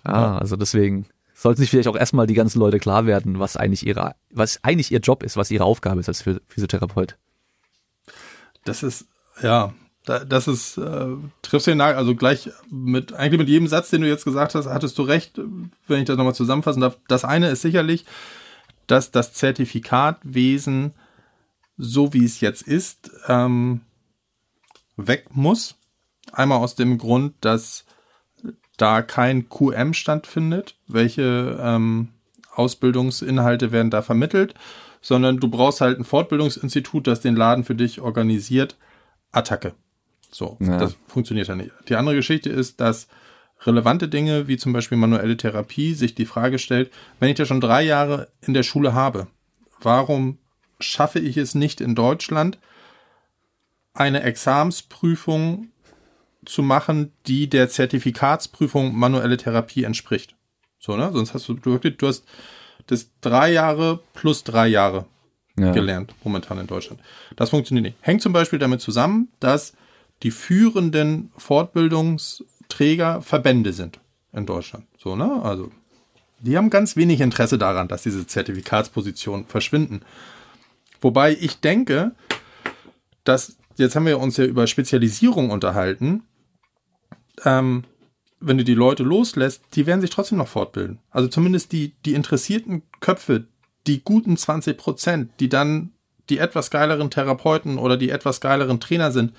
Ja, 0.05 0.37
also 0.37 0.55
deswegen 0.55 1.07
sollten 1.43 1.61
sich 1.61 1.69
vielleicht 1.69 1.89
auch 1.89 1.97
erstmal 1.97 2.25
die 2.25 2.35
ganzen 2.35 2.59
Leute 2.59 2.79
klar 2.79 3.05
werden, 3.05 3.37
was 3.37 3.57
eigentlich 3.57 3.85
ihre, 3.85 4.15
was 4.31 4.63
eigentlich 4.63 4.93
ihr 4.93 4.99
Job 4.99 5.23
ist, 5.23 5.35
was 5.35 5.51
ihre 5.51 5.65
Aufgabe 5.65 5.99
ist 5.99 6.07
als 6.07 6.23
Physiotherapeut. 6.47 7.17
Das 8.63 8.81
ist, 8.81 9.07
ja, 9.41 9.73
das 10.05 10.47
ist, 10.47 10.77
äh, 10.77 11.07
triffst 11.41 11.67
du 11.67 11.71
den 11.71 11.79
Nagel, 11.79 11.97
also 11.97 12.15
gleich 12.15 12.49
mit, 12.71 13.11
eigentlich 13.11 13.39
mit 13.39 13.49
jedem 13.49 13.67
Satz, 13.67 13.89
den 13.89 13.99
du 13.99 14.07
jetzt 14.07 14.23
gesagt 14.23 14.55
hast, 14.55 14.67
hattest 14.67 14.97
du 14.97 15.01
recht, 15.01 15.37
wenn 15.87 15.99
ich 15.99 16.05
das 16.05 16.15
nochmal 16.15 16.33
zusammenfassen 16.33 16.79
darf. 16.79 16.97
Das 17.09 17.25
eine 17.25 17.49
ist 17.49 17.61
sicherlich, 17.61 18.05
dass 18.87 19.11
das 19.11 19.33
Zertifikatwesen 19.33 20.93
so 21.75 22.13
wie 22.13 22.23
es 22.23 22.39
jetzt 22.39 22.61
ist, 22.61 23.11
ähm, 23.27 23.81
weg 24.95 25.25
muss. 25.31 25.75
Einmal 26.31 26.59
aus 26.59 26.75
dem 26.75 26.97
Grund, 26.97 27.35
dass 27.41 27.83
da 28.77 29.01
kein 29.01 29.49
QM 29.49 29.93
stattfindet, 29.93 30.75
welche 30.87 31.59
ähm, 31.61 32.09
Ausbildungsinhalte 32.51 33.71
werden 33.71 33.91
da 33.91 34.01
vermittelt, 34.01 34.53
sondern 35.01 35.37
du 35.37 35.49
brauchst 35.49 35.81
halt 35.81 35.99
ein 35.99 36.05
Fortbildungsinstitut, 36.05 37.07
das 37.07 37.21
den 37.21 37.35
Laden 37.35 37.63
für 37.63 37.75
dich 37.75 38.01
organisiert. 38.01 38.77
Attacke. 39.31 39.73
So, 40.31 40.57
ja. 40.59 40.77
das 40.77 40.95
funktioniert 41.07 41.47
ja 41.47 41.55
nicht. 41.55 41.71
Die 41.89 41.95
andere 41.95 42.15
Geschichte 42.15 42.49
ist, 42.49 42.79
dass 42.79 43.07
relevante 43.61 44.07
Dinge 44.07 44.47
wie 44.47 44.57
zum 44.57 44.73
Beispiel 44.73 44.97
manuelle 44.97 45.37
Therapie 45.37 45.93
sich 45.93 46.15
die 46.15 46.25
Frage 46.25 46.59
stellt, 46.59 46.91
wenn 47.19 47.29
ich 47.29 47.35
das 47.35 47.47
schon 47.47 47.61
drei 47.61 47.83
Jahre 47.83 48.29
in 48.41 48.53
der 48.53 48.63
Schule 48.63 48.93
habe, 48.93 49.27
warum 49.81 50.37
schaffe 50.79 51.19
ich 51.19 51.37
es 51.37 51.55
nicht 51.55 51.81
in 51.81 51.95
Deutschland, 51.95 52.57
eine 53.93 54.23
Examsprüfung 54.23 55.69
zu 56.45 56.63
machen, 56.63 57.11
die 57.27 57.49
der 57.49 57.69
Zertifikatsprüfung 57.69 58.95
manuelle 58.95 59.37
Therapie 59.37 59.83
entspricht. 59.83 60.35
So, 60.79 60.97
ne? 60.97 61.11
Sonst 61.13 61.33
hast 61.33 61.47
du 61.47 61.57
wirklich, 61.63 61.97
du 61.97 62.07
hast 62.07 62.25
das 62.87 63.09
drei 63.21 63.51
Jahre 63.51 63.99
plus 64.13 64.43
drei 64.43 64.67
Jahre 64.67 65.05
ja. 65.57 65.71
gelernt, 65.71 66.13
momentan 66.23 66.59
in 66.59 66.67
Deutschland. 66.67 66.99
Das 67.35 67.51
funktioniert 67.51 67.85
nicht. 67.85 67.97
Hängt 68.01 68.21
zum 68.21 68.33
Beispiel 68.33 68.59
damit 68.59 68.81
zusammen, 68.81 69.29
dass 69.39 69.73
die 70.23 70.31
führenden 70.31 71.31
Fortbildungsträger 71.37 73.21
Verbände 73.21 73.73
sind 73.73 73.99
in 74.31 74.45
Deutschland. 74.45 74.85
So, 74.97 75.15
ne? 75.15 75.41
Also, 75.43 75.71
die 76.39 76.57
haben 76.57 76.69
ganz 76.69 76.95
wenig 76.95 77.21
Interesse 77.21 77.57
daran, 77.57 77.87
dass 77.87 78.03
diese 78.03 78.27
Zertifikatspositionen 78.27 79.45
verschwinden. 79.45 80.01
Wobei 81.01 81.37
ich 81.39 81.59
denke, 81.59 82.11
dass, 83.23 83.57
jetzt 83.77 83.95
haben 83.95 84.05
wir 84.05 84.19
uns 84.19 84.37
ja 84.37 84.45
über 84.45 84.67
Spezialisierung 84.67 85.51
unterhalten, 85.51 86.23
ähm, 87.43 87.83
wenn 88.39 88.57
du 88.57 88.63
die 88.63 88.73
Leute 88.73 89.03
loslässt, 89.03 89.63
die 89.73 89.85
werden 89.85 90.01
sich 90.01 90.09
trotzdem 90.09 90.37
noch 90.37 90.47
fortbilden. 90.47 90.99
Also 91.11 91.27
zumindest 91.27 91.71
die, 91.71 91.93
die 92.05 92.13
interessierten 92.13 92.83
Köpfe, 92.99 93.45
die 93.87 94.03
guten 94.03 94.37
20 94.37 94.77
Prozent, 94.77 95.31
die 95.39 95.49
dann 95.49 95.93
die 96.29 96.37
etwas 96.37 96.69
geileren 96.69 97.09
Therapeuten 97.09 97.77
oder 97.77 97.97
die 97.97 98.09
etwas 98.09 98.41
geileren 98.41 98.79
Trainer 98.79 99.11
sind, 99.11 99.33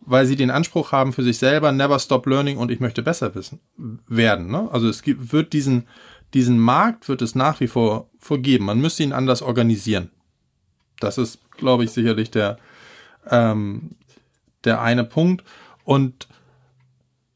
weil 0.00 0.26
sie 0.26 0.36
den 0.36 0.50
Anspruch 0.50 0.92
haben 0.92 1.12
für 1.12 1.22
sich 1.22 1.38
selber, 1.38 1.72
never 1.72 1.98
stop 1.98 2.26
learning 2.26 2.56
und 2.56 2.70
ich 2.70 2.80
möchte 2.80 3.02
besser 3.02 3.34
wissen, 3.34 3.60
werden. 4.08 4.50
Ne? 4.50 4.68
Also 4.72 4.88
es 4.88 5.02
gibt, 5.02 5.32
wird 5.32 5.52
diesen, 5.52 5.86
diesen 6.32 6.58
Markt 6.58 7.08
wird 7.08 7.22
es 7.22 7.34
nach 7.34 7.60
wie 7.60 7.66
vor, 7.66 8.08
vor 8.18 8.38
geben. 8.38 8.64
Man 8.64 8.80
müsste 8.80 9.02
ihn 9.02 9.12
anders 9.12 9.42
organisieren. 9.42 10.10
Das 11.00 11.18
ist, 11.18 11.38
glaube 11.50 11.84
ich, 11.84 11.90
sicherlich 11.90 12.30
der, 12.30 12.58
ähm, 13.28 13.90
der 14.64 14.80
eine 14.80 15.04
Punkt. 15.04 15.44
Und 15.84 16.28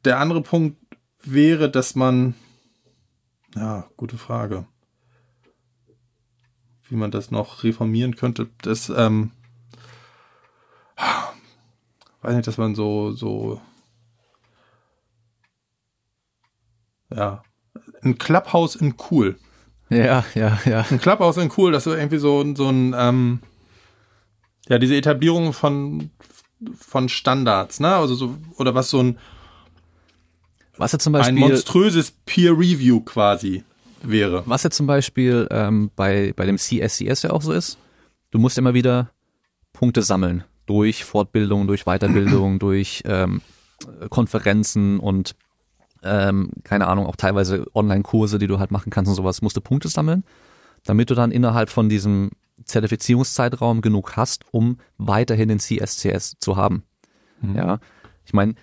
der 0.04 0.18
andere 0.18 0.42
Punkt 0.42 0.78
wäre, 1.22 1.70
dass 1.70 1.94
man, 1.94 2.34
ja, 3.54 3.88
gute 3.96 4.18
Frage, 4.18 4.66
wie 6.88 6.96
man 6.96 7.10
das 7.10 7.30
noch 7.30 7.62
reformieren 7.62 8.16
könnte. 8.16 8.48
Das, 8.62 8.90
ähm, 8.90 9.32
weiß 12.22 12.34
nicht, 12.34 12.46
dass 12.46 12.58
man 12.58 12.74
so, 12.74 13.12
so, 13.12 13.60
ja, 17.10 17.42
ein 18.02 18.18
Clubhouse 18.18 18.76
in 18.76 18.94
cool. 19.10 19.38
Ja, 19.88 20.24
ja, 20.34 20.58
ja. 20.64 20.84
Ein 20.90 21.00
Clubhouse 21.00 21.36
in 21.36 21.52
cool, 21.56 21.72
dass 21.72 21.84
du 21.84 21.90
irgendwie 21.90 22.18
so, 22.18 22.54
so 22.54 22.68
ein, 22.68 22.94
ähm, 22.96 23.40
ja, 24.68 24.78
diese 24.78 24.96
Etablierung 24.96 25.52
von, 25.52 26.10
von 26.74 27.08
Standards, 27.08 27.80
ne? 27.80 27.94
Also 27.94 28.14
so, 28.14 28.36
oder 28.56 28.74
was 28.74 28.90
so 28.90 29.02
ein, 29.02 29.18
was 30.76 30.92
ja 30.92 30.98
zum 30.98 31.12
Beispiel, 31.12 31.34
ein 31.34 31.40
monströses 31.40 32.12
Peer 32.26 32.52
Review 32.52 33.00
quasi 33.00 33.64
wäre. 34.02 34.42
Was 34.46 34.62
ja 34.62 34.70
zum 34.70 34.86
Beispiel 34.86 35.46
ähm, 35.50 35.90
bei, 35.96 36.32
bei 36.36 36.46
dem 36.46 36.58
CSCS 36.58 37.22
ja 37.22 37.30
auch 37.30 37.42
so 37.42 37.52
ist, 37.52 37.78
du 38.30 38.38
musst 38.38 38.58
immer 38.58 38.74
wieder 38.74 39.10
Punkte 39.72 40.02
sammeln 40.02 40.44
durch 40.66 41.04
Fortbildung, 41.04 41.66
durch 41.66 41.84
Weiterbildung, 41.84 42.58
durch 42.58 43.02
ähm, 43.06 43.42
Konferenzen 44.10 44.98
und 44.98 45.34
ähm, 46.02 46.50
keine 46.64 46.86
Ahnung, 46.86 47.06
auch 47.06 47.16
teilweise 47.16 47.66
Online-Kurse, 47.74 48.38
die 48.38 48.46
du 48.46 48.58
halt 48.58 48.70
machen 48.70 48.90
kannst 48.90 49.08
und 49.08 49.14
sowas, 49.14 49.42
musst 49.42 49.56
du 49.56 49.60
Punkte 49.60 49.88
sammeln, 49.88 50.24
damit 50.84 51.10
du 51.10 51.14
dann 51.14 51.30
innerhalb 51.30 51.70
von 51.70 51.88
diesem 51.88 52.30
Zertifizierungszeitraum 52.64 53.80
genug 53.80 54.16
hast, 54.16 54.44
um 54.50 54.78
weiterhin 54.98 55.48
den 55.48 55.58
CSCS 55.58 56.36
zu 56.38 56.56
haben. 56.56 56.84
Mhm. 57.40 57.56
Ja, 57.56 57.78
ich 58.24 58.32
meine, 58.32 58.54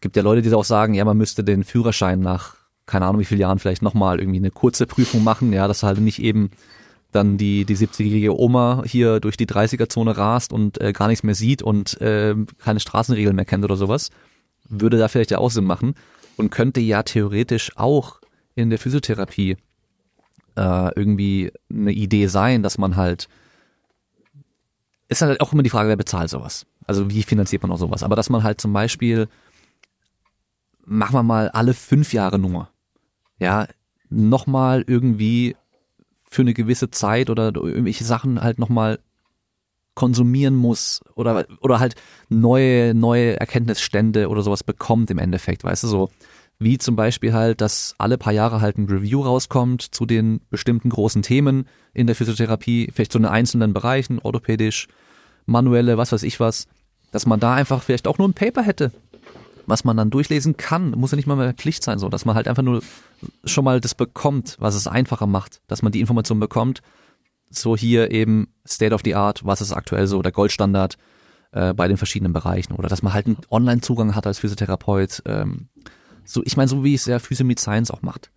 gibt 0.00 0.16
ja 0.16 0.22
Leute, 0.22 0.42
die 0.42 0.52
auch 0.54 0.64
sagen, 0.64 0.94
ja, 0.94 1.04
man 1.04 1.16
müsste 1.16 1.44
den 1.44 1.64
Führerschein 1.64 2.20
nach 2.20 2.56
keine 2.86 3.04
Ahnung 3.06 3.20
wie 3.20 3.24
viele 3.24 3.40
Jahren 3.40 3.58
vielleicht 3.58 3.82
nochmal 3.82 4.20
irgendwie 4.20 4.38
eine 4.38 4.50
kurze 4.50 4.86
Prüfung 4.86 5.24
machen, 5.24 5.52
ja, 5.52 5.68
dass 5.68 5.82
halt 5.82 5.98
nicht 5.98 6.22
eben 6.22 6.50
dann 7.12 7.36
die, 7.36 7.64
die 7.64 7.76
70-jährige 7.76 8.38
Oma 8.38 8.82
hier 8.86 9.20
durch 9.20 9.36
die 9.36 9.46
30er-Zone 9.46 10.16
rast 10.16 10.52
und 10.52 10.80
äh, 10.80 10.92
gar 10.92 11.08
nichts 11.08 11.24
mehr 11.24 11.34
sieht 11.34 11.62
und 11.62 12.00
äh, 12.00 12.34
keine 12.58 12.80
Straßenregeln 12.80 13.34
mehr 13.34 13.44
kennt 13.44 13.64
oder 13.64 13.76
sowas, 13.76 14.10
würde 14.68 14.98
da 14.98 15.08
vielleicht 15.08 15.30
ja 15.30 15.38
auch 15.38 15.50
Sinn 15.50 15.64
machen 15.64 15.94
und 16.36 16.50
könnte 16.50 16.80
ja 16.80 17.02
theoretisch 17.02 17.72
auch 17.76 18.20
in 18.54 18.70
der 18.70 18.78
Physiotherapie 18.78 19.56
äh, 20.56 20.94
irgendwie 20.94 21.52
eine 21.70 21.92
Idee 21.92 22.26
sein, 22.28 22.62
dass 22.62 22.78
man 22.78 22.96
halt 22.96 23.28
ist 25.08 25.22
halt 25.22 25.40
auch 25.40 25.52
immer 25.52 25.62
die 25.62 25.70
Frage, 25.70 25.88
wer 25.88 25.96
bezahlt 25.96 26.30
sowas. 26.30 26.66
Also 26.84 27.10
wie 27.10 27.22
finanziert 27.22 27.62
man 27.62 27.70
auch 27.70 27.78
sowas? 27.78 28.02
Aber 28.02 28.16
dass 28.16 28.28
man 28.28 28.42
halt 28.42 28.60
zum 28.60 28.72
Beispiel, 28.72 29.28
machen 30.86 31.14
wir 31.14 31.22
mal 31.22 31.50
alle 31.50 31.74
fünf 31.74 32.12
Jahre 32.12 32.38
nur, 32.38 32.70
ja, 33.38 33.66
nochmal 34.08 34.84
irgendwie 34.86 35.56
für 36.28 36.42
eine 36.42 36.54
gewisse 36.54 36.90
Zeit 36.90 37.28
oder 37.28 37.54
irgendwelche 37.54 38.04
Sachen 38.04 38.40
halt 38.40 38.58
nochmal 38.58 38.98
konsumieren 39.94 40.54
muss 40.54 41.00
oder, 41.14 41.46
oder 41.60 41.80
halt 41.80 41.94
neue, 42.28 42.94
neue 42.94 43.40
Erkenntnisstände 43.40 44.28
oder 44.28 44.42
sowas 44.42 44.62
bekommt 44.62 45.10
im 45.10 45.18
Endeffekt, 45.18 45.64
weißt 45.64 45.84
du, 45.84 45.88
so. 45.88 46.10
Wie 46.58 46.78
zum 46.78 46.96
Beispiel 46.96 47.34
halt, 47.34 47.60
dass 47.60 47.94
alle 47.98 48.16
paar 48.16 48.32
Jahre 48.32 48.62
halt 48.62 48.78
ein 48.78 48.86
Review 48.86 49.20
rauskommt 49.20 49.82
zu 49.82 50.06
den 50.06 50.40
bestimmten 50.48 50.88
großen 50.88 51.20
Themen 51.20 51.66
in 51.92 52.06
der 52.06 52.16
Physiotherapie, 52.16 52.90
vielleicht 52.94 53.12
zu 53.12 53.18
den 53.18 53.26
einzelnen 53.26 53.74
Bereichen, 53.74 54.20
orthopädisch, 54.22 54.88
manuelle, 55.44 55.98
was 55.98 56.12
weiß 56.12 56.22
ich 56.22 56.40
was, 56.40 56.66
dass 57.10 57.26
man 57.26 57.40
da 57.40 57.54
einfach 57.54 57.82
vielleicht 57.82 58.08
auch 58.08 58.16
nur 58.16 58.28
ein 58.28 58.34
Paper 58.34 58.62
hätte, 58.62 58.90
was 59.66 59.84
man 59.84 59.96
dann 59.96 60.10
durchlesen 60.10 60.56
kann, 60.56 60.92
muss 60.92 61.10
ja 61.10 61.16
nicht 61.16 61.26
mal 61.26 61.36
mehr 61.36 61.54
Pflicht 61.54 61.82
sein, 61.82 61.98
so, 61.98 62.08
dass 62.08 62.24
man 62.24 62.34
halt 62.34 62.48
einfach 62.48 62.62
nur 62.62 62.82
schon 63.44 63.64
mal 63.64 63.80
das 63.80 63.94
bekommt, 63.94 64.56
was 64.58 64.74
es 64.74 64.86
einfacher 64.86 65.26
macht, 65.26 65.60
dass 65.66 65.82
man 65.82 65.92
die 65.92 66.00
Information 66.00 66.40
bekommt. 66.40 66.82
So 67.50 67.76
hier 67.76 68.10
eben 68.10 68.48
State 68.66 68.94
of 68.94 69.02
the 69.04 69.14
Art, 69.14 69.44
was 69.44 69.60
ist 69.60 69.72
aktuell 69.72 70.06
so 70.06 70.22
der 70.22 70.32
Goldstandard 70.32 70.96
äh, 71.52 71.74
bei 71.74 71.88
den 71.88 71.96
verschiedenen 71.96 72.32
Bereichen 72.32 72.74
oder 72.74 72.88
dass 72.88 73.02
man 73.02 73.12
halt 73.12 73.26
einen 73.26 73.38
Online-Zugang 73.50 74.14
hat 74.14 74.26
als 74.26 74.38
Physiotherapeut. 74.38 75.22
Ähm, 75.26 75.68
so, 76.24 76.42
ich 76.44 76.56
meine, 76.56 76.68
so 76.68 76.82
wie 76.84 76.94
es 76.94 77.06
ja 77.06 77.18
Physio 77.18 77.46
Meet 77.46 77.60
Science 77.60 77.90
auch 77.90 78.02
macht. 78.02 78.30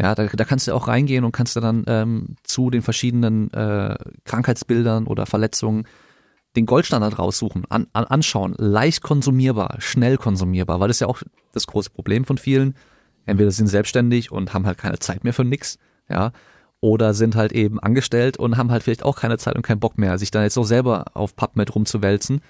Ja, 0.00 0.14
da, 0.14 0.26
da 0.26 0.44
kannst 0.44 0.68
du 0.68 0.74
auch 0.74 0.86
reingehen 0.86 1.24
und 1.24 1.32
kannst 1.32 1.56
du 1.56 1.60
dann 1.60 1.84
ähm, 1.88 2.36
zu 2.44 2.70
den 2.70 2.82
verschiedenen 2.82 3.52
äh, 3.52 3.96
Krankheitsbildern 4.24 5.06
oder 5.06 5.26
Verletzungen 5.26 5.86
den 6.58 6.66
Goldstandard 6.66 7.18
raussuchen, 7.18 7.64
an, 7.68 7.86
an, 7.92 8.04
anschauen, 8.04 8.54
leicht 8.58 9.02
konsumierbar, 9.02 9.76
schnell 9.78 10.16
konsumierbar, 10.16 10.80
weil 10.80 10.88
das 10.88 10.96
ist 10.96 11.00
ja 11.00 11.06
auch 11.06 11.22
das 11.52 11.66
große 11.66 11.90
Problem 11.90 12.24
von 12.24 12.36
vielen. 12.36 12.74
Entweder 13.26 13.50
sind 13.50 13.68
selbstständig 13.68 14.32
und 14.32 14.54
haben 14.54 14.66
halt 14.66 14.78
keine 14.78 14.98
Zeit 14.98 15.22
mehr 15.22 15.32
für 15.32 15.44
nix, 15.44 15.78
ja, 16.08 16.32
oder 16.80 17.14
sind 17.14 17.36
halt 17.36 17.52
eben 17.52 17.78
angestellt 17.78 18.36
und 18.36 18.56
haben 18.56 18.70
halt 18.70 18.82
vielleicht 18.82 19.04
auch 19.04 19.16
keine 19.16 19.38
Zeit 19.38 19.56
und 19.56 19.62
keinen 19.62 19.80
Bock 19.80 19.98
mehr, 19.98 20.18
sich 20.18 20.30
dann 20.30 20.42
jetzt 20.42 20.54
so 20.54 20.64
selber 20.64 21.06
auf 21.14 21.36
PubMed 21.36 21.74
rumzuwälzen, 21.74 22.40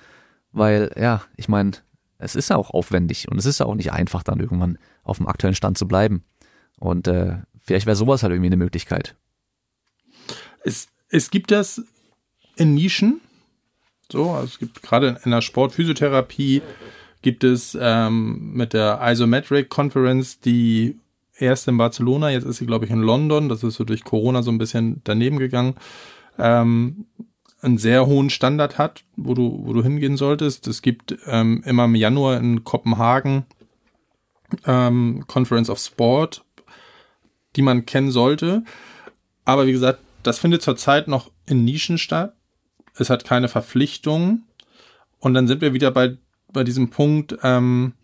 weil, 0.53 0.91
ja, 0.99 1.23
ich 1.37 1.49
meine, 1.49 1.73
es 2.19 2.35
ist 2.35 2.51
ja 2.51 2.57
auch 2.57 2.71
aufwendig 2.71 3.31
und 3.31 3.39
es 3.39 3.47
ist 3.47 3.61
ja 3.61 3.67
auch 3.67 3.75
nicht 3.75 3.93
einfach, 3.93 4.23
dann 4.23 4.41
irgendwann 4.41 4.79
auf 5.03 5.19
dem 5.19 5.29
aktuellen 5.29 5.55
Stand 5.55 5.79
zu 5.79 5.87
bleiben. 5.87 6.25
Und 6.79 7.09
äh, 7.09 7.39
vielleicht 7.61 7.87
wäre 7.87 7.97
sowas 7.97 8.23
halt 8.23 8.33
irgendwie 8.33 8.49
eine 8.49 8.57
Möglichkeit. 8.57 9.17
Es, 10.65 10.89
es 11.11 11.31
gibt 11.31 11.51
das 11.51 11.83
in 12.57 12.75
Nischen, 12.75 13.21
so, 14.11 14.31
also 14.31 14.47
es 14.47 14.59
gibt 14.59 14.83
gerade 14.83 15.21
in 15.25 15.31
der 15.31 15.43
Sportphysiotherapie 15.43 16.63
gibt 17.21 17.45
es 17.45 17.77
ähm, 17.81 18.53
mit 18.55 18.73
der 18.73 19.01
Isometric 19.03 19.69
Conference 19.69 20.41
die 20.41 20.99
erste 21.37 21.71
in 21.71 21.79
Barcelona, 21.79 22.31
jetzt 22.31 22.45
ist 22.45 22.59
sie 22.59 22.67
glaube 22.67 22.85
ich 22.85 22.91
in 22.91 23.03
London, 23.03 23.49
das 23.49 23.63
ist 23.63 23.75
so 23.75 23.85
durch 23.85 24.05
Corona 24.05 24.43
so 24.43 24.51
ein 24.51 24.59
bisschen 24.59 25.01
daneben 25.05 25.39
gegangen, 25.39 25.75
ähm, 26.39 27.07
einen 27.61 27.79
sehr 27.79 28.07
hohen 28.07 28.31
Standard 28.31 28.79
hat, 28.79 29.05
wo 29.17 29.35
du, 29.35 29.63
wo 29.65 29.73
du 29.73 29.83
hingehen 29.83 30.17
solltest. 30.17 30.69
Es 30.69 30.81
gibt 30.81 31.17
ähm, 31.27 31.63
immer 31.67 31.87
im 31.87 31.97
Januar 31.97 32.39
in 32.39 32.63
Kopenhagen 32.63 33.47
ähm, 34.65 35.25
Conference 35.27 35.69
of 35.69 35.81
Sport, 35.81 36.45
die 37.57 37.63
man 37.63 37.85
kennen 37.85 38.13
sollte. 38.13 38.63
Aber 39.45 39.67
wie 39.67 39.73
gesagt, 39.73 40.01
das 40.23 40.39
findet 40.39 40.63
zurzeit 40.63 41.09
noch 41.09 41.33
in 41.47 41.65
Nischen 41.65 41.99
statt 41.99 42.38
es 42.99 43.11
hat 43.11 43.25
keine 43.25 43.49
Verpflichtung. 43.49 44.43
Und 45.19 45.35
dann 45.35 45.49
sind 45.49 45.61
wir 45.61 45.73
wieder 45.73 45.91
bei, 45.91 46.17
bei 46.53 46.65
diesem 46.65 46.91
Punkt, 46.91 47.37
ähm, 47.43 47.95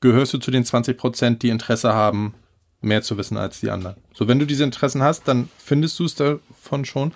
gehörst 0.00 0.34
du 0.34 0.38
zu 0.38 0.50
den 0.50 0.64
20 0.64 0.96
Prozent, 0.96 1.42
die 1.42 1.48
Interesse 1.48 1.92
haben, 1.94 2.34
mehr 2.80 3.02
zu 3.02 3.16
wissen 3.16 3.36
als 3.36 3.60
die 3.60 3.70
anderen. 3.70 3.96
So, 4.12 4.28
wenn 4.28 4.38
du 4.38 4.46
diese 4.46 4.64
Interessen 4.64 5.02
hast, 5.02 5.26
dann 5.26 5.48
findest 5.58 5.98
du 5.98 6.04
es 6.04 6.14
davon 6.14 6.84
schon. 6.84 7.12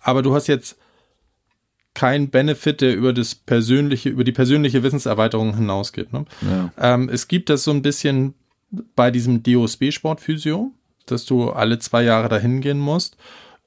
Aber 0.00 0.22
du 0.22 0.34
hast 0.34 0.48
jetzt 0.48 0.76
kein 1.94 2.30
Benefit, 2.30 2.80
der 2.80 2.96
über 2.96 3.12
das 3.12 3.34
persönliche, 3.34 4.08
über 4.08 4.24
die 4.24 4.32
persönliche 4.32 4.82
Wissenserweiterung 4.82 5.54
hinausgeht. 5.54 6.12
Ne? 6.12 6.24
Ja. 6.40 6.72
Ähm, 6.78 7.08
es 7.08 7.28
gibt 7.28 7.50
das 7.50 7.64
so 7.64 7.70
ein 7.70 7.82
bisschen 7.82 8.34
bei 8.96 9.10
diesem 9.10 9.42
DOSB-Sportphysio, 9.42 10.72
dass 11.06 11.26
du 11.26 11.50
alle 11.50 11.78
zwei 11.78 12.02
Jahre 12.02 12.28
dahin 12.28 12.62
gehen 12.62 12.78
musst. 12.78 13.16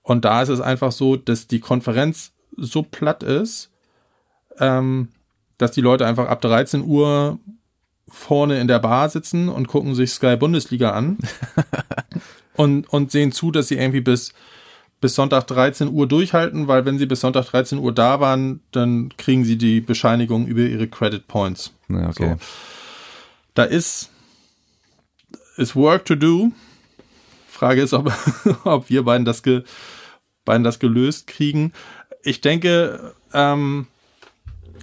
Und 0.02 0.26
da 0.26 0.42
ist 0.42 0.50
es 0.50 0.62
einfach 0.62 0.92
so, 0.92 1.16
dass 1.16 1.48
die 1.48 1.60
Konferenz 1.60 2.32
so 2.58 2.84
platt 2.84 3.24
ist, 3.24 3.72
ähm, 4.60 5.10
dass 5.58 5.72
die 5.72 5.82
Leute 5.82 6.06
einfach 6.06 6.28
ab 6.28 6.42
13 6.42 6.84
Uhr 6.84 7.40
vorne 8.08 8.60
in 8.60 8.68
der 8.68 8.80
Bar 8.80 9.10
sitzen 9.10 9.50
und 9.50 9.68
gucken 9.68 9.96
sich 9.96 10.12
Sky 10.12 10.36
Bundesliga 10.36 10.92
an 10.92 11.18
und, 12.56 12.88
und 12.90 13.12
sehen 13.12 13.32
zu, 13.32 13.52
dass 13.52 13.68
sie 13.68 13.76
irgendwie 13.76 14.02
bis, 14.02 14.34
bis 15.02 15.16
Sonntag 15.16 15.48
13 15.48 15.90
Uhr 15.90 16.08
durchhalten, 16.08 16.68
weil 16.68 16.86
wenn 16.86 17.00
sie 17.00 17.06
bis 17.06 17.22
Sonntag 17.22 17.46
13 17.46 17.80
Uhr 17.80 17.94
da 17.94 18.20
waren, 18.20 18.62
dann 18.72 19.10
kriegen 19.18 19.44
sie 19.44 19.58
die 19.58 19.82
Bescheinigung 19.82 20.48
über 20.48 20.62
ihre 20.62 20.88
Credit 20.88 21.28
Points. 21.28 21.74
Ja, 21.90 22.10
okay. 22.10 22.36
So. 22.40 22.46
Da 23.56 23.64
ist, 23.64 24.10
ist 25.58 25.76
Work 25.76 26.06
to 26.06 26.16
do. 26.16 26.52
Frage 27.48 27.82
ist, 27.82 27.94
ob, 27.94 28.12
ob 28.66 28.90
wir 28.90 29.04
beiden 29.04 29.26
das, 29.26 29.42
ge, 29.42 29.64
beiden 30.44 30.64
das 30.64 30.80
gelöst 30.80 31.28
kriegen 31.28 31.72
ich 32.26 32.42
denke, 32.42 33.14
ähm, 33.34 33.88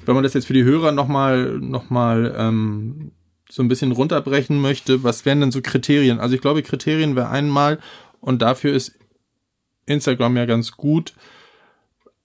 wenn 0.07 0.15
man 0.15 0.25
das 0.25 0.35
jetzt 0.35 0.47
für 0.47 0.53
die 0.53 0.65
Hörer 0.65 0.93
nochmal 0.93 1.59
noch 1.59 1.91
mal, 1.91 2.35
ähm, 2.39 3.13
so 3.51 3.63
ein 3.63 3.69
bisschen 3.69 3.93
runterbrechen 3.93 4.61
möchte, 4.61 5.03
was 5.03 5.27
wären 5.27 5.41
denn 5.41 5.53
so 5.53 5.61
Kriterien? 5.61 6.21
Also 6.21 6.35
ich 6.35 6.41
glaube, 6.41 6.63
Kriterien 6.63 7.17
wäre 7.17 7.29
einmal, 7.29 7.81
und 8.21 8.41
dafür 8.41 8.73
ist 8.73 8.99
Instagram 9.85 10.37
ja 10.37 10.47
ganz 10.47 10.73
gut, 10.73 11.13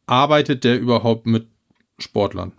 arbeitet 0.05 0.63
der 0.63 0.79
überhaupt 0.79 1.25
mit 1.25 1.47
Sportlern? 1.99 2.53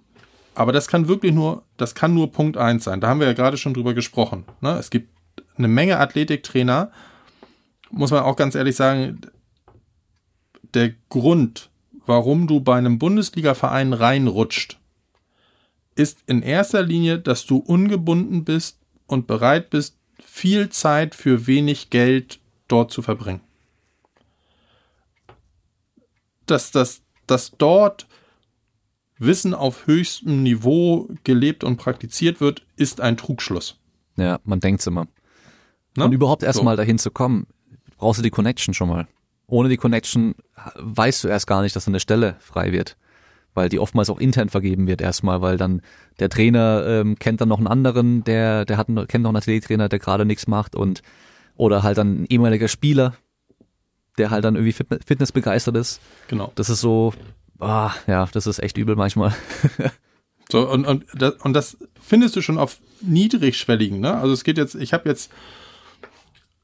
Aber 0.55 0.73
das 0.73 0.89
kann 0.89 1.09
wirklich 1.09 1.33
nur, 1.33 1.63
das 1.77 1.95
kann 1.95 2.13
nur 2.13 2.33
Punkt 2.33 2.57
eins 2.57 2.85
sein. 2.85 3.01
Da 3.01 3.09
haben 3.09 3.21
wir 3.21 3.29
ja 3.29 3.33
gerade 3.33 3.57
schon 3.57 3.73
drüber 3.73 3.95
gesprochen. 3.95 4.45
Ne? 4.61 4.73
Es 4.73 4.91
gibt 4.91 5.09
eine 5.57 5.69
Menge 5.69 5.99
Athletiktrainer, 5.99 6.91
muss 7.91 8.11
man 8.11 8.25
auch 8.25 8.37
ganz 8.37 8.55
ehrlich 8.55 8.77
sagen, 8.77 9.21
der 10.75 10.93
Grund, 11.09 11.68
warum 12.09 12.47
du 12.47 12.61
bei 12.61 12.77
einem 12.77 12.99
Bundesliga-Verein 12.99 13.93
reinrutscht, 13.93 14.79
ist 15.95 16.19
in 16.27 16.43
erster 16.43 16.83
Linie, 16.83 17.19
dass 17.19 17.45
du 17.45 17.59
ungebunden 17.59 18.45
bist 18.45 18.79
und 19.07 19.27
bereit 19.27 19.69
bist, 19.69 19.97
viel 20.19 20.71
Zeit 20.71 21.15
für 21.15 21.47
wenig 21.47 21.91
Geld 21.91 22.41
dort 22.67 22.91
zu 22.91 23.03
verbringen. 23.03 23.41
Dass, 26.47 26.71
dass, 26.71 27.03
dass 27.27 27.53
dort 27.59 28.07
Wissen 29.19 29.53
auf 29.53 29.87
höchstem 29.87 30.43
Niveau 30.43 31.09
gelebt 31.25 31.63
und 31.63 31.77
praktiziert 31.77 32.41
wird, 32.41 32.65
ist 32.77 33.03
ein 33.03 33.19
Trugschluss. 33.19 33.77
Ja, 34.17 34.41
man 34.45 34.61
denkt's 34.61 34.87
immer. 34.87 35.09
Ne? 35.97 36.05
Und 36.07 36.13
überhaupt 36.13 36.43
erstmal 36.43 36.75
so. 36.75 36.79
dahin 36.79 36.99
zu 36.99 37.11
kommen, 37.11 37.47
brauchst 37.99 38.21
du 38.21 38.23
die 38.23 38.31
Connection 38.31 38.73
schon 38.73 38.89
mal 38.89 39.09
ohne 39.49 39.69
die 39.69 39.77
Connection 39.77 40.35
weißt 40.77 41.25
du 41.25 41.29
erst 41.29 41.47
gar 41.47 41.63
nicht, 41.63 41.75
dass 41.75 41.89
eine 41.89 42.01
Stelle 42.01 42.37
frei 42.39 42.71
wird. 42.73 42.97
weil 43.55 43.69
die 43.69 43.81
oftmals 43.81 44.09
auch 44.09 44.21
intern 44.21 44.49
vergeben 44.51 44.87
wird 44.87 45.01
erstmal, 45.01 45.41
weil 45.41 45.57
dann 45.57 45.83
der 46.21 46.29
Trainer 46.29 46.85
ähm, 46.87 47.19
kennt 47.19 47.41
dann 47.41 47.49
noch 47.49 47.59
einen 47.59 47.67
anderen, 47.67 48.23
der 48.23 48.65
der 48.65 48.77
hat 48.77 48.87
kennt 49.09 49.23
noch 49.25 49.31
einen 49.31 49.37
Athletiktrainer, 49.37 49.89
der 49.89 49.99
gerade 49.99 50.25
nichts 50.25 50.47
macht 50.47 50.77
und 50.77 51.03
oder 51.57 51.83
halt 51.83 51.99
dann 51.99 52.23
ein 52.23 52.27
ehemaliger 52.29 52.69
Spieler, 52.69 53.15
der 54.17 54.31
halt 54.31 54.45
dann 54.45 54.55
irgendwie 54.55 54.73
Fitness 54.73 55.33
begeistert 55.33 55.77
ist. 55.77 56.01
Genau. 56.29 56.53
Das 56.55 56.71
ist 56.71 56.81
so, 56.81 57.15
ah, 57.59 57.91
ja, 58.07 58.29
das 58.33 58.47
ist 58.47 58.61
echt 58.61 58.79
übel 58.79 58.95
manchmal. 58.95 59.35
so 60.53 60.71
und 60.71 60.87
und 60.87 61.05
das, 61.15 61.35
und 61.43 61.55
das 61.55 61.79
findest 62.01 62.37
du 62.37 62.43
schon 62.43 62.59
auf 62.59 62.79
niedrigschwelligen, 63.01 63.99
ne? 63.99 64.15
Also 64.19 64.35
es 64.35 64.45
geht 64.45 64.59
jetzt, 64.59 64.77
ich 64.77 64.93
habe 64.93 65.09
jetzt 65.09 65.33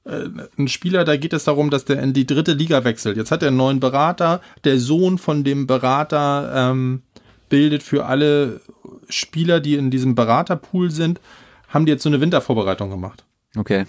ein 0.04 0.68
Spieler, 0.68 1.04
da 1.04 1.16
geht 1.16 1.32
es 1.32 1.44
darum, 1.44 1.70
dass 1.70 1.86
der 1.86 2.02
in 2.02 2.12
die 2.12 2.26
dritte 2.26 2.52
Liga 2.52 2.84
wechselt. 2.84 3.16
Jetzt 3.16 3.30
hat 3.30 3.42
er 3.42 3.48
einen 3.48 3.56
neuen 3.56 3.80
Berater. 3.80 4.42
Der 4.64 4.78
Sohn 4.78 5.16
von 5.16 5.44
dem 5.44 5.66
Berater 5.66 6.52
ähm, 6.54 7.02
bildet 7.48 7.82
für 7.82 8.04
alle 8.04 8.60
Spieler, 9.08 9.60
die 9.60 9.76
in 9.76 9.90
diesem 9.90 10.14
Beraterpool 10.14 10.90
sind, 10.90 11.20
haben 11.68 11.86
die 11.86 11.92
jetzt 11.92 12.02
so 12.02 12.10
eine 12.10 12.20
Wintervorbereitung 12.20 12.90
gemacht. 12.90 13.24
Okay. 13.56 13.86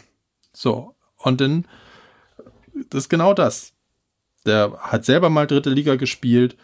So. 0.53 0.95
Und 1.17 1.41
dann, 1.41 1.65
das 2.89 3.03
ist 3.03 3.09
genau 3.09 3.33
das. 3.33 3.73
Der 4.45 4.71
hat 4.79 5.03
selber 5.03 5.29
mal 5.29 5.47
dritte 5.47 5.69
Liga 5.69 5.95
gespielt. 5.95 6.55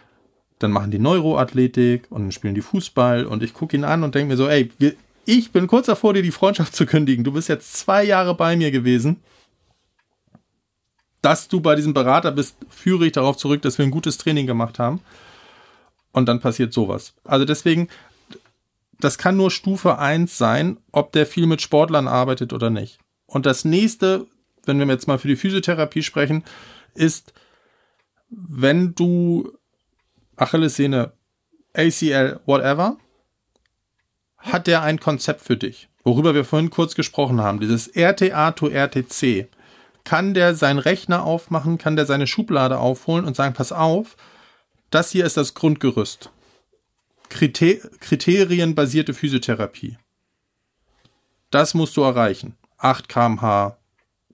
Dann 0.59 0.71
machen 0.71 0.91
die 0.91 0.99
Neuroathletik 0.99 2.05
und 2.09 2.21
dann 2.21 2.31
spielen 2.31 2.55
die 2.55 2.61
Fußball. 2.61 3.25
Und 3.25 3.43
ich 3.43 3.53
gucke 3.53 3.75
ihn 3.75 3.83
an 3.83 4.03
und 4.03 4.15
denke 4.15 4.29
mir 4.29 4.37
so, 4.37 4.47
ey, 4.47 4.71
wir, 4.77 4.93
ich 5.25 5.51
bin 5.51 5.67
kurz 5.67 5.87
davor, 5.87 6.13
dir 6.13 6.21
die 6.21 6.31
Freundschaft 6.31 6.73
zu 6.73 6.85
kündigen. 6.85 7.25
Du 7.25 7.33
bist 7.33 7.49
jetzt 7.49 7.73
zwei 7.73 8.03
Jahre 8.03 8.33
bei 8.35 8.55
mir 8.55 8.71
gewesen 8.71 9.21
dass 11.21 11.47
du 11.47 11.61
bei 11.61 11.75
diesem 11.75 11.93
Berater 11.93 12.31
bist, 12.31 12.55
führe 12.69 13.05
ich 13.05 13.11
darauf 13.11 13.37
zurück, 13.37 13.61
dass 13.61 13.77
wir 13.77 13.85
ein 13.85 13.91
gutes 13.91 14.17
Training 14.17 14.47
gemacht 14.47 14.79
haben. 14.79 15.01
Und 16.11 16.27
dann 16.27 16.39
passiert 16.39 16.73
sowas. 16.73 17.13
Also 17.23 17.45
deswegen, 17.45 17.87
das 18.99 19.17
kann 19.17 19.37
nur 19.37 19.51
Stufe 19.51 19.97
eins 19.97 20.37
sein, 20.37 20.77
ob 20.91 21.11
der 21.11 21.25
viel 21.25 21.45
mit 21.45 21.61
Sportlern 21.61 22.07
arbeitet 22.07 22.53
oder 22.53 22.69
nicht. 22.69 22.99
Und 23.27 23.45
das 23.45 23.63
nächste, 23.63 24.27
wenn 24.65 24.79
wir 24.79 24.87
jetzt 24.87 25.07
mal 25.07 25.19
für 25.19 25.27
die 25.27 25.35
Physiotherapie 25.35 26.03
sprechen, 26.03 26.43
ist, 26.95 27.33
wenn 28.29 28.93
du 28.95 29.51
Achillessehne, 30.35 31.13
ACL, 31.73 32.39
whatever, 32.45 32.97
hat 34.37 34.67
der 34.67 34.81
ein 34.81 34.99
Konzept 34.99 35.41
für 35.41 35.55
dich, 35.55 35.87
worüber 36.03 36.33
wir 36.33 36.43
vorhin 36.43 36.71
kurz 36.71 36.95
gesprochen 36.95 37.41
haben, 37.41 37.59
dieses 37.59 37.87
RTA 37.87 38.51
to 38.51 38.67
RTC 38.67 39.47
kann 40.03 40.33
der 40.33 40.55
seinen 40.55 40.79
Rechner 40.79 41.23
aufmachen, 41.23 41.77
kann 41.77 41.95
der 41.95 42.05
seine 42.05 42.27
Schublade 42.27 42.79
aufholen 42.79 43.25
und 43.25 43.35
sagen, 43.35 43.53
pass 43.53 43.71
auf, 43.71 44.15
das 44.89 45.11
hier 45.11 45.25
ist 45.25 45.37
das 45.37 45.53
Grundgerüst. 45.53 46.29
Kriter 47.29 47.87
kriterienbasierte 47.99 49.13
Physiotherapie. 49.13 49.97
Das 51.49 51.73
musst 51.73 51.95
du 51.95 52.01
erreichen. 52.01 52.57
8 52.77 53.07
kmh 53.07 53.77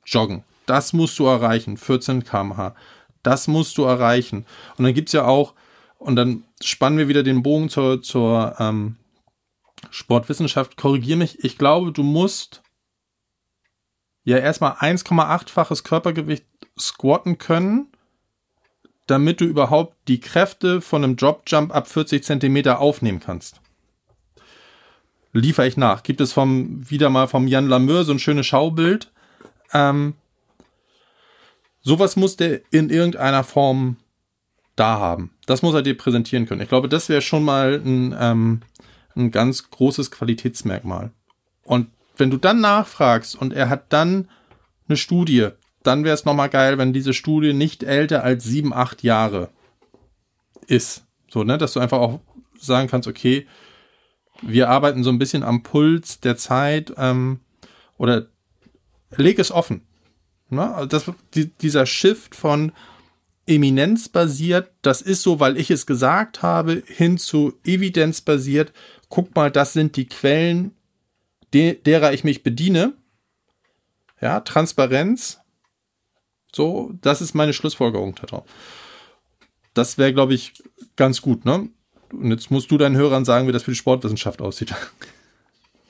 joggen. 0.05 0.43
Das 0.65 0.93
musst 0.93 1.19
du 1.19 1.25
erreichen. 1.25 1.77
14 1.77 2.23
kmh. 2.23 2.75
Das 3.23 3.47
musst 3.47 3.77
du 3.77 3.83
erreichen. 3.83 4.45
Und 4.77 4.85
dann 4.85 4.93
gibt's 4.93 5.13
ja 5.13 5.25
auch, 5.25 5.53
und 5.99 6.15
dann 6.15 6.43
spannen 6.61 6.97
wir 6.97 7.07
wieder 7.07 7.23
den 7.23 7.43
Bogen 7.43 7.69
zur, 7.69 8.01
zur 8.01 8.55
ähm, 8.59 8.95
Sportwissenschaft. 9.89 10.77
Korrigier 10.77 11.17
mich. 11.17 11.43
Ich 11.43 11.57
glaube, 11.57 11.91
du 11.91 12.03
musst 12.03 12.61
ja 14.27 14.37
erstmal 14.37 14.73
1,8-faches 14.73 15.85
Körpergewicht 15.85 16.45
squatten 16.77 17.37
können, 17.37 17.87
damit 19.05 19.39
du 19.39 19.45
überhaupt 19.45 19.95
die 20.09 20.19
Kräfte 20.19 20.81
von 20.81 21.03
einem 21.03 21.15
Dropjump 21.15 21.73
ab 21.73 21.87
40 21.87 22.25
Zentimeter 22.25 22.79
aufnehmen 22.79 23.21
kannst. 23.21 23.61
Liefere 25.31 25.65
ich 25.65 25.77
nach. 25.77 26.03
Gibt 26.03 26.19
es 26.19 26.33
vom, 26.33 26.89
wieder 26.89 27.09
mal 27.09 27.27
vom 27.27 27.47
Jan 27.47 27.69
Lameur 27.69 28.03
so 28.03 28.11
ein 28.11 28.19
schönes 28.19 28.45
Schaubild. 28.47 29.11
Ähm, 29.71 30.15
sowas 31.81 32.17
muss 32.17 32.35
der 32.35 32.59
in 32.69 32.89
irgendeiner 32.89 33.45
Form 33.45 33.95
da 34.75 34.99
haben. 34.99 35.31
Das 35.45 35.61
muss 35.61 35.73
er 35.73 35.83
dir 35.83 35.95
präsentieren 35.95 36.47
können. 36.47 36.61
Ich 36.61 36.69
glaube, 36.69 36.89
das 36.89 37.07
wäre 37.07 37.21
schon 37.21 37.45
mal 37.45 37.75
ein, 37.75 38.13
ähm, 38.19 38.61
ein 39.15 39.31
ganz 39.31 39.69
großes 39.69 40.11
Qualitätsmerkmal. 40.11 41.11
Und 41.63 41.87
wenn 42.17 42.29
du 42.29 42.37
dann 42.37 42.61
nachfragst 42.61 43.35
und 43.35 43.53
er 43.53 43.69
hat 43.69 43.91
dann 43.93 44.29
eine 44.87 44.97
Studie, 44.97 45.49
dann 45.83 46.03
wäre 46.03 46.15
es 46.15 46.25
nochmal 46.25 46.49
geil, 46.49 46.77
wenn 46.77 46.93
diese 46.93 47.13
Studie 47.13 47.53
nicht 47.53 47.83
älter 47.83 48.23
als 48.23 48.43
sieben, 48.43 48.73
acht 48.73 49.03
Jahre 49.03 49.49
ist. 50.67 51.05
So, 51.29 51.43
ne, 51.43 51.57
dass 51.57 51.73
du 51.73 51.79
einfach 51.79 51.99
auch 51.99 52.19
sagen 52.59 52.87
kannst, 52.87 53.07
okay, 53.07 53.47
wir 54.41 54.69
arbeiten 54.69 55.03
so 55.03 55.09
ein 55.09 55.19
bisschen 55.19 55.43
am 55.43 55.63
Puls 55.63 56.19
der 56.19 56.37
Zeit 56.37 56.93
ähm, 56.97 57.39
oder 57.97 58.27
leg 59.15 59.39
es 59.39 59.51
offen. 59.51 59.81
Ne? 60.49 60.73
Also 60.73 60.87
das, 60.87 61.11
die, 61.33 61.47
dieser 61.47 61.85
Shift 61.85 62.35
von 62.35 62.71
eminenzbasiert, 63.45 64.71
das 64.81 65.01
ist 65.01 65.23
so, 65.23 65.39
weil 65.39 65.57
ich 65.57 65.71
es 65.71 65.85
gesagt 65.85 66.41
habe, 66.43 66.83
hin 66.85 67.17
zu 67.17 67.53
evidenzbasiert. 67.63 68.73
Guck 69.09 69.35
mal, 69.35 69.49
das 69.51 69.73
sind 69.73 69.95
die 69.95 70.07
Quellen, 70.07 70.73
de 71.53 71.75
derer 71.81 72.13
ich 72.13 72.23
mich 72.23 72.43
bediene. 72.43 72.93
Ja, 74.21 74.39
Transparenz. 74.41 75.39
So, 76.53 76.91
das 77.01 77.21
ist 77.21 77.33
meine 77.33 77.53
Schlussfolgerung 77.53 78.15
darauf. 78.15 78.45
Das 79.73 79.97
wäre, 79.97 80.13
glaube 80.13 80.33
ich, 80.33 80.63
ganz 80.95 81.21
gut, 81.21 81.45
ne? 81.45 81.69
Und 82.11 82.31
jetzt 82.31 82.49
musst 82.49 82.71
du 82.71 82.77
deinen 82.77 82.95
Hörern 82.95 83.25
sagen, 83.25 83.47
wie 83.47 83.51
das 83.51 83.63
für 83.63 83.71
die 83.71 83.77
Sportwissenschaft 83.77 84.41
aussieht. 84.41 84.73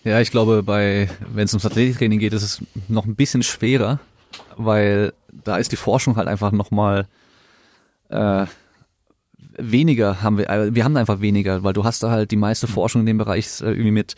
Ja, 0.04 0.20
ich 0.20 0.32
glaube, 0.32 0.64
bei, 0.64 1.10
wenn 1.34 1.46
es 1.46 1.54
ums 1.54 1.66
Athletiktraining 1.66 2.20
geht, 2.20 2.34
ist 2.34 2.44
es 2.44 2.62
noch 2.88 3.06
ein 3.06 3.16
bisschen 3.16 3.44
schwerer, 3.44 4.00
weil 4.56 5.14
da 5.32 5.58
ist 5.58 5.72
die 5.72 5.78
Forschung 5.78 6.16
halt 6.16 6.28
einfach 6.28 6.52
nochmal 6.52 7.08
äh, 8.10 8.46
weniger 9.58 10.22
haben 10.22 10.38
wir, 10.38 10.50
äh, 10.50 10.74
wir 10.74 10.84
haben 10.84 10.98
einfach 10.98 11.20
weniger, 11.22 11.64
weil 11.64 11.74
du 11.74 11.84
hast 11.84 12.04
da 12.04 12.12
halt 12.12 12.32
die 12.32 12.38
meiste 12.38 12.68
Forschung 12.68 13.02
in 13.02 13.08
dem 13.08 13.18
Bereich 13.18 13.62
äh, 13.62 13.66
irgendwie 13.66 13.92
mit 13.92 14.16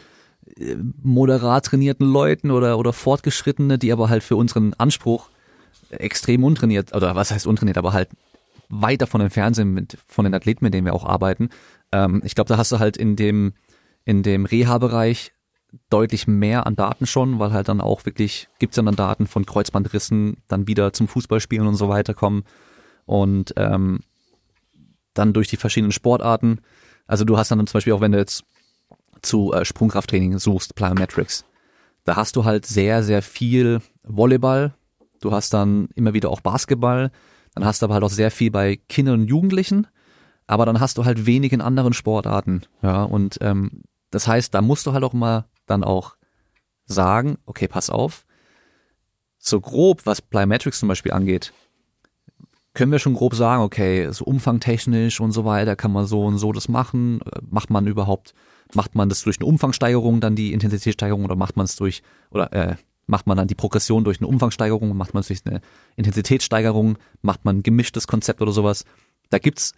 moderat 1.01 1.65
trainierten 1.65 2.07
Leuten 2.07 2.51
oder, 2.51 2.77
oder 2.77 2.93
Fortgeschrittene, 2.93 3.77
die 3.77 3.91
aber 3.91 4.09
halt 4.09 4.23
für 4.23 4.35
unseren 4.35 4.73
Anspruch 4.75 5.29
extrem 5.89 6.43
untrainiert, 6.43 6.93
oder 6.95 7.15
was 7.15 7.31
heißt 7.31 7.47
untrainiert, 7.47 7.77
aber 7.77 7.93
halt 7.93 8.09
weit 8.69 9.01
davon 9.01 9.21
entfernt 9.21 9.55
sind 9.55 9.73
mit, 9.73 9.97
von 10.07 10.25
den 10.25 10.33
Athleten, 10.33 10.63
mit 10.63 10.73
denen 10.73 10.85
wir 10.85 10.93
auch 10.93 11.05
arbeiten. 11.05 11.49
Ähm, 11.91 12.21
ich 12.23 12.35
glaube, 12.35 12.47
da 12.49 12.57
hast 12.57 12.71
du 12.71 12.79
halt 12.79 12.97
in 12.97 13.15
dem, 13.15 13.53
in 14.05 14.23
dem 14.23 14.45
Reha-Bereich 14.45 15.31
deutlich 15.89 16.27
mehr 16.27 16.65
an 16.65 16.75
Daten 16.75 17.05
schon, 17.05 17.39
weil 17.39 17.51
halt 17.51 17.67
dann 17.67 17.81
auch 17.81 18.05
wirklich, 18.05 18.47
gibt's 18.59 18.77
ja 18.77 18.83
dann 18.83 18.95
Daten 18.95 19.27
von 19.27 19.45
Kreuzbandrissen, 19.45 20.37
dann 20.47 20.67
wieder 20.67 20.93
zum 20.93 21.07
Fußballspielen 21.07 21.67
und 21.67 21.75
so 21.75 21.89
weiter 21.89 22.13
kommen. 22.13 22.43
Und 23.05 23.53
ähm, 23.57 23.99
dann 25.13 25.33
durch 25.33 25.47
die 25.47 25.57
verschiedenen 25.57 25.91
Sportarten. 25.91 26.61
Also 27.07 27.25
du 27.25 27.37
hast 27.37 27.51
dann 27.51 27.65
zum 27.65 27.77
Beispiel 27.77 27.93
auch, 27.93 28.01
wenn 28.01 28.11
du 28.11 28.19
jetzt 28.19 28.43
zu 29.21 29.53
äh, 29.53 29.65
Sprungkrafttraining 29.65 30.39
suchst, 30.39 30.75
Plyometrics. 30.75 31.45
Da 32.03 32.15
hast 32.15 32.35
du 32.35 32.45
halt 32.45 32.65
sehr, 32.65 33.03
sehr 33.03 33.21
viel 33.21 33.81
Volleyball. 34.03 34.73
Du 35.21 35.31
hast 35.31 35.53
dann 35.53 35.89
immer 35.95 36.13
wieder 36.13 36.29
auch 36.29 36.41
Basketball. 36.41 37.11
Dann 37.53 37.65
hast 37.65 37.81
du 37.81 37.85
aber 37.85 37.95
halt 37.95 38.03
auch 38.03 38.09
sehr 38.09 38.31
viel 38.31 38.51
bei 38.51 38.77
Kindern 38.87 39.21
und 39.21 39.27
Jugendlichen. 39.27 39.87
Aber 40.47 40.65
dann 40.65 40.79
hast 40.79 40.97
du 40.97 41.05
halt 41.05 41.25
wenig 41.25 41.51
in 41.53 41.61
anderen 41.61 41.93
Sportarten. 41.93 42.63
Ja, 42.81 43.03
und 43.03 43.37
ähm, 43.41 43.83
das 44.11 44.27
heißt, 44.27 44.53
da 44.53 44.61
musst 44.61 44.87
du 44.87 44.93
halt 44.93 45.03
auch 45.03 45.13
mal 45.13 45.45
dann 45.65 45.83
auch 45.83 46.15
sagen, 46.85 47.37
okay, 47.45 47.67
pass 47.67 47.89
auf. 47.89 48.25
So 49.37 49.61
grob, 49.61 50.05
was 50.05 50.21
Plyometrics 50.21 50.79
zum 50.79 50.89
Beispiel 50.89 51.11
angeht, 51.11 51.53
können 52.73 52.91
wir 52.91 52.99
schon 52.99 53.13
grob 53.13 53.35
sagen, 53.35 53.61
okay, 53.61 54.11
so 54.11 54.25
umfangtechnisch 54.25 55.19
und 55.19 55.31
so 55.31 55.45
weiter 55.45 55.75
kann 55.75 55.91
man 55.91 56.05
so 56.05 56.25
und 56.25 56.37
so 56.37 56.51
das 56.51 56.67
machen. 56.67 57.19
Macht 57.49 57.69
man 57.69 57.87
überhaupt 57.87 58.33
Macht 58.73 58.95
man 58.95 59.09
das 59.09 59.23
durch 59.23 59.39
eine 59.39 59.47
Umfangsteigerung, 59.47 60.21
dann 60.21 60.35
die 60.35 60.53
Intensitätssteigerung, 60.53 61.25
oder 61.25 61.35
macht 61.35 61.57
man 61.57 61.65
es 61.65 61.75
durch, 61.75 62.03
oder 62.29 62.53
äh, 62.53 62.75
macht 63.07 63.25
man 63.27 63.37
dann 63.37 63.47
die 63.47 63.55
Progression 63.55 64.03
durch 64.03 64.19
eine 64.19 64.27
Umfangsteigerung, 64.27 64.95
macht 64.95 65.13
man 65.13 65.21
es 65.21 65.27
durch 65.27 65.41
eine 65.45 65.61
Intensitätssteigerung, 65.95 66.97
macht 67.21 67.43
man 67.43 67.57
ein 67.57 67.63
gemischtes 67.63 68.07
Konzept 68.07 68.41
oder 68.41 68.51
sowas. 68.51 68.85
Da 69.29 69.39
gibt's 69.39 69.73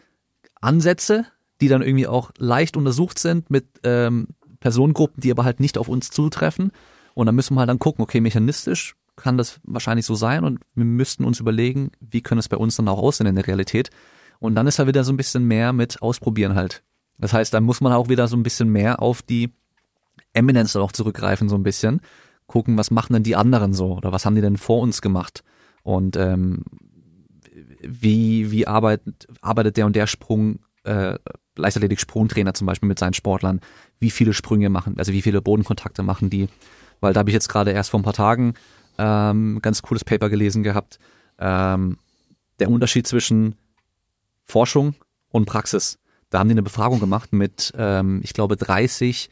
Ansätze, 0.60 1.26
die 1.62 1.70
dann 1.70 1.82
irgendwie 1.82 2.08
auch 2.08 2.32
leicht 2.38 2.76
untersucht 2.76 3.20
sind 3.20 3.50
mit 3.50 3.66
ähm, 3.84 4.28
Personengruppen, 4.60 5.22
die 5.22 5.32
aber 5.32 5.46
halt 5.46 5.60
nicht 5.60 5.78
auf 5.78 5.88
uns 5.88 6.12
zutreffen. 6.12 6.72
Und 7.14 7.26
dann 7.26 7.36
müssen 7.36 7.56
wir 7.56 7.60
halt 7.60 7.70
dann 7.70 7.80
gucken, 7.80 8.04
okay, 8.04 8.20
mechanistisch 8.20 8.96
kann 9.16 9.38
das 9.38 9.60
wahrscheinlich 9.64 10.06
so 10.06 10.16
sein 10.16 10.44
und 10.44 10.60
wir 10.74 10.86
müssten 10.86 11.26
uns 11.26 11.40
überlegen, 11.40 11.92
wie 12.00 12.22
können 12.22 12.40
es 12.40 12.50
bei 12.50 12.58
uns 12.58 12.78
dann 12.78 12.88
auch 12.88 12.98
aussehen 12.98 13.28
in 13.28 13.36
der 13.36 13.48
Realität. 13.48 13.90
Und 14.40 14.56
dann 14.56 14.68
ist 14.68 14.80
da 14.80 14.88
wieder 14.88 15.04
so 15.04 15.14
ein 15.14 15.18
bisschen 15.18 15.46
mehr 15.46 15.74
mit 15.74 16.02
Ausprobieren 16.02 16.56
halt 16.56 16.84
das 17.22 17.34
heißt, 17.34 17.53
da 17.53 17.61
muss 17.61 17.81
man 17.81 17.93
auch 17.93 18.10
wieder 18.10 18.27
so 18.27 18.35
ein 18.35 18.43
bisschen 18.43 18.69
mehr 18.69 19.02
auf 19.02 19.22
die 19.22 19.53
Eminence 20.34 20.76
auch 20.76 20.91
zurückgreifen, 20.91 21.49
so 21.49 21.56
ein 21.56 21.64
bisschen. 21.64 22.02
Gucken, 22.48 22.77
was 22.77 22.91
machen 22.91 23.14
denn 23.14 23.23
die 23.23 23.35
anderen 23.35 23.73
so 23.73 23.95
oder 23.95 24.11
was 24.11 24.26
haben 24.26 24.35
die 24.35 24.41
denn 24.41 24.57
vor 24.57 24.81
uns 24.81 25.02
gemacht? 25.02 25.43
Und 25.84 26.18
ähm, 26.18 26.64
wie, 27.81 28.52
wie 28.52 28.68
arbeitet, 28.68 29.27
arbeitet 29.41 29.77
der 29.77 29.85
und 29.85 29.95
der 29.95 30.07
Sprung 30.07 30.60
äh, 30.84 31.18
Leichtathletik-Sprungtrainer 31.56 32.53
zum 32.53 32.68
Beispiel 32.68 32.89
mit 32.89 32.99
seinen 32.99 33.14
Sportlern, 33.14 33.61
wie 33.99 34.10
viele 34.10 34.34
Sprünge 34.34 34.69
machen, 34.69 34.95
also 34.98 35.14
wie 35.14 35.22
viele 35.22 35.41
Bodenkontakte 35.41 36.03
machen 36.03 36.30
die. 36.30 36.48
Weil 36.99 37.14
da 37.14 37.19
habe 37.19 37.30
ich 37.30 37.34
jetzt 37.34 37.49
gerade 37.49 37.72
erst 37.72 37.91
vor 37.91 37.99
ein 37.99 38.03
paar 38.03 38.14
Tagen 38.14 38.53
ähm, 38.98 39.60
ganz 39.61 39.81
cooles 39.81 40.03
Paper 40.03 40.30
gelesen 40.30 40.64
gehabt. 40.64 40.99
Ähm, 41.39 41.98
der 42.60 42.69
Unterschied 42.69 43.07
zwischen 43.07 43.56
Forschung 44.45 44.95
und 45.30 45.45
Praxis. 45.45 45.98
Da 46.32 46.40
haben 46.40 46.48
die 46.48 46.53
eine 46.53 46.64
Befragung 46.64 46.99
gemacht 46.99 47.34
mit, 47.34 47.72
ähm, 47.78 48.22
ich 48.24 48.34
glaube, 48.34 48.58
30 48.58 49.30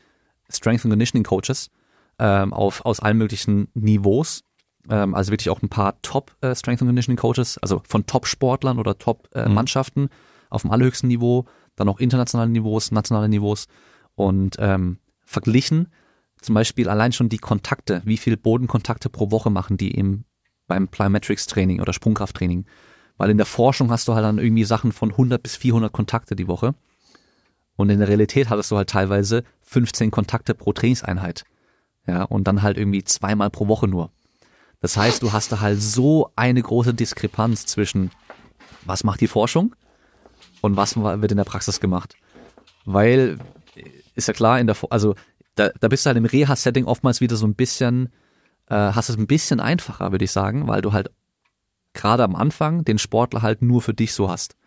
Strength 0.49 0.85
and 0.85 0.91
Conditioning 0.91 1.23
Coaches 1.23 1.71
ähm, 2.19 2.53
auf, 2.53 2.85
aus 2.85 2.99
allen 2.99 3.17
möglichen 3.17 3.69
Niveaus. 3.73 4.43
Ähm, 4.89 5.15
also 5.15 5.31
wirklich 5.31 5.49
auch 5.49 5.63
ein 5.63 5.69
paar 5.69 5.99
Top 6.03 6.35
äh, 6.41 6.53
Strength 6.53 6.83
and 6.83 6.89
Conditioning 6.89 7.17
Coaches, 7.17 7.57
also 7.57 7.81
von 7.87 8.05
Top-Sportlern 8.05 8.77
oder 8.77 8.97
Top-Mannschaften 8.97 10.01
äh, 10.01 10.05
mhm. 10.05 10.09
auf 10.51 10.61
dem 10.61 10.71
allerhöchsten 10.71 11.07
Niveau, 11.07 11.45
dann 11.75 11.89
auch 11.89 11.99
internationale 11.99 12.51
Niveaus, 12.51 12.91
nationale 12.91 13.29
Niveaus 13.29 13.67
und 14.15 14.57
ähm, 14.59 14.99
verglichen 15.25 15.87
zum 16.41 16.55
Beispiel 16.55 16.89
allein 16.89 17.11
schon 17.11 17.29
die 17.29 17.37
Kontakte, 17.37 18.01
wie 18.05 18.17
viel 18.17 18.37
Bodenkontakte 18.37 19.09
pro 19.09 19.31
Woche 19.31 19.49
machen 19.49 19.77
die 19.77 19.97
eben 19.97 20.25
beim 20.67 20.87
Plyometrics 20.87 21.47
Training 21.47 21.81
oder 21.81 21.93
Sprungkrafttraining. 21.93 22.65
Weil 23.17 23.31
in 23.31 23.37
der 23.37 23.45
Forschung 23.45 23.91
hast 23.91 24.07
du 24.07 24.13
halt 24.13 24.23
dann 24.23 24.37
irgendwie 24.37 24.63
Sachen 24.63 24.91
von 24.91 25.11
100 25.11 25.41
bis 25.43 25.57
400 25.57 25.91
Kontakte 25.91 26.35
die 26.35 26.47
Woche. 26.47 26.75
Und 27.79 27.89
in 27.89 27.99
der 27.99 28.09
Realität 28.09 28.49
hattest 28.49 28.71
du 28.71 28.75
halt 28.75 28.89
teilweise 28.89 29.45
15 29.61 30.11
Kontakte 30.11 30.53
pro 30.53 30.73
Trainingseinheit. 30.73 31.45
Ja, 32.05 32.23
und 32.23 32.45
dann 32.45 32.61
halt 32.61 32.77
irgendwie 32.77 33.05
zweimal 33.05 33.49
pro 33.49 33.69
Woche 33.69 33.87
nur. 33.87 34.11
Das 34.81 34.97
heißt, 34.97 35.23
du 35.23 35.31
hast 35.31 35.53
da 35.53 35.61
halt 35.61 35.81
so 35.81 36.29
eine 36.35 36.61
große 36.61 36.93
Diskrepanz 36.93 37.65
zwischen, 37.67 38.11
was 38.83 39.05
macht 39.05 39.21
die 39.21 39.27
Forschung 39.27 39.77
und 40.59 40.75
was 40.75 40.97
wird 40.97 41.31
in 41.31 41.37
der 41.37 41.45
Praxis 41.45 41.79
gemacht. 41.79 42.17
Weil, 42.83 43.39
ist 44.13 44.27
ja 44.27 44.33
klar, 44.33 44.59
in 44.59 44.67
der, 44.67 44.75
also 44.89 45.15
da, 45.55 45.69
da 45.79 45.87
bist 45.87 46.05
du 46.05 46.07
halt 46.07 46.17
im 46.17 46.25
Reha-Setting 46.25 46.83
oftmals 46.83 47.21
wieder 47.21 47.37
so 47.37 47.47
ein 47.47 47.55
bisschen, 47.55 48.09
äh, 48.69 48.75
hast 48.75 49.07
es 49.07 49.15
ein 49.15 49.27
bisschen 49.27 49.61
einfacher, 49.61 50.11
würde 50.11 50.25
ich 50.25 50.31
sagen, 50.31 50.67
weil 50.67 50.81
du 50.81 50.91
halt 50.91 51.11
gerade 51.93 52.25
am 52.25 52.35
Anfang 52.35 52.83
den 52.83 52.97
Sportler 52.97 53.41
halt 53.41 53.61
nur 53.61 53.81
für 53.81 53.93
dich 53.93 54.11
so 54.11 54.29
hast. 54.29 54.57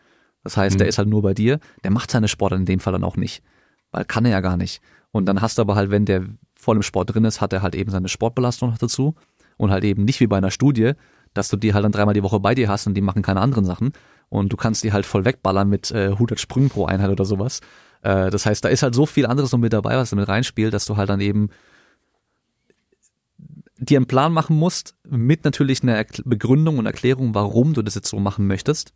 Das 0.45 0.57
heißt, 0.57 0.77
mhm. 0.77 0.79
der 0.79 0.89
ist 0.89 0.99
halt 0.99 1.09
nur 1.09 1.23
bei 1.23 1.35
dir, 1.35 1.61
der 1.85 1.91
macht 1.91 2.11
seine 2.11 2.29
Sportler 2.29 2.59
in 2.59 2.65
dem 2.65 2.81
Fall 2.81 2.93
dann 2.93 3.05
auch 3.05 3.17
nicht, 3.17 3.43
weil 3.91 4.05
kann 4.05 4.25
er 4.25 4.33
ja 4.33 4.41
gar 4.41 4.57
nicht. 4.57 4.81
Und 5.11 5.27
dann 5.27 5.41
hast 5.41 5.59
du 5.59 5.63
aber 5.63 5.75
halt, 5.75 5.91
wenn 5.91 6.05
der 6.05 6.25
voll 6.55 6.77
im 6.77 6.83
Sport 6.83 7.15
drin 7.15 7.25
ist, 7.25 7.41
hat 7.41 7.53
er 7.53 7.63
halt 7.63 7.75
eben 7.75 7.91
seine 7.91 8.09
Sportbelastung 8.09 8.71
noch 8.71 8.79
dazu 8.79 9.15
und 9.57 9.71
halt 9.71 9.85
eben 9.85 10.05
nicht 10.05 10.21
wie 10.21 10.27
bei 10.27 10.39
einer 10.39 10.51
Studie, 10.51 10.93
dass 11.35 11.49
du 11.49 11.57
die 11.57 11.75
halt 11.75 11.85
dann 11.85 11.93
dreimal 11.93 12.15
die 12.15 12.23
Woche 12.23 12.41
bei 12.41 12.55
dir 12.55 12.69
hast 12.69 12.87
und 12.87 12.95
die 12.95 13.01
machen 13.01 13.23
keine 13.23 13.41
anderen 13.41 13.65
Sachen 13.65 13.93
und 14.29 14.53
du 14.53 14.57
kannst 14.57 14.85
die 14.85 14.93
halt 14.93 15.07
voll 15.07 15.25
wegballern 15.25 15.69
mit 15.69 15.91
äh, 15.91 16.09
100 16.09 16.41
Sprüngen 16.41 16.71
pro 16.71 16.87
Einheit 16.87 17.11
oder 17.11 17.25
sowas. 17.25 17.61
Äh, 18.03 18.31
das 18.31 18.47
heißt, 18.47 18.65
da 18.65 18.69
ist 18.69 18.83
halt 18.83 18.95
so 18.95 19.07
viel 19.07 19.27
anderes 19.27 19.53
noch 19.53 19.59
mit 19.59 19.73
dabei, 19.73 19.97
was 19.97 20.11
damit 20.11 20.29
reinspielt, 20.29 20.73
dass 20.73 20.85
du 20.85 20.97
halt 20.97 21.09
dann 21.09 21.21
eben 21.21 21.51
dir 23.79 23.99
einen 23.99 24.07
Plan 24.07 24.33
machen 24.33 24.57
musst, 24.57 24.95
mit 25.09 25.45
natürlich 25.45 25.83
einer 25.83 26.05
Begründung 26.25 26.79
und 26.79 26.87
Erklärung, 26.87 27.35
warum 27.35 27.75
du 27.75 27.83
das 27.83 27.95
jetzt 27.95 28.09
so 28.09 28.21
machen 28.21 28.47
möchtest. 28.47 28.93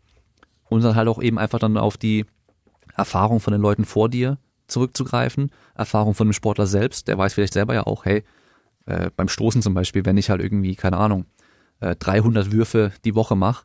Und 0.69 0.83
dann 0.83 0.97
halt 0.97 1.09
auch 1.09 1.23
eben 1.23 1.39
einfach 1.39 1.59
dann 1.59 1.77
auf 1.77 1.97
die 1.97 2.27
Erfahrung 2.97 3.41
von 3.41 3.53
den 3.53 3.61
Leuten 3.61 3.85
vor 3.85 4.09
dir 4.09 4.39
zurückzugreifen, 4.67 5.51
Erfahrung 5.75 6.15
von 6.15 6.27
dem 6.27 6.33
Sportler 6.33 6.67
selbst, 6.67 7.09
der 7.09 7.19
weiß 7.19 7.35
vielleicht 7.35 7.53
selber 7.53 7.75
ja 7.75 7.87
auch, 7.87 8.05
hey, 8.05 8.25
äh, 8.87 9.11
beim 9.17 9.29
Stoßen 9.29 9.63
zum 9.63 9.75
Beispiel, 9.75 10.05
wenn 10.05 10.17
ich 10.17 10.31
halt 10.31 10.41
irgendwie, 10.41 10.75
keine 10.75 10.97
Ahnung, 10.97 11.27
äh, 11.81 11.95
300 11.97 12.53
Würfe 12.53 12.93
die 13.05 13.15
Woche 13.15 13.37
mache, 13.37 13.65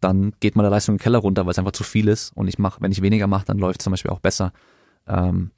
dann 0.00 0.32
geht 0.40 0.56
meine 0.56 0.68
Leistung 0.68 0.96
im 0.96 0.98
Keller 0.98 1.18
runter, 1.18 1.46
weil 1.46 1.52
es 1.52 1.58
einfach 1.58 1.72
zu 1.72 1.84
viel 1.84 2.08
ist. 2.08 2.32
Und 2.36 2.48
ich 2.48 2.58
mache, 2.58 2.80
wenn 2.80 2.92
ich 2.92 3.02
weniger 3.02 3.26
mache, 3.26 3.44
dann 3.46 3.58
läuft 3.58 3.80
es 3.80 3.84
zum 3.84 3.92
Beispiel 3.92 4.10
auch 4.10 4.20
besser. 4.20 4.52
Ähm, 5.06 5.52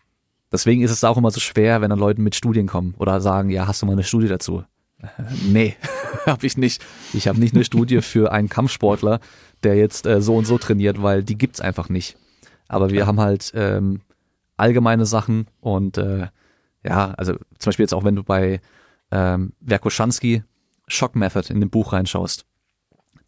deswegen 0.52 0.82
ist 0.82 0.90
es 0.90 1.02
auch 1.05 1.16
immer 1.16 1.31
so 1.31 1.40
schwer, 1.40 1.81
wenn 1.81 1.90
dann 1.90 1.98
Leute 1.98 2.20
mit 2.20 2.35
Studien 2.35 2.66
kommen 2.66 2.94
oder 2.98 3.20
sagen, 3.20 3.48
ja, 3.51 3.66
hast 3.66 3.81
du 3.81 3.86
mal 3.86 3.93
eine 3.93 4.05
Studie 4.05 4.28
dazu? 4.28 4.65
Äh, 5.01 5.06
nee, 5.47 5.77
habe 6.27 6.47
ich 6.47 6.59
nicht. 6.59 6.85
Ich 7.15 7.27
habe 7.27 7.40
nicht 7.40 7.55
eine 7.55 7.65
Studie 7.65 8.02
für 8.02 8.32
einen 8.32 8.48
Kampfsportler, 8.48 9.20
der 9.65 9.77
jetzt 9.77 10.07
äh, 10.07 10.20
so 10.20 10.36
und 10.36 10.47
so 10.47 10.59
trainiert, 10.59 11.03
weil 11.03 11.23
die 11.23 11.39
gibt's 11.39 11.61
einfach 11.61 11.89
nicht. 11.89 12.16
Aber 12.69 12.91
wir 12.91 13.07
haben 13.07 13.20
halt 13.20 13.53
ähm, 13.55 14.01
allgemeine 14.57 15.07
Sachen 15.07 15.47
und 15.61 15.99
äh, 15.99 16.28
ja, 16.82 17.12
also 17.12 17.35
zum 17.59 17.70
Beispiel 17.70 17.85
jetzt 17.85 17.95
auch 17.95 18.05
wenn 18.05 18.16
du 18.16 18.23
bei 18.23 18.61
ähm, 19.11 19.53
Verkoshansky 19.65 20.43
Shock 20.86 21.16
Method 21.16 21.53
in 21.53 21.61
dem 21.61 21.70
Buch 21.70 21.93
reinschaust, 21.93 22.47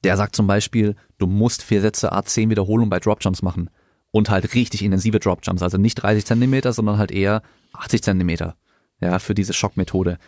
der 0.05 0.17
sagt 0.17 0.37
zum 0.37 0.47
Beispiel, 0.47 0.95
du 1.19 1.27
musst 1.27 1.63
vier 1.63 1.81
Sätze 1.81 2.13
A10 2.13 2.51
Wiederholungen 2.51 2.91
bei 2.91 3.01
Dropjumps 3.01 3.43
machen 3.43 3.71
und 4.11 4.31
halt 4.31 4.55
richtig 4.55 4.83
intensive 4.83 5.19
Dropjumps, 5.19 5.63
also 5.63 5.79
nicht 5.79 5.97
30 5.97 6.25
Zentimeter, 6.25 6.73
sondern 6.73 6.99
halt 6.99 7.11
eher 7.11 7.43
80 7.73 8.03
Zentimeter, 8.03 8.57
ja, 9.01 9.19
für 9.19 9.35
diese 9.35 9.53
Schockmethode. 9.53 10.19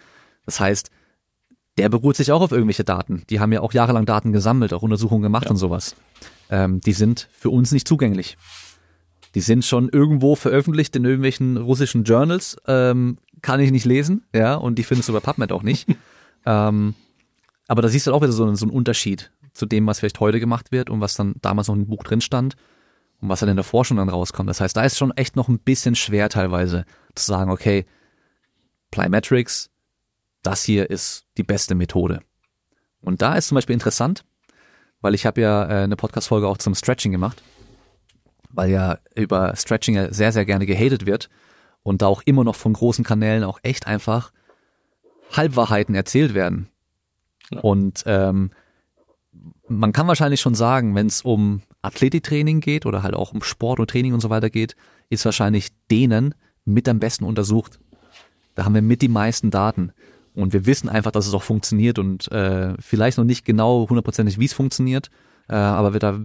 Das 0.47 0.61
heißt, 0.61 0.91
der 1.79 1.89
beruht 1.89 2.17
sich 2.17 2.33
auch 2.33 2.43
auf 2.43 2.53
irgendwelche 2.53 2.85
Daten. 2.85 3.23
Die 3.31 3.41
haben 3.41 3.53
ja 3.53 3.61
auch 3.61 3.73
jahrelang 3.73 4.05
Daten 4.05 4.33
gesammelt, 4.33 4.73
auch 4.75 4.83
Untersuchungen 4.83 5.23
gemacht 5.23 5.45
ja. 5.45 5.51
und 5.51 5.57
sowas. 5.57 5.95
Ähm, 6.51 6.81
die 6.81 6.93
sind 6.93 7.29
für 7.33 7.51
uns 7.51 7.73
nicht 7.73 7.87
zugänglich. 7.87 8.37
Die 9.35 9.41
sind 9.41 9.65
schon 9.65 9.89
irgendwo 9.89 10.35
veröffentlicht 10.35 10.97
in 10.97 11.05
irgendwelchen 11.05 11.57
russischen 11.57 12.05
Journals, 12.05 12.57
ähm, 12.67 13.19
kann 13.43 13.61
ich 13.61 13.71
nicht 13.71 13.85
lesen, 13.85 14.25
ja, 14.35 14.55
und 14.55 14.77
die 14.77 14.83
findest 14.83 15.09
du 15.09 15.13
bei 15.13 15.21
PubMed 15.21 15.53
auch 15.53 15.63
nicht. 15.63 15.89
ähm, 16.47 16.95
aber 17.69 17.83
da 17.83 17.89
siehst 17.89 18.07
du 18.07 18.13
auch 18.13 18.23
wieder 18.23 18.33
so, 18.33 18.53
so 18.55 18.65
einen 18.65 18.75
Unterschied 18.75 19.31
zu 19.53 19.67
dem, 19.67 19.87
was 19.87 20.01
vielleicht 20.01 20.21
heute 20.21 20.41
gemacht 20.41 20.73
wird 20.73 20.91
und 20.91 21.01
was 21.01 21.15
dann 21.15 21.35
damals 21.43 21.69
noch 21.69 21.77
im 21.77 21.87
Buch 21.87 22.03
drin 22.03 22.21
stand 22.21 22.57
und 23.21 23.29
was 23.29 23.41
dann 23.41 23.49
in 23.49 23.57
der 23.57 23.65
Forschung 23.65 23.99
dann 23.99 24.09
rauskommt. 24.09 24.49
Das 24.49 24.61
heißt, 24.61 24.77
da 24.77 24.83
ist 24.83 24.97
schon 24.97 25.17
echt 25.17 25.37
noch 25.37 25.49
ein 25.49 25.59
bisschen 25.59 25.95
schwer 25.95 26.29
teilweise 26.29 26.85
zu 27.15 27.27
sagen, 27.27 27.51
okay, 27.51 27.85
Plyometrics, 28.91 29.71
das 30.43 30.65
hier 30.65 30.90
ist 30.90 31.27
die 31.36 31.43
beste 31.43 31.74
Methode. 31.74 32.20
Und 33.01 33.23
da 33.23 33.35
ist 33.35 33.48
zum 33.48 33.56
Beispiel 33.56 33.74
interessant, 33.74 34.24
weil 35.01 35.15
ich 35.15 35.27
habe 35.27 35.40
ja 35.40 35.65
äh, 35.65 35.85
eine 35.85 35.97
Podcast-Folge 35.97 36.48
auch 36.48 36.59
zum 36.59 36.74
Stretching 36.74 37.12
gemacht, 37.12 37.43
weil 38.51 38.70
ja 38.70 38.98
über 39.15 39.55
Stretching 39.56 39.94
ja 39.94 40.12
sehr, 40.12 40.32
sehr 40.32 40.44
gerne 40.44 40.66
gehatet 40.66 41.06
wird 41.06 41.28
und 41.82 42.02
da 42.02 42.06
auch 42.06 42.23
immer 42.24 42.44
noch 42.44 42.56
von 42.56 42.73
großen 42.73 43.05
Kanälen 43.05 43.44
auch 43.44 43.60
echt 43.62 43.86
einfach 43.86 44.32
Halbwahrheiten 45.32 45.94
erzählt 45.94 46.35
werden. 46.35 46.69
Ja. 47.51 47.60
Und 47.60 48.02
ähm, 48.06 48.51
man 49.69 49.93
kann 49.93 50.09
wahrscheinlich 50.09 50.40
schon 50.40 50.55
sagen, 50.55 50.94
wenn 50.94 51.06
es 51.06 51.23
um 51.23 51.62
Athletiktraining 51.82 52.60
geht 52.60 52.86
oder 52.86 53.02
halt 53.02 53.15
auch 53.15 53.32
um 53.32 53.43
Sport 53.43 53.81
und 53.81 53.90
Training 53.90 54.15
und 54.15 54.20
so 54.20 54.31
weiter 54.31 54.51
geht, 54.51 54.77
ist 55.10 55.24
wahrscheinlich 55.24 55.69
denen 55.90 56.35
mit 56.65 56.89
am 56.89 56.98
besten 56.98 57.24
untersucht. 57.24 57.78
Da 58.55 58.65
haben 58.65 58.74
wir 58.74 58.82
mit 58.82 59.02
die 59.02 59.09
meisten 59.09 59.51
Daten. 59.51 59.93
Und 60.39 60.52
wir 60.52 60.66
wissen 60.66 60.89
einfach, 60.89 61.10
dass 61.10 61.27
es 61.27 61.35
auch 61.35 61.43
funktioniert 61.43 61.98
und 61.98 62.31
äh, 62.31 62.74
vielleicht 62.78 63.19
noch 63.19 63.24
nicht 63.24 63.44
genau 63.44 63.89
hundertprozentig, 63.89 64.39
wie 64.39 64.44
es 64.44 64.52
funktioniert, 64.52 65.10
äh, 65.48 65.55
aber 65.56 65.94
wir, 65.94 65.98
da 65.98 66.20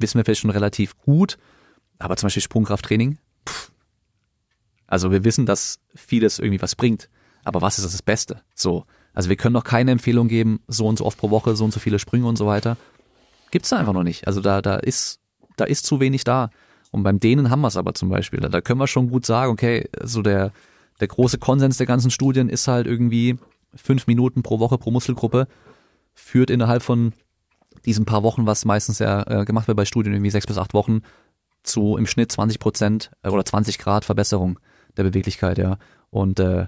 wissen 0.00 0.18
wir 0.18 0.24
vielleicht 0.24 0.40
schon 0.40 0.50
relativ 0.50 0.98
gut. 0.98 1.38
Aber 2.00 2.16
zum 2.16 2.26
Beispiel 2.26 2.42
Sprungkrafttraining, 2.42 3.18
pff. 3.48 3.70
also 4.88 5.12
wir 5.12 5.22
wissen, 5.22 5.46
dass 5.46 5.78
vieles 5.94 6.40
irgendwie 6.40 6.60
was 6.60 6.74
bringt. 6.74 7.08
Aber 7.44 7.62
was 7.62 7.78
ist 7.78 7.84
das 7.84 8.02
Beste? 8.02 8.42
So, 8.52 8.84
also 9.14 9.28
wir 9.28 9.36
können 9.36 9.52
noch 9.52 9.62
keine 9.62 9.92
Empfehlung 9.92 10.26
geben, 10.26 10.58
so 10.66 10.88
und 10.88 10.98
so 10.98 11.06
oft 11.06 11.16
pro 11.16 11.30
Woche, 11.30 11.54
so 11.54 11.64
und 11.64 11.72
so 11.72 11.78
viele 11.78 12.00
Sprünge 12.00 12.26
und 12.26 12.36
so 12.36 12.46
weiter. 12.48 12.76
Gibt's 13.52 13.68
da 13.68 13.76
einfach 13.76 13.92
noch 13.92 14.02
nicht. 14.02 14.26
Also 14.26 14.40
da, 14.40 14.60
da 14.60 14.74
ist, 14.74 15.20
da 15.56 15.66
ist 15.66 15.86
zu 15.86 16.00
wenig 16.00 16.24
da. 16.24 16.50
Und 16.90 17.04
beim 17.04 17.20
Dehnen 17.20 17.48
haben 17.48 17.60
wir 17.60 17.68
es 17.68 17.76
aber 17.76 17.94
zum 17.94 18.08
Beispiel. 18.08 18.40
Da 18.40 18.60
können 18.60 18.80
wir 18.80 18.88
schon 18.88 19.08
gut 19.08 19.24
sagen, 19.24 19.52
okay, 19.52 19.88
so 20.02 20.22
der, 20.22 20.50
der 21.00 21.08
große 21.08 21.38
Konsens 21.38 21.76
der 21.76 21.86
ganzen 21.86 22.10
Studien 22.10 22.48
ist 22.48 22.68
halt 22.68 22.86
irgendwie 22.86 23.38
fünf 23.74 24.06
Minuten 24.06 24.42
pro 24.42 24.58
Woche 24.58 24.78
pro 24.78 24.90
Muskelgruppe 24.90 25.48
führt 26.14 26.50
innerhalb 26.50 26.82
von 26.82 27.12
diesen 27.84 28.06
paar 28.06 28.22
Wochen, 28.22 28.46
was 28.46 28.64
meistens 28.64 28.98
ja 28.98 29.22
äh, 29.26 29.44
gemacht 29.44 29.68
wird 29.68 29.76
bei 29.76 29.84
Studien, 29.84 30.14
irgendwie 30.14 30.30
sechs 30.30 30.46
bis 30.46 30.58
acht 30.58 30.72
Wochen, 30.72 31.02
zu 31.62 31.96
im 31.96 32.06
Schnitt 32.06 32.32
20 32.32 32.58
Prozent 32.58 33.10
äh, 33.22 33.28
oder 33.28 33.44
20 33.44 33.78
Grad 33.78 34.04
Verbesserung 34.04 34.58
der 34.96 35.04
Beweglichkeit, 35.04 35.58
ja. 35.58 35.78
Und 36.10 36.40
äh, 36.40 36.66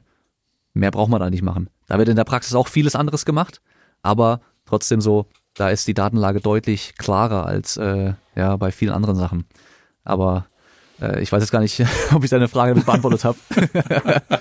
Mehr 0.78 0.92
braucht 0.92 1.10
man 1.10 1.20
da 1.20 1.28
nicht 1.28 1.42
machen. 1.42 1.70
Da 1.88 1.98
wird 1.98 2.08
in 2.08 2.16
der 2.16 2.24
Praxis 2.24 2.54
auch 2.54 2.68
vieles 2.68 2.94
anderes 2.94 3.24
gemacht, 3.24 3.60
aber 4.02 4.40
trotzdem 4.64 5.00
so, 5.00 5.26
da 5.54 5.70
ist 5.70 5.88
die 5.88 5.94
Datenlage 5.94 6.40
deutlich 6.40 6.94
klarer 6.96 7.46
als 7.46 7.76
äh, 7.76 8.14
ja 8.36 8.56
bei 8.56 8.70
vielen 8.70 8.92
anderen 8.92 9.16
Sachen. 9.16 9.44
Aber 10.04 10.46
ich 11.20 11.30
weiß 11.30 11.42
jetzt 11.42 11.50
gar 11.50 11.60
nicht, 11.60 11.82
ob 12.14 12.24
ich 12.24 12.30
deine 12.30 12.48
Frage 12.48 12.72
damit 12.72 12.86
beantwortet 12.86 13.24
habe. 13.24 13.38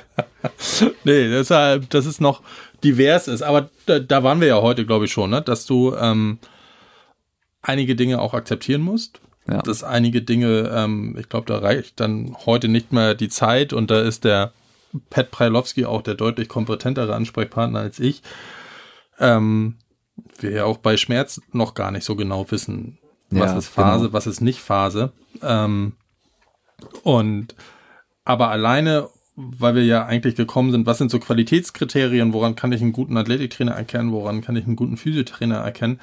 nee, 1.03 1.29
deshalb, 1.29 1.89
dass 1.89 2.05
es 2.05 2.19
noch 2.19 2.41
divers 2.83 3.27
ist. 3.27 3.41
Aber 3.41 3.69
da, 3.85 3.99
da 3.99 4.23
waren 4.23 4.41
wir 4.41 4.47
ja 4.47 4.61
heute, 4.61 4.85
glaube 4.85 5.05
ich, 5.05 5.11
schon, 5.11 5.29
ne? 5.29 5.41
dass 5.41 5.65
du 5.65 5.95
ähm, 5.95 6.39
einige 7.61 7.95
Dinge 7.95 8.21
auch 8.21 8.33
akzeptieren 8.33 8.81
musst. 8.81 9.21
Ja. 9.49 9.61
Dass 9.61 9.83
einige 9.83 10.21
Dinge, 10.21 10.69
ähm, 10.73 11.15
ich 11.17 11.29
glaube, 11.29 11.45
da 11.45 11.59
reicht 11.59 11.99
dann 12.01 12.35
heute 12.45 12.67
nicht 12.67 12.91
mehr 12.91 13.15
die 13.15 13.29
Zeit 13.29 13.71
und 13.71 13.89
da 13.89 14.01
ist 14.01 14.25
der 14.25 14.51
Pat 15.09 15.31
Preilowski 15.31 15.85
auch 15.85 16.01
der 16.01 16.15
deutlich 16.15 16.49
kompetentere 16.49 17.15
Ansprechpartner 17.15 17.79
als 17.79 17.99
ich. 17.99 18.23
Ähm, 19.19 19.75
wir 20.39 20.51
ja 20.51 20.65
auch 20.65 20.77
bei 20.77 20.97
Schmerz 20.97 21.41
noch 21.53 21.75
gar 21.75 21.91
nicht 21.91 22.03
so 22.03 22.15
genau 22.15 22.49
wissen, 22.51 22.97
was 23.29 23.51
ja, 23.51 23.57
ist 23.57 23.67
Phase, 23.67 24.05
genau. 24.05 24.13
was 24.13 24.27
ist 24.27 24.41
nicht 24.41 24.59
Phase. 24.59 25.13
Ähm, 25.41 25.93
Und 27.03 27.55
aber 28.25 28.49
alleine, 28.49 29.09
weil 29.35 29.75
wir 29.75 29.85
ja 29.85 30.05
eigentlich 30.05 30.35
gekommen 30.35 30.71
sind, 30.71 30.85
was 30.85 30.97
sind 30.97 31.11
so 31.11 31.19
Qualitätskriterien, 31.19 32.33
woran 32.33 32.55
kann 32.55 32.71
ich 32.71 32.81
einen 32.81 32.91
guten 32.91 33.15
Athletiktrainer 33.17 33.73
erkennen, 33.73 34.11
woran 34.11 34.41
kann 34.41 34.55
ich 34.55 34.65
einen 34.65 34.75
guten 34.75 34.97
Physiotrainer 34.97 35.57
erkennen, 35.57 35.99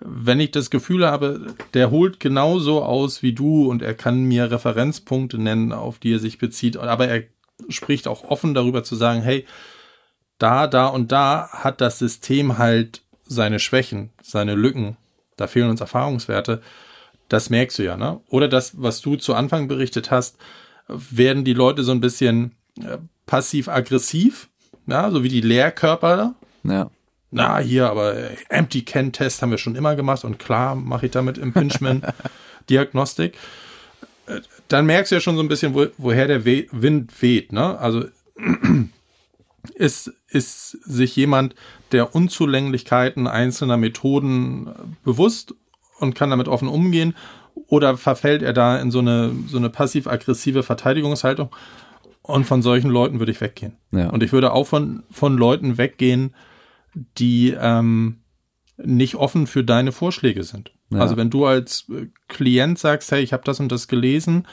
wenn 0.00 0.40
ich 0.40 0.50
das 0.50 0.70
Gefühl 0.70 1.06
habe, 1.06 1.54
der 1.74 1.90
holt 1.90 2.20
genauso 2.20 2.82
aus 2.82 3.22
wie 3.22 3.32
du 3.32 3.68
und 3.68 3.82
er 3.82 3.94
kann 3.94 4.24
mir 4.24 4.50
Referenzpunkte 4.50 5.38
nennen, 5.38 5.72
auf 5.72 5.98
die 5.98 6.14
er 6.14 6.18
sich 6.18 6.38
bezieht, 6.38 6.76
aber 6.76 7.08
er 7.08 7.24
spricht 7.68 8.06
auch 8.06 8.24
offen 8.24 8.54
darüber 8.54 8.84
zu 8.84 8.94
sagen, 8.94 9.22
hey, 9.22 9.44
da, 10.38 10.68
da 10.68 10.86
und 10.86 11.10
da 11.10 11.48
hat 11.50 11.80
das 11.80 11.98
System 11.98 12.58
halt 12.58 13.02
seine 13.24 13.58
Schwächen, 13.58 14.10
seine 14.22 14.54
Lücken, 14.54 14.96
da 15.36 15.46
fehlen 15.48 15.70
uns 15.70 15.80
Erfahrungswerte, 15.80 16.62
das 17.28 17.50
merkst 17.50 17.78
du 17.78 17.84
ja, 17.84 17.96
ne? 17.96 18.20
Oder 18.28 18.48
das, 18.48 18.80
was 18.82 19.00
du 19.00 19.16
zu 19.16 19.34
Anfang 19.34 19.68
berichtet 19.68 20.10
hast, 20.10 20.36
werden 20.88 21.44
die 21.44 21.54
Leute 21.54 21.84
so 21.84 21.92
ein 21.92 22.00
bisschen 22.00 22.52
äh, 22.80 22.98
passiv-aggressiv, 23.26 24.48
ja, 24.86 25.10
so 25.10 25.22
wie 25.22 25.28
die 25.28 25.42
Lehrkörper. 25.42 26.34
Ja 26.64 26.90
na, 27.30 27.58
hier, 27.58 27.90
aber 27.90 28.16
Empty 28.48 28.82
Can 28.82 29.12
Test 29.12 29.42
haben 29.42 29.50
wir 29.50 29.58
schon 29.58 29.76
immer 29.76 29.96
gemacht 29.96 30.24
und 30.24 30.38
klar 30.38 30.74
mache 30.74 31.06
ich 31.06 31.12
damit 31.12 31.36
Impingement 31.36 32.04
Diagnostik. 32.70 33.36
Äh, 34.26 34.40
dann 34.68 34.86
merkst 34.86 35.12
du 35.12 35.16
ja 35.16 35.20
schon 35.20 35.36
so 35.36 35.42
ein 35.42 35.48
bisschen, 35.48 35.74
wo, 35.74 35.86
woher 35.98 36.26
der 36.26 36.44
We 36.44 36.66
Wind 36.70 37.12
weht, 37.20 37.52
ne? 37.52 37.78
Also 37.78 38.04
ist, 39.74 40.12
ist 40.28 40.70
sich 40.84 41.16
jemand 41.16 41.54
der 41.92 42.14
Unzulänglichkeiten 42.14 43.26
einzelner 43.26 43.76
Methoden 43.76 44.96
bewusst 45.04 45.54
und 45.98 46.14
kann 46.14 46.30
damit 46.30 46.48
offen 46.48 46.68
umgehen 46.68 47.14
oder 47.66 47.96
verfällt 47.96 48.42
er 48.42 48.52
da 48.52 48.78
in 48.78 48.90
so 48.90 49.00
eine, 49.00 49.32
so 49.46 49.58
eine 49.58 49.70
passiv-aggressive 49.70 50.62
Verteidigungshaltung? 50.62 51.50
Und 52.22 52.44
von 52.44 52.60
solchen 52.60 52.90
Leuten 52.90 53.20
würde 53.20 53.32
ich 53.32 53.40
weggehen. 53.40 53.76
Ja. 53.90 54.10
Und 54.10 54.22
ich 54.22 54.32
würde 54.32 54.52
auch 54.52 54.66
von, 54.66 55.02
von 55.10 55.38
Leuten 55.38 55.78
weggehen, 55.78 56.34
die 57.16 57.56
ähm, 57.58 58.18
nicht 58.76 59.14
offen 59.14 59.46
für 59.46 59.64
deine 59.64 59.92
Vorschläge 59.92 60.44
sind. 60.44 60.72
Ja. 60.90 61.00
Also 61.00 61.16
wenn 61.16 61.30
du 61.30 61.46
als 61.46 61.86
äh, 61.90 62.08
Klient 62.28 62.78
sagst, 62.78 63.10
hey, 63.12 63.22
ich 63.22 63.32
habe 63.32 63.44
das 63.44 63.60
und 63.60 63.72
das 63.72 63.88
gelesen, 63.88 64.46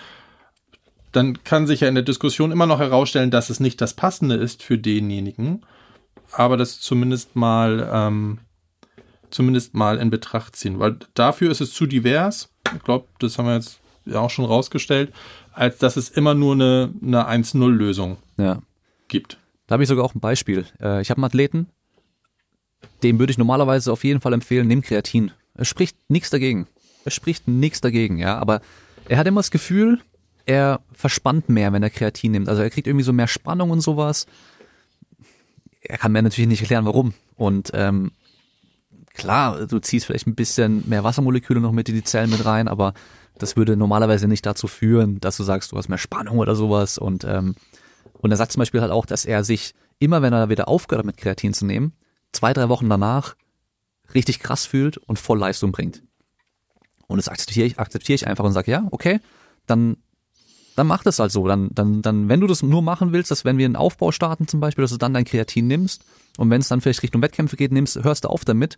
dann 1.11 1.43
kann 1.43 1.67
sich 1.67 1.81
ja 1.81 1.87
in 1.87 1.95
der 1.95 2.03
Diskussion 2.03 2.51
immer 2.51 2.65
noch 2.65 2.79
herausstellen, 2.79 3.31
dass 3.31 3.49
es 3.49 3.59
nicht 3.59 3.79
das 3.81 3.93
Passende 3.93 4.35
ist 4.35 4.63
für 4.63 4.77
denjenigen, 4.77 5.65
aber 6.31 6.57
das 6.57 6.81
zumindest 6.81 7.35
mal 7.35 7.89
ähm, 7.91 8.39
zumindest 9.35 9.73
mal 9.73 9.97
in 9.97 10.09
Betracht 10.09 10.55
ziehen, 10.55 10.79
weil 10.79 10.97
dafür 11.13 11.51
ist 11.51 11.59
es 11.59 11.73
zu 11.73 11.85
divers. 11.85 12.49
Ich 12.73 12.83
glaube, 12.83 13.07
das 13.19 13.37
haben 13.37 13.47
wir 13.47 13.55
jetzt 13.55 13.79
ja 14.05 14.19
auch 14.21 14.29
schon 14.29 14.45
rausgestellt, 14.45 15.11
als 15.51 15.77
dass 15.77 15.97
es 15.97 16.09
immer 16.09 16.33
nur 16.33 16.53
eine, 16.53 16.93
eine 17.03 17.29
1-0-Lösung 17.43 18.17
ja. 18.37 18.61
gibt. 19.09 19.37
Da 19.67 19.73
habe 19.73 19.83
ich 19.83 19.89
sogar 19.89 20.05
auch 20.05 20.15
ein 20.15 20.21
Beispiel. 20.21 20.65
Äh, 20.81 21.01
ich 21.01 21.09
habe 21.09 21.17
einen 21.17 21.25
Athleten, 21.25 21.67
dem 23.03 23.19
würde 23.19 23.31
ich 23.31 23.37
normalerweise 23.37 23.91
auf 23.91 24.05
jeden 24.05 24.21
Fall 24.21 24.31
empfehlen, 24.31 24.67
nimm 24.67 24.81
Kreatin. 24.81 25.31
Es 25.53 25.67
spricht 25.67 25.97
nichts 26.07 26.29
dagegen. 26.29 26.67
Es 27.03 27.13
spricht 27.13 27.47
nichts 27.47 27.81
dagegen, 27.81 28.17
ja, 28.17 28.37
aber 28.37 28.61
er 29.09 29.17
hat 29.17 29.27
immer 29.27 29.39
das 29.39 29.51
Gefühl, 29.51 29.99
er 30.45 30.79
verspannt 30.93 31.49
mehr, 31.49 31.73
wenn 31.73 31.83
er 31.83 31.89
Kreatin 31.89 32.31
nimmt. 32.31 32.47
Also 32.47 32.61
er 32.61 32.69
kriegt 32.69 32.87
irgendwie 32.87 33.03
so 33.03 33.13
mehr 33.13 33.27
Spannung 33.27 33.71
und 33.71 33.81
sowas. 33.81 34.27
Er 35.81 35.97
kann 35.97 36.13
mir 36.13 36.21
natürlich 36.21 36.47
nicht 36.47 36.61
erklären, 36.61 36.85
warum. 36.85 37.13
Und 37.35 37.71
ähm, 37.73 38.11
klar, 39.15 39.65
du 39.65 39.79
ziehst 39.79 40.05
vielleicht 40.05 40.27
ein 40.27 40.35
bisschen 40.35 40.87
mehr 40.87 41.03
Wassermoleküle 41.03 41.59
noch 41.59 41.71
mit 41.71 41.89
in 41.89 41.95
die 41.95 42.03
Zellen 42.03 42.29
mit 42.29 42.45
rein, 42.45 42.67
aber 42.67 42.93
das 43.37 43.57
würde 43.57 43.75
normalerweise 43.75 44.27
nicht 44.27 44.45
dazu 44.45 44.67
führen, 44.67 45.19
dass 45.19 45.37
du 45.37 45.43
sagst, 45.43 45.71
du 45.71 45.77
hast 45.77 45.89
mehr 45.89 45.97
Spannung 45.97 46.37
oder 46.37 46.55
sowas. 46.55 46.97
Und, 46.97 47.23
ähm, 47.25 47.55
und 48.13 48.31
er 48.31 48.37
sagt 48.37 48.51
zum 48.51 48.59
Beispiel 48.59 48.81
halt 48.81 48.91
auch, 48.91 49.05
dass 49.05 49.25
er 49.25 49.43
sich 49.43 49.73
immer, 49.99 50.21
wenn 50.21 50.33
er 50.33 50.49
wieder 50.49 50.67
aufgehört 50.67 50.99
hat, 50.99 51.05
mit 51.05 51.17
Kreatin 51.17 51.53
zu 51.53 51.65
nehmen, 51.65 51.93
zwei, 52.31 52.53
drei 52.53 52.69
Wochen 52.69 52.89
danach 52.89 53.35
richtig 54.13 54.39
krass 54.39 54.65
fühlt 54.65 54.97
und 54.97 55.19
voll 55.19 55.39
Leistung 55.39 55.71
bringt. 55.71 56.03
Und 57.07 57.17
das 57.17 57.27
akzeptiere 57.27 57.67
ich, 57.67 57.79
akzeptiere 57.79 58.15
ich 58.15 58.27
einfach 58.27 58.43
und 58.43 58.53
sage, 58.53 58.71
ja, 58.71 58.87
okay, 58.91 59.19
dann, 59.67 59.97
dann 60.75 60.87
mach 60.87 61.03
das 61.03 61.19
halt 61.19 61.31
so. 61.31 61.47
Dann, 61.47 61.69
dann, 61.73 62.01
dann, 62.01 62.29
wenn 62.29 62.41
du 62.41 62.47
das 62.47 62.63
nur 62.63 62.81
machen 62.81 63.13
willst, 63.13 63.31
dass 63.31 63.45
wenn 63.45 63.57
wir 63.57 63.65
einen 63.65 63.75
Aufbau 63.75 64.11
starten 64.11 64.47
zum 64.47 64.59
Beispiel, 64.59 64.83
dass 64.83 64.91
du 64.91 64.97
dann 64.97 65.13
dein 65.13 65.25
Kreatin 65.25 65.67
nimmst 65.67 66.03
und 66.37 66.49
wenn 66.49 66.61
es 66.61 66.67
dann 66.67 66.81
vielleicht 66.81 67.03
Richtung 67.03 67.21
Wettkämpfe 67.21 67.57
geht, 67.57 67.71
nimmst, 67.71 68.03
hörst 68.03 68.23
du 68.23 68.29
auf 68.29 68.45
damit. 68.45 68.77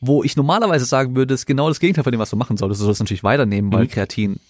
Wo 0.00 0.22
ich 0.22 0.36
normalerweise 0.36 0.84
sagen 0.84 1.16
würde, 1.16 1.34
ist 1.34 1.46
genau 1.46 1.68
das 1.68 1.80
Gegenteil 1.80 2.04
von 2.04 2.12
dem, 2.12 2.20
was 2.20 2.30
du 2.30 2.36
machen 2.36 2.56
solltest. 2.56 2.80
Du 2.80 2.84
sollst 2.84 3.00
natürlich 3.00 3.24
weiternehmen, 3.24 3.72
weil 3.72 3.84
mhm. 3.84 3.88
Kreatin 3.88 4.40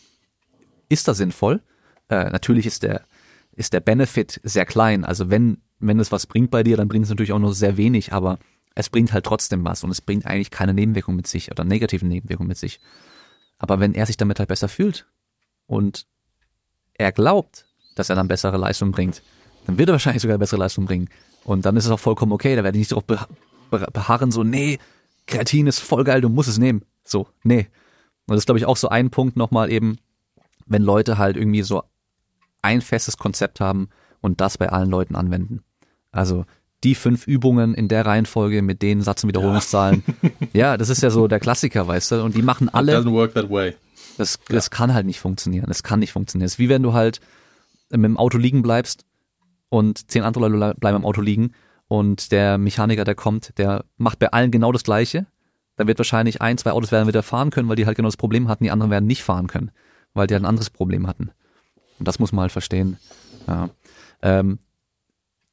ist 0.89 1.09
da 1.09 1.15
sinnvoll. 1.15 1.63
Äh, 2.09 2.31
natürlich 2.31 2.67
ist 2.67 2.83
der, 2.83 3.03
ist 3.53 3.73
der 3.73 3.81
Benefit 3.81 4.41
sehr 4.45 4.67
klein. 4.67 5.05
Also 5.05 5.31
wenn 5.31 5.59
wenn 5.81 6.01
es 6.01 6.13
was 6.13 6.27
bringt 6.27 6.51
bei 6.51 6.63
dir, 6.63 6.77
dann 6.77 6.89
bringt 6.89 7.05
es 7.05 7.11
natürlich 7.11 7.33
auch 7.33 7.39
nur 7.39 7.55
sehr 7.55 7.77
wenig, 7.77 8.13
aber 8.13 8.39
es 8.75 8.91
bringt 8.91 9.13
halt 9.13 9.25
trotzdem 9.25 9.65
was 9.65 9.85
und 9.85 9.91
es 9.91 10.01
bringt 10.01 10.27
eigentlich 10.27 10.51
keine 10.51 10.75
Nebenwirkung 10.75 11.17
mit 11.17 11.27
sich 11.27 11.51
oder 11.51 11.65
negativen 11.65 12.09
Nebenwirkungen 12.09 12.49
mit 12.49 12.59
sich. 12.59 12.81
Aber 13.59 13.81
wenn 13.81 13.95
er 13.95 14.07
sich 14.07 14.17
damit 14.17 14.39
halt 14.39 14.49
besser 14.49 14.69
fühlt 14.69 15.07
und 15.67 16.07
er 16.95 17.13
glaubt, 17.13 17.67
dass 17.95 18.11
er 18.11 18.17
dann 18.17 18.29
bessere 18.29 18.57
Leistung 18.57 18.93
bringt, 18.93 19.23
dann 19.67 19.79
wird 19.79 19.89
er 19.89 19.93
wahrscheinlich 19.93 20.23
sogar 20.23 20.39
bessere 20.39 20.61
Leistung 20.61 20.87
bringen. 20.87 21.09
Und 21.45 21.67
dann 21.67 21.77
ist 21.77 21.87
es 21.87 21.91
auch 21.91 21.99
vollkommen 21.99 22.33
okay, 22.33 22.55
da 22.57 22.65
werde 22.65 22.79
ich 22.79 22.91
nicht 22.91 22.93
darauf 22.93 23.29
beharren, 23.71 24.31
so, 24.31 24.45
nee, 24.45 24.79
Kreatin 25.29 25.67
ist 25.67 25.79
voll 25.79 26.05
geil, 26.05 26.21
du 26.21 26.29
musst 26.29 26.49
es 26.49 26.59
nehmen. 26.59 26.83
So, 27.05 27.29
nee. 27.45 27.69
Und 28.27 28.35
das 28.35 28.39
ist, 28.39 28.47
glaube 28.47 28.59
ich, 28.59 28.67
auch 28.67 28.77
so 28.77 28.89
ein 28.89 29.11
Punkt 29.11 29.37
nochmal 29.37 29.71
eben, 29.71 29.99
wenn 30.67 30.83
Leute 30.83 31.19
halt 31.19 31.37
irgendwie 31.37 31.63
so 31.63 31.83
ein 32.63 32.81
festes 32.81 33.17
Konzept 33.17 33.61
haben 33.61 33.89
und 34.21 34.41
das 34.41 34.59
bei 34.59 34.69
allen 34.69 34.91
Leuten 34.91 35.15
anwenden. 35.15 35.63
Also 36.11 36.45
die 36.85 36.95
fünf 36.95 37.27
Übungen 37.27 37.75
in 37.75 37.89
der 37.89 38.07
Reihenfolge 38.07 38.63
mit 38.63 38.83
den 38.83 39.03
Satz- 39.03 39.23
und 39.23 39.29
Wiederholungszahlen. 39.29 40.03
Ja. 40.53 40.61
ja. 40.61 40.77
das 40.77 40.89
ist 40.89 41.03
ja 41.03 41.11
so 41.11 41.29
der 41.29 41.41
Klassiker, 41.41 41.87
weißt 41.87 42.13
du? 42.13 42.23
Und 42.25 42.37
die 42.37 42.43
machen 42.43 42.69
alle. 42.69 42.93
It 42.93 42.99
doesn't 42.99 43.13
work 43.13 43.35
that 43.35 43.51
way. 43.51 43.75
Das, 44.17 44.39
das 44.49 44.67
ja. 44.67 44.71
kann 44.71 44.95
halt 44.95 45.07
nicht 45.07 45.21
funktionieren. 45.21 45.67
Das 45.69 45.83
kann 45.83 46.01
nicht 46.01 46.13
funktionieren. 46.13 46.47
Das 46.47 46.55
ist 46.55 46.59
wie 46.59 46.69
wenn 46.69 46.83
du 46.83 46.93
halt 46.93 47.21
mit 47.91 48.05
dem 48.05 48.17
Auto 48.17 48.39
liegen 48.39 48.63
bleibst 48.63 49.05
und 49.69 50.11
zehn 50.11 50.23
andere 50.23 50.49
Leute 50.49 50.79
bleiben 50.79 50.97
im 50.97 51.05
Auto 51.05 51.21
liegen 51.21 51.53
und 51.89 52.33
der 52.33 52.59
Mechaniker, 52.59 53.05
der 53.05 53.15
kommt, 53.15 53.57
der 53.59 53.85
macht 53.97 54.19
bei 54.19 54.31
allen 54.31 54.51
genau 54.51 54.73
das 54.73 54.85
Gleiche. 54.85 55.27
Dann 55.77 55.87
wird 55.87 55.99
wahrscheinlich 55.99 56.43
ein, 56.43 56.59
zwei 56.59 56.73
Autos 56.73 56.93
werden 56.93 57.09
wieder 57.09 57.23
fahren 57.23 57.51
können, 57.51 57.69
weil 57.69 57.77
die 57.77 57.87
halt 57.87 57.97
genau 57.97 58.09
das 58.09 58.17
Problem 58.17 58.49
hatten, 58.49 58.65
die 58.65 58.71
anderen 58.71 58.91
werden 58.91 59.07
nicht 59.07 59.23
fahren 59.23 59.47
können, 59.47 59.71
weil 60.13 60.27
die 60.27 60.35
halt 60.35 60.43
ein 60.43 60.49
anderes 60.49 60.71
Problem 60.71 61.07
hatten. 61.07 61.31
Und 61.99 62.07
das 62.07 62.19
muss 62.19 62.33
man 62.33 62.43
halt 62.43 62.53
verstehen. 62.53 62.99
Ja. 63.47 63.71
Ähm, 64.23 64.59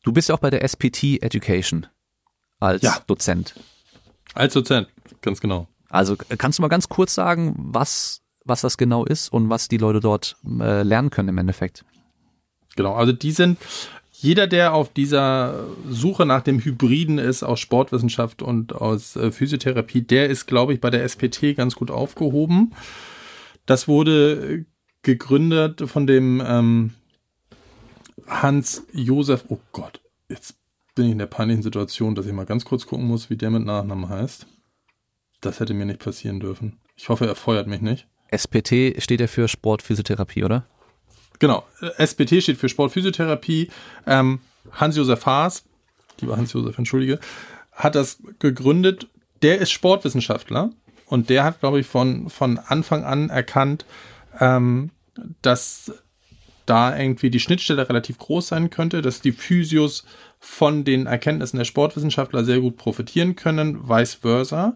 Du 0.06 0.12
bist 0.12 0.30
ja 0.30 0.36
auch 0.36 0.40
bei 0.40 0.52
der 0.52 0.64
SPT 0.64 1.24
Education 1.24 1.88
als 2.60 2.84
ja. 2.84 3.00
Dozent. 3.08 3.56
Als 4.36 4.54
Dozent, 4.54 4.88
ganz 5.22 5.42
genau. 5.42 5.68
Also 5.90 6.16
kannst 6.16 6.60
du 6.60 6.62
mal 6.62 6.68
ganz 6.68 6.90
kurz 6.90 7.16
sagen, 7.16 7.56
was, 7.58 8.22
was 8.44 8.62
das 8.62 8.78
genau 8.78 9.04
ist 9.04 9.30
und 9.30 9.50
was 9.50 9.68
die 9.68 9.78
Leute 9.78 10.02
dort 10.02 10.38
äh, 10.60 10.84
lernen 10.84 11.10
können 11.10 11.30
im 11.30 11.40
Endeffekt? 11.40 11.86
Genau, 12.76 12.94
also 12.94 13.14
die 13.14 13.32
sind, 13.32 13.58
jeder, 14.18 14.48
der 14.48 14.74
auf 14.74 14.94
dieser 14.94 15.66
Suche 15.90 16.26
nach 16.26 16.42
dem 16.42 16.60
Hybriden 16.60 17.18
ist 17.18 17.44
aus 17.44 17.60
Sportwissenschaft 17.60 18.42
und 18.42 18.74
aus 18.74 19.16
äh, 19.16 19.32
Physiotherapie, 19.32 20.02
der 20.02 20.30
ist, 20.30 20.46
glaube 20.46 20.74
ich, 20.74 20.80
bei 20.80 20.90
der 20.90 21.04
SPT 21.08 21.56
ganz 21.56 21.76
gut 21.76 21.92
aufgehoben. 21.92 22.74
Das 23.66 23.88
wurde 23.88 24.66
gegründet 25.02 25.84
von 25.86 26.08
dem 26.08 26.42
ähm, 26.46 26.94
Hans 28.28 28.88
Josef, 28.94 29.46
oh 29.50 29.60
Gott, 29.72 30.02
jetzt 30.30 30.56
bin 30.96 31.06
ich 31.06 31.12
in 31.12 31.20
der 31.20 31.26
peinlichen 31.26 31.62
Situation, 31.62 32.16
dass 32.16 32.26
ich 32.26 32.34
mal 32.34 32.46
ganz 32.46 32.64
kurz 32.64 32.88
gucken 32.88 33.06
muss, 33.06 33.30
wie 33.30 33.36
der 33.36 33.52
mit 33.52 33.66
Nachnamen 33.66 34.08
heißt. 34.08 34.48
Das 35.42 35.60
hätte 35.60 35.74
mir 35.74 35.86
nicht 35.86 36.00
passieren 36.00 36.40
dürfen. 36.40 36.80
Ich 36.96 37.10
hoffe, 37.10 37.28
er 37.28 37.36
feuert 37.36 37.68
mich 37.68 37.82
nicht. 37.82 38.08
SPT 38.36 39.02
steht 39.04 39.20
ja 39.20 39.28
für 39.28 39.48
Sportphysiotherapie, 39.48 40.44
oder? 40.44 40.66
Genau, 41.40 41.64
SPT 41.98 42.42
steht 42.42 42.58
für 42.58 42.70
Sportphysiotherapie. 42.70 43.70
Ähm, 44.08 44.40
Hans-Josef 44.72 45.26
Haas, 45.26 45.64
lieber 46.22 46.38
Hans-Josef, 46.38 46.78
entschuldige, 46.78 47.20
hat 47.72 47.96
das 47.96 48.20
gegründet. 48.40 49.08
Der 49.42 49.60
ist 49.60 49.72
Sportwissenschaftler 49.72 50.72
und 51.08 51.30
der 51.30 51.44
hat, 51.44 51.60
glaube 51.60 51.80
ich, 51.80 51.88
von, 51.88 52.30
von 52.30 52.58
Anfang 52.58 53.04
an 53.04 53.30
erkannt, 53.30 53.86
ähm, 54.40 54.92
dass 55.42 55.92
da 56.66 56.98
irgendwie 56.98 57.30
die 57.30 57.40
Schnittstelle 57.40 57.88
relativ 57.88 58.18
groß 58.18 58.48
sein 58.48 58.70
könnte, 58.70 59.02
dass 59.02 59.22
die 59.22 59.32
Physios 59.32 60.06
von 60.40 60.84
den 60.84 61.06
Erkenntnissen 61.06 61.58
der 61.58 61.66
Sportwissenschaftler 61.66 62.44
sehr 62.44 62.60
gut 62.60 62.78
profitieren 62.78 63.36
können, 63.36 63.88
vice 63.88 64.16
versa. 64.16 64.76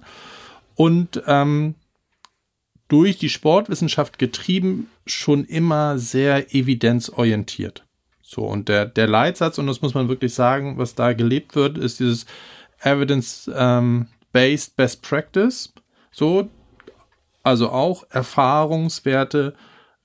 Und 0.75 1.21
ähm, 1.27 1.75
durch 2.89 3.17
die 3.17 3.29
Sportwissenschaft 3.29 4.19
getrieben 4.19 4.89
schon 5.05 5.45
immer 5.45 5.97
sehr 5.97 6.53
evidenzorientiert. 6.53 7.85
So, 8.21 8.43
und 8.43 8.67
der, 8.67 8.85
der 8.85 9.07
Leitsatz, 9.07 9.57
und 9.57 9.67
das 9.67 9.81
muss 9.81 9.93
man 9.93 10.09
wirklich 10.09 10.33
sagen, 10.33 10.77
was 10.77 10.95
da 10.95 11.13
gelebt 11.13 11.55
wird, 11.55 11.77
ist 11.77 11.99
dieses 11.99 12.25
Evidence-Based 12.81 13.53
ähm, 13.57 14.07
Best 14.75 15.01
Practice. 15.01 15.73
So, 16.11 16.49
also 17.43 17.69
auch 17.69 18.03
Erfahrungswerte 18.09 19.55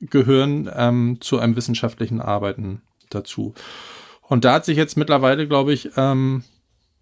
gehören 0.00 0.70
ähm, 0.74 1.18
zu 1.20 1.38
einem 1.38 1.56
wissenschaftlichen 1.56 2.20
Arbeiten 2.20 2.82
dazu. 3.10 3.54
Und 4.22 4.44
da 4.44 4.54
hat 4.54 4.64
sich 4.64 4.76
jetzt 4.76 4.96
mittlerweile, 4.96 5.46
glaube 5.46 5.72
ich, 5.72 5.90
ähm, 5.96 6.44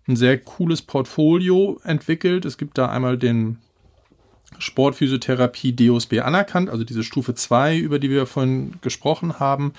ein 0.09 0.16
sehr 0.16 0.38
cooles 0.38 0.82
Portfolio 0.82 1.80
entwickelt. 1.84 2.44
Es 2.44 2.59
gibt 2.59 2.78
da 2.78 2.88
einmal 2.88 3.16
den 3.16 3.59
Sportphysiotherapie 4.58 5.74
DOSB 5.74 6.20
anerkannt, 6.20 6.70
also 6.70 6.84
diese 6.84 7.04
Stufe 7.04 7.34
2, 7.34 7.78
über 7.78 7.98
die 7.98 8.10
wir 8.10 8.26
vorhin 8.26 8.78
gesprochen 8.80 9.38
haben, 9.38 9.72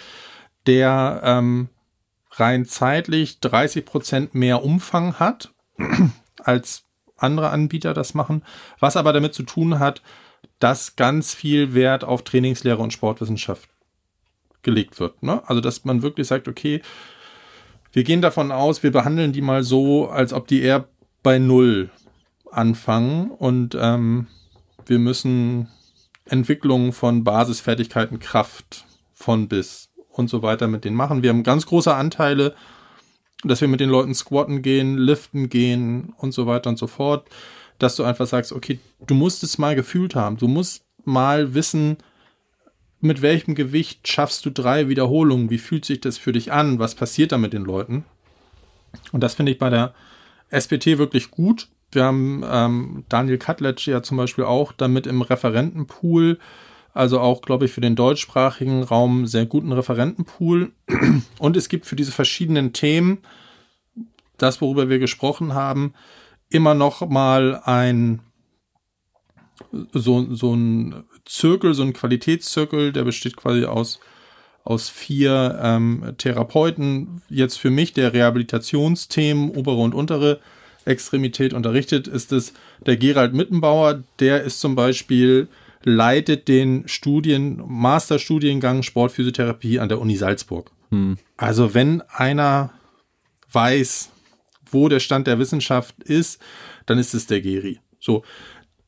der 0.65 1.21
ähm, 1.23 1.69
rein 2.31 2.65
zeitlich 2.65 3.39
30 3.39 3.85
Prozent 3.85 4.35
mehr 4.35 4.63
Umfang 4.63 5.15
hat, 5.15 5.53
als 6.43 6.83
andere 7.17 7.49
Anbieter 7.49 7.93
das 7.93 8.13
machen, 8.13 8.43
was 8.79 8.97
aber 8.97 9.13
damit 9.13 9.33
zu 9.33 9.43
tun 9.43 9.79
hat, 9.79 10.01
dass 10.59 10.95
ganz 10.95 11.33
viel 11.33 11.73
Wert 11.73 12.03
auf 12.03 12.23
Trainingslehre 12.23 12.81
und 12.81 12.93
Sportwissenschaft 12.93 13.69
gelegt 14.61 14.99
wird. 14.99 15.23
Ne? 15.23 15.41
Also 15.47 15.61
dass 15.61 15.85
man 15.85 16.01
wirklich 16.01 16.27
sagt, 16.27 16.47
okay, 16.47 16.81
wir 17.91 18.03
gehen 18.03 18.21
davon 18.21 18.51
aus, 18.51 18.81
wir 18.81 18.91
behandeln 18.91 19.33
die 19.33 19.41
mal 19.41 19.63
so, 19.63 20.09
als 20.09 20.33
ob 20.33 20.47
die 20.47 20.61
eher 20.61 20.87
bei 21.21 21.37
Null 21.37 21.91
anfangen 22.51 23.29
und 23.29 23.77
ähm, 23.79 24.27
wir 24.87 24.99
müssen 24.99 25.69
Entwicklung 26.25 26.93
von 26.93 27.23
Basisfertigkeiten, 27.23 28.19
Kraft 28.19 28.85
von 29.13 29.47
bis 29.47 29.89
und 30.09 30.29
so 30.29 30.41
weiter 30.41 30.67
mit 30.67 30.85
denen 30.85 30.95
machen. 30.95 31.23
Wir 31.23 31.29
haben 31.29 31.43
ganz 31.43 31.65
große 31.65 31.93
Anteile, 31.93 32.55
dass 33.43 33.61
wir 33.61 33.67
mit 33.67 33.79
den 33.79 33.89
Leuten 33.89 34.13
squatten 34.13 34.61
gehen, 34.61 34.97
liften 34.97 35.49
gehen 35.49 36.13
und 36.17 36.33
so 36.33 36.45
weiter 36.47 36.69
und 36.69 36.77
so 36.77 36.87
fort, 36.87 37.27
dass 37.79 37.95
du 37.95 38.03
einfach 38.03 38.27
sagst, 38.27 38.53
okay, 38.53 38.79
du 39.05 39.15
musst 39.15 39.43
es 39.43 39.57
mal 39.57 39.75
gefühlt 39.75 40.15
haben, 40.15 40.37
du 40.37 40.47
musst 40.47 40.85
mal 41.03 41.53
wissen, 41.53 41.97
mit 43.01 43.21
welchem 43.21 43.53
Gewicht 43.53 44.07
schaffst 44.07 44.45
du 44.45 44.49
drei 44.49 44.87
Wiederholungen, 44.87 45.49
wie 45.49 45.57
fühlt 45.57 45.83
sich 45.83 45.99
das 45.99 46.17
für 46.17 46.31
dich 46.31 46.53
an, 46.53 46.79
was 46.79 46.95
passiert 46.95 47.33
da 47.33 47.37
mit 47.37 47.51
den 47.51 47.65
Leuten. 47.65 48.05
Und 49.11 49.21
das 49.21 49.33
finde 49.33 49.51
ich 49.51 49.59
bei 49.59 49.69
der 49.69 49.93
SPT 50.49 50.97
wirklich 50.97 51.29
gut. 51.29 51.67
Wir 51.95 52.03
haben 52.03 52.43
ähm, 52.49 53.05
Daniel 53.09 53.37
Katletsch 53.37 53.87
ja 53.87 54.01
zum 54.03 54.17
Beispiel 54.17 54.43
auch 54.43 54.71
damit 54.71 55.07
im 55.07 55.21
Referentenpool, 55.21 56.39
also 56.93 57.19
auch, 57.19 57.41
glaube 57.41 57.65
ich, 57.65 57.71
für 57.71 57.81
den 57.81 57.95
deutschsprachigen 57.95 58.83
Raum 58.83 59.25
sehr 59.25 59.45
guten 59.45 59.71
Referentenpool. 59.71 60.71
Und 61.39 61.57
es 61.57 61.69
gibt 61.69 61.85
für 61.85 61.95
diese 61.95 62.11
verschiedenen 62.11 62.73
Themen, 62.73 63.19
das, 64.37 64.61
worüber 64.61 64.89
wir 64.89 64.99
gesprochen 64.99 65.53
haben, 65.53 65.93
immer 66.49 66.73
noch 66.73 67.07
mal 67.07 67.61
ein 67.63 68.21
so, 69.91 70.33
so 70.33 70.53
ein 70.55 71.03
Zirkel, 71.25 71.73
so 71.73 71.83
ein 71.83 71.93
Qualitätszirkel, 71.93 72.91
der 72.91 73.03
besteht 73.03 73.37
quasi 73.37 73.65
aus 73.65 73.99
aus 74.63 74.89
vier 74.89 75.59
ähm, 75.61 76.13
Therapeuten. 76.17 77.21
Jetzt 77.29 77.57
für 77.57 77.69
mich 77.69 77.93
der 77.93 78.13
Rehabilitationsthemen, 78.13 79.51
obere 79.51 79.81
und 79.81 79.93
untere 79.93 80.39
Extremität 80.85 81.53
unterrichtet, 81.53 82.07
ist 82.07 82.31
es 82.31 82.53
der 82.85 82.97
Gerald 82.97 83.33
Mittenbauer. 83.33 84.03
Der 84.19 84.43
ist 84.43 84.59
zum 84.59 84.75
Beispiel, 84.75 85.47
leitet 85.83 86.47
den 86.47 86.87
Studien, 86.87 87.61
Masterstudiengang 87.65 88.83
Sportphysiotherapie 88.83 89.79
an 89.79 89.89
der 89.89 89.99
Uni 89.99 90.15
Salzburg. 90.15 90.71
Hm. 90.89 91.17
Also 91.37 91.73
wenn 91.73 92.01
einer 92.01 92.71
weiß, 93.51 94.11
wo 94.65 94.89
der 94.89 94.99
Stand 94.99 95.27
der 95.27 95.39
Wissenschaft 95.39 96.01
ist, 96.03 96.41
dann 96.85 96.97
ist 96.97 97.13
es 97.13 97.27
der 97.27 97.41
Geri. 97.41 97.79
So. 97.99 98.23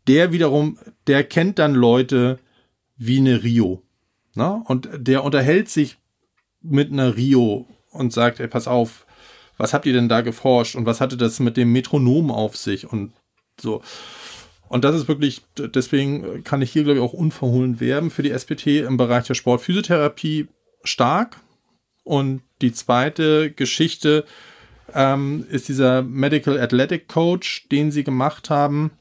Der 0.07 0.31
wiederum, 0.31 0.77
der 1.07 1.23
kennt 1.23 1.59
dann 1.59 1.73
Leute 1.73 2.39
wie 2.97 3.17
eine 3.17 3.43
Rio. 3.43 3.83
Ne? 4.35 4.63
Und 4.65 4.89
der 4.95 5.23
unterhält 5.23 5.69
sich 5.69 5.97
mit 6.61 6.91
einer 6.91 7.15
Rio 7.15 7.67
und 7.91 8.13
sagt, 8.13 8.39
ey, 8.39 8.47
pass 8.47 8.67
auf, 8.67 9.05
was 9.57 9.73
habt 9.73 9.85
ihr 9.85 9.93
denn 9.93 10.09
da 10.09 10.21
geforscht 10.21 10.75
und 10.75 10.85
was 10.85 11.01
hatte 11.01 11.17
das 11.17 11.39
mit 11.39 11.57
dem 11.57 11.71
Metronom 11.71 12.31
auf 12.31 12.57
sich 12.57 12.91
und 12.91 13.13
so. 13.59 13.81
Und 14.67 14.83
das 14.83 14.95
ist 14.95 15.07
wirklich, 15.07 15.41
deswegen 15.57 16.43
kann 16.43 16.61
ich 16.61 16.71
hier, 16.71 16.83
glaube 16.83 16.99
ich, 16.99 17.03
auch 17.03 17.13
unverhohlen 17.13 17.79
werben 17.79 18.09
für 18.09 18.23
die 18.23 18.31
SPT 18.31 18.67
im 18.67 18.97
Bereich 18.97 19.25
der 19.25 19.35
Sportphysiotherapie 19.35 20.47
stark. 20.83 21.37
Und 22.03 22.41
die 22.61 22.73
zweite 22.73 23.51
Geschichte 23.51 24.25
ähm, 24.93 25.45
ist 25.49 25.69
dieser 25.69 26.01
Medical 26.01 26.59
Athletic 26.59 27.07
Coach, 27.07 27.67
den 27.71 27.91
sie 27.91 28.03
gemacht 28.03 28.49
haben, 28.49 28.91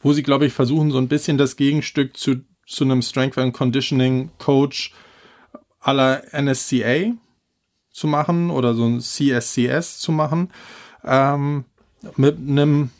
wo 0.00 0.12
sie, 0.12 0.22
glaube 0.22 0.46
ich, 0.46 0.52
versuchen, 0.52 0.90
so 0.90 0.98
ein 0.98 1.08
bisschen 1.08 1.38
das 1.38 1.56
Gegenstück 1.56 2.16
zu, 2.16 2.36
zu 2.66 2.84
einem 2.84 3.02
Strength 3.02 3.38
and 3.38 3.54
Conditioning 3.54 4.30
Coach 4.38 4.92
aller 5.80 6.22
NSCA 6.32 7.12
zu 7.92 8.06
machen 8.06 8.50
oder 8.50 8.74
so 8.74 8.86
ein 8.86 9.00
CSCS 9.00 9.98
zu 9.98 10.12
machen. 10.12 10.50
Ähm, 11.04 11.64
mit 12.16 12.38
einem 12.38 12.90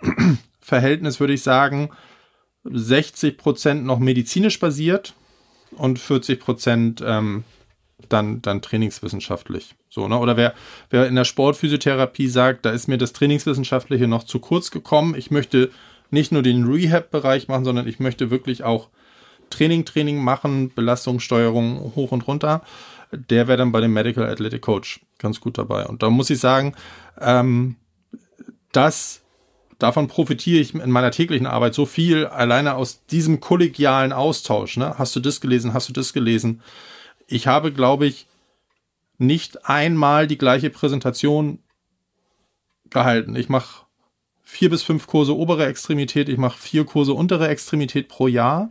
Verhältnis 0.60 1.20
würde 1.20 1.34
ich 1.34 1.42
sagen, 1.42 1.90
60 2.64 3.38
Prozent 3.38 3.84
noch 3.84 3.98
medizinisch 3.98 4.58
basiert 4.58 5.14
und 5.72 5.98
40 5.98 6.40
Prozent 6.40 7.02
ähm, 7.04 7.44
dann, 8.08 8.42
dann 8.42 8.62
trainingswissenschaftlich. 8.62 9.74
So, 9.88 10.08
ne? 10.08 10.18
Oder 10.18 10.36
wer, 10.36 10.54
wer 10.90 11.06
in 11.06 11.14
der 11.14 11.24
Sportphysiotherapie 11.24 12.28
sagt, 12.28 12.64
da 12.64 12.70
ist 12.70 12.88
mir 12.88 12.98
das 12.98 13.12
Trainingswissenschaftliche 13.12 14.06
noch 14.06 14.24
zu 14.24 14.38
kurz 14.38 14.70
gekommen, 14.70 15.14
ich 15.16 15.30
möchte 15.30 15.70
nicht 16.10 16.32
nur 16.32 16.42
den 16.42 16.64
Rehab-Bereich 16.64 17.48
machen, 17.48 17.64
sondern 17.64 17.86
ich 17.86 18.00
möchte 18.00 18.30
wirklich 18.30 18.64
auch 18.64 18.88
Training, 19.50 19.84
Training 19.84 20.22
machen, 20.22 20.72
Belastungssteuerung 20.74 21.92
hoch 21.96 22.12
und 22.12 22.26
runter 22.26 22.62
der 23.12 23.48
wäre 23.48 23.58
dann 23.58 23.72
bei 23.72 23.80
dem 23.80 23.92
Medical 23.92 24.28
Athletic 24.28 24.62
Coach 24.62 25.00
ganz 25.18 25.40
gut 25.40 25.58
dabei. 25.58 25.86
Und 25.86 26.02
da 26.02 26.10
muss 26.10 26.30
ich 26.30 26.38
sagen, 26.38 26.74
ähm, 27.20 27.76
das 28.72 29.22
davon 29.78 30.08
profitiere 30.08 30.60
ich 30.60 30.74
in 30.74 30.90
meiner 30.90 31.10
täglichen 31.10 31.46
Arbeit 31.46 31.74
so 31.74 31.86
viel, 31.86 32.26
alleine 32.26 32.74
aus 32.74 33.04
diesem 33.06 33.40
kollegialen 33.40 34.12
Austausch. 34.12 34.76
Ne? 34.76 34.98
Hast 34.98 35.14
du 35.16 35.20
das 35.20 35.40
gelesen? 35.40 35.72
Hast 35.72 35.88
du 35.88 35.92
das 35.92 36.12
gelesen? 36.12 36.62
Ich 37.26 37.46
habe, 37.46 37.72
glaube 37.72 38.06
ich, 38.06 38.26
nicht 39.18 39.68
einmal 39.68 40.26
die 40.26 40.38
gleiche 40.38 40.70
Präsentation 40.70 41.60
gehalten. 42.90 43.36
Ich 43.36 43.48
mache 43.48 43.86
vier 44.42 44.70
bis 44.70 44.82
fünf 44.82 45.06
Kurse 45.06 45.36
obere 45.36 45.66
Extremität, 45.66 46.28
ich 46.28 46.38
mache 46.38 46.58
vier 46.58 46.86
Kurse 46.86 47.12
untere 47.12 47.48
Extremität 47.48 48.08
pro 48.08 48.28
Jahr 48.28 48.70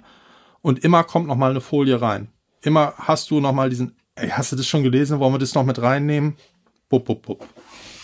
und 0.62 0.84
immer 0.84 1.04
kommt 1.04 1.28
noch 1.28 1.36
mal 1.36 1.52
eine 1.52 1.62
Folie 1.62 2.02
rein. 2.02 2.30
Immer 2.62 2.94
hast 2.98 3.30
du 3.30 3.40
noch 3.40 3.54
mal 3.54 3.70
diesen 3.70 3.96
ey, 4.18 4.30
hast 4.30 4.52
du 4.52 4.56
das 4.56 4.68
schon 4.68 4.84
gelesen? 4.84 5.20
Wollen 5.20 5.34
wir 5.34 5.40
das 5.40 5.56
noch 5.56 5.66
mit 5.66 5.82
reinnehmen? 5.82 6.36
Bup, 6.90 7.06
bup, 7.06 7.22
bup. 7.26 7.48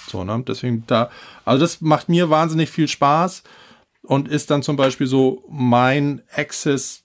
So, 0.07 0.23
ne? 0.23 0.43
Deswegen 0.47 0.83
da, 0.87 1.09
also 1.45 1.61
das 1.61 1.81
macht 1.81 2.09
mir 2.09 2.29
wahnsinnig 2.29 2.69
viel 2.69 2.87
Spaß 2.87 3.43
und 4.03 4.27
ist 4.27 4.51
dann 4.51 4.63
zum 4.63 4.75
Beispiel 4.75 5.07
so 5.07 5.43
mein 5.49 6.21
Access, 6.35 7.03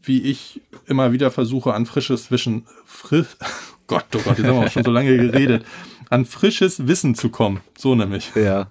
wie 0.00 0.22
ich 0.22 0.60
immer 0.86 1.12
wieder 1.12 1.30
versuche, 1.30 1.74
an 1.74 1.86
frisches 1.86 2.30
Wischen, 2.30 2.66
frisch, 2.84 3.26
Gott, 3.86 4.06
oh 4.14 4.18
Gott, 4.24 4.38
jetzt 4.38 4.46
haben 4.46 4.60
wir 4.60 4.66
auch 4.66 4.70
schon 4.70 4.84
so 4.84 4.90
lange 4.90 5.16
geredet, 5.16 5.64
an 6.10 6.24
frisches 6.24 6.86
Wissen 6.86 7.14
zu 7.14 7.30
kommen. 7.30 7.60
So 7.76 7.94
nämlich. 7.94 8.30
Ja. 8.34 8.68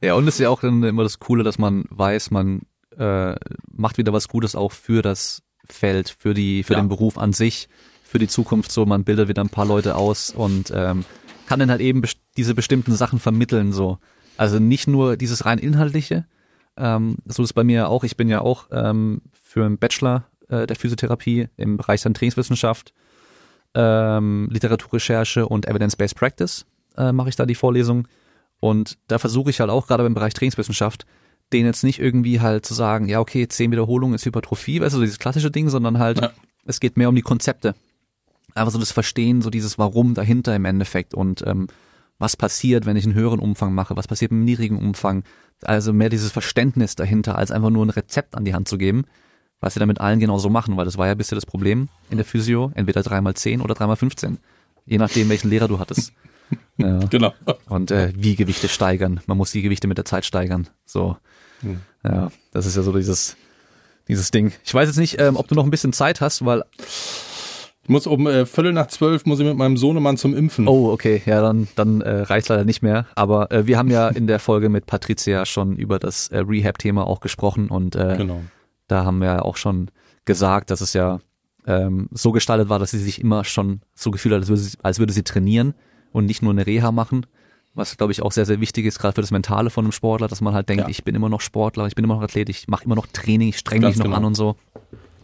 Ja, 0.00 0.14
und 0.14 0.28
es 0.28 0.34
ist 0.34 0.40
ja 0.40 0.50
auch 0.50 0.60
dann 0.60 0.82
immer 0.82 1.02
das 1.02 1.18
Coole, 1.18 1.42
dass 1.42 1.58
man 1.58 1.84
weiß, 1.90 2.30
man 2.30 2.62
äh, 2.96 3.34
macht 3.72 3.98
wieder 3.98 4.12
was 4.12 4.28
Gutes 4.28 4.54
auch 4.54 4.72
für 4.72 5.02
das 5.02 5.42
Feld, 5.66 6.14
für 6.16 6.34
die, 6.34 6.62
für 6.62 6.74
ja. 6.74 6.80
den 6.80 6.88
Beruf 6.88 7.18
an 7.18 7.32
sich 7.32 7.68
für 8.08 8.18
die 8.18 8.26
Zukunft 8.26 8.72
so, 8.72 8.86
man 8.86 9.04
bildet 9.04 9.28
wieder 9.28 9.44
ein 9.44 9.50
paar 9.50 9.66
Leute 9.66 9.94
aus 9.94 10.30
und 10.30 10.72
ähm, 10.74 11.04
kann 11.46 11.60
dann 11.60 11.70
halt 11.70 11.82
eben 11.82 12.00
best 12.00 12.18
diese 12.38 12.54
bestimmten 12.54 12.94
Sachen 12.94 13.18
vermitteln 13.18 13.70
so. 13.70 13.98
Also 14.38 14.58
nicht 14.58 14.88
nur 14.88 15.18
dieses 15.18 15.44
rein 15.44 15.58
inhaltliche, 15.58 16.24
ähm, 16.78 17.16
so 17.26 17.42
ist 17.42 17.52
bei 17.52 17.64
mir 17.64 17.90
auch, 17.90 18.04
ich 18.04 18.16
bin 18.16 18.28
ja 18.30 18.40
auch 18.40 18.68
ähm, 18.72 19.20
für 19.34 19.66
einen 19.66 19.76
Bachelor 19.76 20.24
äh, 20.48 20.66
der 20.66 20.76
Physiotherapie 20.76 21.48
im 21.58 21.76
Bereich 21.76 22.00
der 22.02 22.14
Trainingswissenschaft, 22.14 22.94
ähm, 23.74 24.48
Literaturrecherche 24.50 25.46
und 25.46 25.68
Evidence-Based 25.68 26.16
Practice 26.16 26.64
äh, 26.96 27.12
mache 27.12 27.28
ich 27.28 27.36
da 27.36 27.44
die 27.44 27.54
Vorlesung 27.54 28.08
und 28.58 28.96
da 29.08 29.18
versuche 29.18 29.50
ich 29.50 29.60
halt 29.60 29.68
auch 29.68 29.86
gerade 29.86 30.06
im 30.06 30.14
Bereich 30.14 30.32
Trainingswissenschaft 30.32 31.04
den 31.52 31.64
jetzt 31.64 31.82
nicht 31.82 31.98
irgendwie 31.98 32.40
halt 32.40 32.64
zu 32.64 32.74
sagen, 32.74 33.08
ja 33.08 33.20
okay, 33.20 33.48
zehn 33.48 33.70
Wiederholungen 33.70 34.14
ist 34.14 34.26
Hypertrophie, 34.26 34.80
weißt 34.80 34.96
du, 34.96 35.00
dieses 35.00 35.18
klassische 35.18 35.50
Ding, 35.50 35.70
sondern 35.70 35.98
halt, 35.98 36.20
ja. 36.20 36.30
es 36.66 36.78
geht 36.78 36.98
mehr 36.98 37.08
um 37.08 37.14
die 37.14 37.22
Konzepte 37.22 37.74
einfach 38.58 38.72
so 38.72 38.78
das 38.78 38.92
Verstehen, 38.92 39.42
so 39.42 39.50
dieses 39.50 39.78
Warum 39.78 40.14
dahinter 40.14 40.54
im 40.54 40.64
Endeffekt 40.64 41.14
und 41.14 41.44
ähm, 41.46 41.68
was 42.18 42.36
passiert, 42.36 42.84
wenn 42.84 42.96
ich 42.96 43.04
einen 43.04 43.14
höheren 43.14 43.38
Umfang 43.38 43.72
mache, 43.72 43.96
was 43.96 44.08
passiert 44.08 44.32
im 44.32 44.44
niedrigen 44.44 44.76
Umfang. 44.76 45.22
Also 45.62 45.92
mehr 45.92 46.08
dieses 46.08 46.32
Verständnis 46.32 46.96
dahinter, 46.96 47.36
als 47.36 47.50
einfach 47.50 47.70
nur 47.70 47.86
ein 47.86 47.90
Rezept 47.90 48.34
an 48.34 48.44
die 48.44 48.54
Hand 48.54 48.68
zu 48.68 48.76
geben, 48.76 49.04
was 49.60 49.74
sie 49.74 49.80
damit 49.80 50.00
allen 50.00 50.20
genauso 50.20 50.50
machen, 50.50 50.76
weil 50.76 50.84
das 50.84 50.98
war 50.98 51.06
ja 51.06 51.14
bisher 51.14 51.36
das 51.36 51.46
Problem 51.46 51.88
in 52.10 52.16
der 52.16 52.26
Physio, 52.26 52.72
entweder 52.74 53.02
dreimal 53.02 53.34
zehn 53.34 53.60
oder 53.60 53.74
dreimal 53.74 53.96
15 53.96 54.38
je 54.88 54.98
nachdem, 54.98 55.28
welchen 55.28 55.50
Lehrer 55.50 55.68
du 55.68 55.78
hattest. 55.78 56.12
Ja. 56.78 57.00
Genau. 57.10 57.34
Und 57.68 57.90
äh, 57.90 58.10
wie 58.16 58.34
Gewichte 58.34 58.68
steigern. 58.68 59.20
Man 59.26 59.36
muss 59.36 59.50
die 59.50 59.60
Gewichte 59.60 59.86
mit 59.86 59.98
der 59.98 60.06
Zeit 60.06 60.24
steigern. 60.24 60.66
So. 60.86 61.18
Hm. 61.60 61.80
Ja, 62.02 62.30
das 62.52 62.64
ist 62.64 62.74
ja 62.74 62.82
so 62.82 62.92
dieses 62.92 63.36
dieses 64.08 64.30
Ding. 64.30 64.52
Ich 64.64 64.72
weiß 64.72 64.88
jetzt 64.88 64.96
nicht, 64.96 65.20
ähm, 65.20 65.36
ob 65.36 65.46
du 65.48 65.54
noch 65.54 65.64
ein 65.64 65.70
bisschen 65.70 65.92
Zeit 65.92 66.22
hast, 66.22 66.46
weil 66.46 66.64
muss 67.88 68.06
um 68.06 68.26
äh, 68.26 68.46
Viertel 68.46 68.72
nach 68.72 68.86
zwölf 68.88 69.24
muss 69.26 69.40
ich 69.40 69.46
mit 69.46 69.56
meinem 69.56 69.76
Sohnemann 69.76 70.16
zum 70.16 70.34
Impfen. 70.36 70.68
Oh, 70.68 70.90
okay, 70.92 71.22
ja, 71.26 71.40
dann, 71.40 71.68
dann 71.76 72.00
äh, 72.00 72.20
reicht 72.22 72.48
leider 72.48 72.64
nicht 72.64 72.82
mehr. 72.82 73.06
Aber 73.14 73.50
äh, 73.52 73.66
wir 73.66 73.78
haben 73.78 73.90
ja 73.90 74.08
in 74.08 74.26
der 74.26 74.38
Folge 74.38 74.68
mit 74.68 74.86
Patricia 74.86 75.46
schon 75.46 75.76
über 75.76 75.98
das 75.98 76.28
äh, 76.28 76.38
Rehab-Thema 76.38 77.06
auch 77.06 77.20
gesprochen 77.20 77.68
und 77.68 77.96
äh, 77.96 78.16
Genau. 78.16 78.40
da 78.88 79.04
haben 79.04 79.18
wir 79.18 79.26
ja 79.26 79.42
auch 79.42 79.56
schon 79.56 79.90
gesagt, 80.24 80.70
dass 80.70 80.80
es 80.80 80.92
ja 80.92 81.20
ähm, 81.66 82.08
so 82.12 82.32
gestaltet 82.32 82.68
war, 82.68 82.78
dass 82.78 82.90
sie 82.92 82.98
sich 82.98 83.20
immer 83.20 83.44
schon 83.44 83.80
so 83.94 84.10
gefühlt 84.10 84.34
hat, 84.34 84.40
als 84.40 84.48
würde 84.48 84.60
sie, 84.62 84.76
als 84.82 84.98
würde 84.98 85.12
sie 85.12 85.22
trainieren 85.22 85.74
und 86.12 86.26
nicht 86.26 86.42
nur 86.42 86.52
eine 86.52 86.66
Reha 86.66 86.92
machen. 86.92 87.26
Was, 87.74 87.96
glaube 87.96 88.12
ich, 88.12 88.22
auch 88.22 88.32
sehr, 88.32 88.44
sehr 88.46 88.60
wichtig 88.60 88.86
ist, 88.86 88.98
gerade 88.98 89.14
für 89.14 89.20
das 89.20 89.30
Mentale 89.30 89.70
von 89.70 89.84
einem 89.84 89.92
Sportler, 89.92 90.26
dass 90.26 90.40
man 90.40 90.52
halt 90.54 90.68
denkt, 90.68 90.84
Ja. 90.84 90.88
ich 90.88 91.04
bin 91.04 91.14
immer 91.14 91.28
noch 91.28 91.40
Sportler, 91.40 91.86
ich 91.86 91.94
bin 91.94 92.04
immer 92.04 92.14
noch 92.16 92.22
Athlet, 92.22 92.48
ich 92.48 92.66
mache 92.66 92.84
immer 92.84 92.96
noch 92.96 93.06
Training, 93.06 93.48
ich 93.50 93.58
streng 93.58 93.82
Ganz 93.82 93.94
mich 93.96 93.98
noch 93.98 94.04
genau. 94.06 94.16
an 94.16 94.24
und 94.24 94.34
so. 94.34 94.56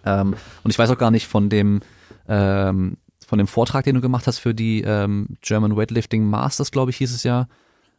Ähm, 0.05 0.35
und 0.63 0.71
ich 0.71 0.79
weiß 0.79 0.91
auch 0.91 0.99
gar 0.99 1.11
nicht 1.11 1.27
von 1.27 1.49
dem 1.49 1.81
ähm, 2.29 2.97
von 3.27 3.39
dem 3.39 3.47
Vortrag, 3.47 3.85
den 3.85 3.95
du 3.95 4.01
gemacht 4.01 4.27
hast 4.27 4.39
für 4.39 4.55
die 4.55 4.83
ähm, 4.83 5.29
German 5.41 5.77
Weightlifting 5.77 6.25
Masters, 6.25 6.71
glaube 6.71 6.91
ich, 6.91 6.99
hieß 6.99 7.15
es 7.15 7.23
ja, 7.23 7.47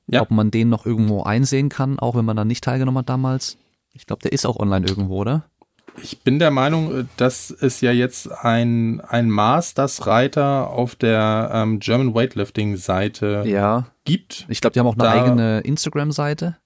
Ja. 0.07 0.21
ob 0.21 0.31
man 0.31 0.51
den 0.51 0.69
noch 0.69 0.85
irgendwo 0.85 1.23
einsehen 1.23 1.69
kann, 1.69 1.97
auch 1.99 2.15
wenn 2.15 2.25
man 2.25 2.37
da 2.37 2.45
nicht 2.45 2.63
teilgenommen 2.63 2.99
hat 2.99 3.09
damals. 3.09 3.57
Ich 3.93 4.05
glaube, 4.05 4.21
der 4.21 4.31
ist 4.33 4.45
auch 4.45 4.57
online 4.57 4.85
irgendwo, 4.85 5.17
oder? 5.21 5.45
Ich 6.03 6.21
bin 6.23 6.39
der 6.39 6.51
Meinung, 6.51 6.93
äh, 6.93 7.05
dass 7.17 7.49
es 7.51 7.79
ja 7.81 7.91
jetzt 7.91 8.29
ein, 8.29 8.99
ein 9.01 9.29
Masters-Reiter 9.29 10.69
auf 10.69 10.95
der 10.95 11.49
ähm, 11.53 11.79
German 11.79 12.13
Weightlifting-Seite 12.13 13.43
Ja. 13.45 13.87
gibt. 14.03 14.45
Ich 14.49 14.61
glaube, 14.61 14.73
die 14.73 14.79
haben 14.79 14.87
auch 14.87 14.93
eine 14.97 15.03
Da- 15.03 15.11
eigene 15.23 15.59
Instagram-Seite. 15.61 16.57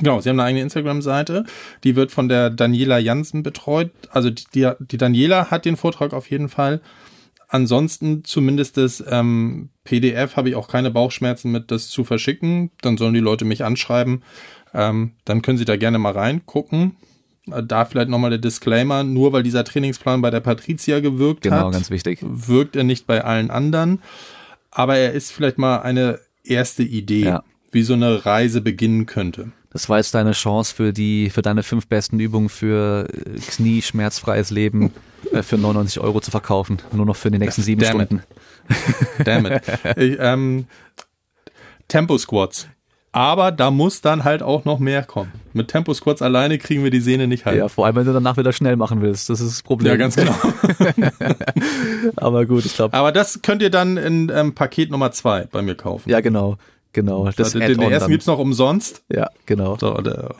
Genau, 0.00 0.20
sie 0.20 0.28
haben 0.28 0.40
eine 0.40 0.48
eigene 0.48 0.62
Instagram-Seite. 0.62 1.44
Die 1.84 1.94
wird 1.96 2.10
von 2.10 2.28
der 2.28 2.50
Daniela 2.50 2.98
Jansen 2.98 3.42
betreut. 3.42 3.90
Also 4.10 4.30
die, 4.30 4.44
die, 4.54 4.68
die 4.80 4.96
Daniela 4.98 5.50
hat 5.50 5.64
den 5.64 5.76
Vortrag 5.76 6.12
auf 6.12 6.28
jeden 6.30 6.48
Fall. 6.48 6.80
Ansonsten 7.48 8.22
zumindest 8.24 8.76
das 8.76 9.02
ähm, 9.08 9.70
PDF 9.84 10.36
habe 10.36 10.48
ich 10.50 10.54
auch 10.54 10.68
keine 10.68 10.90
Bauchschmerzen 10.90 11.50
mit, 11.50 11.70
das 11.70 11.88
zu 11.88 12.04
verschicken. 12.04 12.70
Dann 12.80 12.96
sollen 12.96 13.14
die 13.14 13.20
Leute 13.20 13.44
mich 13.44 13.64
anschreiben. 13.64 14.22
Ähm, 14.72 15.12
dann 15.24 15.42
können 15.42 15.58
sie 15.58 15.64
da 15.64 15.76
gerne 15.76 15.98
mal 15.98 16.12
reingucken. 16.12 16.96
Äh, 17.50 17.62
Da 17.64 17.84
vielleicht 17.86 18.08
nochmal 18.08 18.30
der 18.30 18.38
Disclaimer, 18.38 19.02
nur 19.02 19.32
weil 19.32 19.42
dieser 19.42 19.64
Trainingsplan 19.64 20.22
bei 20.22 20.30
der 20.30 20.40
Patricia 20.40 21.00
gewirkt 21.00 21.42
Genau, 21.42 21.66
hat, 21.66 21.72
ganz 21.72 21.90
wichtig. 21.90 22.20
wirkt 22.22 22.76
er 22.76 22.84
nicht 22.84 23.06
bei 23.08 23.24
allen 23.24 23.50
anderen. 23.50 24.00
Aber 24.70 24.96
er 24.96 25.12
ist 25.12 25.32
vielleicht 25.32 25.58
mal 25.58 25.78
eine 25.78 26.20
erste 26.44 26.84
Idee, 26.84 27.24
Ja. 27.24 27.42
wie 27.72 27.82
so 27.82 27.94
eine 27.94 28.24
Reise 28.24 28.60
beginnen 28.60 29.06
könnte. 29.06 29.50
Das 29.72 29.88
war 29.88 29.98
jetzt 29.98 30.14
deine 30.14 30.32
Chance 30.32 30.74
für 30.74 30.92
die, 30.92 31.30
für 31.30 31.42
deine 31.42 31.62
fünf 31.62 31.86
besten 31.86 32.18
Übungen 32.18 32.48
für 32.48 33.06
äh, 33.08 33.38
Knie, 33.38 33.82
schmerzfreies 33.82 34.50
Leben 34.50 34.92
äh, 35.32 35.42
für 35.42 35.58
99 35.58 36.00
Euro 36.00 36.20
zu 36.20 36.30
verkaufen. 36.30 36.78
Nur 36.92 37.06
noch 37.06 37.16
für 37.16 37.30
die 37.30 37.38
nächsten 37.38 37.62
sieben 37.62 37.80
Damn 37.80 38.00
it. 38.00 38.06
Stunden. 38.08 38.24
Damn 39.24 39.46
it. 39.46 39.62
ich, 39.96 40.16
ähm, 40.18 40.66
Tempo 41.86 42.18
Squats. 42.18 42.66
Aber 43.12 43.50
da 43.50 43.72
muss 43.72 44.00
dann 44.00 44.22
halt 44.22 44.40
auch 44.42 44.64
noch 44.64 44.78
mehr 44.78 45.02
kommen. 45.02 45.32
Mit 45.52 45.68
Tempo 45.68 45.92
Squats 45.94 46.22
alleine 46.22 46.58
kriegen 46.58 46.84
wir 46.84 46.92
die 46.92 47.00
Sehne 47.00 47.26
nicht 47.26 47.44
halt. 47.44 47.58
Ja, 47.58 47.68
vor 47.68 47.86
allem, 47.86 47.96
wenn 47.96 48.06
du 48.06 48.12
danach 48.12 48.36
wieder 48.36 48.52
schnell 48.52 48.76
machen 48.76 49.02
willst. 49.02 49.28
Das 49.30 49.40
ist 49.40 49.50
das 49.50 49.62
Problem. 49.62 49.90
Ja, 49.90 49.96
ganz 49.96 50.14
genau. 50.14 50.34
Aber 52.16 52.46
gut, 52.46 52.64
ich 52.66 52.74
glaube, 52.74 52.96
Aber 52.96 53.10
das 53.10 53.42
könnt 53.42 53.62
ihr 53.62 53.70
dann 53.70 53.96
in 53.96 54.30
ähm, 54.32 54.54
Paket 54.54 54.90
Nummer 54.90 55.10
zwei 55.10 55.46
bei 55.50 55.62
mir 55.62 55.74
kaufen. 55.74 56.08
ja, 56.08 56.20
genau. 56.20 56.56
Genau. 56.92 57.24
Das 57.26 57.54
also 57.54 57.58
den, 57.60 57.80
ersten 57.80 58.00
dann. 58.00 58.10
gibt's 58.10 58.26
noch 58.26 58.38
umsonst. 58.38 59.02
Ja, 59.08 59.30
genau. 59.46 59.76
So, 59.78 59.94
der, 59.98 60.34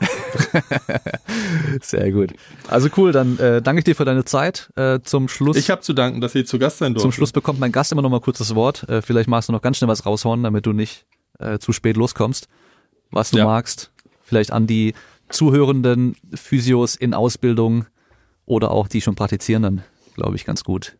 Sehr 1.81 2.11
gut. 2.11 2.33
Also 2.67 2.89
cool, 2.97 3.11
dann 3.11 3.39
äh, 3.39 3.61
danke 3.61 3.79
ich 3.79 3.83
dir 3.85 3.95
für 3.95 4.03
deine 4.05 4.25
Zeit. 4.25 4.69
Äh, 4.75 4.99
zum 5.03 5.29
Schluss. 5.29 5.55
ich 5.55 5.69
habe 5.69 5.81
zu 5.81 5.93
danken, 5.93 6.19
dass 6.19 6.35
ihr 6.35 6.45
zu 6.45 6.59
Gast 6.59 6.79
sein 6.79 6.93
durfte. 6.93 7.03
Zum 7.03 7.11
Schluss 7.13 7.31
bekommt 7.31 7.59
mein 7.59 7.71
Gast 7.71 7.91
immer 7.91 8.01
noch 8.01 8.09
mal 8.09 8.19
kurz 8.19 8.39
das 8.39 8.53
Wort. 8.55 8.87
Äh, 8.89 9.01
vielleicht 9.01 9.29
magst 9.29 9.47
du 9.49 9.53
noch 9.53 9.61
ganz 9.61 9.77
schnell 9.77 9.87
was 9.87 10.05
raushauen, 10.05 10.43
damit 10.43 10.65
du 10.65 10.73
nicht 10.73 11.05
äh, 11.39 11.57
zu 11.59 11.71
spät 11.71 11.95
loskommst. 11.95 12.47
Was 13.11 13.31
du 13.31 13.37
Ja. 13.37 13.45
magst. 13.45 13.91
Vielleicht 14.23 14.51
an 14.51 14.67
die 14.67 14.93
zuhörenden 15.29 16.15
Physios 16.33 16.95
in 16.95 17.13
Ausbildung 17.13 17.85
oder 18.45 18.71
auch 18.71 18.87
die 18.89 19.01
schon 19.01 19.15
praktizierenden, 19.15 19.83
glaube 20.15 20.35
ich, 20.35 20.45
ganz 20.45 20.63
gut. 20.63 20.97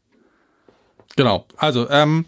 Genau. 1.18 1.46
Also, 1.58 1.90
ähm, 1.90 2.26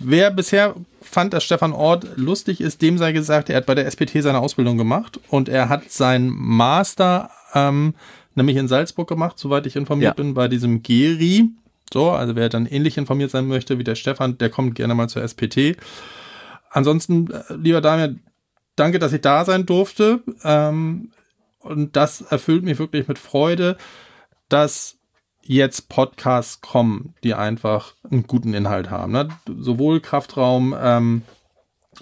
wer 0.00 0.30
bisher 0.30 0.74
fand, 1.08 1.32
dass 1.32 1.44
Stefan 1.44 1.72
Ort 1.72 2.06
lustig 2.16 2.60
ist, 2.60 2.82
dem 2.82 2.98
sei 2.98 3.12
gesagt, 3.12 3.50
er 3.50 3.56
hat 3.56 3.66
bei 3.66 3.74
der 3.74 3.86
SPT 3.90 4.22
seine 4.22 4.40
Ausbildung 4.40 4.76
gemacht 4.78 5.18
und 5.28 5.48
er 5.48 5.68
hat 5.68 5.90
sein 5.90 6.28
Master 6.28 7.30
ähm, 7.54 7.94
nämlich 8.34 8.56
in 8.56 8.68
Salzburg 8.68 9.08
gemacht, 9.08 9.38
soweit 9.38 9.66
ich 9.66 9.76
informiert 9.76 10.10
Ja. 10.18 10.22
bin, 10.22 10.34
bei 10.34 10.48
diesem 10.48 10.82
GERI. 10.82 11.50
So, 11.92 12.10
also 12.10 12.34
wer 12.36 12.48
dann 12.48 12.66
ähnlich 12.66 12.98
informiert 12.98 13.30
sein 13.30 13.46
möchte 13.46 13.78
wie 13.78 13.84
der 13.84 13.94
Stefan, 13.94 14.38
der 14.38 14.50
kommt 14.50 14.74
gerne 14.74 14.94
mal 14.94 15.08
zur 15.08 15.22
SPT. 15.26 15.76
Ansonsten, 16.70 17.30
äh, 17.30 17.54
lieber 17.54 17.80
Damian, 17.80 18.20
danke, 18.74 18.98
dass 18.98 19.12
ich 19.12 19.20
da 19.20 19.44
sein 19.44 19.66
durfte. 19.66 20.20
Ähm, 20.44 21.12
und 21.60 21.96
das 21.96 22.20
erfüllt 22.22 22.62
mich 22.64 22.78
wirklich 22.78 23.08
mit 23.08 23.18
Freude, 23.18 23.76
dass 24.48 24.96
jetzt 25.48 25.88
Podcasts 25.88 26.60
kommen, 26.60 27.14
die 27.22 27.34
einfach 27.34 27.94
einen 28.10 28.26
guten 28.26 28.54
Inhalt 28.54 28.90
haben. 28.90 29.12
Ne? 29.12 29.28
Sowohl 29.58 30.00
Kraftraum 30.00 30.74
ähm, 30.78 31.22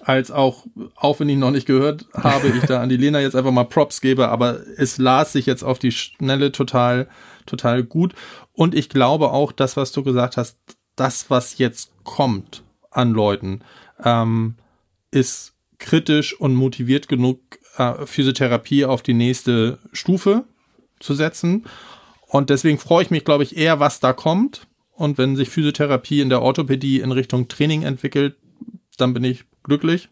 als 0.03 0.31
auch, 0.31 0.67
auch 0.97 1.21
wenn 1.21 1.29
ich 1.29 1.37
noch 1.37 1.51
nicht 1.51 1.67
gehört 1.67 2.07
habe, 2.15 2.49
ich 2.49 2.65
da 2.65 2.81
an 2.81 2.89
die 2.89 2.97
Lena 2.97 3.21
jetzt 3.21 3.37
einfach 3.37 3.53
mal 3.53 3.65
Props 3.65 4.01
gebe, 4.01 4.29
aber 4.29 4.61
es 4.77 4.99
las 4.99 5.33
sich 5.33 5.47
jetzt 5.47 5.63
auf 5.63 5.79
die 5.79 5.93
Schnelle 5.93 6.53
total, 6.53 7.09
total 7.47 7.85
gut. 7.85 8.15
Und 8.53 8.75
ich 8.75 8.89
glaube 8.89 9.31
auch, 9.31 9.53
das, 9.53 9.77
was 9.77 9.93
du 9.93 10.03
gesagt 10.03 10.37
hast, 10.37 10.59
das, 10.97 11.31
was 11.31 11.59
jetzt 11.59 11.93
kommt 12.05 12.63
an 12.91 13.13
Leuten, 13.13 13.61
ähm, 14.03 14.57
ist 15.11 15.55
kritisch 15.79 16.39
und 16.39 16.55
motiviert 16.55 17.09
genug, 17.09 17.41
äh, 17.77 18.07
Physiotherapie 18.07 18.85
auf 18.85 19.03
die 19.03 19.15
nächste 19.15 19.79
Stufe 19.93 20.45
zu 21.01 21.15
setzen. 21.15 21.65
Und 22.35 22.51
deswegen 22.51 22.79
freue 22.79 23.05
ich 23.05 23.13
mich, 23.13 23.25
glaube 23.25 23.45
ich, 23.45 23.57
eher, 23.57 23.79
was 23.79 24.01
da 24.01 24.13
kommt. 24.13 24.67
Und 24.91 25.19
wenn 25.19 25.37
sich 25.37 25.51
Physiotherapie 25.51 26.21
in 26.21 26.31
der 26.31 26.43
Orthopädie 26.43 26.99
in 26.99 27.13
Richtung 27.13 27.47
Training 27.47 27.85
entwickelt, 27.85 28.35
dann 28.97 29.15
bin 29.15 29.23
ich 29.23 29.45
glücklich. 29.63 30.09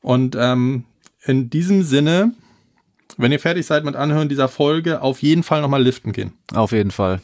Und 0.00 0.34
ähm, 0.36 0.82
in 1.22 1.48
diesem 1.48 1.84
Sinne, 1.84 2.32
wenn 3.18 3.30
ihr 3.30 3.38
fertig 3.38 3.66
seid 3.66 3.84
mit 3.84 3.94
Anhören 3.94 4.28
dieser 4.28 4.48
Folge, 4.48 5.00
auf 5.00 5.22
jeden 5.22 5.44
Fall 5.44 5.60
nochmal 5.60 5.84
liften 5.84 6.10
gehen. 6.10 6.32
Auf 6.54 6.72
jeden 6.72 6.90
Fall. 6.90 7.20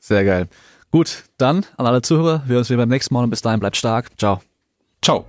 Sehr 0.00 0.24
geil. 0.24 0.48
Gut, 0.90 1.22
dann 1.38 1.64
an 1.76 1.86
alle 1.86 2.02
Zuhörer. 2.02 2.42
Wir 2.46 2.54
hören 2.54 2.58
uns 2.62 2.70
wieder 2.70 2.78
beim 2.78 2.88
nächsten 2.88 3.14
Mal 3.14 3.22
und 3.22 3.30
bis 3.30 3.42
dahin 3.42 3.60
bleibt 3.60 3.76
stark. 3.76 4.10
Ciao. 4.18 4.40
Ciao. 5.00 5.24